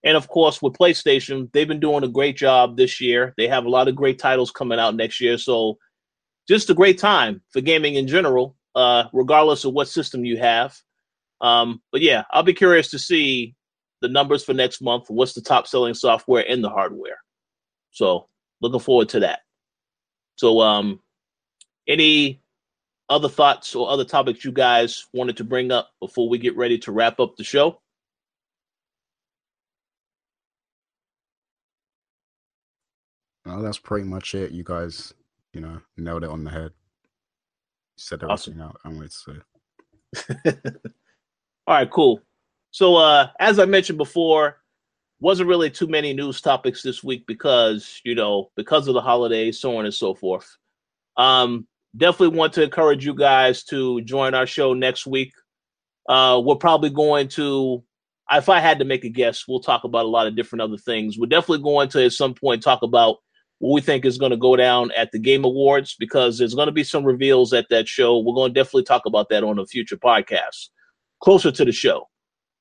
And 0.05 0.17
of 0.17 0.29
course, 0.29 0.63
with 0.63 0.75
PlayStation, 0.75 1.51
they've 1.53 1.67
been 1.67 1.81
doing 1.81 2.05
a 2.05 2.09
great 2.09 2.37
job 2.37 2.77
this 2.77 3.01
year. 3.01 3.35
They 3.37 3.49
have 3.49 3.65
a 3.65 3.71
lot 3.71 3.89
of 3.89 3.97
great 3.97 4.19
titles 4.19 4.53
coming 4.53 4.79
out 4.79 4.95
next 4.95 5.21
year. 5.21 5.37
So 5.39 5.77
just 6.49 6.71
a 6.71 6.75
great 6.75 6.99
time 6.99 7.43
for 7.53 7.61
gaming 7.61 7.97
in 7.97 8.07
general 8.07 8.57
uh, 8.79 9.09
regardless 9.13 9.65
of 9.65 9.73
what 9.73 9.89
system 9.89 10.25
you 10.25 10.37
have. 10.39 10.77
Um, 11.41 11.83
but 11.91 12.01
yeah, 12.01 12.23
I'll 12.31 12.45
be 12.45 12.55
curious 12.55 12.91
to 12.91 12.99
see 12.99 13.57
the 14.01 14.09
numbers 14.09 14.45
for 14.45 14.55
next 14.55 14.81
month. 14.81 15.07
What's 15.09 15.35
the 15.35 15.41
top 15.41 15.67
selling 15.67 15.95
software 15.95 16.43
in 16.43 16.63
the 16.63 16.71
hardware? 16.71 17.19
So 17.91 18.29
looking 18.61 18.79
forward 18.79 19.09
to 19.11 19.21
that. 19.21 19.41
So, 20.37 20.61
um, 20.61 21.01
any 21.89 22.41
other 23.09 23.29
thoughts 23.29 23.75
or 23.75 23.89
other 23.89 24.05
topics 24.05 24.45
you 24.45 24.53
guys 24.53 25.07
wanted 25.13 25.37
to 25.39 25.45
bring 25.45 25.71
up 25.71 25.91
before 26.01 26.29
we 26.29 26.39
get 26.39 26.57
ready 26.57 26.79
to 26.79 26.93
wrap 26.93 27.21
up 27.21 27.37
the 27.37 27.45
show? 27.45 27.81
No, 33.47 33.63
that's 33.63 33.79
pretty 33.79 34.07
much 34.07 34.35
it. 34.35 34.53
You 34.53 34.63
guys, 34.63 35.15
you 35.55 35.61
know, 35.61 35.81
nailed 35.97 36.25
it 36.25 36.31
on 36.31 36.45
the 36.45 36.51
head 36.51 36.73
said 37.99 38.23
everything 38.23 38.61
awesome. 38.61 38.63
out. 38.63 38.81
I'm 38.85 38.99
waiting 38.99 39.09
to 39.09 39.43
say. 40.45 40.53
All 41.67 41.75
right, 41.75 41.91
cool. 41.91 42.23
So 42.71 42.97
uh 42.97 43.29
as 43.41 43.59
I 43.59 43.65
mentioned 43.65 43.99
before, 43.99 44.59
wasn't 45.21 45.49
really 45.49 45.71
too 45.71 45.89
many 45.89 46.13
news 46.13 46.41
topics 46.41 46.83
this 46.83 47.03
week 47.03 47.27
because, 47.27 48.01
you 48.05 48.15
know, 48.15 48.51
because 48.57 48.89
of 48.89 48.95
the 48.95 49.01
holidays, 49.01 49.61
so 49.61 49.77
on 49.77 49.85
and 49.85 49.95
so 49.95 50.15
forth. 50.15 50.57
Um 51.17 51.67
definitely 51.99 52.37
want 52.37 52.53
to 52.55 52.63
encourage 52.63 53.05
you 53.05 53.15
guys 53.15 53.65
to 53.65 54.01
join 54.03 54.35
our 54.35 54.47
show 54.47 54.75
next 54.75 55.07
week. 55.07 55.33
Uh 56.09 56.41
we're 56.45 56.57
probably 56.57 56.91
going 56.91 57.29
to 57.29 57.83
if 58.31 58.49
I 58.49 58.61
had 58.61 58.79
to 58.79 58.85
make 58.85 59.05
a 59.05 59.09
guess, 59.09 59.47
we'll 59.49 59.61
talk 59.61 59.85
about 59.85 60.05
a 60.05 60.09
lot 60.09 60.27
of 60.27 60.37
different 60.37 60.63
other 60.63 60.77
things. 60.77 61.19
We're 61.19 61.27
definitely 61.27 61.63
going 61.63 61.89
to 61.91 62.05
at 62.05 62.13
some 62.13 62.35
point 62.35 62.63
talk 62.63 62.83
about 62.83 63.17
what 63.59 63.75
we 63.75 63.81
think 63.81 64.05
is 64.05 64.19
going 64.19 64.31
to 64.31 64.37
go 64.37 64.55
down 64.55 64.91
at 64.93 65.11
the 65.13 65.19
Game 65.19 65.45
Awards 65.45 65.97
because 65.99 66.39
there's 66.39 66.55
going 66.55 66.67
to 66.67 66.73
be 66.73 66.85
some 66.85 67.05
reveals 67.05 67.53
at 67.53 67.67
that 67.71 67.89
show. 67.89 68.19
We're 68.19 68.35
going 68.35 68.53
to 68.53 68.61
definitely 68.61 68.85
talk 68.85 69.07
about 69.07 69.29
that 69.31 69.43
on 69.43 69.59
a 69.59 69.67
future 69.67 69.97
podcast 69.97 70.69
closer 71.23 71.51
to 71.51 71.65
the 71.65 71.73
show. 71.73 72.09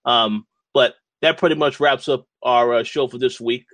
Um, 0.06 0.48
but 0.74 0.96
that 1.22 1.38
pretty 1.38 1.56
much 1.56 1.80
wraps 1.80 2.08
up 2.08 2.26
our 2.44 2.76
uh, 2.76 2.84
show 2.84 3.08
for 3.08 3.18
this 3.18 3.40
week. 3.40 3.66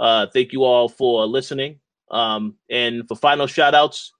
Uh, 0.00 0.26
thank 0.32 0.52
you 0.52 0.64
all 0.64 0.88
for 0.88 1.26
listening. 1.26 1.80
Um, 2.10 2.56
and 2.70 3.06
for 3.06 3.16
final 3.16 3.46
shout 3.46 3.74
outs, 3.74 4.12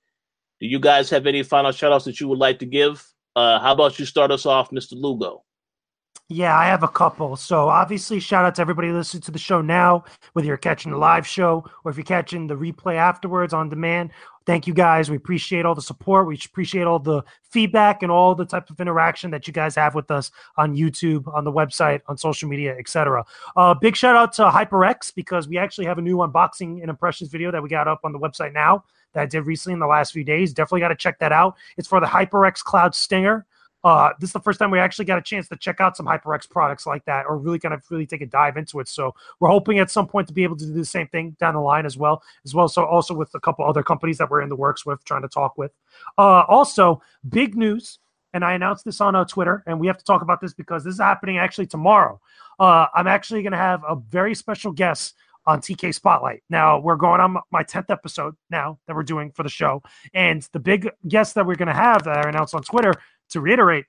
do 0.60 0.66
you 0.66 0.80
guys 0.80 1.10
have 1.10 1.26
any 1.26 1.42
final 1.42 1.72
shout 1.72 1.92
outs 1.92 2.04
that 2.04 2.20
you 2.20 2.28
would 2.28 2.38
like 2.38 2.58
to 2.60 2.66
give? 2.66 3.06
Uh, 3.36 3.60
how 3.60 3.72
about 3.72 3.98
you 3.98 4.04
start 4.04 4.30
us 4.30 4.46
off, 4.46 4.70
Mr. 4.70 4.92
Lugo? 4.94 5.44
Yeah, 6.30 6.58
I 6.58 6.66
have 6.66 6.82
a 6.82 6.88
couple. 6.88 7.36
So 7.36 7.70
obviously, 7.70 8.20
shout 8.20 8.44
out 8.44 8.54
to 8.56 8.60
everybody 8.60 8.90
listening 8.90 9.22
to 9.22 9.30
the 9.30 9.38
show 9.38 9.62
now, 9.62 10.04
whether 10.34 10.46
you're 10.46 10.58
catching 10.58 10.92
the 10.92 10.98
live 10.98 11.26
show 11.26 11.64
or 11.84 11.90
if 11.90 11.96
you're 11.96 12.04
catching 12.04 12.46
the 12.46 12.54
replay 12.54 12.96
afterwards 12.96 13.54
on 13.54 13.70
demand. 13.70 14.10
Thank 14.44 14.66
you 14.66 14.74
guys. 14.74 15.10
We 15.10 15.16
appreciate 15.16 15.64
all 15.64 15.74
the 15.74 15.80
support. 15.80 16.26
We 16.26 16.38
appreciate 16.44 16.86
all 16.86 16.98
the 16.98 17.22
feedback 17.50 18.02
and 18.02 18.12
all 18.12 18.34
the 18.34 18.44
type 18.44 18.68
of 18.68 18.78
interaction 18.78 19.30
that 19.30 19.46
you 19.46 19.54
guys 19.54 19.74
have 19.76 19.94
with 19.94 20.10
us 20.10 20.30
on 20.58 20.76
YouTube, 20.76 21.32
on 21.32 21.44
the 21.44 21.52
website, 21.52 22.02
on 22.08 22.18
social 22.18 22.48
media, 22.48 22.76
etc. 22.78 23.24
Uh, 23.56 23.72
big 23.72 23.96
shout 23.96 24.16
out 24.16 24.34
to 24.34 24.50
HyperX 24.50 25.14
because 25.14 25.48
we 25.48 25.56
actually 25.56 25.86
have 25.86 25.96
a 25.96 26.02
new 26.02 26.18
unboxing 26.18 26.82
and 26.82 26.90
impressions 26.90 27.30
video 27.30 27.50
that 27.50 27.62
we 27.62 27.70
got 27.70 27.88
up 27.88 28.00
on 28.04 28.12
the 28.12 28.18
website 28.18 28.52
now 28.52 28.84
that 29.18 29.22
I 29.22 29.26
did 29.26 29.46
recently 29.46 29.74
in 29.74 29.80
the 29.80 29.86
last 29.86 30.12
few 30.12 30.22
days. 30.22 30.52
Definitely 30.52 30.80
got 30.80 30.88
to 30.88 30.96
check 30.96 31.18
that 31.18 31.32
out. 31.32 31.56
It's 31.76 31.88
for 31.88 31.98
the 32.00 32.06
HyperX 32.06 32.62
Cloud 32.62 32.94
Stinger. 32.94 33.44
Uh, 33.84 34.10
this 34.20 34.28
is 34.28 34.32
the 34.32 34.40
first 34.40 34.58
time 34.58 34.70
we 34.70 34.78
actually 34.78 35.04
got 35.04 35.18
a 35.18 35.22
chance 35.22 35.48
to 35.48 35.56
check 35.56 35.80
out 35.80 35.96
some 35.96 36.06
HyperX 36.06 36.48
products 36.48 36.86
like 36.86 37.04
that, 37.04 37.26
or 37.26 37.36
really 37.36 37.58
kind 37.58 37.74
of 37.74 37.82
really 37.90 38.06
take 38.06 38.20
a 38.20 38.26
dive 38.26 38.56
into 38.56 38.80
it. 38.80 38.88
So 38.88 39.14
we're 39.40 39.48
hoping 39.48 39.78
at 39.78 39.90
some 39.90 40.06
point 40.06 40.28
to 40.28 40.34
be 40.34 40.42
able 40.42 40.56
to 40.56 40.66
do 40.66 40.72
the 40.72 40.84
same 40.84 41.08
thing 41.08 41.36
down 41.40 41.54
the 41.54 41.60
line 41.60 41.86
as 41.86 41.96
well, 41.96 42.22
as 42.44 42.54
well. 42.54 42.68
So 42.68 42.84
also 42.84 43.14
with 43.14 43.30
a 43.34 43.40
couple 43.40 43.64
other 43.64 43.82
companies 43.82 44.18
that 44.18 44.30
we're 44.30 44.42
in 44.42 44.48
the 44.48 44.56
works 44.56 44.86
with, 44.86 45.04
trying 45.04 45.22
to 45.22 45.28
talk 45.28 45.58
with. 45.58 45.72
Uh, 46.16 46.42
also, 46.48 47.02
big 47.28 47.56
news, 47.56 47.98
and 48.34 48.44
I 48.44 48.54
announced 48.54 48.84
this 48.84 49.00
on 49.00 49.14
uh, 49.14 49.24
Twitter, 49.24 49.64
and 49.66 49.80
we 49.80 49.86
have 49.86 49.98
to 49.98 50.04
talk 50.04 50.22
about 50.22 50.40
this 50.40 50.54
because 50.54 50.84
this 50.84 50.94
is 50.94 51.00
happening 51.00 51.38
actually 51.38 51.66
tomorrow. 51.66 52.20
Uh, 52.58 52.86
I'm 52.94 53.06
actually 53.06 53.42
going 53.42 53.52
to 53.52 53.58
have 53.58 53.82
a 53.88 53.94
very 53.94 54.34
special 54.34 54.72
guest 54.72 55.14
on 55.48 55.60
TK 55.62 55.94
Spotlight. 55.94 56.42
Now 56.50 56.78
we're 56.78 56.96
going 56.96 57.20
on 57.20 57.38
my 57.50 57.64
10th 57.64 57.90
episode 57.90 58.36
now 58.50 58.78
that 58.86 58.94
we're 58.94 59.02
doing 59.02 59.32
for 59.32 59.42
the 59.42 59.48
show. 59.48 59.82
And 60.12 60.46
the 60.52 60.60
big 60.60 60.90
guest 61.08 61.34
that 61.34 61.46
we're 61.46 61.56
going 61.56 61.68
to 61.68 61.74
have 61.74 62.04
that 62.04 62.26
I 62.26 62.28
announced 62.28 62.54
on 62.54 62.62
Twitter 62.62 62.92
to 63.30 63.40
reiterate, 63.40 63.86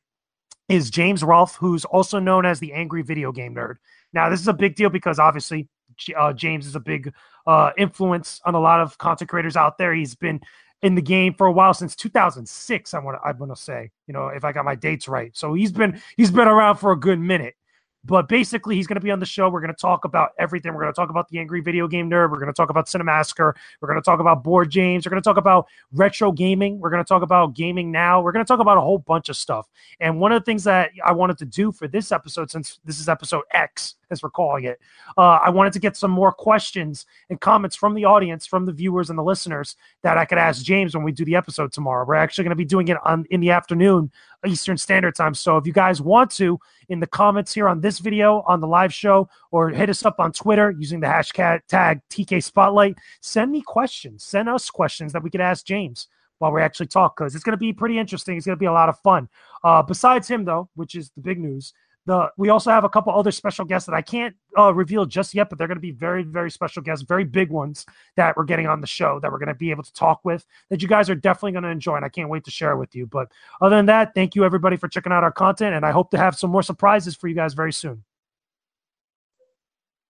is 0.69 0.89
James 0.89 1.23
Rolfe, 1.23 1.55
who's 1.55 1.83
also 1.83 2.19
known 2.19 2.45
as 2.45 2.59
the 2.59 2.71
Angry 2.73 3.01
Video 3.01 3.31
Game 3.31 3.55
Nerd. 3.55 3.75
Now, 4.13 4.29
this 4.29 4.39
is 4.39 4.47
a 4.47 4.53
big 4.53 4.75
deal 4.75 4.89
because 4.89 5.19
obviously 5.19 5.67
uh, 6.15 6.31
James 6.31 6.65
is 6.65 6.75
a 6.75 6.79
big 6.79 7.11
uh, 7.47 7.71
influence 7.77 8.39
on 8.45 8.55
a 8.55 8.59
lot 8.59 8.79
of 8.79 8.97
content 8.99 9.29
creators 9.29 9.57
out 9.57 9.77
there. 9.77 9.93
He's 9.93 10.15
been 10.15 10.39
in 10.81 10.95
the 10.95 11.01
game 11.01 11.33
for 11.33 11.47
a 11.47 11.51
while 11.51 11.73
since 11.73 11.95
2006. 11.95 12.93
I 12.93 12.99
want 12.99 13.17
to 13.17 13.27
I 13.27 13.31
want 13.31 13.53
to 13.53 13.61
say, 13.61 13.89
you 14.07 14.13
know, 14.13 14.27
if 14.27 14.45
I 14.45 14.51
got 14.51 14.63
my 14.63 14.75
dates 14.75 15.07
right. 15.07 15.35
So 15.35 15.53
he's 15.55 15.71
been 15.71 15.99
he's 16.15 16.31
been 16.31 16.47
around 16.47 16.77
for 16.77 16.91
a 16.91 16.99
good 16.99 17.19
minute. 17.19 17.55
But 18.09 18.27
basically, 18.27 18.75
he's 18.75 18.87
going 18.87 18.95
to 18.95 19.01
be 19.01 19.11
on 19.11 19.19
the 19.19 19.25
show. 19.27 19.49
We're 19.49 19.61
going 19.61 19.71
to 19.71 19.79
talk 19.79 20.03
about 20.03 20.31
everything. 20.39 20.73
We're 20.73 20.81
going 20.81 20.91
to 20.91 20.99
talk 20.99 21.11
about 21.11 21.29
the 21.29 21.37
Angry 21.37 21.61
Video 21.61 21.87
Game 21.87 22.09
Nerd. 22.09 22.31
We're 22.31 22.39
going 22.39 22.51
to 22.51 22.53
talk 22.53 22.71
about 22.71 22.87
Cinemassacre. 22.87 23.53
We're 23.79 23.87
going 23.87 24.01
to 24.01 24.03
talk 24.03 24.19
about 24.19 24.43
Board 24.43 24.71
James. 24.71 25.05
We're 25.05 25.11
going 25.11 25.21
to 25.21 25.27
talk 25.27 25.37
about 25.37 25.67
retro 25.93 26.31
gaming. 26.31 26.79
We're 26.79 26.89
going 26.89 27.03
to 27.03 27.07
talk 27.07 27.21
about 27.21 27.53
gaming 27.53 27.91
now. 27.91 28.19
We're 28.19 28.31
going 28.31 28.43
to 28.43 28.47
talk 28.47 28.61
about 28.61 28.79
a 28.79 28.81
whole 28.81 28.97
bunch 28.97 29.29
of 29.29 29.37
stuff. 29.37 29.69
And 29.99 30.19
one 30.19 30.31
of 30.31 30.41
the 30.41 30.45
things 30.45 30.63
that 30.63 30.89
I 31.05 31.11
wanted 31.11 31.37
to 31.37 31.45
do 31.45 31.71
for 31.71 31.87
this 31.87 32.11
episode, 32.11 32.49
since 32.49 32.79
this 32.83 32.99
is 32.99 33.07
episode 33.07 33.43
X, 33.51 33.97
as 34.09 34.23
we're 34.23 34.31
calling 34.31 34.63
it, 34.63 34.79
uh, 35.15 35.37
I 35.43 35.51
wanted 35.51 35.73
to 35.73 35.79
get 35.79 35.95
some 35.95 36.09
more 36.09 36.31
questions 36.31 37.05
and 37.29 37.39
comments 37.39 37.75
from 37.75 37.93
the 37.93 38.05
audience, 38.05 38.47
from 38.47 38.65
the 38.65 38.73
viewers 38.73 39.11
and 39.11 39.19
the 39.19 39.23
listeners 39.23 39.75
that 40.01 40.17
I 40.17 40.25
could 40.25 40.39
ask 40.39 40.63
James 40.63 40.95
when 40.95 41.03
we 41.03 41.11
do 41.11 41.25
the 41.25 41.35
episode 41.35 41.71
tomorrow. 41.71 42.05
We're 42.07 42.15
actually 42.15 42.45
going 42.45 42.51
to 42.51 42.55
be 42.55 42.65
doing 42.65 42.87
it 42.87 42.97
on 43.05 43.25
in 43.29 43.39
the 43.39 43.51
afternoon 43.51 44.11
Eastern 44.45 44.77
Standard 44.77 45.15
Time. 45.15 45.33
So 45.33 45.57
if 45.57 45.65
you 45.65 45.73
guys 45.73 46.01
want 46.01 46.31
to, 46.31 46.59
in 46.89 46.99
the 46.99 47.07
comments 47.07 47.53
here 47.53 47.67
on 47.67 47.81
this 47.81 47.99
video, 47.99 48.43
on 48.47 48.61
the 48.61 48.67
live 48.67 48.93
show, 48.93 49.29
or 49.51 49.69
hit 49.69 49.89
us 49.89 50.05
up 50.05 50.19
on 50.19 50.31
Twitter 50.31 50.71
using 50.71 50.99
the 50.99 51.07
hashtag 51.07 51.61
tag 51.67 52.01
TK 52.09 52.43
Spotlight, 52.43 52.97
send 53.21 53.51
me 53.51 53.61
questions. 53.61 54.23
Send 54.23 54.49
us 54.49 54.69
questions 54.69 55.13
that 55.13 55.23
we 55.23 55.29
could 55.29 55.41
ask 55.41 55.65
James 55.65 56.07
while 56.39 56.51
we 56.51 56.61
actually 56.61 56.87
talk 56.87 57.17
because 57.17 57.35
it's 57.35 57.43
going 57.43 57.53
to 57.53 57.57
be 57.57 57.73
pretty 57.73 57.99
interesting. 57.99 58.37
It's 58.37 58.45
going 58.45 58.55
to 58.55 58.59
be 58.59 58.65
a 58.65 58.71
lot 58.71 58.89
of 58.89 58.97
fun. 58.99 59.29
Uh, 59.63 59.81
besides 59.81 60.27
him, 60.27 60.45
though, 60.45 60.69
which 60.75 60.95
is 60.95 61.11
the 61.11 61.21
big 61.21 61.39
news, 61.39 61.73
the 62.09 62.31
we 62.37 62.49
also 62.49 62.71
have 62.71 62.83
a 62.83 62.89
couple 62.89 63.13
other 63.13 63.31
special 63.31 63.63
guests 63.63 63.85
that 63.85 63.95
I 63.95 64.01
can't 64.01 64.35
uh, 64.57 64.73
reveal 64.73 65.05
just 65.05 65.33
yet, 65.33 65.47
but 65.47 65.57
they're 65.57 65.67
going 65.67 65.77
to 65.77 65.81
be 65.81 65.91
very, 65.91 66.23
very 66.23 66.49
special 66.49 66.81
guests, 66.81 67.05
very 67.07 67.23
big 67.23 67.51
ones 67.51 67.85
that 68.17 68.35
we're 68.35 68.45
getting 68.45 68.67
on 68.67 68.81
the 68.81 68.87
show 68.87 69.19
that 69.19 69.31
we're 69.31 69.37
going 69.37 69.47
to 69.47 69.53
be 69.53 69.71
able 69.71 69.83
to 69.83 69.93
talk 69.93 70.19
with 70.23 70.45
that 70.69 70.81
you 70.81 70.87
guys 70.87 71.09
are 71.09 71.15
definitely 71.15 71.53
going 71.53 71.63
to 71.63 71.69
enjoy, 71.69 71.95
and 71.95 72.03
I 72.03 72.09
can't 72.09 72.29
wait 72.29 72.43
to 72.45 72.51
share 72.51 72.75
with 72.77 72.95
you. 72.95 73.05
But 73.05 73.31
other 73.61 73.75
than 73.75 73.85
that, 73.85 74.13
thank 74.15 74.35
you 74.35 74.43
everybody 74.43 74.75
for 74.75 74.87
checking 74.87 75.11
out 75.11 75.23
our 75.23 75.31
content, 75.31 75.75
and 75.75 75.85
I 75.85 75.91
hope 75.91 76.09
to 76.11 76.17
have 76.17 76.35
some 76.35 76.49
more 76.49 76.63
surprises 76.63 77.15
for 77.15 77.27
you 77.27 77.35
guys 77.35 77.53
very 77.53 77.71
soon. 77.71 78.03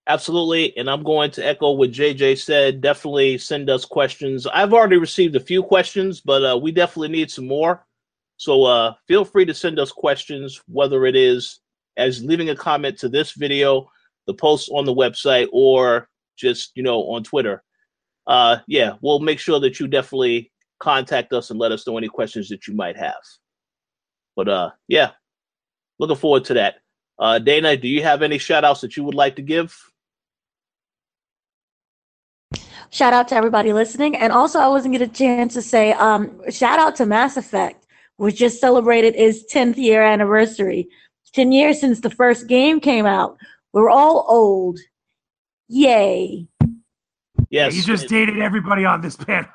Absolutely. 0.08 0.76
And 0.76 0.90
I'm 0.90 1.04
going 1.04 1.30
to 1.32 1.46
echo 1.46 1.74
what 1.74 1.92
JJ 1.92 2.40
said. 2.40 2.82
Definitely 2.82 3.38
send 3.38 3.70
us 3.70 3.86
questions. 3.86 4.48
I've 4.48 4.74
already 4.74 4.98
received 4.98 5.36
a 5.36 5.40
few 5.40 5.62
questions, 5.62 6.20
but 6.20 6.44
uh, 6.44 6.58
we 6.58 6.72
definitely 6.72 7.10
need 7.10 7.30
some 7.30 7.46
more. 7.46 7.86
So 8.38 8.64
uh, 8.64 8.94
feel 9.06 9.24
free 9.24 9.46
to 9.46 9.54
send 9.54 9.78
us 9.78 9.92
questions, 9.92 10.62
whether 10.68 11.06
it 11.06 11.16
is 11.16 11.60
as 12.00 12.24
leaving 12.24 12.50
a 12.50 12.56
comment 12.56 12.98
to 13.00 13.10
this 13.10 13.34
video, 13.34 13.90
the 14.28 14.34
post 14.34 14.70
on 14.74 14.86
the 14.86 14.94
website, 14.94 15.48
or 15.52 16.10
just 16.38 16.72
you 16.76 16.84
know 16.84 17.02
on 17.04 17.24
Twitter. 17.24 17.64
Uh, 18.26 18.58
yeah, 18.68 18.94
we'll 19.02 19.20
make 19.20 19.40
sure 19.40 19.60
that 19.60 19.80
you 19.80 19.88
definitely 19.88 20.52
contact 20.80 21.34
us 21.34 21.50
and 21.50 21.60
let 21.60 21.72
us 21.72 21.86
know 21.86 21.98
any 21.98 22.08
questions 22.08 22.48
that 22.50 22.68
you 22.68 22.74
might 22.74 22.98
have. 22.98 23.22
But 24.36 24.50
uh, 24.50 24.70
yeah, 24.88 25.12
looking 26.00 26.16
forward 26.16 26.46
to 26.46 26.54
that. 26.56 26.76
Uh, 27.20 27.38
Dana, 27.38 27.76
do 27.76 27.88
you 27.88 28.02
have 28.02 28.22
any 28.22 28.38
shout 28.38 28.64
outs 28.64 28.82
that 28.82 28.96
you 28.96 29.04
would 29.04 29.16
like 29.16 29.36
to 29.36 29.42
give? 29.42 29.76
Shout 32.92 33.14
out 33.14 33.28
to 33.28 33.36
everybody 33.36 33.74
listening. 33.74 34.16
And 34.16 34.32
also, 34.32 34.60
I 34.60 34.68
wasn't 34.68 34.94
get 34.94 35.02
a 35.02 35.08
chance 35.08 35.54
to 35.54 35.62
say 35.62 35.92
um, 35.94 36.42
shout 36.50 36.80
out 36.80 36.96
to 36.96 37.06
Mass 37.06 37.38
Effect, 37.38 37.86
which 38.18 38.38
just 38.38 38.60
celebrated 38.60 39.16
its 39.16 39.52
10th 39.54 39.78
year 39.78 40.02
anniversary. 40.02 40.88
10 41.30 41.52
years 41.52 41.80
since 41.80 42.02
the 42.02 42.10
first 42.10 42.48
game 42.48 42.80
came 42.80 43.06
out. 43.06 43.38
We're 43.74 43.90
all 43.90 44.26
old. 44.28 44.80
Yay. 45.68 46.48
Yes. 47.50 47.76
You 47.76 47.84
just 47.84 48.08
dated 48.08 48.40
everybody 48.40 48.86
on 48.86 49.02
this 49.02 49.16
panel. 49.16 49.50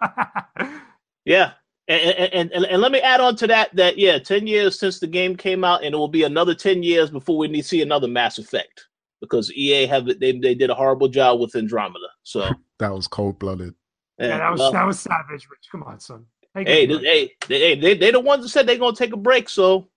yeah. 1.25 1.53
And, 1.87 2.33
and, 2.33 2.53
and, 2.53 2.65
and 2.65 2.81
let 2.81 2.93
me 2.93 3.01
add 3.01 3.21
on 3.21 3.37
to 3.37 3.47
that 3.49 3.75
that 3.77 3.99
yeah, 3.99 4.19
ten 4.19 4.47
years 4.47 4.79
since 4.79 5.01
the 5.01 5.07
game 5.07 5.37
came 5.37 5.65
out, 5.65 5.85
and 5.85 5.95
it 5.95 5.99
will 5.99 6.09
be 6.09 6.23
another 6.23 6.55
ten 6.55 6.83
years 6.83 7.11
before 7.11 7.37
we 7.37 7.61
see 7.61 7.83
another 7.83 8.09
Mass 8.09 8.39
Effect 8.39 8.87
because 9.21 9.53
EA 9.53 9.87
have 9.87 10.07
they 10.19 10.33
they 10.33 10.55
did 10.55 10.71
a 10.71 10.75
horrible 10.75 11.09
job 11.09 11.41
with 11.41 11.55
Andromeda. 11.55 12.07
So 12.23 12.49
that 12.79 12.91
was 12.91 13.07
cold 13.07 13.39
blooded. 13.39 13.75
Yeah, 14.19 14.29
yeah, 14.29 14.39
that 14.39 14.51
was 14.51 14.61
well, 14.61 14.73
that 14.73 14.87
was 14.87 15.01
savage. 15.01 15.49
Rich, 15.51 15.69
come 15.71 15.83
on, 15.83 16.01
son. 16.01 16.25
Hey, 16.55 16.65
hey, 16.65 16.87
they, 16.87 16.99
hey, 16.99 17.33
they, 17.49 17.75
they 17.75 17.95
they 17.95 18.11
the 18.11 18.21
ones 18.21 18.45
that 18.45 18.49
said 18.49 18.67
they're 18.67 18.79
gonna 18.79 18.97
take 18.97 19.13
a 19.13 19.19
break, 19.19 19.51
so 19.51 19.89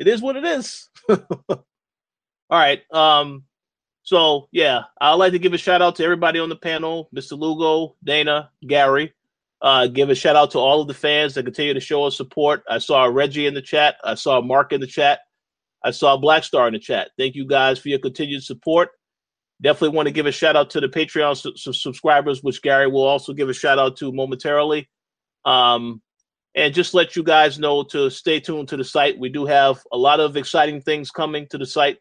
it 0.00 0.08
is 0.08 0.22
what 0.22 0.36
it 0.36 0.44
is. 0.44 0.88
All 1.08 1.18
right. 2.50 2.80
Um. 2.92 3.44
So 4.02 4.48
yeah, 4.50 4.84
I'd 5.00 5.14
like 5.14 5.32
to 5.32 5.38
give 5.38 5.52
a 5.52 5.58
shout 5.58 5.82
out 5.82 5.94
to 5.96 6.04
everybody 6.04 6.40
on 6.40 6.48
the 6.48 6.56
panel, 6.56 7.10
Mr. 7.14 7.38
Lugo, 7.38 7.96
Dana, 8.02 8.50
Gary. 8.66 9.12
Uh, 9.62 9.86
give 9.86 10.08
a 10.08 10.14
shout 10.14 10.36
out 10.36 10.50
to 10.52 10.58
all 10.58 10.80
of 10.80 10.88
the 10.88 10.94
fans 10.94 11.34
that 11.34 11.44
continue 11.44 11.74
to 11.74 11.80
show 11.80 12.04
us 12.04 12.16
support. 12.16 12.62
I 12.68 12.78
saw 12.78 13.04
Reggie 13.04 13.46
in 13.46 13.52
the 13.52 13.60
chat. 13.60 13.96
I 14.02 14.14
saw 14.14 14.40
Mark 14.40 14.72
in 14.72 14.80
the 14.80 14.86
chat. 14.86 15.20
I 15.84 15.90
saw 15.90 16.16
Black 16.16 16.44
Star 16.44 16.66
in 16.66 16.72
the 16.72 16.78
chat. 16.78 17.10
Thank 17.18 17.34
you 17.34 17.46
guys 17.46 17.78
for 17.78 17.90
your 17.90 17.98
continued 17.98 18.42
support. 18.42 18.88
Definitely 19.60 19.94
want 19.96 20.08
to 20.08 20.14
give 20.14 20.24
a 20.24 20.32
shout 20.32 20.56
out 20.56 20.70
to 20.70 20.80
the 20.80 20.88
Patreon 20.88 21.36
su- 21.36 21.56
su- 21.56 21.74
subscribers, 21.74 22.42
which 22.42 22.62
Gary 22.62 22.86
will 22.86 23.02
also 23.02 23.34
give 23.34 23.50
a 23.50 23.54
shout 23.54 23.78
out 23.78 23.98
to 23.98 24.10
momentarily. 24.12 24.88
Um, 25.44 26.00
and 26.54 26.74
just 26.74 26.94
let 26.94 27.14
you 27.14 27.22
guys 27.22 27.58
know 27.58 27.82
to 27.84 28.10
stay 28.10 28.40
tuned 28.40 28.68
to 28.68 28.76
the 28.76 28.84
site. 28.84 29.18
We 29.18 29.28
do 29.28 29.46
have 29.46 29.80
a 29.92 29.98
lot 29.98 30.20
of 30.20 30.36
exciting 30.36 30.80
things 30.80 31.10
coming 31.10 31.46
to 31.48 31.58
the 31.58 31.66
site 31.66 31.98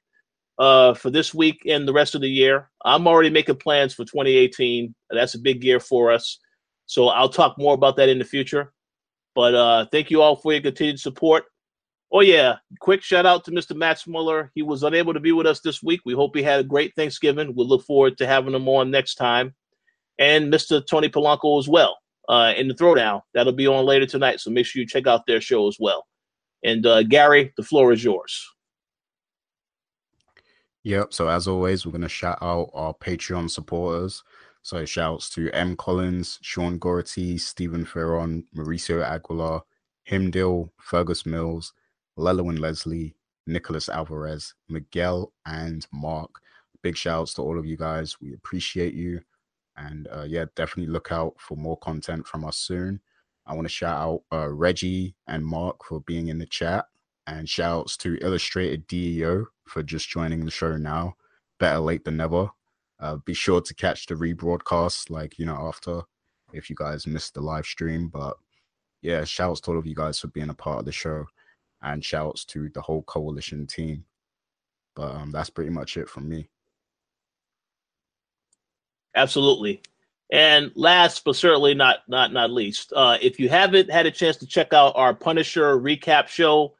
uh, 0.58 0.94
for 0.94 1.10
this 1.10 1.34
week 1.34 1.62
and 1.68 1.88
the 1.88 1.94
rest 1.94 2.16
of 2.16 2.22
the 2.22 2.30
year. 2.30 2.70
I'm 2.84 3.08
already 3.08 3.30
making 3.30 3.58
plans 3.58 3.94
for 3.94 4.06
2018. 4.06 4.94
That's 5.12 5.36
a 5.36 5.40
big 5.40 5.64
year 5.64 5.80
for 5.80 6.12
us. 6.12 6.40
So 6.88 7.10
I'll 7.10 7.30
talk 7.30 7.58
more 7.58 7.76
about 7.76 7.96
that 7.98 8.10
in 8.10 8.18
the 8.18 8.26
future. 8.26 8.74
But 9.36 9.54
uh, 9.54 9.86
thank 9.92 10.10
you 10.10 10.22
all 10.22 10.36
for 10.36 10.52
your 10.52 10.62
continued 10.62 11.00
support. 11.00 11.46
Oh 12.12 12.22
yeah, 12.22 12.56
quick 12.80 13.04
shout 13.04 13.28
out 13.28 13.46
to 13.46 13.52
Mr. 13.52 13.76
Max 13.76 14.08
Muller. 14.08 14.52
He 14.56 14.64
was 14.64 14.82
unable 14.82 15.14
to 15.14 15.20
be 15.20 15.32
with 15.32 15.46
us 15.46 15.60
this 15.60 15.84
week. 15.84 16.02
We 16.06 16.14
hope 16.14 16.36
he 16.36 16.42
had 16.42 16.60
a 16.60 16.64
great 16.64 16.96
Thanksgiving. 16.96 17.54
We'll 17.54 17.68
look 17.68 17.86
forward 17.86 18.18
to 18.18 18.26
having 18.26 18.56
him 18.56 18.68
on 18.68 18.90
next 18.90 19.16
time. 19.16 19.54
And 20.18 20.52
Mr. 20.52 20.86
Tony 20.86 21.08
Polanco 21.08 21.60
as 21.60 21.70
well 21.70 21.98
uh, 22.30 22.54
in 22.56 22.68
the 22.68 22.76
Throwdown. 22.76 23.22
That'll 23.34 23.52
be 23.52 23.68
on 23.68 23.86
later 23.86 24.06
tonight. 24.06 24.40
So 24.40 24.52
make 24.52 24.66
sure 24.66 24.80
you 24.80 24.88
check 24.88 25.08
out 25.08 25.26
their 25.26 25.42
show 25.42 25.68
as 25.68 25.78
well. 25.80 26.06
And 26.64 26.86
uh, 26.86 27.04
Gary, 27.04 27.52
the 27.58 27.64
floor 27.64 27.92
is 27.92 28.04
yours. 28.04 28.48
Yep. 30.84 31.14
So 31.14 31.28
as 31.28 31.48
always, 31.48 31.86
we're 31.86 31.92
going 31.92 32.02
to 32.02 32.10
shout 32.10 32.38
out 32.42 32.70
our 32.74 32.94
Patreon 32.94 33.50
supporters. 33.50 34.24
So 34.62 34.86
shouts 34.86 35.30
to 35.32 35.50
M. 35.52 35.76
Collins, 35.76 36.40
Sean 36.42 36.78
Gority, 36.78 37.38
Stephen 37.38 37.86
Ferron, 37.86 38.46
Mauricio 38.56 39.04
Aguilar, 39.04 39.64
Himdil, 40.10 40.70
Fergus 40.80 41.26
Mills, 41.26 41.74
and 42.18 42.60
Leslie, 42.60 43.16
Nicholas 43.48 43.90
Alvarez, 43.90 44.54
Miguel, 44.68 45.34
and 45.46 45.88
Mark. 45.92 46.30
Big 46.82 46.96
shouts 46.96 47.34
to 47.34 47.42
all 47.42 47.58
of 47.58 47.66
you 47.66 47.78
guys. 47.78 48.20
We 48.22 48.34
appreciate 48.34 48.94
you. 48.94 49.22
And 49.80 50.08
uh, 50.12 50.26
yeah, 50.28 50.46
definitely 50.56 50.92
look 50.92 51.12
out 51.12 51.36
for 51.40 51.56
more 51.56 51.78
content 51.78 52.28
from 52.28 52.44
us 52.44 52.58
soon. 52.58 53.00
I 53.48 53.56
want 53.56 53.66
to 53.66 53.74
shout 53.74 53.98
out 53.98 54.22
uh, 54.32 54.50
Reggie 54.50 55.16
and 55.28 55.46
Mark 55.46 55.84
for 55.86 56.02
being 56.02 56.28
in 56.28 56.38
the 56.38 56.46
chat. 56.46 56.86
And 57.26 57.48
shouts 57.48 57.96
to 57.98 58.18
Illustrated 58.22 58.88
DEO 58.88 59.46
for 59.68 59.84
just 59.84 60.10
joining 60.10 60.46
the 60.46 60.52
show 60.52 60.78
now. 60.78 61.16
Better 61.60 61.80
late 61.80 62.04
than 62.04 62.18
never. 62.18 62.50
Uh, 63.00 63.18
be 63.18 63.34
sure 63.34 63.62
to 63.62 63.74
catch 63.76 64.08
the 64.08 64.16
rebroadcast, 64.16 65.10
like, 65.12 65.38
you 65.38 65.46
know, 65.46 65.56
after 65.56 66.02
if 66.54 66.70
you 66.70 66.76
guys 66.76 67.08
missed 67.08 67.36
the 67.36 67.42
live 67.42 67.66
stream. 67.66 68.08
But 68.08 68.36
yeah, 69.02 69.24
shouts 69.24 69.62
to 69.62 69.72
all 69.72 69.78
of 69.80 69.86
you 69.86 69.96
guys 69.96 70.20
for 70.20 70.28
being 70.28 70.50
a 70.50 70.56
part 70.56 70.80
of 70.80 70.86
the 70.86 70.92
show 70.92 71.26
and 71.82 72.04
shouts 72.04 72.46
to 72.46 72.70
the 72.74 72.82
whole 72.82 73.04
coalition 73.04 73.68
team. 73.68 74.06
But 74.96 75.16
um, 75.16 75.32
that's 75.32 75.50
pretty 75.50 75.70
much 75.70 75.98
it 75.98 76.10
from 76.10 76.28
me. 76.28 76.50
Absolutely. 79.20 79.82
And 80.32 80.72
last 80.76 81.26
but 81.26 81.36
certainly 81.36 81.74
not 81.74 82.00
not 82.08 82.32
not 82.32 82.52
least, 82.52 82.94
uh, 82.96 83.18
if 83.22 83.40
you 83.40 83.50
haven't 83.50 83.91
had 83.91 84.06
a 84.06 84.12
chance 84.12 84.38
to 84.38 84.48
check 84.48 84.72
out 84.74 84.94
our 84.96 85.14
Punisher 85.14 85.78
recap 85.78 86.28
show, 86.28 86.76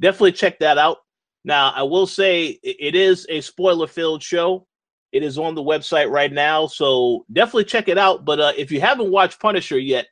definitely 0.00 0.32
check 0.32 0.58
that 0.58 0.76
out. 0.76 0.98
Now, 1.44 1.70
I 1.70 1.82
will 1.82 2.06
say 2.06 2.58
it 2.62 2.94
is 2.94 3.26
a 3.28 3.42
spoiler 3.42 3.86
filled 3.86 4.22
show. 4.22 4.66
It 5.12 5.22
is 5.22 5.38
on 5.38 5.54
the 5.54 5.62
website 5.62 6.10
right 6.10 6.32
now, 6.32 6.66
so 6.66 7.24
definitely 7.32 7.64
check 7.64 7.88
it 7.88 7.98
out. 7.98 8.24
But 8.24 8.40
uh, 8.40 8.52
if 8.56 8.72
you 8.72 8.80
haven't 8.80 9.12
watched 9.12 9.38
Punisher 9.38 9.78
yet, 9.78 10.06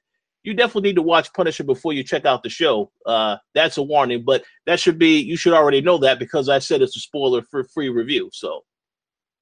you 0.45 0.55
definitely 0.55 0.91
need 0.91 0.97
to 0.97 1.03
watch 1.03 1.33
Punisher 1.33 1.65
before 1.65 1.95
you 1.95 2.05
check 2.05 2.27
out 2.27 2.43
the 2.45 2.51
show. 2.51 2.93
Uh, 3.07 3.39
that's 3.55 3.79
a 3.79 3.83
warning, 3.83 4.23
but 4.23 4.45
that 4.67 4.79
should 4.79 4.99
be 4.99 5.19
you 5.19 5.37
should 5.37 5.55
already 5.55 5.81
know 5.81 5.99
that 5.99 6.21
because 6.21 6.49
I 6.49 6.61
said 6.61 6.83
it's 6.83 6.97
a 6.97 7.01
spoiler 7.01 7.43
for 7.43 7.65
free 7.65 7.89
review. 7.89 8.29
So, 8.33 8.61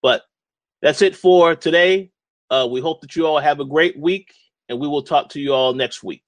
but 0.03 0.23
that's 0.83 1.03
it 1.03 1.17
for 1.17 1.55
today. 1.55 2.11
Uh, 2.51 2.67
we 2.71 2.81
hope 2.81 3.01
that 3.01 3.15
you 3.15 3.27
all 3.27 3.39
have 3.39 3.61
a 3.61 3.65
great 3.65 3.99
week, 3.99 4.35
and 4.69 4.79
we 4.79 4.89
will 4.89 5.03
talk 5.03 5.29
to 5.31 5.41
you 5.41 5.53
all 5.53 5.73
next 5.73 6.03
week. 6.03 6.25